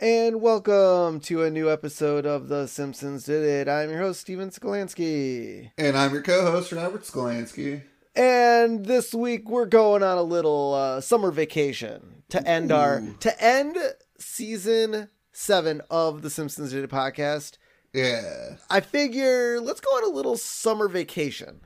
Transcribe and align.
And 0.00 0.40
welcome 0.40 1.18
to 1.20 1.42
a 1.42 1.50
new 1.50 1.68
episode 1.70 2.24
of 2.24 2.48
The 2.48 2.68
Simpsons 2.68 3.24
Did 3.24 3.42
It. 3.42 3.68
I'm 3.68 3.90
your 3.90 3.98
host, 3.98 4.20
Steven 4.20 4.50
Skolansky. 4.50 5.72
And 5.76 5.96
I'm 5.96 6.12
your 6.12 6.22
co-host, 6.22 6.70
Robert 6.70 7.02
Skolansky. 7.02 7.82
And 8.14 8.86
this 8.86 9.12
week 9.12 9.48
we're 9.48 9.66
going 9.66 10.02
on 10.02 10.18
a 10.18 10.22
little 10.22 10.74
uh, 10.74 11.00
summer 11.00 11.32
vacation 11.32 12.22
to 12.28 12.46
end 12.46 12.70
our 12.70 13.02
to 13.20 13.42
end 13.42 13.76
season 14.18 15.08
seven 15.32 15.82
of 15.90 16.22
the 16.22 16.30
Simpsons 16.30 16.70
Did 16.70 16.84
It 16.84 16.90
podcast. 16.90 17.58
Yeah. 17.92 18.56
I 18.70 18.80
figure 18.80 19.60
let's 19.60 19.80
go 19.80 19.90
on 19.90 20.04
a 20.04 20.14
little 20.14 20.36
summer 20.36 20.88
vacation. 20.88 21.60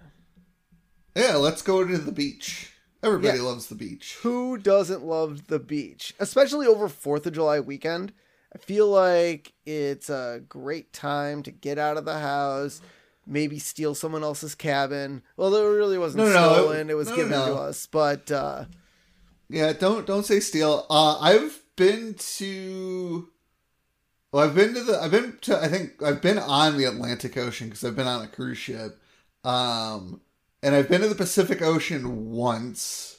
Yeah, 1.15 1.37
let's 1.37 1.63
go 1.63 1.87
to 1.87 1.99
the 1.99 2.13
beach. 2.13 2.73
Everybody 3.03 3.39
Yeah. 3.39 3.45
loves 3.45 3.67
the 3.67 3.75
beach. 3.75 4.19
Who 4.23 4.57
doesn't 4.57 5.05
love 5.05 5.49
the 5.49 5.59
beach, 5.59 6.15
especially 6.21 6.67
over 6.67 6.89
Fourth 6.89 7.27
of 7.27 7.33
July 7.35 7.61
weekend? 7.61 8.13
I 8.55 8.59
feel 8.59 8.87
like 8.89 9.53
it's 9.67 10.09
a 10.11 10.43
great 10.49 10.93
time 10.93 11.43
to 11.43 11.51
get 11.51 11.79
out 11.79 11.97
of 11.97 12.05
the 12.05 12.19
house, 12.21 12.81
maybe 13.27 13.59
steal 13.59 13.95
someone 13.95 14.23
else's 14.23 14.55
cabin. 14.55 15.23
Well, 15.37 15.55
it 15.55 15.63
really 15.65 15.99
wasn't 15.99 16.25
No, 16.25 16.33
no, 16.33 16.33
no, 16.33 16.53
stolen; 16.55 16.91
it 16.91 16.97
was 16.97 17.09
no, 17.09 17.17
given 17.17 17.31
no. 17.33 17.47
to 17.47 17.55
us. 17.55 17.87
But 17.87 18.31
uh, 18.31 18.67
Yeah, 19.49 19.73
don't 19.73 20.07
don't 20.07 20.25
say 20.27 20.39
steal. 20.41 20.87
Uh, 20.89 21.19
I've 21.19 21.61
been 21.77 22.15
to. 22.15 23.29
Well, 24.31 24.45
I've 24.49 24.55
been 24.55 24.75
to 24.75 24.83
the. 24.85 25.01
I've 25.03 25.11
been 25.11 25.39
to. 25.43 25.59
I 25.63 25.69
think 25.69 26.03
I've 26.03 26.23
been 26.23 26.39
on 26.39 26.77
the 26.79 26.85
Atlantic 26.85 27.37
Ocean 27.37 27.69
because 27.69 27.85
I've 27.85 27.97
been 27.97 28.07
on 28.07 28.23
a 28.25 28.29
cruise 28.29 28.59
ship. 28.59 29.01
Um, 29.45 30.21
and 30.63 30.75
I've 30.75 30.89
been 30.89 31.01
to 31.01 31.09
the 31.09 31.15
Pacific 31.15 31.61
Ocean 31.63 32.31
once, 32.31 33.19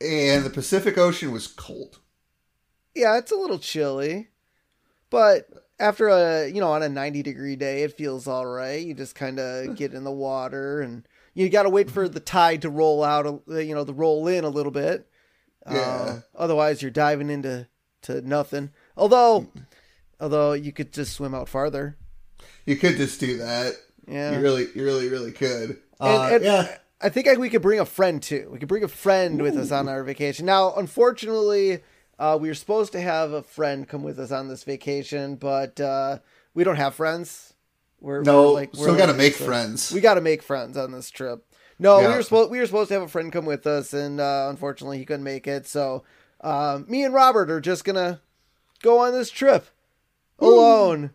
and 0.00 0.44
the 0.44 0.50
Pacific 0.50 0.98
Ocean 0.98 1.32
was 1.32 1.46
cold. 1.46 2.00
yeah, 2.94 3.16
it's 3.18 3.32
a 3.32 3.36
little 3.36 3.58
chilly, 3.58 4.28
but 5.10 5.48
after 5.78 6.08
a 6.08 6.48
you 6.48 6.60
know 6.60 6.72
on 6.72 6.82
a 6.82 6.88
ninety 6.88 7.22
degree 7.22 7.56
day, 7.56 7.82
it 7.82 7.96
feels 7.96 8.26
all 8.26 8.46
right. 8.46 8.84
You 8.84 8.94
just 8.94 9.14
kind 9.14 9.38
of 9.38 9.76
get 9.76 9.94
in 9.94 10.04
the 10.04 10.12
water, 10.12 10.80
and 10.80 11.06
you 11.34 11.48
got 11.48 11.64
to 11.64 11.70
wait 11.70 11.90
for 11.90 12.08
the 12.08 12.20
tide 12.20 12.62
to 12.62 12.70
roll 12.70 13.02
out. 13.04 13.26
uh, 13.26 13.58
You 13.58 13.74
know, 13.74 13.84
to 13.84 13.92
roll 13.92 14.26
in 14.28 14.44
a 14.44 14.48
little 14.50 14.72
bit. 14.72 15.06
Uh, 15.64 15.72
Yeah. 15.74 16.18
otherwise, 16.34 16.80
you're 16.82 16.90
diving 16.90 17.28
into 17.30 17.66
to 18.02 18.20
nothing. 18.22 18.70
Although, 18.96 19.48
although 20.20 20.52
you 20.52 20.72
could 20.72 20.92
just 20.92 21.12
swim 21.14 21.34
out 21.34 21.48
farther. 21.48 21.96
You 22.64 22.76
could 22.76 22.96
just 22.96 23.20
do 23.20 23.38
that. 23.38 23.74
Yeah. 24.08 24.32
You 24.36 24.40
really, 24.40 24.68
you 24.74 24.84
really, 24.84 25.08
really 25.08 25.32
could. 25.32 25.78
And- 26.00 26.08
Uh, 26.10 26.22
and 26.34 26.44
yeah. 26.44 26.78
I 27.00 27.08
think 27.10 27.26
we 27.38 27.50
could 27.50 27.62
bring 27.62 27.78
a 27.80 27.84
friend 27.86 28.22
too. 28.22 28.48
We 28.50 28.58
could 28.58 28.68
bring 28.68 28.82
a 28.84 28.88
friend 28.88 29.40
with 29.42 29.56
us 29.56 29.70
on 29.70 29.88
our 29.88 30.02
vacation. 30.02 30.46
Now, 30.46 30.74
unfortunately, 30.74 31.82
uh, 32.18 32.38
we 32.40 32.48
were 32.48 32.54
supposed 32.54 32.92
to 32.92 33.00
have 33.00 33.32
a 33.32 33.42
friend 33.42 33.86
come 33.86 34.02
with 34.02 34.18
us 34.18 34.32
on 34.32 34.48
this 34.48 34.64
vacation, 34.64 35.36
but 35.36 35.78
uh, 35.78 36.18
we 36.54 36.64
don't 36.64 36.76
have 36.76 36.94
friends. 36.94 37.52
We're 38.00 38.22
No, 38.22 38.54
we're 38.54 38.68
so 38.72 38.92
we 38.92 38.98
gotta 38.98 39.12
make 39.14 39.34
so 39.34 39.44
friends. 39.44 39.92
We 39.92 40.00
got 40.00 40.14
to 40.14 40.20
make 40.20 40.42
friends 40.42 40.76
on 40.76 40.92
this 40.92 41.10
trip. 41.10 41.44
No, 41.78 41.98
we 41.98 42.04
Yeah. 42.04 42.16
were 42.16 42.22
supposed 42.22 42.50
we 42.50 42.58
were 42.58 42.66
supposed 42.66 42.88
to 42.88 42.94
have 42.94 43.02
a 43.02 43.08
friend 43.08 43.30
come 43.32 43.44
with 43.46 43.66
us, 43.66 43.92
and 43.92 44.20
uh, 44.20 44.46
unfortunately, 44.50 44.98
he 44.98 45.04
couldn't 45.04 45.24
make 45.24 45.46
it. 45.46 45.66
So, 45.66 46.02
um, 46.42 46.84
me 46.88 47.04
and 47.04 47.12
Robert 47.14 47.50
are 47.50 47.60
just 47.60 47.84
gonna 47.84 48.20
go 48.82 48.98
on 48.98 49.12
this 49.12 49.30
trip 49.30 49.66
alone 50.38 51.10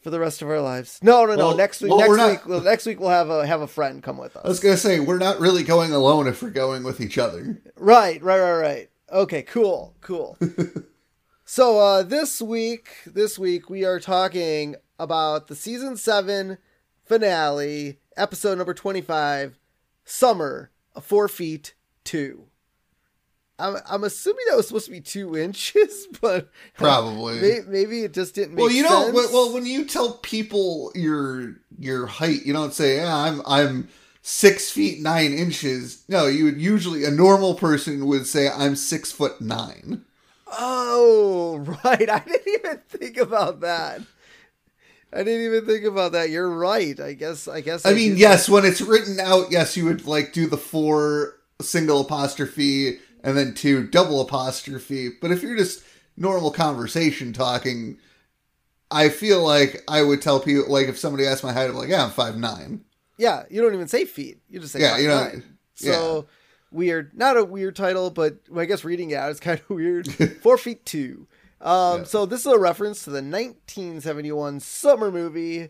for 0.00 0.10
the 0.10 0.18
rest 0.20 0.40
of 0.42 0.48
our 0.48 0.60
lives. 0.60 0.98
No, 1.02 1.24
no, 1.26 1.34
no. 1.36 1.48
Well- 1.48 1.56
next 1.56 1.80
week, 1.82 1.90
well, 1.90 1.98
next 2.00 2.08
we're 2.08 2.16
not- 2.16 2.46
week, 2.46 2.64
next 2.64 2.86
week 2.86 3.00
we'll 3.00 3.10
have 3.10 3.30
a 3.30 3.46
have 3.46 3.60
a 3.60 3.66
friend 3.66 4.02
come 4.02 4.16
with 4.18 4.36
us. 4.36 4.42
I 4.44 4.48
was 4.48 4.60
gonna 4.60 4.76
say 4.76 5.00
we're 5.00 5.18
not 5.18 5.40
really 5.40 5.62
going 5.62 5.92
alone 5.92 6.26
if 6.26 6.42
we're 6.42 6.50
going 6.50 6.82
with 6.82 7.00
each 7.00 7.18
other. 7.18 7.60
Right, 7.76 8.22
right, 8.22 8.40
right, 8.40 8.60
right. 8.60 8.90
Okay, 9.12 9.42
cool, 9.42 9.94
cool. 10.00 10.38
so 11.44 11.78
uh 11.78 12.02
this 12.02 12.40
week, 12.40 12.88
this 13.06 13.38
week 13.38 13.68
we 13.68 13.84
are 13.84 14.00
talking 14.00 14.76
about 14.98 15.46
the 15.48 15.56
season 15.56 15.96
7 15.96 16.58
finale, 17.04 17.98
episode 18.16 18.58
number 18.58 18.74
25, 18.74 19.58
Summer 20.04 20.70
4 21.00 21.28
feet 21.28 21.74
2. 22.04 22.44
I'm, 23.60 23.76
I'm 23.88 24.04
assuming 24.04 24.44
that 24.48 24.56
was 24.56 24.66
supposed 24.66 24.86
to 24.86 24.90
be 24.90 25.00
2 25.00 25.36
inches, 25.36 26.08
but 26.20 26.48
Probably. 26.76 27.40
may, 27.40 27.60
maybe 27.66 28.02
it 28.02 28.14
just 28.14 28.34
didn't 28.34 28.54
make 28.54 28.62
well, 28.62 28.72
you 28.72 28.82
know, 28.82 29.12
sense. 29.12 29.32
well, 29.32 29.52
when 29.52 29.66
you 29.66 29.84
tell 29.84 30.14
people 30.14 30.92
your 30.94 31.56
your 31.78 32.06
height, 32.06 32.44
you 32.44 32.52
don't 32.52 32.74
say, 32.74 32.96
"Yeah, 32.96 33.14
I'm 33.14 33.42
I'm 33.46 33.88
six 34.22 34.70
feet 34.70 35.00
nine 35.00 35.32
inches." 35.32 36.04
No, 36.08 36.26
you 36.26 36.44
would 36.44 36.60
usually 36.60 37.04
a 37.04 37.10
normal 37.10 37.54
person 37.54 38.06
would 38.06 38.26
say, 38.26 38.48
"I'm 38.48 38.76
six 38.76 39.12
foot 39.12 39.40
nine. 39.40 40.04
Oh, 40.58 41.58
right. 41.84 42.10
I 42.10 42.18
didn't 42.20 42.48
even 42.48 42.78
think 42.88 43.16
about 43.16 43.60
that. 43.60 44.00
I 45.12 45.24
didn't 45.24 45.44
even 45.44 45.66
think 45.66 45.84
about 45.84 46.12
that. 46.12 46.30
You're 46.30 46.50
right. 46.50 46.98
I 46.98 47.14
guess. 47.14 47.48
I 47.48 47.60
guess. 47.60 47.84
I 47.84 47.92
mean, 47.92 48.10
did 48.10 48.18
yes, 48.18 48.48
when 48.48 48.64
it's 48.64 48.80
written 48.80 49.18
out, 49.20 49.50
yes, 49.50 49.76
you 49.76 49.84
would 49.86 50.06
like 50.06 50.32
do 50.32 50.46
the 50.46 50.56
four 50.56 51.36
single 51.60 52.00
apostrophe 52.00 52.98
and 53.22 53.36
then 53.36 53.54
two 53.54 53.86
double 53.86 54.20
apostrophe. 54.20 55.10
But 55.20 55.30
if 55.30 55.42
you're 55.42 55.56
just 55.56 55.82
normal 56.16 56.50
conversation 56.50 57.32
talking, 57.32 57.98
I 58.90 59.08
feel 59.08 59.42
like 59.42 59.82
I 59.88 60.02
would 60.02 60.20
tell 60.22 60.40
people 60.40 60.70
like 60.72 60.88
if 60.88 60.98
somebody 60.98 61.26
asked 61.26 61.44
my 61.44 61.52
height, 61.52 61.68
I'm 61.70 61.76
like, 61.76 61.88
yeah, 61.88 62.04
I'm 62.04 62.10
five 62.10 62.36
nine. 62.36 62.84
Yeah, 63.16 63.44
you 63.50 63.60
don't 63.60 63.74
even 63.74 63.88
say 63.88 64.04
feet. 64.06 64.40
You 64.48 64.60
just 64.60 64.72
say 64.72 64.80
Yeah, 64.80 64.98
you 64.98 65.08
know, 65.08 65.24
nine. 65.24 65.44
So 65.74 66.26
weird. 66.70 67.12
Not 67.16 67.36
a 67.36 67.44
weird 67.44 67.76
title, 67.76 68.10
but 68.10 68.38
I 68.56 68.64
guess 68.64 68.84
reading 68.84 69.10
it 69.10 69.16
out 69.16 69.30
is 69.30 69.40
kind 69.40 69.60
of 69.60 69.70
weird. 69.70 70.08
Four 70.42 70.56
feet 70.58 70.84
two. 70.86 71.26
Um, 71.60 72.00
Yeah. 72.00 72.04
So 72.04 72.24
this 72.26 72.40
is 72.40 72.46
a 72.46 72.58
reference 72.58 73.04
to 73.04 73.10
the 73.10 73.16
1971 73.16 74.60
summer 74.60 75.10
movie, 75.10 75.68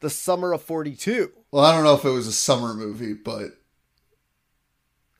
The 0.00 0.08
Summer 0.08 0.54
of 0.54 0.62
42. 0.62 1.30
Well, 1.50 1.64
I 1.64 1.74
don't 1.74 1.84
know 1.84 1.94
if 1.94 2.04
it 2.04 2.10
was 2.10 2.26
a 2.26 2.32
summer 2.32 2.72
movie, 2.72 3.12
but 3.12 3.50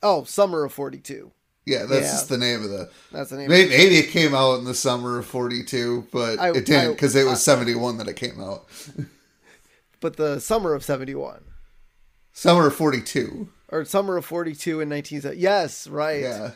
Oh, 0.01 0.23
Summer 0.23 0.63
of 0.63 0.73
42. 0.73 1.31
Yeah, 1.67 1.83
that's 1.85 2.05
Yeah. 2.05 2.11
just 2.11 2.29
the 2.29 2.37
name 2.37 2.63
of 2.63 2.69
the. 2.69 2.89
That's 3.11 3.29
the 3.29 3.37
name. 3.37 3.49
Maybe, 3.49 3.69
maybe 3.69 3.97
it 3.97 4.09
came 4.09 4.33
out 4.33 4.57
in 4.59 4.65
the 4.65 4.73
summer 4.73 5.19
of 5.19 5.25
'42, 5.27 6.07
but 6.11 6.39
I- 6.39 6.49
it 6.55 6.65
didn't 6.65 6.93
because 6.93 7.15
it 7.15 7.25
was 7.25 7.43
'71 7.43 7.97
that 7.97 8.07
it 8.07 8.15
came 8.15 8.41
out. 8.41 8.65
But 9.99 10.15
the 10.17 10.39
Summer 10.39 10.73
of 10.75 10.83
71. 10.83 11.43
Summer 12.31 12.67
of 12.67 12.75
'42. 12.75 13.49
Or 13.69 13.83
Summer 13.83 14.15
of 14.17 14.25
42 14.25 14.79
in 14.79 14.89
1970. 14.89 15.41
Yes, 15.41 15.87
right. 15.87 16.21
Yeah. 16.21 16.51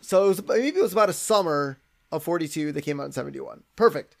So 0.00 0.24
it 0.26 0.28
was, 0.28 0.46
maybe 0.46 0.78
it 0.78 0.82
was 0.82 0.92
about 0.92 1.08
a 1.10 1.12
summer 1.12 1.78
of 2.12 2.22
42 2.22 2.70
that 2.72 2.82
came 2.82 3.00
out 3.00 3.06
in 3.06 3.12
71. 3.12 3.64
Perfect. 3.74 4.14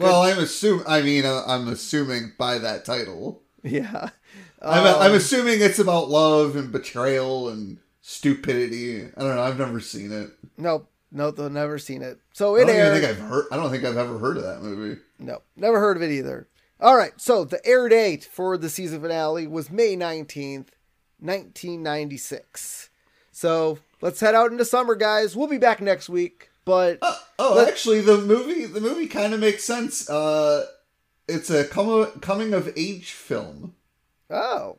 Well, 0.00 0.22
I'm 0.22 0.38
assuming. 0.38 0.84
I 0.88 1.02
mean, 1.02 1.26
uh, 1.26 1.44
I'm 1.46 1.68
assuming 1.68 2.32
by 2.38 2.56
that 2.58 2.84
title. 2.86 3.42
Yeah. 3.62 4.08
I'm, 4.62 4.86
Um, 4.86 5.00
I'm 5.02 5.12
assuming 5.14 5.60
it's 5.60 5.78
about 5.78 6.08
love 6.08 6.56
and 6.56 6.72
betrayal 6.72 7.48
and 7.50 7.78
stupidity. 8.02 9.04
I 9.16 9.20
don't 9.20 9.36
know. 9.36 9.42
I've 9.42 9.58
never 9.58 9.80
seen 9.80 10.12
it. 10.12 10.30
Nope. 10.58 10.88
Nope. 11.10 11.38
I've 11.40 11.52
never 11.52 11.78
seen 11.78 12.02
it. 12.02 12.18
So 12.34 12.56
it 12.56 12.64
I 12.64 12.66
don't 12.66 12.76
aired. 12.76 12.92
think 13.00 13.10
I've 13.10 13.18
heard. 13.28 13.46
I 13.50 13.56
don't 13.56 13.70
think 13.70 13.84
I've 13.84 13.96
ever 13.96 14.18
heard 14.18 14.36
of 14.36 14.42
that 14.42 14.62
movie. 14.62 15.00
No, 15.18 15.40
never 15.56 15.80
heard 15.80 15.96
of 15.96 16.02
it 16.02 16.10
either. 16.10 16.48
All 16.80 16.96
right, 16.96 17.12
so 17.16 17.44
the 17.44 17.64
air 17.64 17.88
date 17.88 18.24
for 18.30 18.56
the 18.58 18.68
season 18.68 19.00
finale 19.02 19.46
was 19.46 19.70
May 19.70 19.94
19th, 19.96 20.70
1996. 21.20 22.90
So 23.30 23.78
let's 24.00 24.20
head 24.20 24.34
out 24.34 24.50
into 24.52 24.64
summer, 24.64 24.94
guys. 24.94 25.36
We'll 25.36 25.46
be 25.48 25.58
back 25.58 25.80
next 25.80 26.08
week, 26.08 26.50
but 26.64 26.98
Uh, 27.00 27.16
oh, 27.38 27.64
actually, 27.66 28.00
the 28.00 28.18
movie 28.18 28.66
the 28.66 28.80
movie 28.80 29.06
kind 29.06 29.32
of 29.32 29.40
makes 29.40 29.64
sense. 29.64 30.08
Uh, 30.10 30.66
it's 31.28 31.50
a 31.50 31.64
com- 31.64 32.18
coming 32.20 32.52
of 32.52 32.72
age 32.76 33.12
film. 33.12 33.74
oh, 34.28 34.78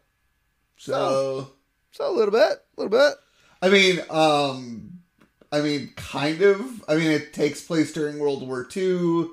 So, 0.75 1.51
so 1.91 2.09
a 2.09 2.11
little 2.11 2.31
bit, 2.33 2.62
a 2.77 2.81
little 2.81 2.97
bit. 2.97 3.15
I 3.61 3.69
mean, 3.69 3.99
um, 4.09 4.99
I 5.51 5.61
mean, 5.61 5.91
kind 5.95 6.41
of. 6.41 6.83
I 6.87 6.95
mean, 6.95 7.11
it 7.11 7.33
takes 7.33 7.61
place 7.61 7.93
during 7.93 8.19
World 8.19 8.47
War 8.47 8.67
II, 8.75 9.27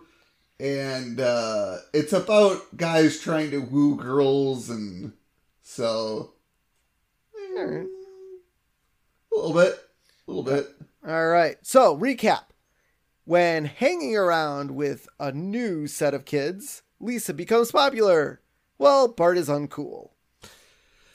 and 0.60 1.20
uh, 1.20 1.78
it's 1.92 2.12
about 2.12 2.76
guys 2.76 3.18
trying 3.20 3.50
to 3.50 3.58
woo 3.58 3.96
girls, 3.96 4.70
and 4.70 5.12
so 5.62 6.32
All 7.56 7.64
right. 7.64 7.86
a 9.32 9.36
little 9.36 9.54
bit, 9.54 9.78
a 10.26 10.30
little 10.30 10.42
bit. 10.44 10.68
All 11.06 11.28
right. 11.28 11.56
So, 11.62 11.96
recap. 11.96 12.44
When 13.24 13.64
hanging 13.64 14.16
around 14.16 14.72
with 14.72 15.08
a 15.20 15.30
new 15.30 15.86
set 15.86 16.14
of 16.14 16.24
kids, 16.24 16.82
Lisa 16.98 17.32
becomes 17.32 17.70
popular. 17.70 18.40
Well, 18.76 19.08
Bart 19.08 19.38
is 19.38 19.48
uncool. 19.48 20.10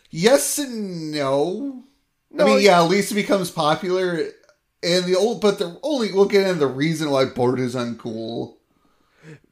Yes 0.09 0.57
and 0.57 1.11
no. 1.11 1.83
No, 2.35 2.43
I 2.45 2.47
mean, 2.47 2.61
yeah, 2.61 2.81
Lisa 2.83 3.13
becomes 3.15 3.49
popular, 3.49 4.19
and 4.83 5.05
the 5.05 5.15
old, 5.15 5.39
but 5.41 5.57
the 5.57 5.79
only 5.83 6.11
we'll 6.11 6.25
get 6.25 6.45
into 6.47 6.59
the 6.59 6.67
reason 6.67 7.09
why 7.09 7.25
Bart 7.25 7.59
is 7.59 7.75
uncool. 7.75 8.55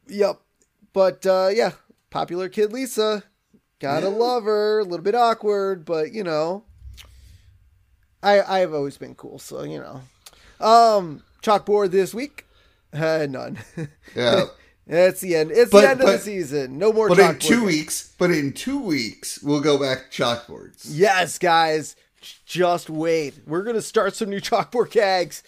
Yep. 0.06 0.40
But 0.92 1.24
uh 1.26 1.50
yeah, 1.52 1.72
popular 2.10 2.48
kid 2.48 2.72
Lisa. 2.72 3.24
Gotta 3.80 4.06
Yeah. 4.06 4.12
love 4.12 4.44
her. 4.44 4.78
A 4.80 4.84
little 4.84 5.02
bit 5.02 5.14
awkward, 5.14 5.84
but 5.84 6.12
you 6.12 6.22
know. 6.22 6.64
I 8.22 8.40
I've 8.42 8.72
always 8.74 8.96
been 8.96 9.14
cool, 9.14 9.38
so 9.38 9.62
you 9.64 9.78
know. 9.80 10.02
Um, 10.64 11.22
chalkboard 11.42 11.90
this 11.90 12.14
week, 12.14 12.46
uh, 12.92 13.26
none. 13.30 13.58
Yeah. 14.14 14.44
it's 14.86 15.20
the 15.20 15.36
end. 15.36 15.50
It's 15.50 15.70
But- 15.70 15.82
the 15.82 15.90
end 15.90 16.00
of 16.00 16.06
the 16.06 16.18
season. 16.18 16.78
No 16.78 16.92
more. 16.92 17.08
but 17.08 17.18
in 17.18 17.38
two 17.38 17.64
weeks, 17.64 18.12
but 18.18 18.30
in 18.30 18.52
two 18.52 18.78
weeks, 18.78 19.42
we'll 19.42 19.60
go 19.60 19.78
back 19.78 20.10
to 20.10 20.22
chalkboards. 20.22 20.86
Yes, 20.88 21.38
guys, 21.38 21.96
just 22.46 22.90
wait. 22.90 23.34
We're 23.46 23.62
gonna 23.62 23.82
start 23.82 24.14
some 24.14 24.30
new 24.30 24.40
chalkboard 24.40 24.90
gags 24.90 25.42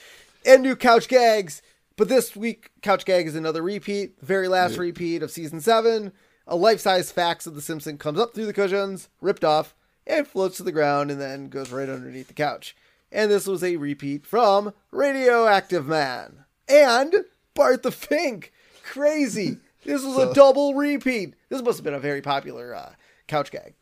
and 0.44 0.62
new 0.62 0.76
couch 0.76 1.08
gags. 1.08 1.62
But 1.96 2.08
this 2.08 2.36
week, 2.36 2.70
couch 2.82 3.04
gag 3.04 3.26
is 3.26 3.34
another 3.34 3.62
repeat, 3.62 4.20
very 4.20 4.48
last 4.48 4.76
repeat 4.76 5.22
of 5.22 5.30
season 5.30 5.60
seven. 5.60 6.12
A 6.46 6.54
life-size 6.54 7.10
fax 7.10 7.46
of 7.46 7.54
the 7.54 7.62
Simpson 7.62 7.98
comes 7.98 8.20
up 8.20 8.34
through 8.34 8.46
the 8.46 8.52
cushions, 8.52 9.08
ripped 9.20 9.44
off, 9.44 9.74
and 10.06 10.28
floats 10.28 10.58
to 10.58 10.62
the 10.62 10.72
ground, 10.72 11.10
and 11.10 11.20
then 11.20 11.48
goes 11.48 11.72
right 11.72 11.88
underneath 11.88 12.28
the 12.28 12.34
couch. 12.34 12.76
And 13.10 13.30
this 13.30 13.46
was 13.46 13.64
a 13.64 13.76
repeat 13.76 14.26
from 14.26 14.74
Radioactive 14.90 15.86
Man 15.86 16.44
and 16.68 17.14
Bart 17.54 17.82
the 17.82 17.90
Fink. 17.90 18.52
Crazy. 18.82 19.58
This 19.84 20.04
was 20.04 20.18
a 20.18 20.34
double 20.34 20.74
repeat. 20.74 21.34
This 21.48 21.62
must 21.62 21.78
have 21.78 21.84
been 21.84 21.94
a 21.94 21.98
very 21.98 22.20
popular 22.20 22.74
uh, 22.74 22.92
couch 23.26 23.50
gag. 23.50 23.74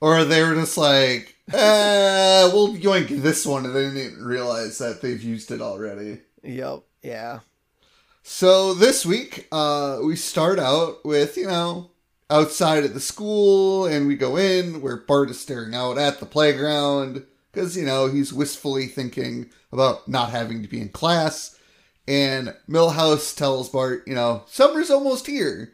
Or 0.00 0.24
they 0.24 0.42
were 0.42 0.54
just 0.54 0.78
like, 0.78 1.36
eh, 1.52 2.48
we'll 2.52 2.74
yoink 2.74 3.08
this 3.22 3.44
one, 3.44 3.66
and 3.66 3.74
they 3.74 3.90
didn't 3.90 4.24
realize 4.24 4.78
that 4.78 5.02
they've 5.02 5.22
used 5.22 5.50
it 5.50 5.60
already. 5.60 6.20
Yep. 6.42 6.82
Yeah. 7.02 7.40
So 8.22 8.74
this 8.74 9.04
week, 9.04 9.48
uh, 9.52 10.00
we 10.02 10.16
start 10.16 10.58
out 10.58 11.04
with, 11.04 11.36
you 11.36 11.46
know, 11.46 11.90
outside 12.30 12.84
at 12.84 12.94
the 12.94 13.00
school, 13.00 13.86
and 13.86 14.06
we 14.06 14.16
go 14.16 14.36
in 14.36 14.80
where 14.80 14.96
Bart 14.96 15.30
is 15.30 15.40
staring 15.40 15.74
out 15.74 15.98
at 15.98 16.20
the 16.20 16.26
playground 16.26 17.26
because, 17.52 17.76
you 17.76 17.84
know, 17.84 18.06
he's 18.06 18.32
wistfully 18.32 18.86
thinking 18.86 19.50
about 19.72 20.08
not 20.08 20.30
having 20.30 20.62
to 20.62 20.68
be 20.68 20.80
in 20.80 20.88
class. 20.88 21.58
And 22.06 22.54
Milhouse 22.68 23.36
tells 23.36 23.68
Bart, 23.68 24.04
you 24.06 24.14
know, 24.14 24.44
summer's 24.46 24.90
almost 24.90 25.26
here. 25.26 25.72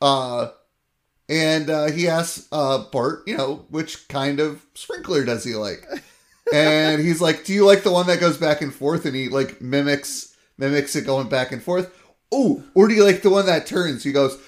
Uh, 0.00 0.48
and 1.30 1.70
uh, 1.70 1.86
he 1.86 2.08
asks 2.08 2.48
uh, 2.50 2.84
Bart, 2.90 3.22
you 3.26 3.36
know, 3.36 3.64
which 3.70 4.08
kind 4.08 4.40
of 4.40 4.66
sprinkler 4.74 5.24
does 5.24 5.44
he 5.44 5.54
like? 5.54 5.86
and 6.52 7.00
he's 7.00 7.20
like, 7.20 7.44
"Do 7.44 7.54
you 7.54 7.64
like 7.64 7.84
the 7.84 7.92
one 7.92 8.08
that 8.08 8.18
goes 8.20 8.36
back 8.36 8.60
and 8.60 8.74
forth?" 8.74 9.06
And 9.06 9.14
he 9.14 9.28
like 9.28 9.62
mimics 9.62 10.36
mimics 10.58 10.96
it 10.96 11.06
going 11.06 11.28
back 11.28 11.52
and 11.52 11.62
forth. 11.62 11.96
Oh, 12.32 12.62
or 12.74 12.88
do 12.88 12.94
you 12.94 13.04
like 13.04 13.22
the 13.22 13.30
one 13.30 13.46
that 13.46 13.66
turns? 13.66 14.04
He 14.04 14.12
goes, 14.12 14.38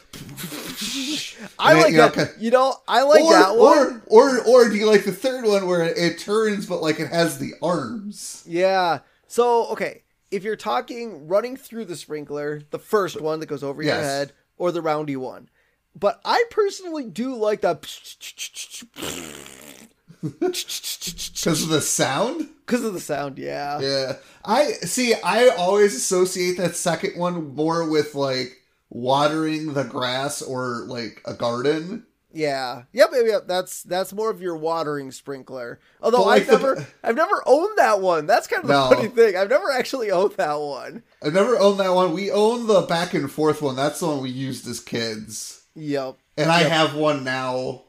I 1.59 1.75
like 1.75 1.93
you 1.93 1.99
know, 1.99 2.09
that. 2.09 2.19
okay. 2.19 2.31
You 2.39 2.51
know, 2.51 2.77
I 2.87 3.03
like 3.03 3.25
or, 3.25 3.33
that 3.33 3.57
one. 3.57 4.03
or 4.07 4.39
or 4.39 4.41
or 4.45 4.69
do 4.69 4.77
you 4.77 4.87
like 4.87 5.05
the 5.05 5.13
third 5.13 5.45
one 5.45 5.67
where 5.67 5.83
it, 5.83 5.97
it 5.97 6.19
turns 6.19 6.67
but 6.67 6.83
like 6.83 7.01
it 7.01 7.09
has 7.09 7.39
the 7.39 7.55
arms? 7.63 8.45
yeah. 8.47 9.01
So, 9.29 9.69
okay, 9.69 10.03
if 10.31 10.45
you're 10.45 10.57
talking 10.57 11.27
running 11.27 11.57
through 11.57 11.87
the 11.87 11.97
sprinkler, 11.97 12.63
the 12.71 12.79
first 12.79 13.21
one 13.21 13.41
that 13.41 13.47
goes 13.47 13.63
over 13.63 13.83
your 13.83 13.95
head, 13.95 14.33
or 14.59 14.71
the 14.71 14.83
roundy 14.83 15.17
one, 15.17 15.49
but 15.95 16.21
I 16.25 16.45
personally 16.51 17.05
do 17.05 17.35
like 17.35 17.61
that 17.63 17.83
Because 20.23 21.63
of 21.63 21.69
the 21.69 21.81
sound? 21.81 22.49
because 22.67 22.85
of 22.85 22.95
the 22.95 23.01
sound. 23.01 23.39
Yeah. 23.39 23.81
Yeah. 23.81 24.17
I 24.45 24.73
see 24.73 25.15
I 25.15 25.49
always 25.49 25.95
associate 25.95 26.57
that 26.59 26.77
second 26.77 27.19
one 27.19 27.55
more 27.55 27.89
with 27.89 28.15
like 28.15 28.59
watering 28.91 29.75
the 29.75 29.85
grass 29.85 30.41
or 30.43 30.85
like 30.87 31.21
a 31.25 31.35
garden. 31.35 32.07
Yeah. 32.35 32.85
Yep, 32.93 33.11
yep, 33.13 33.25
yep. 33.27 33.43
That's 33.49 33.83
that's 33.83 34.13
more 34.13 34.31
of 34.31 34.41
your 34.41 34.57
watering 34.57 35.11
sprinkler. 35.11 35.81
Although 36.01 36.23
like, 36.23 36.43
I've 36.43 36.47
the- 36.47 36.53
never 36.53 36.87
I've 37.03 37.17
never 37.17 37.43
owned 37.45 37.77
that 37.79 38.01
one. 38.01 38.27
That's 38.27 38.47
kind 38.47 38.63
of 38.63 38.69
the 38.69 38.75
No. 38.91 38.95
funny 38.95 39.09
thing. 39.09 39.37
I've 39.37 39.51
never 39.51 39.71
actually 39.73 40.11
owned 40.11 40.35
that 40.37 40.55
one. 40.59 41.03
I've 41.23 41.35
never 41.35 41.59
owned 41.59 41.81
that 41.81 41.93
one. 41.95 42.13
We 42.15 42.31
own 42.31 42.69
the 42.69 42.83
back 42.83 43.13
and 43.13 43.31
forth 43.31 43.61
one. 43.61 43.77
That's 43.77 44.01
the 44.01 44.07
one 44.07 44.23
we 44.23 44.31
used 44.31 44.67
as 44.69 44.81
kids. 44.81 45.62
Yep. 45.75 46.17
And 46.37 46.51
I 46.51 46.61
have 46.61 46.95
one 46.95 47.25
now. 47.25 47.83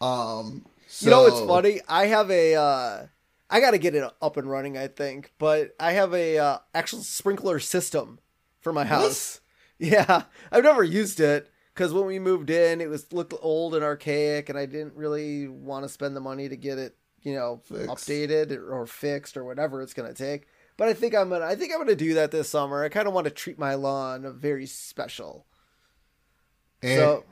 Um 0.00 0.64
so 0.86 1.06
You 1.06 1.10
know 1.10 1.22
what's 1.22 1.40
funny? 1.40 1.80
I 1.88 2.06
have 2.06 2.30
a 2.30 2.54
uh 2.54 3.06
I 3.50 3.60
got 3.60 3.72
to 3.72 3.78
get 3.78 3.94
it 3.94 4.02
up 4.22 4.36
and 4.36 4.50
running, 4.50 4.76
I 4.76 4.88
think, 4.88 5.32
but 5.38 5.76
I 5.78 5.92
have 5.92 6.12
a 6.14 6.38
uh, 6.38 6.58
actual 6.74 7.00
sprinkler 7.00 7.60
system 7.60 8.18
for 8.60 8.72
my 8.72 8.84
house. 8.84 9.40
Yeah, 9.76 10.22
I've 10.52 10.62
never 10.62 10.84
used 10.84 11.18
it 11.18 11.50
cuz 11.74 11.92
when 11.92 12.06
we 12.06 12.20
moved 12.20 12.48
in, 12.48 12.80
it 12.80 12.88
was 12.88 13.12
looked 13.12 13.34
old 13.42 13.74
and 13.74 13.82
archaic 13.82 14.48
and 14.48 14.56
I 14.56 14.66
didn't 14.66 14.94
really 14.94 15.48
want 15.48 15.84
to 15.84 15.88
spend 15.88 16.14
the 16.14 16.20
money 16.20 16.48
to 16.48 16.56
get 16.56 16.78
it, 16.78 16.96
you 17.22 17.34
know, 17.34 17.60
Fixed. 17.64 17.88
updated 17.88 18.52
or, 18.56 18.72
or 18.72 18.86
fixed 18.86 19.36
or 19.36 19.44
whatever 19.44 19.82
it's 19.82 19.92
going 19.92 20.08
to 20.08 20.14
take. 20.14 20.46
But 20.76 20.88
I 20.88 20.94
think 20.94 21.14
I'm 21.14 21.30
to 21.30 21.42
I 21.42 21.56
think 21.56 21.72
I'm 21.72 21.78
going 21.78 21.88
to 21.88 21.96
do 21.96 22.14
that 22.14 22.30
this 22.30 22.48
summer. 22.48 22.84
I 22.84 22.88
kind 22.88 23.08
of 23.08 23.14
want 23.14 23.24
to 23.24 23.32
treat 23.32 23.58
my 23.58 23.74
lawn 23.74 24.32
very 24.38 24.64
special. 24.66 25.44
And 26.84 26.98
So, 26.98 27.24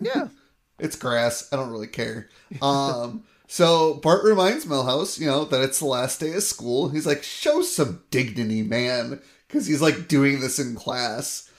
yeah. 0.00 0.28
it's 0.78 0.96
grass. 0.96 1.48
I 1.52 1.56
don't 1.56 1.70
really 1.70 1.86
care. 1.86 2.28
Um 2.60 3.24
so 3.46 3.94
Bart 3.94 4.22
reminds 4.22 4.64
Milhouse, 4.64 5.18
you 5.18 5.26
know, 5.26 5.44
that 5.44 5.62
it's 5.62 5.80
the 5.80 5.86
last 5.86 6.20
day 6.20 6.34
of 6.34 6.42
school. 6.42 6.90
He's 6.90 7.06
like, 7.06 7.22
show 7.24 7.62
some 7.62 8.02
dignity, 8.10 8.62
man. 8.62 9.20
Because 9.48 9.66
he's 9.66 9.82
like 9.82 10.06
doing 10.06 10.38
this 10.40 10.60
in 10.60 10.76
class. 10.76 11.50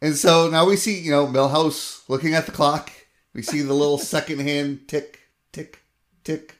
And 0.00 0.16
so 0.16 0.48
now 0.48 0.64
we 0.64 0.76
see, 0.76 0.98
you 0.98 1.10
know, 1.10 1.26
Milhouse 1.26 2.08
looking 2.08 2.34
at 2.34 2.46
the 2.46 2.52
clock. 2.52 2.90
We 3.34 3.42
see 3.42 3.62
the 3.62 3.74
little 3.74 3.98
second 4.14 4.40
hand 4.40 4.88
tick, 4.88 5.20
tick, 5.52 5.80
tick. 6.24 6.56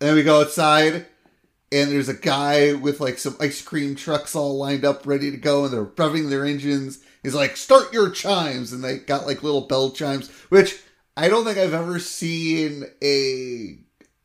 And 0.00 0.10
then 0.10 0.16
we 0.16 0.22
go 0.22 0.40
outside, 0.40 1.06
and 1.72 1.90
there's 1.90 2.08
a 2.08 2.14
guy 2.14 2.72
with 2.74 3.00
like 3.00 3.18
some 3.18 3.36
ice 3.40 3.62
cream 3.62 3.96
trucks 3.96 4.36
all 4.36 4.56
lined 4.58 4.84
up, 4.84 5.06
ready 5.06 5.30
to 5.30 5.36
go, 5.36 5.64
and 5.64 5.72
they're 5.72 5.84
revving 5.84 6.30
their 6.30 6.44
engines. 6.44 7.03
He's 7.24 7.34
like, 7.34 7.56
start 7.56 7.92
your 7.92 8.10
chimes, 8.10 8.72
and 8.72 8.84
they 8.84 8.98
got 8.98 9.26
like 9.26 9.42
little 9.42 9.62
bell 9.62 9.90
chimes, 9.90 10.30
which 10.50 10.80
I 11.16 11.28
don't 11.28 11.44
think 11.44 11.58
I've 11.58 11.74
ever 11.74 11.98
seen 11.98 12.84
a 13.02 13.78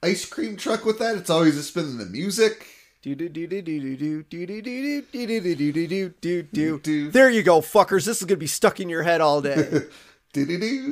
ice 0.04 0.26
cream 0.26 0.58
truck 0.58 0.86
with 0.86 1.00
that. 1.00 1.16
It's 1.16 1.30
always 1.30 1.56
just 1.56 1.74
been 1.74 1.98
the 1.98 2.06
music. 2.06 2.68
There 7.12 7.30
you 7.30 7.42
go, 7.42 7.62
fuckers. 7.62 8.06
This 8.06 8.20
is 8.20 8.26
gonna 8.26 8.38
be 8.38 8.48
stuck 8.48 8.82
in 8.82 8.90
your 8.90 9.04
head 9.04 9.22
all 9.22 9.42
day. 9.42 9.84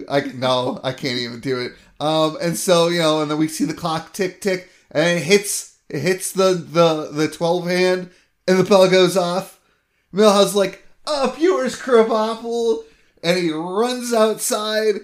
I 0.10 0.22
no, 0.34 0.80
I 0.84 0.94
can't 0.94 1.20
even 1.20 1.42
do 1.42 1.60
it. 1.60 1.74
Um, 2.00 2.38
and 2.42 2.58
so 2.58 2.88
you 2.88 3.00
know, 3.00 3.22
and 3.22 3.30
then 3.30 3.38
we 3.38 3.50
see 3.50 3.66
the 3.66 3.74
clock 3.74 4.14
tick 4.14 4.40
tick, 4.40 4.70
and 4.92 5.20
it 5.20 5.24
hits 5.24 5.78
it 5.90 6.00
hits 6.00 6.32
the 6.32 6.54
the 6.54 7.10
the 7.12 7.28
twelve 7.28 7.68
hand, 7.68 8.12
and 8.48 8.58
the 8.58 8.64
bell 8.64 8.90
goes 8.90 9.18
off. 9.18 9.60
Milhouse 10.14 10.56
like, 10.56 10.87
up 11.08 11.40
yours, 11.40 11.80
Krabappel, 11.80 12.84
and 13.24 13.38
he 13.38 13.52
runs 13.52 14.14
outside, 14.14 14.96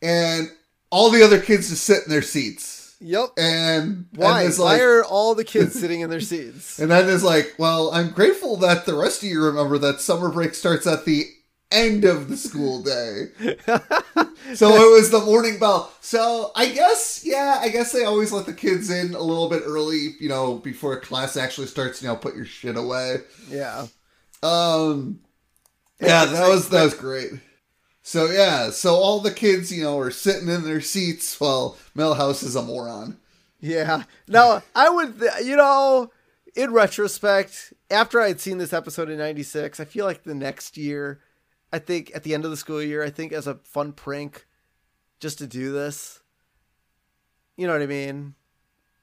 and 0.00 0.50
all 0.90 1.10
the 1.10 1.22
other 1.22 1.40
kids 1.40 1.68
just 1.70 1.84
sit 1.84 2.04
in 2.04 2.10
their 2.10 2.22
seats, 2.22 2.96
Yep. 3.00 3.30
and 3.36 4.06
Why? 4.14 4.40
And 4.42 4.48
it's 4.48 4.58
Why 4.58 4.80
are 4.80 5.04
all 5.04 5.34
the 5.34 5.44
kids 5.44 5.72
sitting 5.80 6.00
in 6.00 6.10
their 6.10 6.20
seats? 6.20 6.78
and 6.78 6.90
then 6.90 7.08
it's 7.08 7.22
like, 7.24 7.54
well, 7.58 7.90
I'm 7.92 8.10
grateful 8.10 8.56
that 8.58 8.86
the 8.86 8.94
rest 8.94 9.22
of 9.22 9.28
you 9.28 9.42
remember 9.42 9.78
that 9.78 10.00
summer 10.00 10.28
break 10.30 10.54
starts 10.54 10.86
at 10.86 11.04
the 11.04 11.24
end 11.70 12.04
of 12.04 12.28
the 12.28 12.36
school 12.36 12.82
day. 12.82 13.28
so 14.54 14.68
it 14.74 14.92
was 14.92 15.10
the 15.10 15.22
morning 15.24 15.58
bell. 15.58 15.90
So 16.02 16.52
I 16.54 16.68
guess, 16.68 17.22
yeah, 17.24 17.58
I 17.62 17.70
guess 17.70 17.92
they 17.92 18.04
always 18.04 18.30
let 18.30 18.44
the 18.44 18.52
kids 18.52 18.90
in 18.90 19.14
a 19.14 19.20
little 19.22 19.48
bit 19.48 19.62
early, 19.64 20.14
you 20.20 20.28
know, 20.28 20.56
before 20.56 21.00
class 21.00 21.34
actually 21.36 21.68
starts, 21.68 22.02
you 22.02 22.08
know, 22.08 22.16
put 22.16 22.36
your 22.36 22.44
shit 22.44 22.76
away. 22.76 23.18
yeah. 23.48 23.86
Um 24.42 25.20
Yeah, 26.02 26.24
that 26.24 26.48
was 26.48 26.68
that 26.70 26.84
was 26.84 26.94
great. 26.94 27.30
So 28.02 28.26
yeah, 28.30 28.70
so 28.70 28.94
all 28.94 29.20
the 29.20 29.30
kids, 29.30 29.72
you 29.72 29.84
know, 29.84 29.98
are 29.98 30.10
sitting 30.10 30.48
in 30.48 30.64
their 30.64 30.80
seats 30.80 31.38
while 31.40 31.78
Milhouse 31.96 32.42
is 32.42 32.56
a 32.56 32.62
moron. 32.62 33.18
Yeah. 33.60 34.02
Now, 34.26 34.64
I 34.74 34.90
would, 34.90 35.20
th- 35.20 35.44
you 35.44 35.56
know, 35.56 36.10
in 36.56 36.72
retrospect, 36.72 37.72
after 37.92 38.20
I 38.20 38.26
had 38.28 38.40
seen 38.40 38.58
this 38.58 38.72
episode 38.72 39.08
in 39.08 39.18
96, 39.18 39.78
I 39.78 39.84
feel 39.84 40.04
like 40.04 40.24
the 40.24 40.34
next 40.34 40.76
year, 40.76 41.20
I 41.72 41.78
think 41.78 42.10
at 42.12 42.24
the 42.24 42.34
end 42.34 42.44
of 42.44 42.50
the 42.50 42.56
school 42.56 42.82
year, 42.82 43.04
I 43.04 43.10
think 43.10 43.32
as 43.32 43.46
a 43.46 43.60
fun 43.62 43.92
prank, 43.92 44.46
just 45.20 45.38
to 45.38 45.46
do 45.46 45.70
this. 45.70 46.18
You 47.56 47.68
know 47.68 47.74
what 47.74 47.82
I 47.82 47.86
mean? 47.86 48.34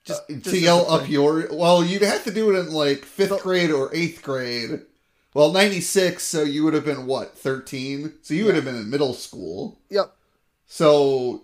Just, 0.04 0.24
Uh, 0.30 0.34
just 0.34 0.50
to 0.50 0.60
yell 0.60 0.92
up 0.92 1.10
your 1.10 1.48
well 1.52 1.84
you'd 1.84 2.02
have 2.02 2.24
to 2.24 2.32
do 2.32 2.54
it 2.54 2.60
in 2.60 2.72
like 2.74 3.06
fifth 3.06 3.44
grade 3.44 3.70
or 3.70 3.94
eighth 3.94 4.24
grade 4.24 4.82
well 5.34 5.52
96 5.52 6.22
so 6.24 6.44
you 6.44 6.64
would 6.64 6.74
have 6.74 6.86
been 6.86 7.06
what 7.06 7.38
13 7.38 8.14
so 8.22 8.34
you 8.34 8.46
would 8.46 8.56
have 8.56 8.66
been 8.66 8.76
in 8.76 8.90
middle 8.90 9.14
school 9.14 9.80
Yep. 9.90 10.14
so 10.66 11.44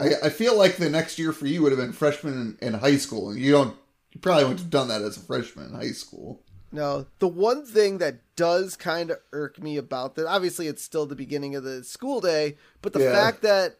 I, 0.00 0.10
I 0.24 0.28
feel 0.30 0.56
like 0.56 0.76
the 0.76 0.90
next 0.90 1.18
year 1.18 1.32
for 1.32 1.46
you 1.46 1.62
would 1.62 1.72
have 1.72 1.80
been 1.80 1.92
freshman 1.92 2.56
in, 2.60 2.68
in 2.68 2.74
high 2.74 2.96
school 2.96 3.30
and 3.30 3.38
you 3.38 3.52
don't 3.52 3.76
you 4.12 4.20
probably 4.20 4.44
wouldn't 4.44 4.60
have 4.60 4.70
done 4.70 4.88
that 4.88 5.02
as 5.02 5.16
a 5.16 5.20
freshman 5.20 5.66
in 5.68 5.74
high 5.74 5.92
school 5.92 6.42
No, 6.72 7.06
the 7.18 7.28
one 7.28 7.64
thing 7.66 7.98
that 7.98 8.16
does 8.36 8.76
kind 8.76 9.10
of 9.10 9.18
irk 9.32 9.60
me 9.62 9.76
about 9.76 10.14
that, 10.14 10.26
obviously 10.26 10.66
it's 10.68 10.82
still 10.82 11.06
the 11.06 11.14
beginning 11.14 11.54
of 11.54 11.64
the 11.64 11.84
school 11.84 12.20
day, 12.20 12.56
but 12.80 12.92
the 12.94 13.00
Yeah. 13.00 13.12
fact 13.12 13.42
that 13.42 13.78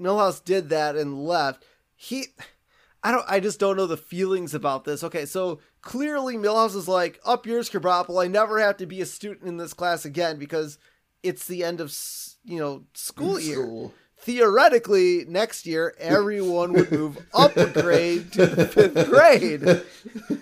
Milhouse 0.00 0.44
did 0.44 0.68
that 0.68 0.94
and 0.94 1.26
left, 1.26 1.64
he, 1.96 2.26
I 3.02 3.12
don't. 3.12 3.24
I 3.28 3.40
just 3.40 3.60
don't 3.60 3.76
know 3.76 3.86
the 3.86 3.96
feelings 3.96 4.54
about 4.54 4.84
this. 4.84 5.04
Okay, 5.04 5.24
so 5.24 5.60
clearly 5.82 6.36
Milhouse 6.36 6.74
is 6.74 6.88
like, 6.88 7.20
"Up 7.24 7.46
yours, 7.46 7.70
Krabappel. 7.70 8.22
I 8.22 8.26
never 8.26 8.58
have 8.58 8.76
to 8.78 8.86
be 8.86 9.00
a 9.00 9.06
student 9.06 9.46
in 9.48 9.56
this 9.56 9.72
class 9.72 10.04
again 10.04 10.38
because 10.38 10.78
it's 11.22 11.46
the 11.46 11.62
end 11.62 11.80
of 11.80 11.96
you 12.44 12.58
know 12.58 12.84
school 12.94 13.38
year." 13.38 13.62
School. 13.62 13.94
Theoretically, 14.20 15.24
next 15.28 15.64
year 15.64 15.94
everyone 15.96 16.72
would 16.72 16.90
move 16.90 17.24
up 17.34 17.56
a 17.56 17.66
grade 17.66 18.32
to 18.32 18.46
the 18.46 18.66
fifth 18.66 19.08
grade, 19.08 19.62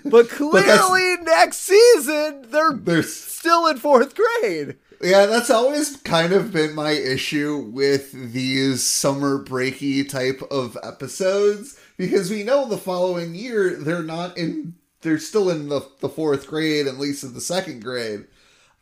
but 0.07 0.31
clearly 0.31 1.17
next 1.23 1.59
season 1.59 2.47
they're 2.51 2.73
There's 2.73 3.15
still 3.15 3.67
in 3.67 3.77
fourth 3.77 4.15
grade. 4.15 4.77
Yeah, 5.03 5.27
that's 5.27 5.51
always 5.51 5.99
kind 5.99 6.33
of 6.33 6.53
been 6.53 6.75
my 6.75 6.93
issue 6.93 7.59
with 7.71 8.13
these 8.33 8.83
summer 8.83 9.45
breaky 9.45 10.09
type 10.09 10.41
of 10.51 10.79
episodes 10.83 11.79
because 11.97 12.31
we 12.31 12.43
know 12.43 12.67
the 12.69 12.79
following 12.79 13.35
year 13.35 13.75
they're 13.77 14.03
not 14.03 14.37
in 14.39 14.75
they're 15.03 15.19
still 15.19 15.51
in 15.51 15.69
the, 15.69 15.87
the 16.01 16.09
fourth 16.09 16.47
grade, 16.49 16.87
at 16.87 16.99
least 16.99 17.23
in 17.23 17.35
the 17.35 17.41
second 17.41 17.83
grade. 17.83 18.27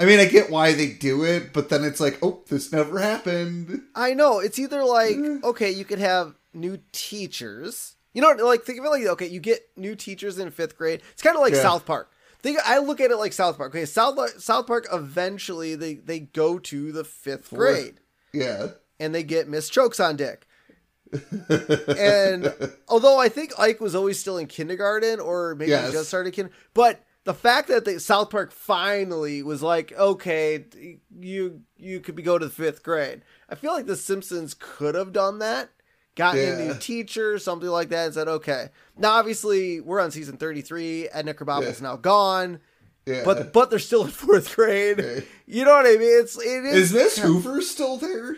I 0.00 0.06
mean, 0.06 0.18
I 0.18 0.24
get 0.24 0.50
why 0.50 0.72
they 0.72 0.88
do 0.90 1.22
it, 1.24 1.52
but 1.52 1.68
then 1.68 1.84
it's 1.84 2.00
like, 2.00 2.18
oh, 2.22 2.42
this 2.48 2.72
never 2.72 2.98
happened. 2.98 3.82
I 3.94 4.14
know. 4.14 4.38
It's 4.40 4.58
either 4.58 4.84
like, 4.84 5.16
okay, 5.44 5.70
you 5.70 5.84
could 5.84 5.98
have 6.00 6.34
new 6.52 6.78
teachers. 6.92 7.94
You 8.12 8.22
know, 8.22 8.30
like 8.44 8.62
think 8.64 8.78
of 8.78 8.84
it 8.84 8.88
like, 8.88 9.06
okay, 9.06 9.26
you 9.26 9.40
get 9.40 9.60
new 9.76 9.94
teachers 9.94 10.38
in 10.38 10.50
fifth 10.50 10.76
grade. 10.78 11.00
It's 11.12 11.22
kind 11.22 11.36
of 11.36 11.42
like 11.42 11.54
Yeah. 11.54 11.62
South 11.62 11.84
Park. 11.84 12.10
Think 12.40 12.58
I 12.64 12.78
look 12.78 13.00
at 13.00 13.10
it 13.10 13.16
like 13.16 13.32
South 13.32 13.56
Park. 13.56 13.74
Okay, 13.74 13.84
South 13.86 14.18
South 14.42 14.66
Park 14.66 14.86
eventually 14.92 15.74
they 15.74 15.94
they 15.94 16.20
go 16.20 16.58
to 16.58 16.92
the 16.92 17.04
fifth 17.04 17.46
Fourth. 17.48 17.58
grade 17.58 18.00
Yeah. 18.32 18.68
and 19.00 19.14
they 19.14 19.22
get 19.22 19.48
Miss 19.48 19.70
Choksondik. 19.70 20.38
And 21.98 22.52
although 22.88 23.18
I 23.18 23.28
think 23.28 23.52
Ike 23.58 23.80
was 23.80 23.94
always 23.94 24.18
still 24.18 24.38
in 24.38 24.46
kindergarten 24.46 25.20
or 25.20 25.54
maybe 25.54 25.70
Yes. 25.70 25.88
he 25.88 25.92
just 25.92 26.08
started 26.08 26.32
kin, 26.32 26.50
but 26.74 27.04
the 27.24 27.34
fact 27.34 27.68
that 27.68 27.84
the 27.86 27.98
South 28.00 28.28
Park 28.30 28.52
finally 28.52 29.42
was 29.42 29.62
like, 29.62 29.92
okay, 29.92 30.64
you 31.18 31.62
you 31.76 32.00
could 32.00 32.14
be 32.14 32.22
go 32.22 32.38
to 32.38 32.46
the 32.46 32.52
fifth 32.52 32.82
grade. 32.82 33.22
I 33.48 33.54
feel 33.54 33.72
like 33.72 33.86
the 33.86 33.96
Simpsons 33.96 34.54
could 34.58 34.94
have 34.94 35.12
done 35.12 35.38
that, 35.38 35.70
gotten 36.16 36.40
a 36.60 36.64
new 36.66 36.74
teacher, 36.74 37.38
something 37.38 37.68
like 37.68 37.88
that, 37.88 38.06
and 38.06 38.14
said, 38.14 38.28
okay. 38.28 38.68
Now 38.96 39.12
obviously 39.12 39.80
we're 39.80 40.00
on 40.00 40.10
season 40.10 40.36
thirty 40.36 40.60
three. 40.60 41.08
Edna 41.08 41.32
Krabappel's 41.34 41.80
Yeah. 41.80 41.88
now 41.88 41.96
gone, 41.96 42.60
Yeah. 43.06 43.22
but 43.24 43.52
but 43.54 43.70
they're 43.70 43.78
still 43.78 44.04
in 44.04 44.10
fourth 44.10 44.54
grade. 44.54 45.00
Okay. 45.00 45.26
You 45.46 45.64
know 45.64 45.72
what 45.72 45.86
I 45.86 45.96
mean? 45.96 46.20
It's 46.20 46.36
it 46.38 46.64
is. 46.66 46.92
is 46.92 46.92
Miss 46.92 47.18
Hoover 47.18 47.62
still 47.62 47.96
there? 47.96 48.36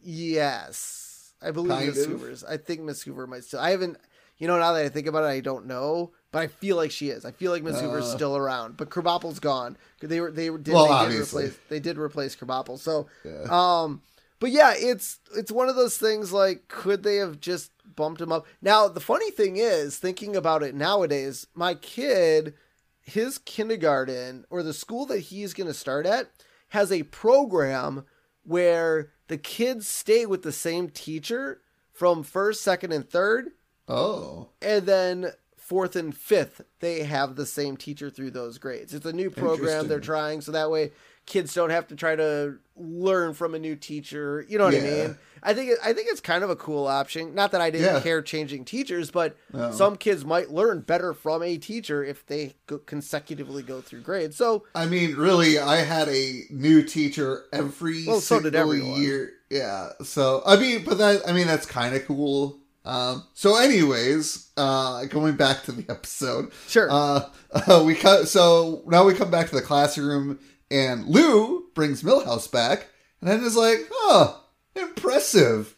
Yes, 0.00 1.05
I 1.42 1.50
believe 1.50 1.70
Kind 1.72 1.86
Miss 1.88 2.04
of. 2.04 2.10
Hoover's. 2.12 2.44
I 2.44 2.56
think 2.56 2.80
Miss 2.82 3.02
Hoover 3.02 3.26
might 3.26 3.44
still. 3.44 3.60
I 3.60 3.70
haven't. 3.70 3.98
You 4.38 4.46
know, 4.46 4.58
now 4.58 4.72
that 4.74 4.84
I 4.84 4.88
think 4.90 5.06
about 5.06 5.24
it, 5.24 5.28
I 5.28 5.40
don't 5.40 5.64
know, 5.66 6.12
but 6.30 6.40
I 6.42 6.46
feel 6.48 6.76
like 6.76 6.90
she 6.90 7.08
is. 7.08 7.24
I 7.24 7.30
feel 7.30 7.52
like 7.52 7.62
Miss 7.62 7.80
Hoover's 7.80 8.04
Uh. 8.04 8.14
still 8.16 8.36
around, 8.36 8.76
but 8.76 8.90
Krabappel's 8.90 9.38
gone. 9.40 9.78
They 10.00 10.20
were 10.20 10.30
they 10.30 10.50
did, 10.50 10.68
Well, 10.68 11.06
they 11.06 11.12
did 11.14 11.22
replace 11.22 11.56
they 11.70 11.80
did 11.80 11.96
replace 11.96 12.36
Kerbopple. 12.36 12.78
So, 12.78 13.06
Yeah. 13.24 13.44
um, 13.48 14.02
but 14.38 14.50
yeah, 14.50 14.74
it's 14.76 15.20
it's 15.34 15.50
one 15.50 15.70
of 15.70 15.76
those 15.76 15.96
things. 15.96 16.32
Like, 16.32 16.68
could 16.68 17.02
they 17.02 17.16
have 17.16 17.40
just 17.40 17.70
bumped 17.94 18.20
him 18.20 18.30
up? 18.30 18.46
Now, 18.60 18.88
the 18.88 19.00
funny 19.00 19.30
thing 19.30 19.56
is, 19.56 19.96
thinking 19.98 20.36
about 20.36 20.62
it 20.62 20.74
nowadays, 20.74 21.46
my 21.54 21.72
kid, 21.74 22.52
his 23.00 23.38
kindergarten 23.38 24.44
or 24.50 24.62
the 24.62 24.74
school 24.74 25.06
that 25.06 25.20
he's 25.20 25.54
going 25.54 25.68
to 25.68 25.72
start 25.74 26.04
at 26.04 26.30
has 26.70 26.92
a 26.92 27.04
program 27.04 28.04
where 28.44 29.12
the 29.28 29.38
kids 29.38 29.86
stay 29.86 30.26
with 30.26 30.42
the 30.42 30.52
same 30.52 30.88
teacher 30.88 31.60
from 31.92 32.22
first, 32.22 32.62
second, 32.62 32.92
and 32.92 33.08
third, 33.08 33.50
Oh. 33.88 34.48
and 34.60 34.84
then 34.86 35.32
fourth 35.56 35.96
and 35.96 36.16
fifth 36.16 36.60
they 36.80 37.02
have 37.04 37.34
the 37.36 37.46
same 37.46 37.76
teacher 37.76 38.08
through 38.10 38.30
those 38.30 38.58
grades. 38.58 38.94
It's 38.94 39.06
a 39.06 39.12
new 39.12 39.30
program 39.30 39.88
they're 39.88 39.98
trying, 40.00 40.40
so 40.40 40.52
that 40.52 40.70
way 40.70 40.92
kids 41.26 41.52
don't 41.54 41.70
have 41.70 41.86
to 41.88 41.96
try 41.96 42.16
to 42.16 42.54
learn 42.76 43.34
from 43.34 43.54
a 43.54 43.58
new 43.58 43.74
teacher. 43.76 44.44
You 44.48 44.58
know 44.58 44.64
what 44.64 44.74
I 44.74 44.80
mean? 44.80 45.18
I 45.42 45.54
think 45.54 45.72
I 45.84 45.92
think 45.92 46.08
it's 46.10 46.20
kind 46.20 46.42
of 46.42 46.50
a 46.50 46.56
cool 46.56 46.86
option. 46.86 47.34
Not 47.34 47.52
that 47.52 47.60
I 47.60 47.70
didn't 47.70 47.94
Yeah. 47.94 48.00
care 48.00 48.22
changing 48.22 48.64
teachers, 48.64 49.10
but 49.10 49.36
No. 49.52 49.70
some 49.72 49.96
kids 49.96 50.24
might 50.24 50.50
learn 50.50 50.80
better 50.80 51.12
from 51.14 51.42
a 51.42 51.56
teacher 51.58 52.02
if 52.04 52.26
they 52.26 52.56
go 52.66 52.78
consecutively 52.78 53.62
go 53.62 53.80
through 53.80 54.00
grades. 54.00 54.36
So 54.36 54.64
I 54.74 54.86
mean, 54.86 55.14
really, 55.16 55.58
I 55.58 55.76
had 55.76 56.08
a 56.08 56.42
new 56.50 56.82
teacher 56.82 57.44
every 57.52 58.06
Well, 58.06 58.20
so 58.20 58.40
did 58.40 58.54
everyone. 58.54 59.00
year. 59.00 59.32
Yeah. 59.50 59.90
So 60.02 60.42
I 60.46 60.56
mean, 60.56 60.82
but 60.84 60.98
that 60.98 61.22
I 61.28 61.32
mean 61.32 61.46
that's 61.46 61.66
kind 61.66 61.94
of 61.94 62.04
cool. 62.06 62.58
Um, 62.84 63.24
so, 63.34 63.56
anyways, 63.56 64.46
uh, 64.56 65.06
going 65.06 65.34
back 65.34 65.64
to 65.64 65.72
the 65.72 65.84
episode, 65.92 66.52
sure, 66.68 66.86
uh, 66.88 67.28
uh, 67.52 67.82
we 67.86 67.96
cut. 67.96 68.28
So 68.28 68.82
now 68.86 69.04
we 69.04 69.12
come 69.12 69.28
back 69.28 69.48
to 69.48 69.56
the 69.56 69.60
classroom, 69.62 70.38
and 70.70 71.06
Lou 71.06 71.66
brings 71.74 72.02
Milhouse 72.02 72.50
back, 72.50 72.88
and 73.20 73.30
then 73.30 73.42
is 73.44 73.56
like, 73.56 73.78
"Oh, 73.92 74.44
impressive! 74.74 75.76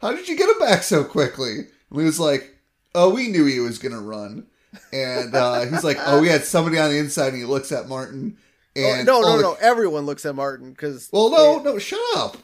How 0.00 0.12
did 0.14 0.28
you 0.28 0.36
get 0.36 0.48
him 0.48 0.58
back 0.58 0.82
so 0.82 1.04
quickly?" 1.04 1.56
And 1.58 1.68
Lou's 1.90 2.20
like, 2.20 2.56
"Oh, 2.94 3.10
we 3.14 3.28
knew 3.28 3.44
he 3.46 3.60
was 3.60 3.78
gonna 3.78 4.00
run." 4.00 4.46
And 4.92 5.34
uh, 5.34 5.62
he's 5.66 5.84
like, 5.84 5.98
"Oh, 6.04 6.20
we 6.20 6.28
had 6.28 6.44
somebody 6.44 6.78
on 6.78 6.90
the 6.90 6.98
inside." 6.98 7.28
And 7.28 7.38
he 7.38 7.44
looks 7.44 7.72
at 7.72 7.88
Martin, 7.88 8.36
Oh, 8.76 8.80
and 8.80 9.06
no, 9.06 9.20
no, 9.20 9.36
the- 9.36 9.42
no. 9.42 9.56
Everyone 9.60 10.06
looks 10.06 10.24
at 10.24 10.34
Martin 10.36 10.70
because 10.70 11.08
Well, 11.12 11.30
no, 11.30 11.58
no, 11.58 11.78
shut 11.78 11.98
up. 12.16 12.36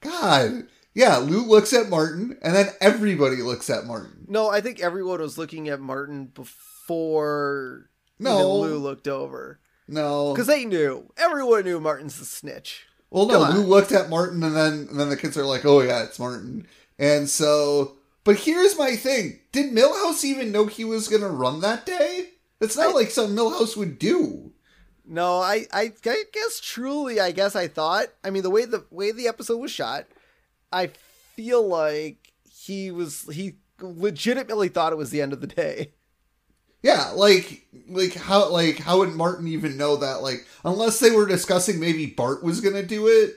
God, 0.00 0.66
yeah. 0.94 1.18
Lou 1.18 1.44
looks 1.46 1.72
at 1.74 1.88
Martin, 1.90 2.38
and 2.42 2.54
then 2.54 2.68
everybody 2.80 3.36
looks 3.36 3.68
at 3.68 3.84
Martin. 3.84 4.24
No, 4.28 4.48
I 4.48 4.60
think 4.62 4.80
everyone 4.80 5.20
was 5.20 5.36
looking 5.38 5.68
at 5.68 5.80
Martin 5.80 6.26
before 6.26 7.90
No. 8.18 8.50
Lou 8.60 8.78
looked 8.78 9.08
over 9.08 9.60
No, 9.86 10.32
because 10.32 10.46
they 10.46 10.64
knew. 10.64 11.10
Everyone 11.16 11.64
knew 11.64 11.80
Martin's 11.80 12.18
the 12.18 12.24
snitch. 12.24 12.86
Well, 13.10 13.26
no, 13.26 13.40
Lou 13.50 13.62
looked 13.64 13.92
at 13.92 14.08
Martin, 14.10 14.42
and 14.42 14.56
then 14.56 14.88
and 14.90 14.98
then 14.98 15.08
the 15.10 15.16
kids 15.16 15.36
are 15.36 15.44
like, 15.44 15.64
"Oh 15.64 15.80
yeah, 15.80 16.02
it's 16.04 16.18
Martin." 16.18 16.66
And 16.98 17.28
so, 17.28 17.96
but 18.24 18.36
here's 18.36 18.78
my 18.78 18.96
thing: 18.96 19.40
Did 19.52 19.72
Milhouse 19.72 20.24
even 20.24 20.50
know 20.52 20.66
he 20.66 20.84
was 20.84 21.08
gonna 21.08 21.28
run 21.28 21.60
that 21.60 21.84
day? 21.86 22.30
It's 22.60 22.76
not 22.76 22.88
I- 22.88 22.92
like 22.92 23.10
something 23.10 23.36
Milhouse 23.36 23.76
would 23.76 23.98
do. 23.98 24.52
No, 25.06 25.38
I, 25.40 25.66
I, 25.70 25.92
I 26.06 26.24
guess 26.32 26.60
truly, 26.60 27.20
I 27.20 27.30
guess 27.30 27.54
I 27.54 27.68
thought. 27.68 28.06
I 28.24 28.30
mean, 28.30 28.42
the 28.42 28.48
way 28.50 28.64
the 28.64 28.86
way 28.90 29.12
the 29.12 29.28
episode 29.28 29.58
was 29.58 29.70
shot, 29.70 30.06
I 30.72 30.86
feel 31.36 31.66
like 31.68 32.32
he 32.50 32.90
was 32.90 33.26
he 33.30 33.56
legitimately 33.80 34.68
thought 34.68 34.92
it 34.92 34.96
was 34.96 35.10
the 35.10 35.20
end 35.20 35.32
of 35.34 35.40
the 35.42 35.46
day. 35.46 35.92
Yeah, 36.84 37.10
like 37.16 37.66
like 37.88 38.14
how 38.14 38.50
like 38.50 38.78
how 38.78 38.98
would 38.98 39.14
Martin 39.14 39.48
even 39.48 39.76
know 39.78 39.96
that? 39.96 40.22
Like 40.22 40.46
unless 40.64 41.00
they 41.00 41.10
were 41.10 41.26
discussing 41.26 41.80
maybe 41.80 42.06
Bart 42.06 42.44
was 42.44 42.60
gonna 42.60 42.82
do 42.84 43.08
it, 43.08 43.34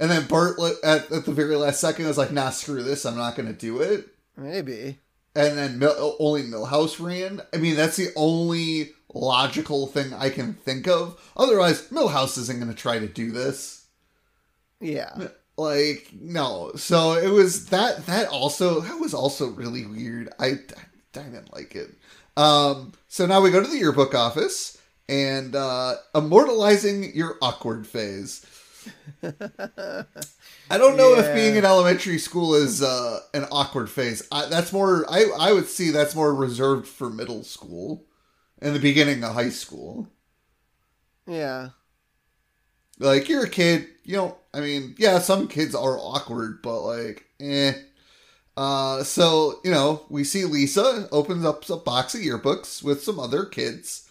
and 0.00 0.10
then 0.10 0.26
Bart 0.26 0.58
at 0.82 1.12
at 1.12 1.24
the 1.26 1.32
very 1.32 1.54
last 1.56 1.80
second 1.80 2.06
was 2.06 2.18
like, 2.18 2.32
"Nah, 2.32 2.50
screw 2.50 2.82
this, 2.82 3.04
I'm 3.06 3.16
not 3.18 3.36
gonna 3.36 3.52
do 3.52 3.80
it." 3.82 4.08
Maybe. 4.36 4.98
and 5.36 5.58
then 5.58 5.78
Mil- 5.78 6.16
only 6.18 6.42
Milhouse 6.44 6.98
ran. 6.98 7.42
I 7.52 7.58
mean, 7.58 7.76
that's 7.76 7.96
the 7.96 8.08
only 8.16 8.92
logical 9.14 9.86
thing 9.86 10.12
I 10.14 10.30
can 10.30 10.54
think 10.54 10.88
of. 10.88 11.20
Otherwise, 11.36 11.88
Milhouse 11.90 12.38
isn't 12.38 12.58
going 12.58 12.70
to 12.72 12.76
try 12.76 12.98
to 12.98 13.06
do 13.08 13.30
this. 13.32 13.86
Yeah. 14.80 15.28
Like, 15.56 16.10
no. 16.20 16.72
So 16.76 17.14
it 17.14 17.28
was 17.28 17.66
that. 17.66 18.06
That 18.06 18.28
also 18.28 18.80
that 18.80 18.98
was 19.00 19.12
also 19.14 19.48
really 19.48 19.84
weird. 19.86 20.32
I 20.38 20.46
I 20.46 20.52
didn't 21.12 21.52
like 21.52 21.74
it. 21.74 21.90
Um. 22.38 22.92
So 23.08 23.26
now 23.26 23.40
we 23.40 23.50
go 23.50 23.62
to 23.62 23.68
the 23.68 23.78
yearbook 23.78 24.14
office 24.14 24.78
and 25.08 25.56
uh 25.56 25.96
immortalizing 26.14 27.14
your 27.14 27.36
awkward 27.42 27.86
phase. 27.86 28.46
I 30.70 30.76
don't 30.76 30.96
know 30.96 31.14
if 31.14 31.34
being 31.34 31.56
in 31.56 31.64
elementary 31.64 32.18
school 32.18 32.54
is 32.54 32.82
uh, 32.82 33.20
an 33.34 33.46
awkward 33.50 33.88
phase. 33.90 34.26
I, 34.30 34.46
that's 34.46 34.72
more. 34.72 35.06
I 35.10 35.24
I 35.38 35.52
would 35.52 35.66
see 35.66 35.90
that's 35.90 36.14
more 36.14 36.34
reserved 36.34 36.86
for 36.86 37.10
middle 37.10 37.42
school, 37.42 38.04
and 38.60 38.74
the 38.74 38.80
beginning 38.80 39.24
of 39.24 39.34
high 39.34 39.48
school. 39.50 40.08
Yeah. 41.26 41.70
Like 42.98 43.28
you're 43.28 43.44
a 43.44 43.48
kid, 43.50 43.86
you 44.04 44.16
know. 44.16 44.38
I 44.52 44.60
mean, 44.60 44.94
yeah, 44.98 45.18
some 45.20 45.48
kids 45.48 45.74
are 45.74 45.98
awkward, 45.98 46.62
but 46.62 46.82
like, 46.82 47.26
eh. 47.40 47.72
Uh, 48.58 49.04
so 49.04 49.60
you 49.62 49.70
know, 49.70 50.02
we 50.08 50.24
see 50.24 50.44
Lisa 50.44 51.08
opens 51.12 51.44
up 51.44 51.68
a 51.70 51.76
box 51.76 52.14
of 52.16 52.20
yearbooks 52.22 52.82
with 52.82 53.04
some 53.04 53.20
other 53.20 53.44
kids, 53.44 54.08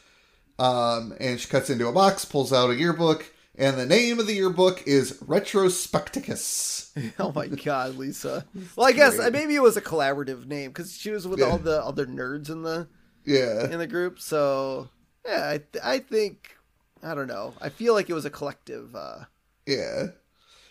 um, 0.57 1.13
and 1.19 1.37
she 1.39 1.49
cuts 1.49 1.69
into 1.69 1.87
a 1.87 1.91
box, 1.91 2.23
pulls 2.23 2.53
out 2.53 2.69
a 2.69 2.75
yearbook, 2.75 3.25
and 3.57 3.77
the 3.77 3.85
name 3.85 4.19
of 4.19 4.25
the 4.27 4.35
yearbook 4.35 4.83
is 4.87 5.13
Retrospecticus. 5.21 6.75
Oh 7.19 7.31
my 7.31 7.47
God, 7.47 7.95
Lisa. 7.97 8.45
Well, 8.75 8.87
I 8.87 8.91
guess 8.91 9.17
great. 9.17 9.31
maybe 9.31 9.53
it 9.55 9.61
was 9.61 9.77
a 9.77 9.81
collaborative 9.81 10.47
name 10.47 10.71
because 10.71 10.97
she 10.97 11.11
was 11.11 11.27
with 11.27 11.39
Yeah. 11.39 11.45
all 11.45 11.57
the 11.59 11.83
other 11.83 12.07
nerds 12.07 12.49
in 12.49 12.63
the 12.63 12.87
Yeah, 13.25 13.69
in 13.69 13.77
the 13.77 13.85
group. 13.85 14.19
So 14.19 14.89
yeah, 15.25 15.49
I, 15.49 15.57
th- 15.59 15.83
I 15.83 15.99
think 15.99 16.55
I 17.03 17.13
don't 17.13 17.27
know. 17.27 17.53
I 17.61 17.69
feel 17.69 17.93
like 17.93 18.09
it 18.09 18.13
was 18.13 18.25
a 18.25 18.31
collective. 18.31 18.95
uh 18.95 19.25
Yeah. 19.67 20.07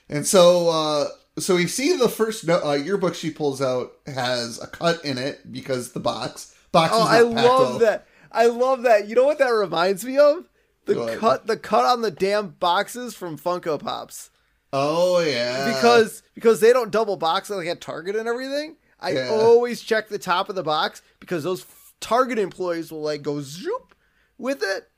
And 0.09 0.26
so 0.26 0.68
uh 0.71 1.09
so 1.38 1.57
we 1.57 1.66
see 1.66 1.97
the 1.97 2.09
first 2.09 2.47
no, 2.47 2.62
uh, 2.64 2.73
yearbook 2.75 3.14
she 3.14 3.31
pulls 3.31 3.61
out 3.61 3.93
has 4.07 4.61
a 4.62 4.66
cut 4.66 5.05
in 5.05 5.19
it 5.19 5.52
because 5.52 5.93
the 5.93 6.00
box 6.00 6.55
box. 6.73 6.93
Oh, 6.95 7.07
I 7.07 7.21
love 7.21 7.81
that. 7.81 8.07
I 8.33 8.47
love 8.47 8.83
that. 8.83 9.09
You 9.09 9.14
know 9.14 9.25
what 9.25 9.38
that 9.38 9.49
reminds 9.49 10.05
me 10.05 10.19
of? 10.19 10.49
The 10.85 11.16
cut 11.19 11.47
the 11.47 11.57
cut 11.57 11.85
on 11.85 12.02
the 12.02 12.11
damn 12.11 12.49
boxes 12.50 13.14
from 13.14 13.38
Funko 13.38 13.78
Pops. 13.83 14.31
Oh 14.73 15.21
yeah, 15.21 15.75
because 15.75 16.23
because 16.35 16.61
they 16.61 16.73
don't 16.73 16.90
double 16.90 17.16
box 17.16 17.50
like 17.50 17.66
at 17.66 17.81
Target 17.81 18.16
and 18.16 18.28
everything. 18.28 18.76
I 19.00 19.11
Yeah. 19.12 19.28
always 19.31 19.83
check 19.83 20.09
the 20.09 20.19
top 20.19 20.49
of 20.49 20.55
the 20.55 20.62
box 20.62 21.02
because 21.21 21.45
those 21.45 21.62
f- 21.62 21.95
Target 22.00 22.38
employees 22.38 22.90
will 22.90 23.02
like 23.02 23.23
go 23.23 23.40
zoop 23.40 23.95
with 24.38 24.62
it, 24.62 24.88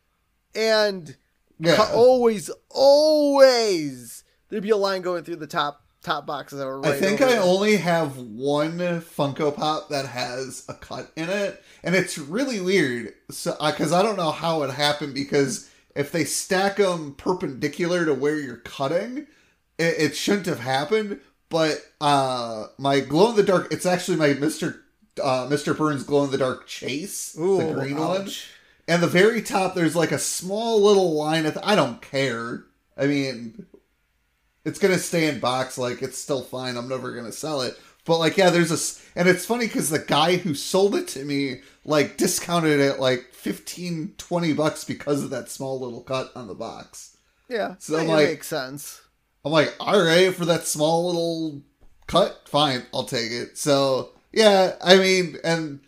and 0.54 1.16
yeah. 1.58 1.88
always 1.92 2.50
always 2.70 4.24
there'd 4.48 4.62
be 4.62 4.70
a 4.70 4.76
line 4.76 5.02
going 5.02 5.24
through 5.24 5.36
the 5.36 5.46
top 5.46 5.84
top 6.08 6.26
boxes 6.26 6.64
right. 6.64 6.94
I 6.94 6.98
think 6.98 7.20
I 7.20 7.32
there. 7.32 7.42
only 7.42 7.76
have 7.76 8.16
one 8.16 8.78
Funko 8.78 9.54
Pop 9.54 9.88
that 9.90 10.06
has 10.06 10.64
a 10.68 10.74
cut 10.74 11.12
in 11.16 11.28
it, 11.28 11.62
and 11.82 11.94
it's 11.94 12.16
really 12.18 12.60
weird. 12.60 13.14
So, 13.30 13.54
because 13.64 13.92
I 13.92 14.02
don't 14.02 14.16
know 14.16 14.30
how 14.30 14.62
it 14.62 14.70
happened, 14.70 15.14
because 15.14 15.70
if 15.94 16.10
they 16.10 16.24
stack 16.24 16.76
them 16.76 17.14
perpendicular 17.14 18.04
to 18.04 18.14
where 18.14 18.38
you're 18.38 18.56
cutting, 18.56 19.26
it, 19.78 19.94
it 19.98 20.16
shouldn't 20.16 20.46
have 20.46 20.60
happened. 20.60 21.20
But 21.50 21.82
uh, 22.00 22.66
my 22.78 23.00
glow 23.00 23.30
in 23.30 23.36
the 23.36 23.42
dark, 23.42 23.72
it's 23.72 23.86
actually 23.86 24.16
my 24.16 24.34
Mister 24.34 24.84
uh, 25.22 25.46
Mister 25.48 25.74
Burns 25.74 26.04
glow 26.04 26.24
in 26.24 26.30
the 26.30 26.38
dark 26.38 26.66
chase, 26.66 27.36
Ooh, 27.38 27.58
the 27.58 27.72
green 27.72 27.96
one. 27.96 28.28
And 28.86 29.02
the 29.02 29.06
very 29.06 29.42
top, 29.42 29.74
there's 29.74 29.96
like 29.96 30.12
a 30.12 30.18
small 30.18 30.82
little 30.82 31.14
line. 31.14 31.46
At 31.46 31.54
the, 31.54 31.66
I 31.66 31.74
don't 31.74 32.00
care. 32.00 32.64
I 32.96 33.06
mean, 33.06 33.66
it's 34.68 34.78
gonna 34.78 34.98
stay 34.98 35.26
in 35.28 35.40
box. 35.40 35.78
Like 35.78 36.02
it's 36.02 36.18
still 36.18 36.42
fine. 36.42 36.76
I'm 36.76 36.88
never 36.88 37.12
gonna 37.14 37.32
sell 37.32 37.62
it. 37.62 37.78
But 38.04 38.18
like, 38.18 38.36
yeah, 38.38 38.48
there's 38.50 38.70
a, 38.70 39.18
and 39.18 39.28
it's 39.28 39.44
funny 39.44 39.66
because 39.66 39.90
the 39.90 39.98
guy 39.98 40.36
who 40.36 40.54
sold 40.54 40.94
it 40.94 41.08
to 41.08 41.24
me 41.24 41.60
like 41.84 42.16
discounted 42.16 42.80
it 42.80 42.98
like 42.98 43.32
15, 43.32 44.14
20 44.16 44.52
bucks 44.54 44.84
because 44.84 45.22
of 45.22 45.30
that 45.30 45.50
small 45.50 45.78
little 45.80 46.02
cut 46.02 46.30
on 46.34 46.46
the 46.48 46.54
box. 46.54 47.16
Yeah, 47.50 47.74
So, 47.78 47.96
it 47.98 48.06
like- 48.06 48.28
makes 48.28 48.46
sense. 48.46 49.00
I'm 49.44 49.52
like, 49.52 49.74
all 49.80 50.02
right, 50.02 50.34
for 50.34 50.44
that 50.46 50.66
small 50.66 51.06
little 51.06 51.62
cut, 52.06 52.48
fine, 52.48 52.84
I'll 52.92 53.04
take 53.04 53.30
it. 53.30 53.56
So 53.58 54.10
yeah, 54.32 54.76
I 54.82 54.96
mean, 54.96 55.36
and 55.44 55.80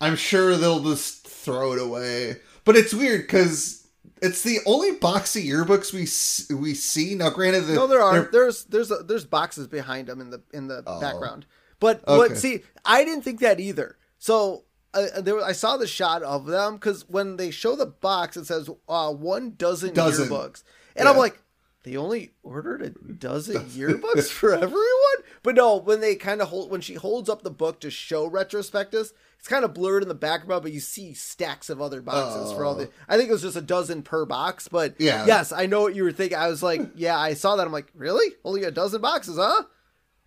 I'm 0.00 0.16
sure 0.16 0.56
they'll 0.56 0.82
just 0.84 1.26
throw 1.26 1.72
it 1.74 1.80
away. 1.82 2.36
But 2.64 2.76
it's 2.76 2.92
weird 2.94 3.22
because 3.22 3.86
it's 4.22 4.42
the 4.42 4.58
only 4.66 4.92
boxy 4.96 5.46
yearbooks 5.46 5.92
we 5.92 6.54
we 6.56 6.74
see 6.74 7.14
now. 7.14 7.30
Granted, 7.30 7.62
the, 7.62 7.74
No, 7.74 7.86
there 7.86 8.00
are. 8.02 8.28
There's 8.32 8.64
there's 8.64 8.90
a, 8.90 8.96
there's 8.98 9.24
boxes 9.24 9.66
behind 9.66 10.08
them 10.08 10.20
in 10.20 10.30
the 10.30 10.42
in 10.52 10.68
the 10.68 10.82
Oh. 10.86 11.00
background. 11.00 11.46
But 11.80 12.02
Okay. 12.08 12.16
what? 12.16 12.36
See, 12.38 12.62
I 12.84 13.04
didn't 13.04 13.22
think 13.22 13.40
that 13.40 13.60
either. 13.60 13.96
So 14.18 14.64
uh, 14.94 15.20
there, 15.20 15.40
I 15.44 15.52
saw 15.52 15.76
the 15.76 15.86
shot 15.86 16.22
of 16.22 16.46
them 16.46 16.74
because 16.74 17.08
when 17.08 17.36
they 17.36 17.50
show 17.50 17.76
the 17.76 17.86
box, 17.86 18.36
it 18.36 18.46
says 18.46 18.68
uh, 18.88 19.12
one 19.12 19.54
dozen, 19.56 19.94
Dozen. 19.94 20.28
yearbooks, 20.28 20.62
and 20.96 21.08
I'm 21.08 21.16
like, 21.16 21.40
they 21.84 21.96
only 21.96 22.32
ordered 22.42 22.82
a 22.82 22.90
dozen 22.90 23.64
yearbooks 23.70 24.28
for 24.28 24.52
everyone. 24.54 24.82
But 25.42 25.54
no, 25.54 25.76
when 25.76 26.00
they 26.00 26.16
kind 26.16 26.42
of 26.42 26.48
hold 26.48 26.70
when 26.70 26.80
she 26.80 26.94
holds 26.94 27.28
up 27.28 27.42
the 27.42 27.50
book 27.50 27.80
to 27.80 27.90
show 27.90 28.28
retrospectus, 28.28 29.12
it's 29.38 29.48
kind 29.48 29.64
of 29.64 29.72
blurred 29.72 30.02
in 30.02 30.08
the 30.08 30.14
background, 30.14 30.62
but 30.64 30.72
you 30.72 30.80
see 30.80 31.14
stacks 31.14 31.70
of 31.70 31.80
other 31.80 32.02
boxes 32.02 32.52
for 32.52 32.64
all 32.64 32.74
the. 32.74 32.90
I 33.08 33.16
think 33.16 33.28
it 33.28 33.32
was 33.32 33.42
just 33.42 33.56
a 33.56 33.60
dozen 33.62 34.02
per 34.02 34.24
box, 34.26 34.66
but 34.68 34.96
Yeah. 34.98 35.26
yes, 35.26 35.52
I 35.52 35.66
know 35.66 35.80
what 35.82 35.94
you 35.94 36.02
were 36.02 36.12
thinking. 36.12 36.36
I 36.36 36.48
was 36.48 36.62
like, 36.62 36.80
yeah, 36.96 37.16
I 37.18 37.34
saw 37.34 37.54
that. 37.56 37.66
I'm 37.66 37.72
like, 37.72 37.90
really? 37.94 38.34
Only 38.44 38.64
a 38.64 38.70
dozen 38.72 39.00
boxes, 39.00 39.36
huh? 39.38 39.62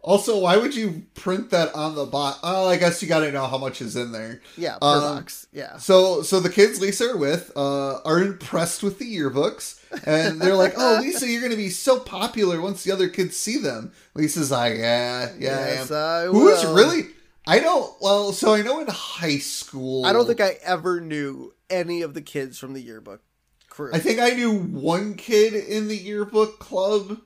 also, 0.03 0.39
why 0.39 0.57
would 0.57 0.73
you 0.73 1.05
print 1.13 1.51
that 1.51 1.75
on 1.75 1.93
the 1.93 2.05
box? 2.05 2.39
Oh, 2.41 2.67
I 2.67 2.77
guess 2.77 3.03
you 3.03 3.07
got 3.07 3.19
to 3.19 3.31
know 3.31 3.45
how 3.45 3.59
much 3.59 3.81
is 3.81 3.95
in 3.95 4.11
there. 4.11 4.41
Yeah, 4.57 4.79
per 4.79 4.87
Um, 4.87 5.01
box. 5.01 5.45
Yeah. 5.51 5.77
So, 5.77 6.23
so 6.23 6.39
the 6.39 6.49
kids 6.49 6.81
Lisa 6.81 7.11
are 7.11 7.17
with 7.17 7.51
uh, 7.55 7.99
are 8.03 8.19
impressed 8.19 8.81
with 8.81 8.97
the 8.97 9.05
yearbooks, 9.15 9.79
and 10.05 10.39
they're 10.41 10.55
like, 10.55 10.73
"Oh, 10.77 10.99
Lisa, 11.01 11.27
you're 11.27 11.41
going 11.41 11.51
to 11.51 11.57
be 11.57 11.69
so 11.69 11.99
popular 11.99 12.61
once 12.61 12.83
the 12.83 12.91
other 12.91 13.09
kids 13.09 13.35
see 13.37 13.57
them." 13.57 13.91
Lisa's 14.13 14.51
like, 14.51 14.77
"Yeah, 14.77 15.31
yeah, 15.37 15.65
Yes, 15.65 15.91
I 15.91 16.23
am." 16.23 16.29
I 16.29 16.31
Who's 16.31 16.65
really? 16.65 17.07
I 17.47 17.59
don't. 17.59 17.91
Well, 18.01 18.33
so 18.33 18.53
I 18.53 18.61
know 18.61 18.79
in 18.79 18.87
high 18.87 19.39
school, 19.39 20.05
I 20.05 20.13
don't 20.13 20.27
think 20.27 20.41
I 20.41 20.57
ever 20.63 21.01
knew 21.01 21.53
any 21.69 22.01
of 22.01 22.13
the 22.13 22.21
kids 22.21 22.57
from 22.59 22.73
the 22.73 22.81
yearbook 22.81 23.21
crew. 23.69 23.91
I 23.93 23.99
think 23.99 24.19
I 24.19 24.31
knew 24.31 24.59
one 24.59 25.15
kid 25.15 25.53
in 25.53 25.87
the 25.87 25.97
yearbook 25.97 26.59
club, 26.59 27.19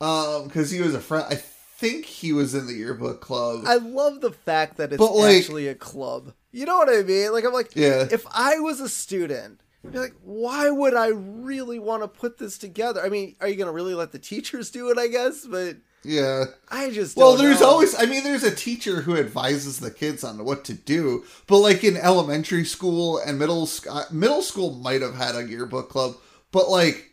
um, 0.00 0.44
because 0.44 0.70
he 0.70 0.80
was 0.80 0.94
a 0.94 1.00
friend. 1.00 1.26
I 1.28 1.34
think 1.34 2.04
he 2.06 2.32
was 2.32 2.54
in 2.54 2.66
the 2.66 2.74
yearbook 2.74 3.20
club. 3.20 3.64
I 3.66 3.76
love 3.76 4.20
the 4.20 4.32
fact 4.32 4.76
that 4.76 4.92
it's 4.92 5.00
like- 5.02 5.36
actually 5.36 5.68
a 5.68 5.74
club. 5.74 6.32
You 6.50 6.64
know 6.66 6.76
what 6.78 6.88
I 6.88 7.02
mean? 7.02 7.32
Like 7.32 7.44
I'm 7.44 7.52
like, 7.52 7.76
yeah, 7.76 8.06
if 8.10 8.26
I 8.32 8.58
was 8.58 8.80
a 8.80 8.88
student, 8.88 9.60
Be 9.90 9.98
like, 9.98 10.14
why 10.22 10.70
would 10.70 10.94
I 10.94 11.08
really 11.08 11.78
want 11.78 12.02
to 12.02 12.08
put 12.08 12.38
this 12.38 12.58
together? 12.58 13.00
I 13.00 13.08
mean, 13.08 13.36
are 13.40 13.48
you 13.48 13.56
gonna 13.56 13.72
really 13.72 13.94
let 13.94 14.12
the 14.12 14.18
teachers 14.18 14.70
do 14.70 14.90
it? 14.90 14.98
I 14.98 15.06
guess, 15.06 15.46
but 15.46 15.76
yeah. 16.04 16.44
I 16.68 16.90
just 16.90 17.16
Well, 17.16 17.36
there's 17.36 17.60
know. 17.60 17.68
always, 17.68 17.94
I 18.00 18.06
mean, 18.06 18.22
there's 18.24 18.44
a 18.44 18.54
teacher 18.54 19.02
who 19.02 19.16
advises 19.16 19.80
the 19.80 19.90
kids 19.90 20.24
on 20.24 20.44
what 20.44 20.64
to 20.66 20.74
do, 20.74 21.24
but 21.46 21.58
like 21.58 21.84
in 21.84 21.96
elementary 21.96 22.64
school 22.64 23.18
and 23.18 23.38
middle 23.38 23.66
school, 23.66 23.92
uh, 23.92 24.04
middle 24.10 24.42
school 24.42 24.74
might 24.74 25.02
have 25.02 25.14
had 25.14 25.34
a 25.36 25.48
yearbook 25.48 25.88
club, 25.90 26.16
but 26.52 26.68
like 26.68 27.12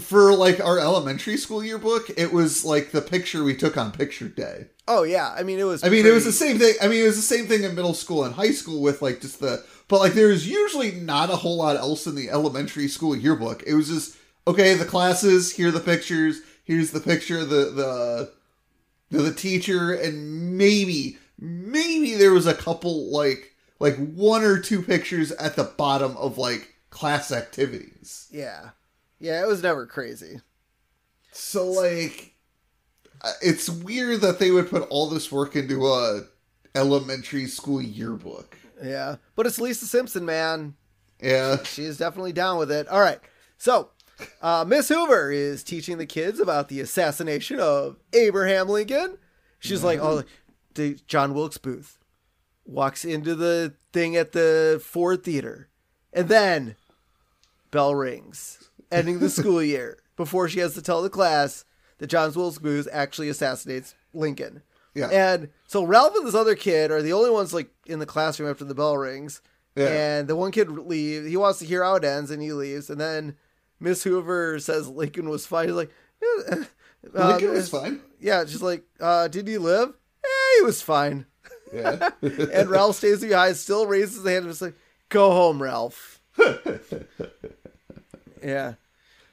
for 0.00 0.34
like 0.34 0.60
our 0.60 0.78
elementary 0.78 1.36
school 1.36 1.62
yearbook, 1.62 2.10
it 2.16 2.32
was 2.32 2.64
like 2.64 2.90
the 2.90 3.02
picture 3.02 3.44
we 3.44 3.54
took 3.56 3.76
on 3.76 3.92
picture 3.92 4.28
day. 4.28 4.66
Oh 4.88 5.02
yeah, 5.04 5.34
I 5.36 5.42
mean 5.44 5.58
it 5.58 5.64
was. 5.64 5.84
I 5.84 5.88
mean, 5.88 6.04
it 6.06 6.12
was 6.12 6.24
the 6.24 6.32
same 6.32 6.58
thing. 6.58 6.74
I 6.82 6.88
mean, 6.88 7.02
it 7.02 7.06
was 7.06 7.16
the 7.16 7.22
same 7.22 7.46
thing 7.46 7.62
in 7.62 7.74
middle 7.74 7.94
school 7.94 8.24
and 8.24 8.34
high 8.34 8.50
school 8.50 8.82
with 8.82 9.00
like 9.02 9.20
just 9.20 9.40
the, 9.40 9.64
but 9.94 10.00
like 10.00 10.14
there's 10.14 10.48
usually 10.48 10.90
not 10.90 11.30
a 11.30 11.36
whole 11.36 11.56
lot 11.56 11.76
else 11.76 12.08
in 12.08 12.16
the 12.16 12.28
elementary 12.28 12.88
school 12.88 13.14
yearbook. 13.14 13.62
It 13.64 13.74
was 13.74 13.86
just 13.86 14.16
okay. 14.44 14.74
The 14.74 14.84
classes, 14.84 15.52
here 15.52 15.68
are 15.68 15.70
the 15.70 15.78
pictures. 15.78 16.40
Here's 16.64 16.90
the 16.90 16.98
picture 16.98 17.38
of 17.38 17.48
the 17.48 18.28
the 19.12 19.22
the 19.22 19.32
teacher, 19.32 19.92
and 19.92 20.58
maybe 20.58 21.16
maybe 21.38 22.16
there 22.16 22.32
was 22.32 22.48
a 22.48 22.54
couple 22.54 23.12
like 23.12 23.54
like 23.78 23.94
one 23.94 24.42
or 24.42 24.58
two 24.58 24.82
pictures 24.82 25.30
at 25.30 25.54
the 25.54 25.62
bottom 25.62 26.16
of 26.16 26.38
like 26.38 26.74
class 26.90 27.30
activities. 27.30 28.26
Yeah, 28.32 28.70
yeah, 29.20 29.40
it 29.44 29.46
was 29.46 29.62
never 29.62 29.86
crazy. 29.86 30.40
So 31.30 31.70
like, 31.70 32.34
it's 33.40 33.70
weird 33.70 34.22
that 34.22 34.40
they 34.40 34.50
would 34.50 34.68
put 34.68 34.88
all 34.90 35.08
this 35.08 35.30
work 35.30 35.54
into 35.54 35.86
a 35.86 36.22
elementary 36.74 37.46
school 37.46 37.80
yearbook. 37.80 38.58
Yeah, 38.82 39.16
but 39.36 39.46
it's 39.46 39.60
Lisa 39.60 39.86
Simpson, 39.86 40.24
man. 40.24 40.74
Yeah. 41.20 41.62
She 41.62 41.84
is 41.84 41.96
definitely 41.96 42.32
down 42.32 42.58
with 42.58 42.70
it. 42.70 42.88
All 42.88 43.00
right. 43.00 43.20
So, 43.56 43.90
uh, 44.42 44.64
Miss 44.66 44.88
Hoover 44.88 45.30
is 45.30 45.62
teaching 45.62 45.98
the 45.98 46.06
kids 46.06 46.40
about 46.40 46.68
the 46.68 46.80
assassination 46.80 47.60
of 47.60 47.96
Abraham 48.12 48.68
Lincoln. 48.68 49.18
She's 49.58 49.82
like, 49.82 50.00
oh, 50.00 50.24
the 50.74 50.98
John 51.06 51.32
Wilkes 51.32 51.56
Booth 51.58 51.98
walks 52.66 53.04
into 53.04 53.34
the 53.34 53.74
thing 53.92 54.16
at 54.16 54.32
the 54.32 54.82
Ford 54.84 55.24
Theater. 55.24 55.68
And 56.12 56.28
then 56.28 56.76
bell 57.70 57.94
rings, 57.94 58.70
ending 58.92 59.18
the 59.18 59.30
school 59.30 59.62
year 59.62 59.98
before 60.16 60.48
she 60.48 60.60
has 60.60 60.74
to 60.74 60.82
tell 60.82 61.02
the 61.02 61.10
class 61.10 61.64
that 61.98 62.08
John 62.08 62.32
Wilkes 62.34 62.58
Booth 62.58 62.88
actually 62.92 63.28
assassinates 63.28 63.94
Lincoln. 64.12 64.62
Yeah. 64.94 65.08
And 65.08 65.48
so 65.66 65.82
Ralph 65.84 66.14
and 66.16 66.26
this 66.26 66.34
other 66.34 66.54
kid 66.54 66.90
are 66.90 67.02
the 67.02 67.12
only 67.12 67.30
ones 67.30 67.52
like 67.52 67.70
in 67.86 67.98
the 67.98 68.06
classroom 68.06 68.48
after 68.50 68.64
the 68.64 68.74
bell 68.74 68.96
rings. 68.96 69.40
Yeah. 69.74 69.88
And 69.88 70.28
the 70.28 70.36
one 70.36 70.52
kid 70.52 70.70
leaves. 70.70 71.26
He 71.28 71.36
wants 71.36 71.58
to 71.58 71.64
hear 71.66 71.82
how 71.82 71.96
it 71.96 72.04
ends, 72.04 72.30
and 72.30 72.40
he 72.40 72.52
leaves. 72.52 72.88
And 72.90 73.00
then 73.00 73.36
Miss 73.80 74.04
Hoover 74.04 74.60
says 74.60 74.88
Lincoln 74.88 75.28
was 75.28 75.46
fine. 75.46 75.66
He's 75.66 75.74
like, 75.74 75.90
"Eh, 76.22 76.64
uh, 77.14 77.28
Lincoln 77.28 77.50
was 77.50 77.68
fine. 77.68 78.00
Yeah, 78.20 78.44
she's 78.44 78.62
like, 78.62 78.84
uh, 79.00 79.26
did 79.28 79.48
he 79.48 79.58
live? 79.58 79.88
Eh, 80.24 80.58
he 80.58 80.62
was 80.64 80.80
fine. 80.80 81.26
Yeah. 81.72 82.10
And 82.22 82.70
Ralph 82.70 82.96
stays 82.96 83.20
behind, 83.20 83.56
still 83.56 83.86
raises 83.86 84.16
his 84.16 84.24
hand, 84.24 84.44
and 84.44 84.50
is 84.50 84.62
like, 84.62 84.74
go 85.08 85.32
home, 85.32 85.60
Ralph. 85.60 86.20
yeah. 88.42 88.74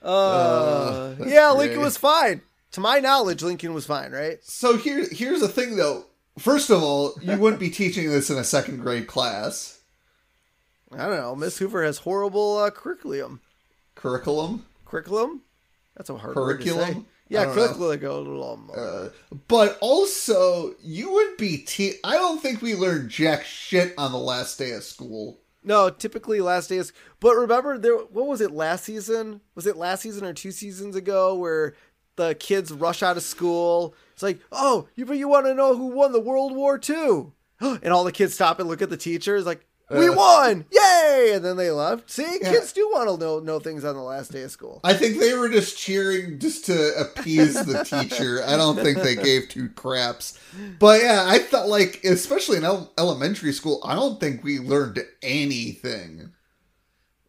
Uh, 0.03 0.07
Uh, 0.07 1.15
yeah, 1.25 1.51
Lincoln 1.51 1.81
was 1.81 1.97
fine. 1.97 2.41
To 2.73 2.79
my 2.79 2.99
knowledge, 2.99 3.43
Lincoln 3.43 3.73
was 3.73 3.85
fine, 3.85 4.11
right? 4.11 4.39
so 4.43 4.77
here 4.77 5.05
here's 5.11 5.41
the 5.41 5.47
thing 5.47 5.75
though. 5.75 6.05
First 6.39 6.69
of 6.69 6.81
all, 6.81 7.13
you 7.21 7.37
wouldn't 7.37 7.59
be 7.59 7.69
teaching 7.69 8.09
this 8.09 8.29
in 8.29 8.37
a 8.37 8.43
second 8.43 8.79
grade 8.79 9.07
class. 9.07 9.81
I 10.91 11.05
don't 11.05 11.17
know. 11.17 11.35
Miss 11.35 11.57
Hoover 11.57 11.83
has 11.83 11.99
horrible 11.99 12.57
uh, 12.57 12.69
curriculum. 12.69 13.41
Curriculum. 13.95 14.65
Curriculum? 14.85 15.41
That's 15.95 16.09
a 16.09 16.17
hard 16.17 16.35
word 16.35 16.61
to 16.61 16.67
say. 16.67 16.73
Curriculum? 16.73 17.05
Yeah, 17.29 17.41
I 17.41 17.45
don't 17.45 17.55
know. 17.55 17.73
curriculum. 17.73 18.71
Uh, 18.75 19.07
but 19.47 19.77
also, 19.81 20.75
you 20.81 21.13
would 21.13 21.37
be 21.37 21.59
te- 21.59 21.95
I 22.03 22.15
don't 22.15 22.41
think 22.41 22.61
we 22.61 22.75
learned 22.75 23.09
jack 23.09 23.45
shit 23.45 23.93
on 23.97 24.11
the 24.11 24.17
last 24.17 24.57
day 24.57 24.71
of 24.71 24.83
school. 24.83 25.39
No, 25.63 25.89
typically 25.89 26.41
last 26.41 26.69
day 26.69 26.77
days. 26.77 26.91
But 27.19 27.35
remember, 27.35 27.77
there. 27.77 27.95
What 27.97 28.27
was 28.27 28.41
it 28.41 28.51
last 28.51 28.83
season? 28.83 29.41
Was 29.55 29.67
it 29.67 29.77
last 29.77 30.01
season 30.01 30.25
or 30.25 30.33
two 30.33 30.51
seasons 30.51 30.95
ago 30.95 31.35
where 31.35 31.75
the 32.15 32.35
kids 32.35 32.71
rush 32.71 33.01
out 33.03 33.17
of 33.17 33.23
school. 33.23 33.95
It's 34.13 34.23
like, 34.23 34.39
oh, 34.51 34.87
you 34.95 35.05
but 35.05 35.17
you 35.17 35.27
want 35.27 35.45
to 35.47 35.53
know 35.53 35.75
who 35.75 35.87
won 35.87 36.11
the 36.11 36.19
World 36.19 36.55
War 36.55 36.79
II? 36.87 37.27
And 37.83 37.93
all 37.93 38.03
the 38.03 38.11
kids 38.11 38.33
stop 38.33 38.59
and 38.59 38.67
look 38.67 38.81
at 38.81 38.89
the 38.89 38.97
teacher. 38.97 39.35
It's 39.35 39.45
like, 39.45 39.65
we 39.89 40.07
Uh. 40.07 40.13
won! 40.13 40.65
Yay! 40.71 41.31
And 41.35 41.43
then 41.43 41.57
they 41.57 41.69
left. 41.69 42.09
See, 42.09 42.39
Yeah. 42.41 42.51
kids 42.51 42.71
do 42.73 42.89
want 42.93 43.09
to 43.09 43.17
know 43.17 43.39
know 43.39 43.59
things 43.59 43.83
on 43.83 43.93
the 43.95 44.01
last 44.01 44.31
day 44.31 44.41
of 44.43 44.51
school. 44.51 44.79
I 44.85 44.93
think 44.93 45.19
they 45.19 45.33
were 45.33 45.49
just 45.49 45.77
cheering 45.77 46.39
just 46.39 46.65
to 46.67 46.93
appease 46.97 47.53
the 47.65 47.83
teacher. 47.83 48.41
I 48.45 48.55
don't 48.57 48.77
think 48.77 48.99
they 48.99 49.15
gave 49.15 49.49
two 49.49 49.67
craps. 49.69 50.39
But 50.79 51.01
yeah, 51.03 51.25
I 51.27 51.39
thought 51.39 51.67
like, 51.67 51.99
especially 52.05 52.57
in 52.57 52.63
el- 52.63 52.91
elementary 52.97 53.51
school, 53.51 53.81
I 53.83 53.95
don't 53.95 54.19
think 54.19 54.43
we 54.45 54.59
learned 54.59 55.03
anything. 55.21 56.31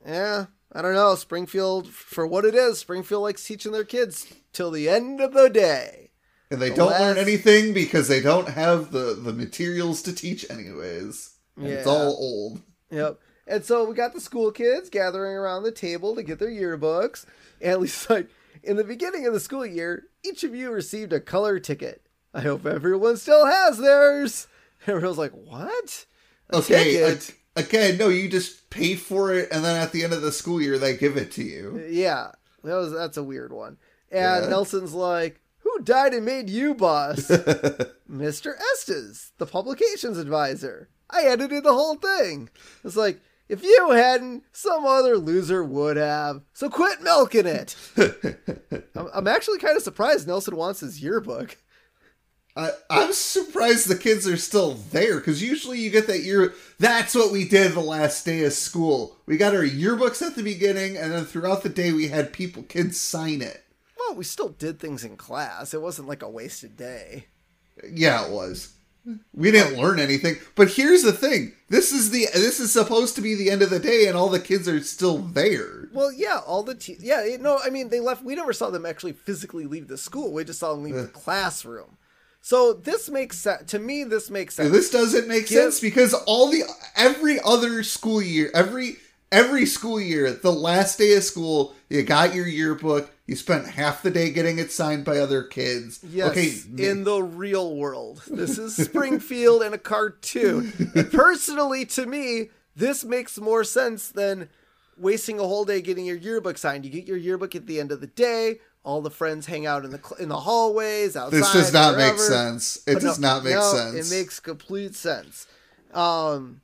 Yeah, 0.07 0.47
I 0.74 0.82
don't 0.82 0.94
know. 0.94 1.14
Springfield, 1.14 1.88
for 1.88 2.26
what 2.26 2.44
it 2.44 2.54
is, 2.54 2.78
Springfield 2.78 3.22
likes 3.22 3.44
teaching 3.44 3.72
their 3.72 3.85
kids 3.85 4.32
till 4.52 4.70
the 4.70 4.88
end 4.88 5.20
of 5.20 5.32
the 5.35 5.48
day. 5.50 6.11
And 6.50 6.61
they 6.61 6.70
The 6.70 6.76
don't 6.76 7.00
learn 7.00 7.18
anything 7.18 7.72
because 7.74 8.08
they 8.08 8.20
don't 8.20 8.48
have 8.48 8.90
the, 8.90 9.14
the 9.14 9.32
materials 9.32 10.02
to 10.02 10.14
teach 10.14 10.48
anyways. 10.50 11.37
And 11.56 11.66
It's 11.66 11.87
all 11.87 12.16
old. 12.18 12.62
Yep. 12.90 13.18
And 13.46 13.64
so 13.64 13.85
we 13.85 13.94
got 13.94 14.14
the 14.14 14.20
school 14.20 14.50
kids 14.50 14.88
gathering 14.88 15.35
around 15.37 15.62
the 15.62 15.72
table 15.72 16.14
to 16.14 16.22
get 16.22 16.38
their 16.38 16.50
yearbooks. 16.50 17.26
And 17.61 17.70
at 17.72 17.80
least, 17.80 18.08
like, 18.08 18.28
in 18.62 18.76
the 18.76 18.85
beginning 18.85 19.26
of 19.26 19.32
the 19.32 19.40
school 19.40 19.66
year, 19.66 20.04
each 20.24 20.44
of 20.44 20.54
you 20.54 20.70
received 20.70 21.12
a 21.12 21.20
color 21.20 21.58
ticket. 21.58 22.06
I 22.32 22.40
hope 22.40 22.64
everyone 22.64 23.16
still 23.18 23.44
has 23.46 23.78
theirs. 23.78 24.46
Everyone's 24.87 25.18
like, 25.18 25.32
what? 25.32 26.06
A 26.50 26.56
Okay, 26.56 26.85
ticket? 26.85 27.35
Ag- 27.57 27.67
again, 27.67 27.99
no, 27.99 28.09
you 28.09 28.29
just 28.29 28.71
pay 28.71 28.95
for 28.97 29.33
it, 29.35 29.49
and 29.53 29.65
then 29.65 29.77
at 29.77 29.93
the 29.93 30.05
end 30.05 30.12
of 30.12 30.23
the 30.23 30.33
school 30.33 30.61
year, 30.61 30.79
they 30.79 30.97
give 30.97 31.17
it 31.17 31.31
to 31.33 31.43
you. 31.45 31.85
Yeah, 31.88 32.33
that 32.65 32.75
was 32.75 32.93
that's 32.93 33.17
a 33.17 33.23
weird 33.25 33.53
one. 33.53 33.77
And 34.11 34.45
Yeah. 34.45 34.49
Nelson's 34.51 34.95
like, 34.95 35.41
"Who 35.59 35.81
died 35.83 36.15
and 36.15 36.25
made 36.25 36.49
you 36.51 36.75
boss?" 36.75 37.21
Mr. 38.11 38.53
Estes, 38.73 39.33
the 39.38 39.47
publications 39.47 40.19
advisor. 40.19 40.88
I 41.11 41.23
edited 41.25 41.65
the 41.65 41.73
whole 41.75 41.97
thing. 41.97 42.49
It's 42.85 42.97
like 42.97 43.21
if 43.49 43.62
you 43.62 43.91
hadn't, 43.91 44.45
some 44.53 44.87
other 44.87 45.19
loser 45.19 45.62
would 45.62 45.97
have. 45.99 46.43
So 46.55 46.71
quit 46.71 47.03
milking 47.03 47.47
it. 47.47 47.77
I'm, 48.97 49.09
I'm 49.12 49.29
actually 49.29 49.59
kind 49.59 49.77
of 49.77 49.83
surprised 49.83 50.27
Nelson 50.27 50.57
wants 50.57 50.81
his 50.81 51.03
yearbook. 51.03 51.59
I, 52.55 52.71
I'm 52.91 53.12
surprised 53.15 53.88
the 53.88 53.97
kids 53.97 54.27
are 54.29 54.37
still 54.37 54.75
there 54.75 55.19
because 55.19 55.43
usually 55.43 55.79
you 55.79 55.91
get 55.91 56.07
that 56.09 56.21
year. 56.21 56.53
That's 56.79 57.15
what 57.15 57.33
we 57.33 57.49
did 57.49 57.73
the 57.73 57.81
last 57.81 58.27
day 58.27 58.45
of 58.45 58.53
school. 58.53 59.17
We 59.25 59.38
got 59.38 59.55
our 59.55 59.62
yearbooks 59.62 60.21
at 60.21 60.37
the 60.37 60.43
beginning, 60.43 60.97
and 60.97 61.12
then 61.12 61.25
throughout 61.25 61.62
the 61.62 61.71
day 61.71 61.93
we 61.93 62.09
had 62.09 62.33
people, 62.33 62.62
kids 62.62 63.01
sign 63.01 63.41
it. 63.41 63.65
Well, 63.99 64.17
we 64.17 64.25
still 64.25 64.51
did 64.51 64.79
things 64.79 65.03
in 65.03 65.17
class. 65.17 65.73
It 65.73 65.81
wasn't 65.81 66.09
like 66.09 66.23
a 66.23 66.29
wasted 66.29 66.77
day. 66.77 67.27
Yeah, 67.91 68.27
it 68.27 68.33
was. 68.33 68.75
We 69.35 69.51
didn't 69.51 69.81
learn 69.81 69.99
anything. 69.99 70.37
But 70.55 70.73
here's 70.73 71.03
the 71.03 71.12
thing: 71.12 71.55
this 71.71 71.91
is 71.91 72.11
the 72.11 72.27
this 72.35 72.61
is 72.61 72.73
supposed 72.73 73.17
to 73.17 73.23
be 73.23 73.35
the 73.35 73.51
end 73.51 73.62
of 73.62 73.71
the 73.71 73.81
day, 73.81 74.07
and 74.07 74.17
all 74.17 74.29
the 74.29 74.38
kids 74.38 74.69
are 74.69 74.81
still 74.81 75.19
there. 75.19 75.88
Well, 75.93 76.12
yeah, 76.12 76.41
all 76.47 76.62
the 76.62 76.75
te- 76.75 76.99
yeah, 77.01 77.37
no, 77.41 77.59
I 77.65 77.71
mean 77.71 77.88
they 77.88 77.99
left. 77.99 78.23
We 78.23 78.35
never 78.37 78.53
saw 78.53 78.71
them 78.71 78.87
actually 78.87 79.15
physically 79.15 79.67
leave 79.67 79.88
the 79.88 79.99
school. 79.99 80.33
We 80.33 80.45
just 80.45 80.61
saw 80.61 80.73
them 80.75 80.85
leave 80.85 80.97
uh. 80.97 81.03
the 81.03 81.09
classroom. 81.09 81.97
So 82.44 82.72
this 82.72 83.09
makes 83.09 83.38
sense 83.38 83.70
to 83.70 83.78
me. 83.78 84.02
This 84.05 84.28
makes 84.28 84.57
sense. 84.57 84.70
This 84.72 84.90
doesn't 84.90 85.28
make 85.28 85.48
Yeah. 85.48 85.61
sense 85.62 85.81
because 85.81 86.12
all 86.12 86.48
the 86.50 86.64
every 86.96 87.38
other 87.40 87.83
school 87.85 88.20
year, 88.20 88.50
every 88.52 88.96
every 89.31 89.64
school 89.64 89.98
year, 90.00 90.31
the 90.33 90.52
last 90.52 90.98
day 90.98 91.16
of 91.16 91.22
school, 91.22 91.74
you 91.88 92.02
got 92.02 92.35
your 92.35 92.46
yearbook. 92.46 93.11
You 93.26 93.37
spent 93.37 93.66
half 93.68 94.02
the 94.02 94.11
day 94.11 94.31
getting 94.31 94.59
it 94.59 94.72
signed 94.72 95.05
by 95.05 95.18
other 95.18 95.42
kids. 95.44 96.00
Yes, 96.02 96.31
okay, 96.33 96.52
in 96.76 97.05
the 97.05 97.22
real 97.22 97.74
world, 97.76 98.22
this 98.26 98.59
is 98.59 98.76
Springfield 98.76 99.62
and 99.62 99.74
a 99.74 99.78
cartoon. 99.78 100.72
And 100.94 101.11
personally, 101.12 101.87
to 101.87 102.05
me, 102.07 102.50
this 102.74 103.05
makes 103.05 103.38
more 103.38 103.62
sense 103.64 104.09
than 104.09 104.48
wasting 104.98 105.38
a 105.38 105.44
whole 105.44 105.64
day 105.64 105.81
getting 105.81 106.05
your 106.05 106.16
yearbook 106.16 106.59
signed. 106.59 106.85
You 106.85 106.90
get 106.90 107.07
your 107.07 107.16
yearbook 107.16 107.55
at 107.55 107.66
the 107.66 107.78
end 107.81 107.92
of 107.92 108.00
the 108.00 108.07
day. 108.09 108.59
All 108.85 109.01
the 109.01 109.11
friends 109.11 109.47
hang 109.47 109.64
out 109.64 109.85
in 109.85 109.90
the 109.92 109.99
cl- 110.03 110.21
in 110.21 110.29
the 110.29 110.40
hallways 110.40 111.16
outside. 111.16 111.38
this 111.38 111.53
does 111.53 111.73
not 111.73 111.97
make 111.97 112.18
sense. 112.18 112.79
It 112.87 112.95
But 112.95 113.03
does 113.03 113.18
no- 113.18 113.29
not 113.35 113.45
make 113.45 113.55
no, 113.55 113.73
sense. 113.75 114.11
It 114.11 114.14
makes 114.16 114.40
complete 114.40 114.95
sense. 114.97 115.47
Um, 115.95 116.62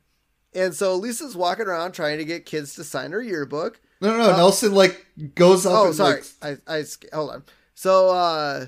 and 0.53 0.73
so 0.73 0.95
Lisa's 0.95 1.35
walking 1.35 1.67
around 1.67 1.93
trying 1.93 2.17
to 2.17 2.25
get 2.25 2.45
kids 2.45 2.75
to 2.75 2.83
sign 2.83 3.11
her 3.11 3.21
yearbook. 3.21 3.79
no, 4.01 4.11
no, 4.17 4.31
no. 4.31 4.35
Nelson 4.37 4.73
like 4.73 5.05
goes 5.35 5.65
up. 5.65 5.73
Oh, 5.73 5.85
and, 5.87 5.95
sorry. 5.95 6.21
Like, 6.41 6.59
I, 6.67 6.77
I 6.79 6.83
hold 7.13 7.31
on. 7.31 7.43
So, 7.73 8.09
uh, 8.09 8.65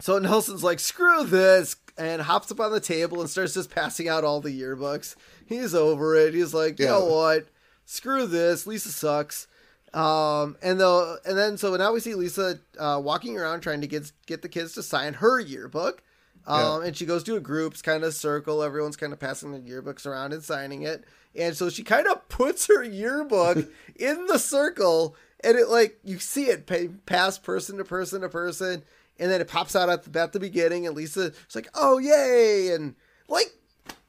so 0.00 0.18
Nelson's 0.18 0.64
like, 0.64 0.80
screw 0.80 1.24
this, 1.24 1.76
and 1.98 2.22
hops 2.22 2.50
up 2.50 2.60
on 2.60 2.72
the 2.72 2.80
table 2.80 3.20
and 3.20 3.28
starts 3.28 3.52
just 3.52 3.70
passing 3.70 4.08
out 4.08 4.24
all 4.24 4.40
the 4.40 4.58
yearbooks. 4.58 5.14
He's 5.44 5.74
over 5.74 6.14
it. 6.16 6.32
He's 6.32 6.54
like, 6.54 6.78
you 6.78 6.86
know 6.86 7.04
what? 7.04 7.48
Screw 7.84 8.26
this. 8.26 8.66
Lisa 8.66 8.90
sucks. 8.90 9.46
Um, 9.92 10.56
and 10.62 10.78
though, 10.78 11.16
and 11.24 11.36
then 11.36 11.58
so 11.58 11.74
now 11.76 11.92
we 11.92 12.00
see 12.00 12.14
Lisa 12.14 12.60
uh, 12.78 13.00
walking 13.02 13.36
around 13.36 13.60
trying 13.60 13.80
to 13.80 13.86
get 13.86 14.12
get 14.26 14.42
the 14.42 14.48
kids 14.48 14.74
to 14.74 14.82
sign 14.82 15.14
her 15.14 15.40
yearbook. 15.40 16.02
Um, 16.46 16.82
and 16.82 16.96
she 16.96 17.06
goes 17.06 17.22
to 17.24 17.36
a 17.36 17.40
groups 17.40 17.82
kind 17.82 18.02
of 18.02 18.14
circle. 18.14 18.62
Everyone's 18.62 18.96
kind 18.96 19.12
of 19.12 19.20
passing 19.20 19.52
their 19.52 19.60
yearbooks 19.60 20.06
around 20.06 20.32
and 20.32 20.42
signing 20.42 20.82
it. 20.82 21.04
And 21.34 21.56
so 21.56 21.68
she 21.70 21.82
kind 21.82 22.06
of 22.06 22.28
puts 22.28 22.66
her 22.66 22.82
yearbook 22.82 23.58
in 23.96 24.26
the 24.26 24.38
circle, 24.38 25.14
and 25.44 25.56
it 25.56 25.68
like 25.68 25.98
you 26.04 26.18
see 26.18 26.46
it 26.46 26.66
pa- 26.66 26.92
pass 27.06 27.38
person 27.38 27.76
to 27.78 27.84
person 27.84 28.22
to 28.22 28.28
person, 28.28 28.82
and 29.18 29.30
then 29.30 29.40
it 29.40 29.48
pops 29.48 29.76
out 29.76 29.88
at 29.88 30.04
the, 30.12 30.20
at 30.20 30.32
the 30.32 30.40
beginning. 30.40 30.86
And 30.86 30.96
Lisa's 30.96 31.34
like, 31.54 31.68
"Oh 31.74 31.98
yay!" 31.98 32.72
And 32.74 32.96
like 33.28 33.52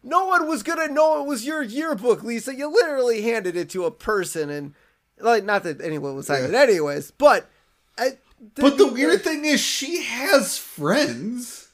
no 0.03 0.25
one 0.25 0.47
was 0.47 0.63
gonna 0.63 0.87
know 0.87 1.21
it 1.21 1.27
was 1.27 1.45
your 1.45 1.61
yearbook, 1.61 2.23
Lisa. 2.23 2.55
You 2.55 2.71
literally 2.71 3.21
handed 3.21 3.55
it 3.55 3.69
to 3.71 3.85
a 3.85 3.91
person, 3.91 4.49
and 4.49 4.73
like 5.23 5.43
not 5.43 5.63
that 5.63 5.81
anyone 5.81 6.15
was 6.15 6.27
signing 6.27 6.49
it 6.49 6.55
anyways, 6.55 7.11
but. 7.11 7.49
I, 7.97 8.17
but 8.55 8.77
the 8.77 8.87
weird 8.87 9.21
thing 9.23 9.45
is, 9.45 9.59
she 9.59 10.01
has 10.03 10.57
friends. 10.57 11.69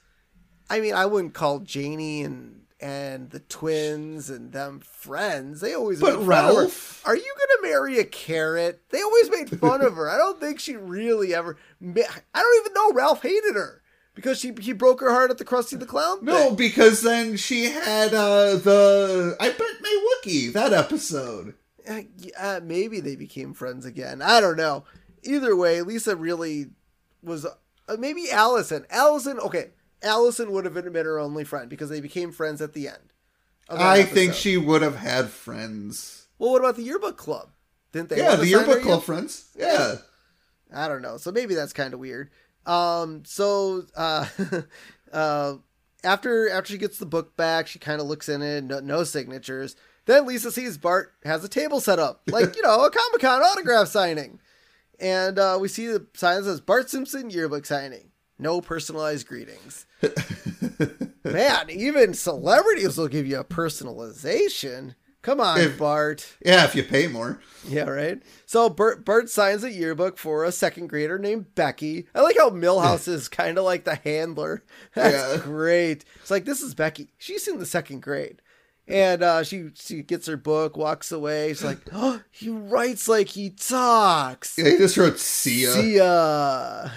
I 0.70 0.80
mean, 0.82 0.94
I 0.94 1.06
wouldn't 1.06 1.34
call 1.34 1.60
Janie 1.60 2.24
and 2.24 2.54
and 2.80 3.32
the 3.32 3.40
twins 3.40 4.30
and 4.30 4.52
them 4.52 4.80
friends. 4.82 5.62
They 5.62 5.74
always 5.74 6.00
But 6.00 6.14
made 6.14 6.20
of 6.20 6.24
her. 6.26 6.30
Ralph? 6.30 7.02
Are 7.06 7.16
you 7.16 7.34
gonna 7.38 7.72
marry 7.72 7.98
a 8.00 8.04
carrot? 8.04 8.82
They 8.90 9.02
always 9.02 9.32
made 9.32 9.60
fun 9.60 9.82
of 9.82 9.96
her. 9.96 10.10
I 10.10 10.18
don't 10.18 10.40
think 10.40 10.60
she 10.60 10.76
really 10.76 11.34
ever. 11.34 11.58
I 11.82 11.86
don't 12.42 12.62
even 12.62 12.74
know 12.74 12.92
Ralph 12.92 13.22
hated 13.24 13.56
her 13.56 13.82
because 14.14 14.40
she 14.40 14.54
he 14.60 14.74
broke 14.74 15.00
her 15.00 15.12
heart 15.12 15.32
at 15.32 15.38
the 15.38 15.46
Krusty 15.46 15.80
the 15.80 15.86
Clown. 15.86 16.20
No, 16.22 16.48
thing. 16.48 16.56
because 16.56 17.02
then 17.02 17.38
she 17.38 17.66
had 17.66 18.14
uh 18.14 18.58
the 18.58 19.36
I 19.40 19.50
bet 19.50 19.82
May 19.82 20.04
Wookie 20.26 20.52
that 20.54 20.74
episode. 20.74 21.56
Uh, 21.88 22.60
maybe 22.64 23.00
they 23.00 23.16
became 23.16 23.54
friends 23.54 23.86
again. 23.86 24.22
I 24.22 24.40
don't 24.42 24.58
know. 24.58 24.84
Either 25.24 25.56
way, 25.56 25.82
Lisa 25.82 26.16
really 26.16 26.68
was. 27.24 27.46
Uh, 27.46 27.98
maybe 27.98 28.30
Allison. 28.32 28.86
Allison. 28.90 29.40
Okay, 29.40 29.72
Allison 30.04 30.52
would 30.52 30.66
have 30.66 30.74
been 30.74 30.94
her 30.94 31.20
only 31.20 31.44
friend 31.44 31.70
because 31.70 31.90
they 31.90 32.02
became 32.02 32.32
friends 32.32 32.62
at 32.62 32.74
the 32.74 32.88
end. 32.88 33.14
I 33.70 34.04
think 34.04 34.34
she 34.34 34.58
would 34.58 34.82
have 34.82 34.96
had 34.96 35.30
friends. 35.30 36.28
Well, 36.40 36.52
what 36.52 36.62
about 36.62 36.76
the 36.76 36.84
yearbook 36.84 37.18
club? 37.18 37.50
Didn't 37.92 38.10
they? 38.10 38.18
yeah, 38.18 38.36
the 38.36 38.48
yearbook 38.48 38.82
club 38.82 39.00
year- 39.00 39.02
friends. 39.02 39.50
Yeah. 39.58 39.96
I 40.74 40.88
don't 40.88 41.02
know. 41.02 41.18
So 41.18 41.32
maybe 41.32 41.56
that's 41.56 41.74
kind 41.74 41.94
of 41.94 42.00
weird. 42.00 42.30
Um. 42.66 43.24
So, 43.26 43.86
uh, 43.96 44.28
uh, 45.14 45.56
after 46.04 46.50
after 46.50 46.74
she 46.74 46.78
gets 46.78 46.98
the 47.00 47.06
book 47.06 47.38
back, 47.38 47.68
she 47.68 47.80
kind 47.80 48.02
of 48.02 48.08
looks 48.08 48.28
in 48.28 48.42
it. 48.42 48.66
No, 48.66 48.80
no 48.82 49.04
signatures. 49.06 49.76
Then 50.08 50.26
Lisa 50.26 50.52
sees 50.52 50.78
Bart 50.78 51.14
has 51.24 51.44
a 51.44 51.50
table 51.50 51.80
set 51.80 52.00
up, 52.00 52.22
like 52.28 52.56
you 52.56 52.62
know, 52.64 52.84
a 52.86 52.90
Comic 52.90 53.22
Con 53.22 53.44
autograph 53.44 53.88
signing, 53.90 54.40
and 55.00 55.38
uh, 55.38 55.58
we 55.62 55.68
see 55.68 55.86
the 55.88 56.08
sign 56.16 56.38
that 56.38 56.46
says 56.46 56.62
Bart 56.62 56.90
Simpson 56.90 57.30
yearbook 57.30 57.66
signing. 57.68 58.12
No 58.40 58.60
personalized 58.62 59.28
greetings. 59.28 59.86
Man, 61.24 61.70
even 61.70 62.14
celebrities 62.14 62.98
will 62.98 63.08
give 63.08 63.28
you 63.28 63.40
a 63.40 63.44
personalization. 63.44 64.96
Come 65.24 65.42
on, 65.42 65.60
If- 65.60 65.78
Bart. 65.78 66.38
Yeah, 66.46 66.64
if 66.64 66.74
you 66.76 66.84
pay 66.84 67.08
more. 67.08 67.42
Yeah, 67.68 67.90
right. 67.90 68.22
So 68.46 68.70
Bart 68.70 69.04
Bart 69.04 69.30
signs 69.30 69.64
a 69.64 69.72
yearbook 69.72 70.18
for 70.18 70.46
a 70.46 70.52
second 70.54 70.88
grader 70.88 71.20
named 71.20 71.54
Becky. 71.56 72.08
I 72.16 72.22
like 72.22 72.38
how 72.38 72.50
Milhouse 72.52 73.08
is 73.10 73.28
kind 73.28 73.58
of 73.58 73.66
like 73.66 73.84
the 73.84 73.96
handler. 73.96 74.64
That's 74.94 75.16
Yeah. 75.36 75.44
great. 75.44 76.06
It's 76.22 76.32
like 76.32 76.46
this 76.46 76.62
is 76.62 76.76
Becky. 76.76 77.10
She's 77.18 77.48
in 77.48 77.60
the 77.60 77.66
second 77.66 78.02
grade. 78.04 78.42
And 78.88 79.22
uh, 79.22 79.44
she 79.44 79.70
she 79.76 80.02
gets 80.02 80.28
her 80.28 80.38
book, 80.38 80.78
walks 80.78 81.12
away. 81.12 81.50
She's 81.50 81.64
like, 81.64 81.80
"Oh, 81.92 82.22
he 82.32 82.50
writes 82.50 83.10
like 83.10 83.28
he 83.28 83.50
talks." 83.50 84.58
Yeah, 84.58 84.70
he 84.70 84.78
just 84.78 84.96
wrote 84.96 85.20
see 85.20 85.64
ya. 85.64 85.72
See 85.74 85.96
ya. 85.98 86.90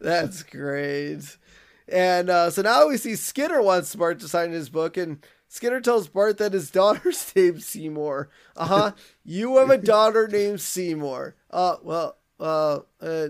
That's 0.00 0.42
great. 0.42 1.36
And 1.88 2.30
uh, 2.30 2.50
so 2.50 2.62
now 2.62 2.88
we 2.88 2.96
see 2.96 3.14
Skinner 3.16 3.60
wants 3.60 3.94
Bart 3.94 4.20
to 4.20 4.28
sign 4.28 4.52
his 4.52 4.70
book, 4.70 4.96
and 4.96 5.18
Skinner 5.48 5.80
tells 5.80 6.08
Bart 6.08 6.38
that 6.38 6.54
his 6.54 6.70
daughter's 6.80 7.30
named 7.36 7.62
Seymour. 7.62 8.30
Uh 8.56 8.66
huh. 8.66 8.92
you 9.24 9.58
have 9.58 9.68
a 9.70 9.76
daughter 9.76 10.28
named 10.28 10.60
Seymour. 10.62 11.36
Uh, 11.50 11.76
well, 11.82 12.16
uh, 12.40 12.80
uh, 13.00 13.28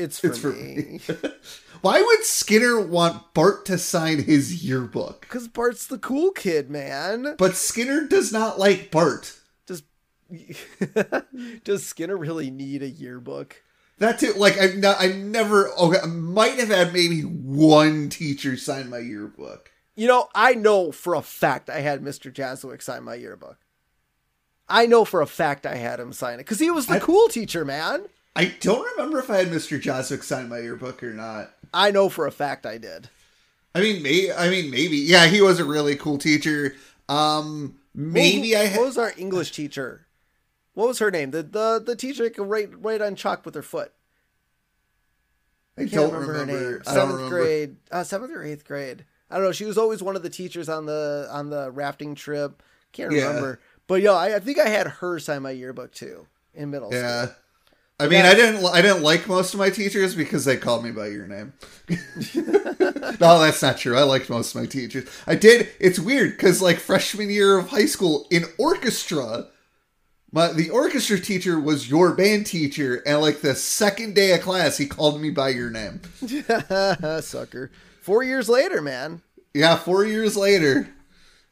It's 0.00 0.18
for 0.20 0.28
It's 0.28 0.38
for 0.38 0.52
me. 0.52 1.00
Why 1.82 2.02
would 2.02 2.24
Skinner 2.24 2.80
want 2.80 3.32
Bart 3.32 3.64
to 3.66 3.78
sign 3.78 4.24
his 4.24 4.64
yearbook? 4.64 5.22
Because 5.22 5.48
Bart's 5.48 5.86
the 5.86 5.98
cool 5.98 6.30
kid, 6.32 6.70
man. 6.70 7.36
But 7.38 7.56
Skinner 7.56 8.06
does 8.06 8.32
not 8.32 8.58
like 8.58 8.90
Bart. 8.90 9.38
Does 9.66 9.82
does 11.64 11.86
Skinner 11.86 12.16
really 12.16 12.50
need 12.50 12.82
a 12.82 12.88
yearbook? 12.88 13.62
That's 13.98 14.22
it. 14.22 14.36
like 14.38 14.58
I've 14.58 14.76
not, 14.76 14.96
I 15.00 15.08
never. 15.08 15.68
Okay, 15.70 15.98
I 16.02 16.06
might 16.06 16.58
have 16.58 16.68
had 16.68 16.92
maybe 16.92 17.20
one 17.22 18.08
teacher 18.08 18.56
sign 18.56 18.88
my 18.90 18.98
yearbook. 18.98 19.70
You 19.94 20.06
know, 20.08 20.28
I 20.34 20.54
know 20.54 20.92
for 20.92 21.14
a 21.14 21.20
fact 21.22 21.68
I 21.68 21.80
had 21.80 22.00
Mr. 22.00 22.32
Jaswick 22.32 22.80
sign 22.82 23.04
my 23.04 23.14
yearbook. 23.14 23.58
I 24.68 24.86
know 24.86 25.04
for 25.04 25.20
a 25.20 25.26
fact 25.26 25.66
I 25.66 25.74
had 25.74 25.98
him 26.00 26.12
sign 26.12 26.34
it 26.34 26.38
because 26.44 26.60
he 26.60 26.70
was 26.70 26.86
the 26.86 26.94
I- 26.94 27.00
cool 27.00 27.28
teacher, 27.28 27.64
man. 27.64 28.04
I 28.36 28.54
don't 28.60 28.86
remember 28.96 29.18
if 29.18 29.28
I 29.30 29.38
had 29.38 29.48
Mr. 29.48 29.80
Joswick 29.80 30.22
sign 30.22 30.48
my 30.48 30.58
yearbook 30.60 31.02
or 31.02 31.12
not. 31.12 31.50
I 31.74 31.90
know 31.90 32.08
for 32.08 32.26
a 32.26 32.30
fact 32.32 32.64
I 32.64 32.78
did. 32.78 33.08
I 33.74 33.80
mean, 33.80 34.02
may 34.02 34.32
I 34.32 34.48
mean 34.50 34.70
maybe. 34.70 34.96
Yeah, 34.96 35.26
he 35.26 35.40
was 35.40 35.60
a 35.60 35.64
really 35.64 35.96
cool 35.96 36.18
teacher. 36.18 36.74
Um, 37.08 37.76
maybe 37.94 38.52
What- 38.52 38.66
I 38.66 38.76
What 38.76 38.86
was 38.86 38.98
our 38.98 39.12
English 39.16 39.52
teacher? 39.52 40.06
What 40.74 40.88
was 40.88 40.98
her 41.00 41.10
name? 41.10 41.30
The 41.32 41.42
the 41.42 41.82
the 41.84 41.96
teacher 41.96 42.28
could 42.30 42.48
write 42.48 42.70
write 42.82 43.02
on 43.02 43.14
chalk 43.16 43.44
with 43.44 43.54
her 43.54 43.62
foot. 43.62 43.92
I 45.76 45.82
Can't 45.82 45.92
don't 45.92 46.12
remember, 46.12 46.32
remember. 46.32 46.52
her 46.58 46.70
name. 46.72 46.82
I 46.86 46.92
Seventh 46.94 47.28
grade, 47.28 47.76
uh, 47.90 48.04
seventh 48.04 48.32
or 48.32 48.42
eighth 48.42 48.64
grade. 48.64 49.04
I 49.30 49.36
don't 49.36 49.44
know. 49.44 49.52
She 49.52 49.64
was 49.64 49.78
always 49.78 50.02
one 50.02 50.16
of 50.16 50.22
the 50.22 50.30
teachers 50.30 50.68
on 50.68 50.86
the 50.86 51.28
on 51.30 51.50
the 51.50 51.70
rafting 51.70 52.14
trip. 52.14 52.62
Can't 52.92 53.12
Yeah. 53.12 53.28
remember. 53.28 53.60
But 53.86 54.02
yo, 54.02 54.14
I, 54.14 54.36
I 54.36 54.40
think 54.40 54.58
I 54.58 54.68
had 54.68 54.86
her 54.86 55.18
sign 55.18 55.42
my 55.42 55.50
yearbook 55.52 55.92
too 55.92 56.26
in 56.54 56.70
middle 56.70 56.90
school. 56.90 57.00
Yeah. 57.02 57.24
school. 57.26 57.36
I 58.00 58.04
mean, 58.08 58.24
Yeah. 58.24 58.30
I 58.30 58.34
didn't. 58.34 58.64
I 58.64 58.80
didn't 58.80 59.02
like 59.02 59.28
most 59.28 59.52
of 59.52 59.60
my 59.60 59.68
teachers 59.70 60.14
because 60.14 60.44
they 60.46 60.56
called 60.56 60.82
me 60.84 60.90
by 60.90 61.08
your 61.08 61.26
name. 61.26 61.52
no, 62.34 63.38
that's 63.40 63.62
not 63.62 63.76
true. 63.78 63.96
I 63.96 64.02
liked 64.04 64.30
most 64.30 64.54
of 64.54 64.60
my 64.60 64.66
teachers. 64.66 65.08
I 65.26 65.34
did. 65.34 65.68
It's 65.78 65.98
weird 65.98 66.30
because 66.32 66.62
like 66.62 66.78
freshman 66.78 67.28
year 67.30 67.58
of 67.58 67.68
high 67.68 67.86
school 67.86 68.26
in 68.30 68.44
orchestra, 68.58 69.48
my 70.32 70.52
the 70.52 70.70
orchestra 70.70 71.20
teacher 71.20 71.60
was 71.60 71.90
your 71.90 72.14
band 72.14 72.46
teacher, 72.46 73.02
and 73.04 73.20
like 73.20 73.42
the 73.42 73.54
second 73.54 74.14
day 74.14 74.32
of 74.32 74.40
class, 74.40 74.78
he 74.78 74.86
called 74.86 75.20
me 75.20 75.30
by 75.30 75.50
your 75.50 75.70
name. 75.70 76.00
Sucker. 77.20 77.70
Four 78.00 78.22
years 78.22 78.48
later, 78.48 78.80
man. 78.80 79.20
Yeah, 79.52 79.76
four 79.76 80.04
years 80.06 80.36
later, 80.36 80.88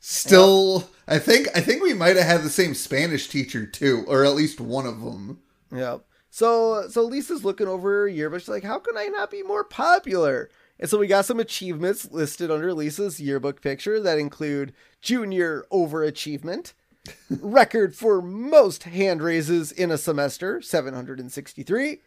still. 0.01 0.89
I 1.07 1.19
think. 1.19 1.49
I 1.55 1.61
think 1.61 1.83
we 1.83 1.95
might 1.95 2.17
have 2.17 2.27
had 2.27 2.43
the 2.43 2.51
same 2.51 2.75
Spanish 2.75 3.29
teacher 3.29 3.67
too, 3.67 4.05
or 4.09 4.25
at 4.25 4.35
least 4.35 4.61
one 4.61 4.87
of 4.87 5.01
them. 5.03 5.41
Yep. 5.75 6.05
So 6.31 6.89
so 6.89 7.03
Lisa's 7.05 7.45
looking 7.45 7.69
over 7.69 7.91
her 8.01 8.09
yearbook. 8.09 8.41
She's 8.41 8.49
like, 8.49 8.65
"How 8.65 8.79
can 8.79 8.97
I 8.97 9.07
not 9.07 9.31
be 9.31 9.43
more 9.43 9.65
popular?" 9.65 10.51
And 10.81 10.89
so 10.89 10.99
we 10.99 11.07
got 11.07 11.25
some 11.25 11.41
achievements 11.41 12.11
listed 12.11 12.51
under 12.51 12.73
Lisa's 12.73 13.21
yearbook 13.21 13.61
picture 13.61 14.01
that 14.01 14.19
include 14.19 14.73
junior 15.01 15.65
overachievement, 15.73 16.73
record 17.41 17.97
for 17.97 18.23
most 18.23 18.85
hand 18.85 19.21
raises 19.23 19.73
in 19.73 19.91
a 19.91 19.99
semester, 19.99 20.63
763, 20.63 22.01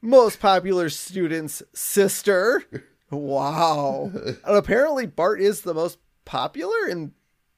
most 0.00 0.38
popular 0.38 0.88
student's 0.88 1.62
sister. 1.74 2.62
Wow. 3.10 4.12
and 4.24 4.38
apparently 4.44 5.06
Bart 5.06 5.40
is 5.40 5.62
the 5.62 5.74
most 5.74 5.98
popular 6.24 6.86
in 6.88 7.12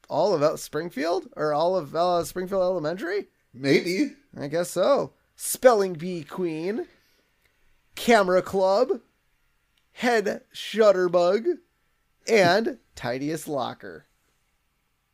all 0.09 0.35
of 0.35 0.61
Springfield 0.61 1.29
or 1.37 1.53
all 1.53 1.77
of 1.77 1.95
uh, 1.95 2.25
Springfield 2.25 2.63
Elementary. 2.63 3.29
Maybe. 3.53 4.13
I 4.39 4.49
guess 4.49 4.71
so. 4.71 5.13
Spelling 5.41 5.93
Bee 5.93 6.25
Queen, 6.25 6.89
Camera 7.95 8.43
Club, 8.43 9.01
Head 9.93 10.43
Shutterbug, 10.53 11.59
and 12.27 12.79
Tidiest 12.97 13.47
Locker. 13.47 14.07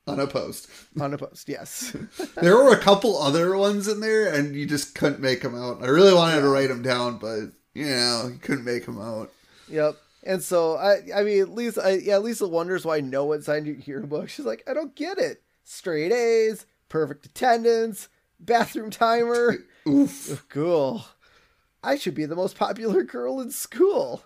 Unopposed. 0.06 0.70
Unopposed, 0.98 1.46
yes. 1.46 1.94
There 2.40 2.56
were 2.56 2.72
a 2.72 2.78
couple 2.78 3.18
other 3.18 3.54
ones 3.58 3.86
in 3.86 4.00
there, 4.00 4.32
and 4.32 4.56
you 4.56 4.64
just 4.64 4.94
couldn't 4.94 5.20
make 5.20 5.42
them 5.42 5.54
out. 5.54 5.82
I 5.82 5.88
really 5.88 6.14
wanted 6.14 6.40
to 6.40 6.48
write 6.48 6.70
them 6.70 6.82
down, 6.82 7.18
but 7.18 7.52
you 7.74 7.84
know, 7.84 8.30
you 8.32 8.38
couldn't 8.40 8.64
make 8.64 8.86
them 8.86 8.98
out. 8.98 9.30
yep. 9.68 9.96
And 10.22 10.42
so 10.42 10.76
I, 10.76 11.00
I 11.14 11.22
mean, 11.22 11.54
Lisa, 11.54 11.84
I, 11.84 11.90
yeah, 12.02 12.16
Lisa 12.16 12.48
wonders 12.48 12.86
why 12.86 13.00
no 13.00 13.26
one 13.26 13.42
signed 13.42 13.66
your 13.66 13.76
yearbook. 13.76 14.30
She's 14.30 14.46
like, 14.46 14.64
I 14.66 14.72
don't 14.72 14.96
get 14.96 15.18
it. 15.18 15.42
Straight 15.64 16.12
A's, 16.12 16.64
perfect 16.88 17.26
attendance, 17.26 18.08
bathroom 18.46 18.90
timer. 18.90 19.58
Oof. 19.88 20.44
Cool. 20.48 21.04
I 21.82 21.96
should 21.96 22.14
be 22.14 22.24
the 22.26 22.36
most 22.36 22.56
popular 22.56 23.02
girl 23.02 23.40
in 23.40 23.50
school. 23.50 24.22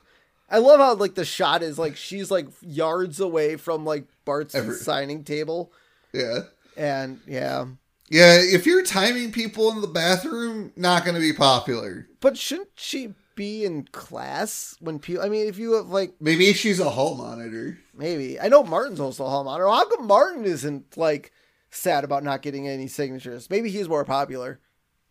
I 0.51 0.59
love 0.59 0.81
how 0.81 0.95
like 0.95 1.15
the 1.15 1.25
shot 1.25 1.63
is 1.63 1.79
like 1.79 1.97
she's 1.97 2.31
like 2.31 2.47
yards 2.63 3.21
away 3.21 3.57
from 3.57 3.85
like 3.85 4.05
Bart's 4.25 4.55
Every- 4.55 4.77
signing 4.77 5.25
table, 5.25 5.73
Yeah. 6.13 6.41
and 6.77 7.21
yeah. 7.27 7.67
Yeah, 8.11 8.39
if 8.41 8.65
you're 8.65 8.83
timing 8.85 9.33
people 9.33 9.71
in 9.73 9.83
the 9.83 9.87
bathroom, 9.87 10.73
not 10.77 11.05
going 11.05 11.15
to 11.15 11.21
be 11.21 11.35
popular. 11.35 12.09
But 12.21 12.39
shouldn't 12.39 12.71
she 12.77 13.13
be 13.35 13.67
in 13.67 13.85
class 13.93 14.77
when 14.81 14.99
people? 14.99 15.23
I 15.23 15.29
mean, 15.29 15.47
if 15.47 15.59
you 15.59 15.73
have 15.75 15.89
like 15.89 16.15
Maybe 16.19 16.51
she's 16.55 16.81
a 16.81 16.89
hall 16.89 17.17
monitor. 17.17 17.79
maybe 17.95 18.41
I 18.41 18.49
know 18.49 18.63
Martin's 18.65 19.01
also 19.01 19.27
a 19.27 19.29
hall 19.29 19.45
monitor. 19.45 19.69
How 19.69 19.85
come 19.89 20.07
Martin 20.07 20.45
isn't 20.47 20.97
like 20.97 21.33
sad 21.71 22.05
about 22.05 22.23
not 22.25 22.43
getting 22.43 22.67
any 22.69 22.87
signatures? 22.89 23.49
Maybe 23.51 23.71
he's 23.71 23.89
more 23.89 24.05
popular. 24.05 24.61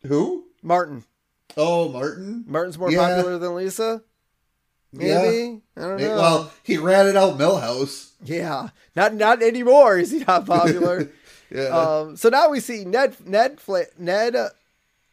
Who? 0.06 0.46
Martin. 0.62 1.04
Oh, 1.56 1.90
Martin. 1.90 2.44
Martin's 2.48 2.78
more 2.78 2.92
Yeah. 2.92 3.08
popular 3.08 3.38
than 3.38 3.56
Lisa. 3.56 4.02
Yeah. 4.94 5.22
Maybe 5.22 5.62
I 5.76 5.82
don't 5.82 5.98
know. 6.00 6.16
Well, 6.16 6.52
he 6.64 6.78
ratted 6.78 7.16
out 7.16 7.38
Milhouse. 7.38 8.12
Yeah, 8.24 8.70
not 8.96 9.14
not 9.14 9.44
anymore. 9.44 9.98
Is 9.98 10.12
he 10.12 10.20
not 10.20 10.46
popular? 10.46 11.10
Yeah. 11.50 11.68
um, 11.68 12.18
so 12.18 12.28
now 12.28 12.50
we 12.50 12.60
see 12.60 12.84
Ned 12.84 13.16
Ned 13.26 13.62
Fla- 13.62 13.86
Ned 13.98 14.36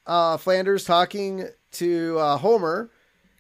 uh, 0.05 0.37
Flanders 0.37 0.85
talking 0.85 1.49
to 1.73 2.19
uh, 2.19 2.37
Homer 2.39 2.91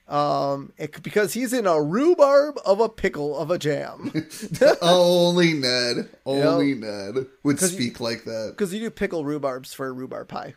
um, 0.09 0.73
it- 0.77 1.03
because 1.03 1.33
he's 1.33 1.53
in 1.53 1.67
a 1.67 1.81
rhubarb 1.83 2.59
of 2.67 2.81
a 2.81 2.89
pickle 2.89 3.37
of 3.39 3.51
a 3.51 3.59
jam. 3.59 4.13
Only 4.83 5.55
Ned. 5.55 6.09
Only 6.27 6.75
Ned 6.75 7.27
would 7.43 7.59
'Cause 7.59 7.73
you- 7.73 7.81
speak 7.81 8.01
like 8.01 8.25
that. 8.25 8.49
Because 8.51 8.73
you 8.75 8.81
do 8.81 8.91
pickle 8.91 9.25
rhubarbs 9.25 9.75
for 9.75 9.93
rhubarb 9.93 10.29
pie, 10.29 10.55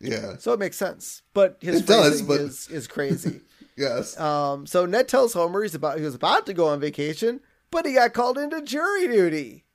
Yeah. 0.00 0.36
so 0.38 0.52
it 0.52 0.58
makes 0.58 0.76
sense. 0.76 1.22
But 1.34 1.58
his 1.60 1.80
It 1.82 1.86
does, 1.86 2.22
but- 2.22 2.40
is 2.40 2.68
is 2.68 2.86
crazy. 2.86 3.40
Yes. 3.78 4.18
um, 4.18 4.64
so 4.66 4.86
Ned 4.86 5.06
tells 5.06 5.34
Homer 5.34 5.62
he's 5.62 5.74
about 5.74 5.98
he 5.98 6.04
was 6.04 6.14
about 6.14 6.46
to 6.46 6.54
go 6.54 6.68
on 6.68 6.80
vacation, 6.80 7.40
but 7.70 7.84
he 7.84 7.92
got 7.92 8.14
called 8.14 8.38
into 8.38 8.62
jury 8.62 9.06
duty. 9.06 9.65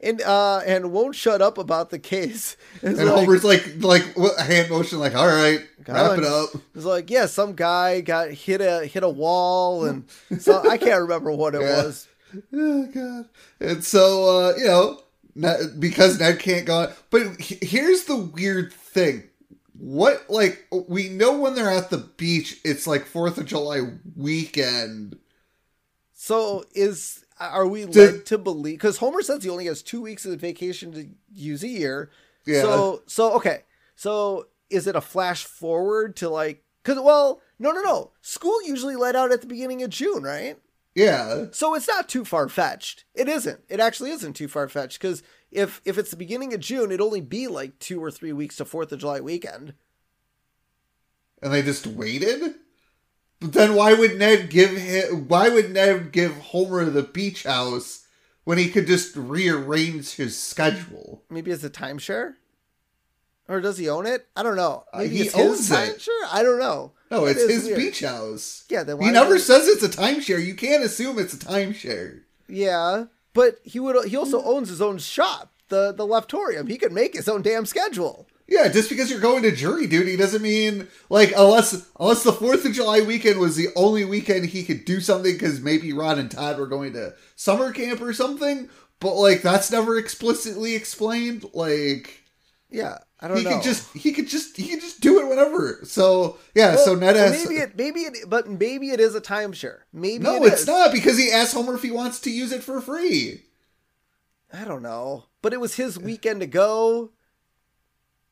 And 0.00 0.20
uh 0.22 0.58
and 0.64 0.92
won't 0.92 1.16
shut 1.16 1.42
up 1.42 1.58
about 1.58 1.90
the 1.90 1.98
case. 1.98 2.56
It's 2.82 2.98
And 3.00 3.08
like- 3.08 3.08
Homer's 3.18 3.42
like, 3.44 3.64
like 3.82 4.16
hand 4.38 4.70
motion, 4.70 5.00
like, 5.00 5.16
all 5.16 5.26
right, 5.26 5.60
wrap 5.88 6.10
on. 6.12 6.18
it 6.20 6.24
up. 6.24 6.50
It's 6.74 6.84
like, 6.84 7.10
yeah, 7.10 7.26
some 7.26 7.54
guy 7.54 8.00
got 8.00 8.30
hit 8.30 8.60
a 8.60 8.86
hit 8.86 9.02
a 9.02 9.08
wall, 9.08 9.84
and 9.86 10.04
so 10.38 10.62
I 10.68 10.76
can't 10.78 11.00
remember 11.02 11.32
what 11.32 11.54
it 11.56 11.60
Yeah. 11.62 11.82
was. 11.84 12.06
Oh 12.52 12.86
god. 12.86 13.28
And 13.58 13.82
so, 13.82 14.50
uh, 14.50 14.52
you 14.56 14.66
know, 14.66 15.00
because 15.80 16.20
Ned 16.20 16.38
can't 16.38 16.64
go. 16.66 16.80
On, 16.82 16.92
but 17.10 17.22
here's 17.40 18.04
the 18.04 18.16
weird 18.16 18.72
thing. 18.72 19.24
What 19.76 20.26
like 20.28 20.66
we 20.88 21.08
know 21.08 21.38
when 21.38 21.54
they're 21.56 21.70
at 21.70 21.90
the 21.90 21.98
beach, 21.98 22.60
it's 22.64 22.86
like 22.86 23.04
Fourth 23.04 23.36
of 23.38 23.46
July 23.46 23.80
weekend. 24.14 25.18
So 26.12 26.64
is 26.74 27.24
are 27.40 27.66
we 27.66 27.84
led 27.84 28.26
to 28.26 28.38
believe? 28.38 28.78
Because 28.78 28.98
Homer 28.98 29.22
says 29.22 29.42
he 29.42 29.50
only 29.50 29.66
has 29.66 29.82
two 29.82 30.00
weeks 30.00 30.26
of 30.26 30.40
vacation 30.40 30.92
to 30.92 31.08
use 31.32 31.62
a 31.62 31.68
year. 31.68 32.10
Yeah. 32.44 32.62
So 32.62 33.02
so 33.06 33.32
okay. 33.34 33.64
So 33.96 34.48
is 34.70 34.86
it 34.86 34.96
a 34.96 35.00
flash 35.00 35.44
forward 35.44 36.16
to 36.16 36.28
like? 36.28 36.64
Because 36.82 37.02
well, 37.02 37.40
no, 37.58 37.72
no, 37.72 37.82
no. 37.82 38.12
School 38.22 38.62
usually 38.64 38.96
let 38.96 39.16
out 39.16 39.32
at 39.32 39.40
the 39.40 39.46
beginning 39.46 39.82
of 39.82 39.90
June, 39.90 40.22
right? 40.22 40.58
Yeah. 40.94 41.46
So 41.52 41.74
it's 41.74 41.88
not 41.88 42.08
too 42.08 42.24
far 42.24 42.48
fetched. 42.48 43.04
It 43.14 43.28
isn't. 43.28 43.60
It 43.68 43.80
actually 43.80 44.10
isn't 44.10 44.32
too 44.34 44.48
far 44.48 44.68
fetched 44.68 45.00
because 45.00 45.22
if 45.50 45.80
if 45.84 45.98
it's 45.98 46.10
the 46.10 46.16
beginning 46.16 46.52
of 46.54 46.60
June, 46.60 46.86
it'd 46.86 47.00
only 47.00 47.20
be 47.20 47.46
like 47.46 47.78
two 47.78 48.02
or 48.02 48.10
three 48.10 48.32
weeks 48.32 48.56
to 48.56 48.64
Fourth 48.64 48.90
of 48.92 48.98
July 48.98 49.20
weekend. 49.20 49.74
And 51.40 51.52
they 51.52 51.62
just 51.62 51.86
waited. 51.86 52.54
But 53.40 53.52
then 53.52 53.74
why 53.74 53.94
would 53.94 54.18
Ned 54.18 54.50
give 54.50 54.76
him? 54.76 55.28
Why 55.28 55.48
would 55.48 55.70
Ned 55.70 56.10
give 56.12 56.36
Homer 56.38 56.84
the 56.86 57.02
beach 57.04 57.44
house 57.44 58.06
when 58.44 58.58
he 58.58 58.68
could 58.68 58.86
just 58.86 59.14
rearrange 59.16 60.14
his 60.14 60.36
schedule? 60.38 61.22
Maybe 61.30 61.50
it's 61.52 61.62
a 61.62 61.70
timeshare, 61.70 62.34
or 63.48 63.60
does 63.60 63.78
he 63.78 63.88
own 63.88 64.06
it? 64.06 64.26
I 64.36 64.42
don't 64.42 64.56
know. 64.56 64.84
Uh, 64.92 64.98
Maybe 64.98 65.16
he 65.18 65.22
it's 65.22 65.34
his 65.34 65.46
owns 65.46 65.70
it. 65.70 65.74
timeshare. 65.74 66.28
I 66.32 66.42
don't 66.42 66.58
know. 66.58 66.92
No, 67.10 67.24
That 67.24 67.30
it's 67.32 67.40
is 67.42 67.50
his 67.50 67.64
weird. 67.66 67.78
beach 67.78 68.00
house. 68.00 68.64
Yeah, 68.68 68.82
then 68.82 69.00
He 69.00 69.10
never 69.10 69.38
says 69.38 69.66
it's 69.68 69.82
a 69.84 69.88
timeshare. 69.88 70.44
You 70.44 70.54
can't 70.54 70.84
assume 70.84 71.18
it's 71.18 71.32
a 71.32 71.38
timeshare. 71.38 72.22
Yeah, 72.48 73.04
but 73.34 73.58
he 73.62 73.78
would. 73.78 74.08
He 74.08 74.16
also 74.16 74.42
owns 74.42 74.68
his 74.68 74.82
own 74.82 74.98
shop, 74.98 75.52
the 75.68 75.92
the 75.92 76.04
Leftorium. 76.06 76.68
He 76.68 76.76
could 76.76 76.92
make 76.92 77.14
his 77.14 77.28
own 77.28 77.42
damn 77.42 77.66
schedule. 77.66 78.26
Yeah, 78.50 78.68
just 78.68 78.88
because 78.88 79.10
you're 79.10 79.20
going 79.20 79.42
to 79.42 79.52
jury 79.54 79.86
duty 79.86 80.16
doesn't 80.16 80.40
mean 80.42 80.88
like 81.10 81.32
unless 81.36 81.86
unless 82.00 82.22
the 82.22 82.32
Fourth 82.32 82.64
of 82.64 82.72
July 82.72 83.02
weekend 83.02 83.38
was 83.38 83.56
the 83.56 83.68
only 83.76 84.04
weekend 84.06 84.46
he 84.46 84.64
could 84.64 84.84
do 84.86 85.00
something 85.00 85.32
because 85.34 85.60
maybe 85.60 85.92
Rod 85.92 86.18
and 86.18 86.30
Todd 86.30 86.58
were 86.58 86.66
going 86.66 86.94
to 86.94 87.14
summer 87.36 87.72
camp 87.72 88.00
or 88.00 88.12
something. 88.14 88.70
But 89.00 89.14
like 89.16 89.42
that's 89.42 89.70
never 89.70 89.98
explicitly 89.98 90.74
explained. 90.74 91.44
Like 91.52 92.22
Yeah, 92.70 92.98
I 93.20 93.28
don't 93.28 93.36
he 93.36 93.42
know. 93.44 93.50
He 93.50 93.54
could 93.56 93.62
just 93.64 93.92
he 93.94 94.12
could 94.12 94.28
just 94.28 94.56
he 94.56 94.68
could 94.68 94.80
just 94.80 95.00
do 95.00 95.20
it 95.20 95.28
whenever. 95.28 95.80
So 95.84 96.38
yeah, 96.54 96.76
Well, 96.76 96.84
so 96.86 96.94
Ned 96.94 97.16
well, 97.16 97.28
asks. 97.28 97.44
maybe 97.44 97.60
it, 97.60 97.76
maybe 97.76 98.00
it, 98.00 98.30
but 98.30 98.48
maybe 98.48 98.90
it 98.90 99.00
is 99.00 99.14
a 99.14 99.20
timeshare. 99.20 99.80
Maybe 99.92 100.24
no, 100.24 100.42
it 100.44 100.52
it's 100.54 100.62
is. 100.62 100.66
not 100.66 100.90
because 100.92 101.18
he 101.18 101.30
asked 101.30 101.52
Homer 101.54 101.74
if 101.74 101.82
he 101.82 101.90
wants 101.90 102.18
to 102.20 102.30
use 102.30 102.52
it 102.52 102.62
for 102.64 102.80
free. 102.80 103.44
I 104.52 104.64
don't 104.64 104.82
know, 104.82 105.26
but 105.42 105.52
it 105.52 105.60
was 105.60 105.74
his 105.76 105.98
weekend 105.98 106.40
to 106.40 106.46
go. 106.46 107.12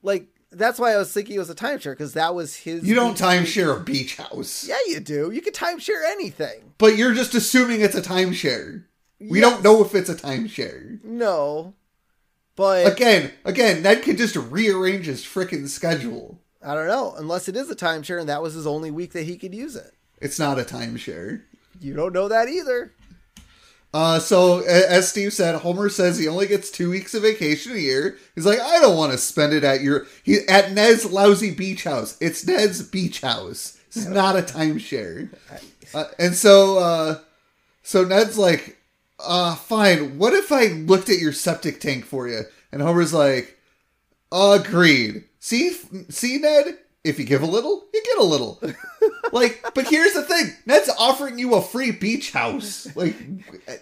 Like 0.07 0.29
that's 0.53 0.79
why 0.79 0.93
I 0.95 0.97
was 0.99 1.13
thinking 1.13 1.35
it 1.37 1.41
was 1.41 1.51
a 1.51 1.55
timeshare 1.55 1.93
because 1.93 2.15
that 2.15 2.35
was 2.35 2.55
his. 2.55 2.85
You 2.85 2.95
don't 2.95 3.19
timeshare 3.19 3.77
a 3.77 3.81
beach 3.83 4.17
house. 4.17 4.65
Yeah, 4.67 4.79
you 4.87 5.01
do. 5.01 5.31
You 5.33 5.43
can 5.43 5.53
timeshare 5.53 6.09
anything. 6.09 6.73
But 6.79 6.97
you're 6.97 7.13
just 7.13 7.35
assuming 7.35 7.81
it's 7.81 7.97
a 7.97 8.01
timeshare. 8.03 8.85
We 9.19 9.41
Yes. 9.41 9.51
don't 9.51 9.65
know 9.65 9.83
if 9.85 9.95
it's 9.95 10.09
a 10.09 10.15
timeshare. 10.15 11.03
No, 11.03 11.75
but 12.55 12.87
Again, 12.91 13.33
again, 13.45 13.83
Ned 13.83 14.03
could 14.03 14.17
just 14.19 14.37
rearrange 14.37 15.07
his 15.07 15.25
frickin' 15.25 15.69
schedule. 15.69 16.39
I 16.63 16.75
don't 16.75 16.87
know. 16.87 17.15
Unless 17.19 17.49
it 17.49 17.57
is 17.57 17.69
a 17.71 17.77
timeshare 17.77 18.21
and 18.21 18.29
that 18.29 18.43
was 18.43 18.55
his 18.55 18.67
only 18.67 18.91
week 18.91 19.13
that 19.13 19.25
he 19.25 19.37
could 19.37 19.55
use 19.55 19.75
it. 19.77 19.93
It's 20.21 20.39
not 20.39 20.59
a 20.59 20.63
timeshare. 20.65 21.43
You 21.81 21.95
don't 21.95 22.13
know 22.13 22.29
that 22.29 22.49
either. 22.49 22.93
Uh, 23.97 24.19
so 24.19 24.59
as 24.59 25.09
Steve 25.09 25.33
said, 25.33 25.55
Homer 25.55 25.89
says 25.89 26.19
he 26.19 26.29
only 26.29 26.47
gets 26.47 26.71
two 26.71 26.91
weeks 26.91 27.15
of 27.15 27.23
vacation 27.23 27.73
a 27.73 27.77
year. 27.77 28.19
He's 28.35 28.45
like, 28.45 28.61
I 28.61 28.79
don't 28.79 28.99
want 28.99 29.13
to 29.13 29.17
spend 29.17 29.55
it 29.55 29.65
at 29.65 29.81
your 29.81 30.07
he 30.23 30.47
at 30.49 30.73
Ned's 30.73 31.11
lousy 31.11 31.51
beach 31.51 31.85
house. 31.85 32.15
It's 32.21 32.47
Ned's 32.47 32.83
beach 32.83 33.23
house. 33.23 33.81
It's 33.87 34.05
not 34.05 34.37
a 34.37 34.43
timeshare. 34.43 35.31
Uh, 35.95 36.05
and 36.19 36.35
so, 36.35 36.79
uh, 36.79 37.19
so 37.85 38.05
Ned's 38.05 38.37
like, 38.37 38.77
uh, 39.21 39.55
fine. 39.55 40.19
What 40.19 40.33
if 40.33 40.51
I 40.51 40.67
looked 40.67 41.09
at 41.09 41.21
your 41.21 41.33
septic 41.33 41.79
tank 41.79 42.05
for 42.05 42.27
you? 42.27 42.41
And 42.73 42.83
Homer's 42.83 43.15
like, 43.15 43.57
agreed. 44.33 45.25
See, 45.39 45.71
see, 46.09 46.39
Ned. 46.39 46.77
If 47.05 47.21
you 47.21 47.25
give 47.25 47.43
a 47.43 47.47
little, 47.47 47.85
you 47.95 48.03
get 48.05 48.19
a 48.19 48.25
little. 48.25 48.61
like, 49.33 49.65
but 49.75 49.87
here's 49.89 50.13
the 50.13 50.23
thing: 50.23 50.53
Ned's 50.67 50.89
offering 50.99 51.39
you 51.39 51.55
a 51.55 51.63
free 51.63 51.91
beach 51.93 52.33
house. 52.33 52.87
Like, 52.97 53.17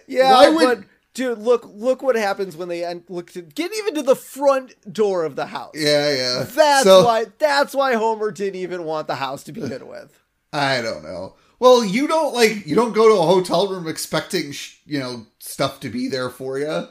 Yeah, 0.07 0.31
why 0.31 0.49
would? 0.49 0.79
but 0.79 0.87
dude, 1.13 1.39
look 1.39 1.69
look 1.73 2.01
what 2.01 2.15
happens 2.15 2.55
when 2.57 2.67
they 2.67 3.01
look 3.09 3.31
to 3.31 3.41
get 3.41 3.71
even 3.75 3.95
to 3.95 4.01
the 4.03 4.15
front 4.15 4.75
door 4.91 5.23
of 5.23 5.35
the 5.35 5.47
house. 5.47 5.73
yeah, 5.75 6.13
yeah. 6.15 6.43
That's 6.43 6.83
So, 6.83 7.05
why 7.05 7.25
that's 7.37 7.73
why 7.73 7.93
Homer 7.95 8.31
didn't 8.31 8.59
even 8.59 8.83
want 8.83 9.07
the 9.07 9.15
house 9.15 9.43
to 9.43 9.51
begin 9.51 9.87
with. 9.87 10.19
I 10.53 10.81
don't 10.81 11.03
know. 11.03 11.35
Well, 11.59 11.85
you 11.85 12.07
don't 12.07 12.33
like 12.33 12.65
you 12.67 12.75
don't 12.75 12.93
go 12.93 13.07
to 13.07 13.21
a 13.21 13.25
hotel 13.25 13.67
room 13.67 13.87
expecting 13.87 14.51
sh- 14.51 14.77
you 14.85 14.99
know 14.99 15.25
stuff 15.39 15.79
to 15.81 15.89
be 15.89 16.07
there 16.07 16.29
for 16.29 16.59
you. 16.59 16.87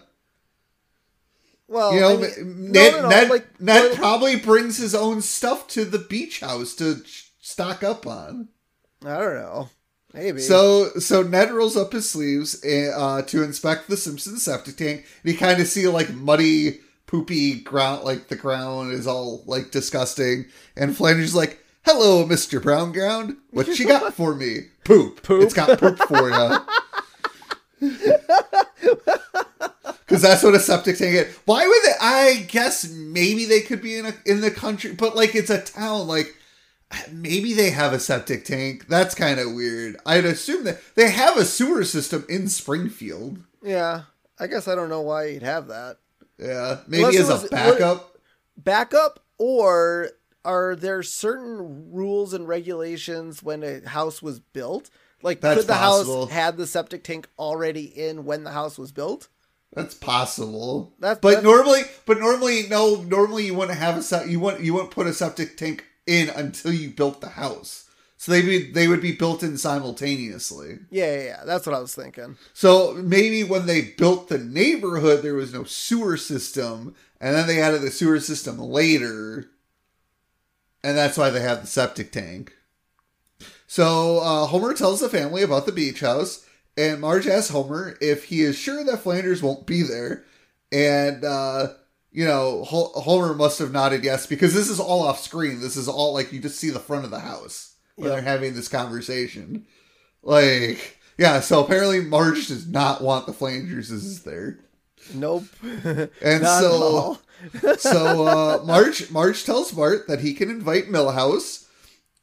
Well, 1.67 1.95
You 1.95 2.01
know, 2.01 2.13
I 2.15 2.17
mean, 2.17 2.73
Ned, 2.73 2.93
no, 2.93 2.97
no, 2.99 3.03
no, 3.05 3.09
Ned, 3.09 3.31
like, 3.31 3.61
Ned 3.61 3.97
probably 3.97 4.37
brings 4.37 4.77
his 4.77 4.95
own 4.95 5.23
stuff 5.23 5.67
to 5.69 5.85
the 5.87 5.99
beach 5.99 6.41
house 6.41 6.75
to 6.75 7.03
stock 7.45 7.85
up 7.85 8.07
on. 8.07 8.49
I 9.05 9.19
don't 9.19 9.35
know. 9.35 9.69
Maybe. 10.15 10.41
So, 10.41 10.91
so 10.99 11.23
Ned 11.23 11.53
rolls 11.53 11.77
up 11.77 11.93
his 11.93 12.09
sleeves 12.09 12.65
uh, 12.65 13.23
to 13.27 13.43
inspect 13.43 13.89
the 13.89 13.97
Simpson 13.97 14.39
septic 14.39 14.77
tank, 14.77 15.05
and 15.23 15.33
you 15.33 15.39
kind 15.39 15.61
of 15.61 15.67
see 15.67 15.87
like 15.89 16.13
muddy, 16.13 16.81
poopy 17.07 17.61
ground, 17.61 18.05
like 18.05 18.29
the 18.29 18.37
ground 18.37 18.93
is 18.93 19.07
all 19.07 19.43
like 19.47 19.71
disgusting. 19.71 20.47
And 20.77 20.97
Flanders 20.97 21.35
like, 21.35 21.63
"Hello, 21.85 22.25
Mister 22.25 22.61
Brown 22.61 22.93
Ground. 22.93 23.37
What 23.51 23.79
you 23.79 23.87
got 23.87 24.15
for 24.15 24.35
me? 24.35 24.69
Poop. 24.85 25.23
Poop. 25.23 25.43
It's 25.43 25.55
got 25.55 25.79
poop 25.79 25.99
for 25.99 26.31
you." 26.31 27.91
Because 30.07 30.21
that's 30.21 30.43
what 30.43 30.55
a 30.55 30.61
septic 30.61 30.99
tank 30.99 31.15
is. 31.15 31.37
Why 31.47 31.67
would 31.67 31.83
they? 31.83 31.95
I 32.01 32.47
guess 32.47 32.89
maybe 32.89 33.47
they 33.47 33.61
could 33.61 33.81
be 33.81 33.97
in 33.97 34.07
a 34.07 34.15
in 34.27 34.43
the 34.43 34.51
country, 34.51 34.93
but 34.93 35.17
like 35.17 35.35
it's 35.35 35.51
a 35.51 35.61
town. 35.63 36.07
Like 36.07 36.37
maybe 37.13 37.53
they 37.53 37.71
have 37.71 37.93
a 37.93 37.99
septic 38.01 38.45
tank. 38.45 38.87
That's 38.89 39.15
kind 39.15 39.39
of 39.41 39.53
weird. 39.53 39.97
I'd 40.07 40.25
assume 40.25 40.65
that 40.65 40.81
they 40.95 41.11
have 41.11 41.37
a 41.37 41.45
sewer 41.45 41.85
system 41.85 42.25
in 42.29 42.49
Springfield. 42.49 43.39
yeah, 43.63 44.03
I 44.39 44.47
guess 44.47 44.67
I 44.69 44.75
don't 44.75 44.89
know 44.89 45.01
why 45.03 45.27
you'd 45.27 45.43
have 45.43 45.69
that 45.69 45.99
Yeah, 46.39 46.79
maybe 46.89 47.05
Unless 47.05 47.21
as 47.21 47.29
was- 47.29 47.45
a 47.45 47.49
backup. 47.49 48.19
backup, 48.57 49.21
or 49.39 50.11
are 50.45 50.75
there 50.77 51.03
certain 51.03 51.91
rules 51.93 52.35
and 52.35 52.47
regulations 52.49 53.43
when 53.43 53.63
a 53.63 53.89
house 53.89 54.21
was 54.23 54.41
built? 54.41 54.91
Like, 55.23 55.41
That's 55.41 55.61
could 55.61 55.69
the 55.69 55.73
possible. 55.75 56.27
house 56.27 56.33
had 56.35 56.57
the 56.59 56.67
septic 56.67 57.03
tank 57.05 57.29
already 57.39 57.85
in 57.85 58.25
when 58.27 58.45
the 58.45 58.51
house 58.51 58.77
was 58.77 58.93
built? 58.93 59.29
That's 59.73 59.95
possible. 59.95 60.93
That's- 61.01 61.19
but 61.23 61.29
that's- 61.31 61.45
normally, 61.45 61.83
but 62.07 62.19
normally, 62.21 62.67
no. 62.69 62.97
Normally, 62.97 63.47
you 63.47 63.55
wouldn't 63.55 63.79
have 63.79 63.97
a 64.13 64.29
you 64.29 64.39
wouldn't 64.39 64.63
you 64.63 64.75
wouldn't 64.75 64.91
put 64.93 65.07
a 65.07 65.13
septic 65.15 65.57
tank 65.57 65.85
in 66.07 66.29
until 66.31 66.73
you 66.73 66.91
built 66.91 67.21
the 67.21 67.31
house. 67.31 67.89
So 68.17 68.33
they 68.33 68.43
be 68.43 68.71
they 68.71 68.89
would 68.89 69.03
be 69.03 69.13
built 69.13 69.43
in 69.43 69.59
simultaneously. 69.59 70.79
Yeah, 70.91 71.15
yeah, 71.15 71.23
yeah. 71.25 71.45
That's 71.45 71.67
what 71.67 71.75
I 71.75 71.81
was 71.81 71.95
thinking. 71.95 72.37
So 72.55 72.95
maybe 72.95 73.45
when 73.45 73.67
they 73.67 73.83
built 73.83 74.29
the 74.29 74.39
neighborhood, 74.39 75.23
there 75.23 75.35
was 75.35 75.53
no 75.53 75.65
sewer 75.65 76.17
system, 76.17 76.95
and 77.21 77.37
then 77.37 77.47
they 77.47 77.61
added 77.61 77.83
the 77.83 77.91
sewer 77.91 78.21
system 78.21 78.59
later, 78.59 79.51
and 80.83 80.97
that's 80.97 81.19
why 81.19 81.29
they 81.31 81.41
have 81.41 81.61
the 81.61 81.67
septic 81.67 82.13
tank. 82.13 82.55
So 83.67 84.21
uh, 84.21 84.47
Homer 84.47 84.73
tells 84.73 85.01
the 85.01 85.09
family 85.09 85.43
about 85.43 85.67
the 85.67 85.73
beach 85.73 86.01
house, 86.01 86.47
and 86.79 87.01
Marge 87.01 87.27
asks 87.27 87.51
Homer 87.51 87.99
if 88.01 88.25
he 88.25 88.41
is 88.41 88.57
sure 88.57 88.85
that 88.85 89.01
Flanders 89.01 89.43
won't 89.43 89.67
be 89.67 89.83
there, 89.83 90.25
and 90.73 91.25
uh, 91.25 91.75
you 92.15 92.25
know 92.25 92.65
Hol- 92.65 92.93
Homer 92.95 93.35
must 93.35 93.59
have 93.59 93.73
nodded 93.73 94.03
yes 94.05 94.27
because 94.27 94.55
this 94.55 94.71
is 94.71 94.81
all 94.81 95.03
off 95.03 95.21
screen. 95.21 95.61
This 95.61 95.77
is 95.77 95.89
all 95.89 96.15
like 96.15 96.33
you 96.33 96.41
just 96.41 96.59
see 96.59 96.71
the 96.71 96.81
front 96.81 97.05
of 97.05 97.11
the 97.11 97.21
house 97.21 97.75
when 97.97 98.09
Yeah. 98.09 98.15
they're 98.15 98.23
having 98.25 98.55
this 98.55 98.69
conversation. 98.69 99.67
Like, 100.23 100.99
yeah, 101.19 101.41
so 101.41 101.63
apparently 101.63 102.01
Marge 102.01 102.49
does 102.49 102.67
not 102.67 103.03
want 103.03 103.27
the 103.27 103.33
Flanderses 103.33 104.25
there. 104.25 104.59
Nope. 105.13 105.45
And 106.23 106.45
so 106.47 107.19
so 107.79 108.27
uh 108.27 108.63
Marge 108.65 109.11
Marge 109.11 109.45
tells 109.45 109.73
Bart 109.73 110.07
that 110.09 110.21
he 110.21 110.33
can 110.35 110.49
invite 110.49 110.87
Milhouse. 110.89 111.67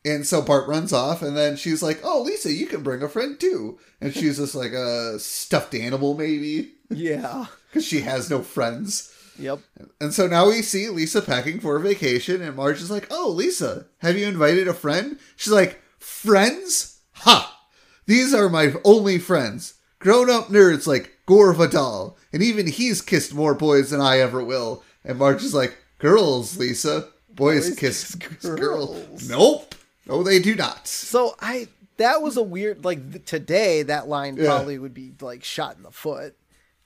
And 0.04 0.26
so 0.26 0.42
Bart 0.42 0.68
runs 0.68 0.92
off 0.94 1.22
and 1.22 1.38
then 1.38 1.56
she's 1.58 1.84
like, 1.84 2.00
"Oh, 2.04 2.24
Lisa, 2.24 2.52
you 2.52 2.66
can 2.66 2.82
bring 2.82 3.04
a 3.04 3.10
friend 3.10 3.40
too." 3.40 3.78
And 4.02 4.14
she's 4.16 4.38
just 4.38 4.56
like 4.56 4.72
a 4.72 5.20
stuffed 5.20 5.76
animal 5.76 6.16
maybe 6.16 6.72
Yeah. 6.90 7.46
cuz 7.74 7.86
she 7.86 8.02
has 8.02 8.30
no 8.32 8.42
friends. 8.42 9.14
Yep. 9.42 9.60
And 10.00 10.14
so 10.14 10.28
now 10.28 10.48
we 10.48 10.62
see 10.62 10.88
Lisa 10.90 11.22
packing 11.22 11.60
for 11.60 11.76
a 11.76 11.80
vacation, 11.82 12.42
and 12.42 12.56
Marge 12.56 12.82
is 12.82 12.92
like, 12.92 13.08
Oh, 13.12 13.30
Lisa, 13.30 13.86
have 14.00 14.18
you 14.18 14.28
invited 14.28 14.68
a 14.68 14.74
friend? 14.74 15.18
She's 15.36 15.52
like, 15.54 15.82
Friends? 16.00 17.00
Ha! 17.14 17.60
These 18.06 18.34
are 18.34 18.50
my 18.50 18.74
only 18.84 19.18
friends. 19.18 19.76
Grown 20.00 20.30
up 20.30 20.48
nerds 20.48 20.88
like 20.88 21.12
Gore 21.26 21.54
Vidal, 21.54 22.18
and 22.34 22.42
even 22.44 22.68
he's 22.68 23.02
kissed 23.02 23.34
more 23.34 23.54
boys 23.56 23.90
than 23.92 24.02
I 24.02 24.20
ever 24.20 24.44
will. 24.44 24.84
And 25.04 25.18
Marge 25.20 25.44
is 25.44 25.54
like, 25.54 25.78
Girls, 26.00 26.58
Lisa. 26.58 27.08
Boys, 27.30 27.70
Boys 27.70 27.80
kiss, 27.80 28.16
kiss 28.16 28.44
girls. 28.44 28.60
girls." 28.60 29.30
Nope. 29.30 29.76
No, 30.08 30.22
they 30.24 30.40
do 30.40 30.56
not. 30.56 30.88
So 30.88 31.36
I 31.40 31.68
that 31.98 32.22
was 32.22 32.36
a 32.38 32.42
weird 32.44 32.84
like 32.84 33.12
th- 33.12 33.26
today 33.26 33.84
that 33.84 34.08
line 34.10 34.36
Yeah. 34.36 34.48
probably 34.48 34.78
would 34.80 34.94
be 34.94 35.14
like 35.22 35.44
shot 35.44 35.78
in 35.78 35.84
the 35.84 35.92
foot. 35.92 36.36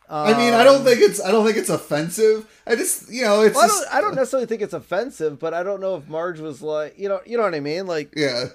I 0.09 0.37
mean, 0.37 0.53
I 0.53 0.63
don't 0.63 0.83
think 0.83 1.01
it's 1.01 1.19
I 1.21 1.31
don't 1.31 1.45
think 1.45 1.57
it's 1.57 1.69
offensive. 1.69 2.47
I 2.67 2.75
just 2.75 3.11
you 3.11 3.23
know 3.23 3.41
it's 3.41 3.55
Well, 3.55 3.63
I 3.65 3.67
don't, 3.67 3.93
I 3.93 4.01
don't 4.01 4.15
necessarily 4.15 4.45
think 4.47 4.61
it's 4.61 4.73
offensive, 4.73 5.39
but 5.39 5.53
I 5.53 5.63
don't 5.63 5.81
know 5.81 5.95
if 5.95 6.07
Marge 6.07 6.39
was 6.39 6.61
like, 6.61 6.97
you 6.99 7.09
know, 7.09 7.21
you 7.25 7.37
know 7.37 7.43
what 7.43 7.55
I 7.55 7.59
mean, 7.59 7.87
like, 7.87 8.13
yeah 8.15 8.45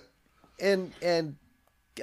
and 0.60 0.92
and 1.02 1.36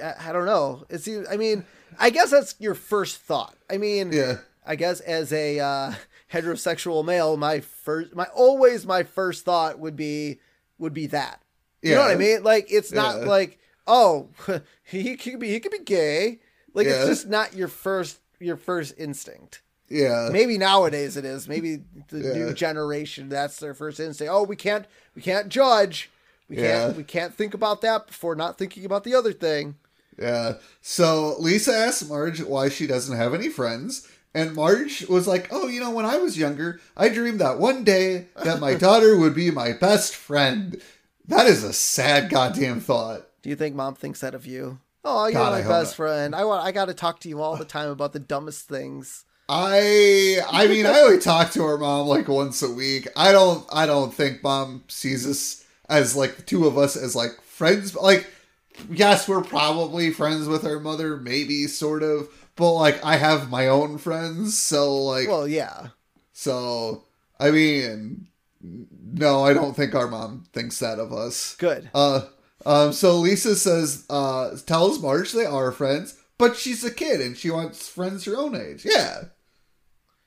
I 0.02 0.32
don't 0.32 0.46
know. 0.46 0.84
It's, 0.90 1.08
I 1.30 1.36
mean, 1.36 1.64
I 1.98 2.10
guess 2.10 2.30
that's 2.30 2.54
your 2.58 2.74
first 2.74 3.18
thought. 3.18 3.56
I 3.70 3.78
mean, 3.78 4.12
yeah 4.12 4.38
I 4.66 4.76
guess 4.76 5.00
as 5.00 5.32
a 5.32 5.58
uh, 5.60 5.92
heterosexual 6.32 7.04
male, 7.04 7.36
my 7.36 7.60
first, 7.60 8.14
my 8.14 8.26
always 8.34 8.86
my 8.86 9.02
first 9.02 9.44
thought 9.44 9.78
would 9.78 9.96
be 9.96 10.40
would 10.78 10.92
be 10.94 11.06
that. 11.08 11.40
You 11.80 11.94
know 11.94 12.02
what 12.02 12.10
I 12.10 12.16
mean? 12.16 12.42
Like 12.42 12.66
it's 12.70 12.92
not 12.92 13.20
Yeah. 13.20 13.26
like 13.26 13.58
oh 13.86 14.28
he 14.82 15.16
could 15.16 15.38
be 15.40 15.48
he 15.48 15.60
could 15.60 15.72
be 15.72 15.78
gay. 15.78 16.40
Like 16.74 16.86
Yeah. 16.86 16.96
it's 17.00 17.06
just 17.06 17.28
not 17.28 17.54
your 17.54 17.68
first 17.68 18.18
your 18.40 18.56
first 18.56 18.94
instinct. 18.98 19.62
yeah 19.88 20.28
Maybe 20.32 20.58
nowadays 20.58 21.16
it 21.16 21.24
is. 21.24 21.48
Maybe 21.48 21.82
the 22.08 22.18
Yeah. 22.20 22.32
new 22.34 22.52
generation 22.54 23.28
that's 23.28 23.58
their 23.58 23.74
first 23.74 23.98
instinct. 24.00 24.32
Oh, 24.32 24.42
we 24.44 24.56
can't 24.56 24.86
we 25.14 25.22
can't 25.22 25.48
judge. 25.48 26.10
We 26.48 26.56
Yeah. 26.56 26.62
can't 26.86 26.96
we 26.96 27.04
can't 27.04 27.34
think 27.34 27.54
about 27.54 27.80
that 27.82 28.06
before 28.06 28.34
not 28.34 28.58
thinking 28.58 28.84
about 28.84 29.04
the 29.04 29.14
other 29.14 29.32
thing. 29.32 29.76
Yeah. 30.18 30.54
So 30.82 31.36
Lisa 31.38 31.72
asks 31.74 32.08
Marge 32.08 32.42
why 32.42 32.68
she 32.68 32.86
doesn't 32.86 33.16
have 33.16 33.34
any 33.34 33.48
friends, 33.48 34.06
And 34.34 34.54
Marge 34.54 35.06
was 35.08 35.26
like, 35.26 35.48
"Oh, 35.50 35.68
you 35.68 35.80
know, 35.80 35.90
when 35.90 36.04
I 36.04 36.18
was 36.18 36.36
younger, 36.36 36.80
I 36.98 37.08
dreamed 37.08 37.40
that 37.40 37.58
one 37.58 37.82
day 37.82 38.26
that 38.44 38.60
my 38.60 38.74
daughter 38.86 39.16
would 39.16 39.34
be 39.34 39.50
my 39.50 39.72
best 39.72 40.14
friend." 40.14 40.80
That 41.26 41.46
is 41.46 41.64
a 41.64 41.72
sad 41.72 42.28
goddamn 42.30 42.80
thought. 42.80 43.26
Do 43.42 43.48
you 43.48 43.56
think 43.56 43.74
mom 43.74 43.94
thinks 43.94 44.20
that 44.20 44.34
of 44.34 44.44
you? 44.46 44.80
Oh, 45.08 45.26
you're 45.26 45.32
God, 45.34 45.62
my 45.64 45.68
best 45.68 45.96
friend. 45.96 46.34
I 46.34 46.44
want. 46.44 46.64
I 46.64 46.72
got 46.72 46.86
to 46.86 46.94
talk 46.94 47.20
to 47.20 47.28
you 47.28 47.40
all 47.40 47.56
the 47.56 47.64
time 47.64 47.90
about 47.90 48.12
the 48.12 48.18
dumbest 48.20 48.68
things. 48.68 49.24
I 49.48 50.40
I 50.50 50.66
mean 50.66 50.84
I 50.84 51.00
only 51.00 51.18
talk 51.18 51.52
to 51.52 51.62
her 51.62 51.78
mom 51.78 52.06
like 52.06 52.28
once 52.28 52.62
a 52.62 52.70
week. 52.70 53.08
I 53.16 53.32
don't 53.32 53.64
I 53.72 53.86
don't 53.86 54.12
think 54.12 54.42
mom 54.42 54.84
sees 54.88 55.26
us 55.26 55.64
as 55.88 56.14
like 56.14 56.36
the 56.36 56.42
two 56.42 56.66
of 56.66 56.76
us 56.76 56.96
as 56.96 57.16
like 57.16 57.40
friends. 57.42 57.94
Like 57.96 58.30
yes, 58.90 59.26
we're 59.26 59.42
probably 59.42 60.10
friends 60.10 60.48
with 60.48 60.66
our 60.66 60.78
mother, 60.78 61.16
maybe 61.16 61.66
sort 61.66 62.02
of, 62.02 62.28
but 62.56 62.72
like 62.74 63.02
I 63.02 63.16
have 63.16 63.50
my 63.50 63.68
own 63.68 63.96
friends, 63.96 64.58
so 64.58 64.94
like 64.94 65.28
Well, 65.28 65.48
yeah. 65.48 65.88
so 66.34 67.04
I 67.40 67.50
mean 67.50 68.26
no, 68.60 69.44
I 69.44 69.54
don't 69.54 69.74
think 69.74 69.94
our 69.94 70.08
mom 70.08 70.44
thinks 70.52 70.78
that 70.80 70.98
of 70.98 71.10
us. 71.12 71.56
Good. 71.56 71.88
Uh, 71.94 72.22
um, 72.66 72.92
so 72.92 73.16
Lisa 73.18 73.54
says, 73.56 74.04
uh, 74.10 74.56
tells 74.66 75.00
Marge 75.00 75.32
they 75.32 75.46
are 75.46 75.72
friends, 75.72 76.16
but 76.38 76.56
she's 76.56 76.84
a 76.84 76.90
kid 76.90 77.20
and 77.20 77.36
she 77.36 77.50
wants 77.50 77.88
friends 77.88 78.24
her 78.24 78.36
own 78.36 78.54
age. 78.54 78.84
Yeah. 78.84 79.22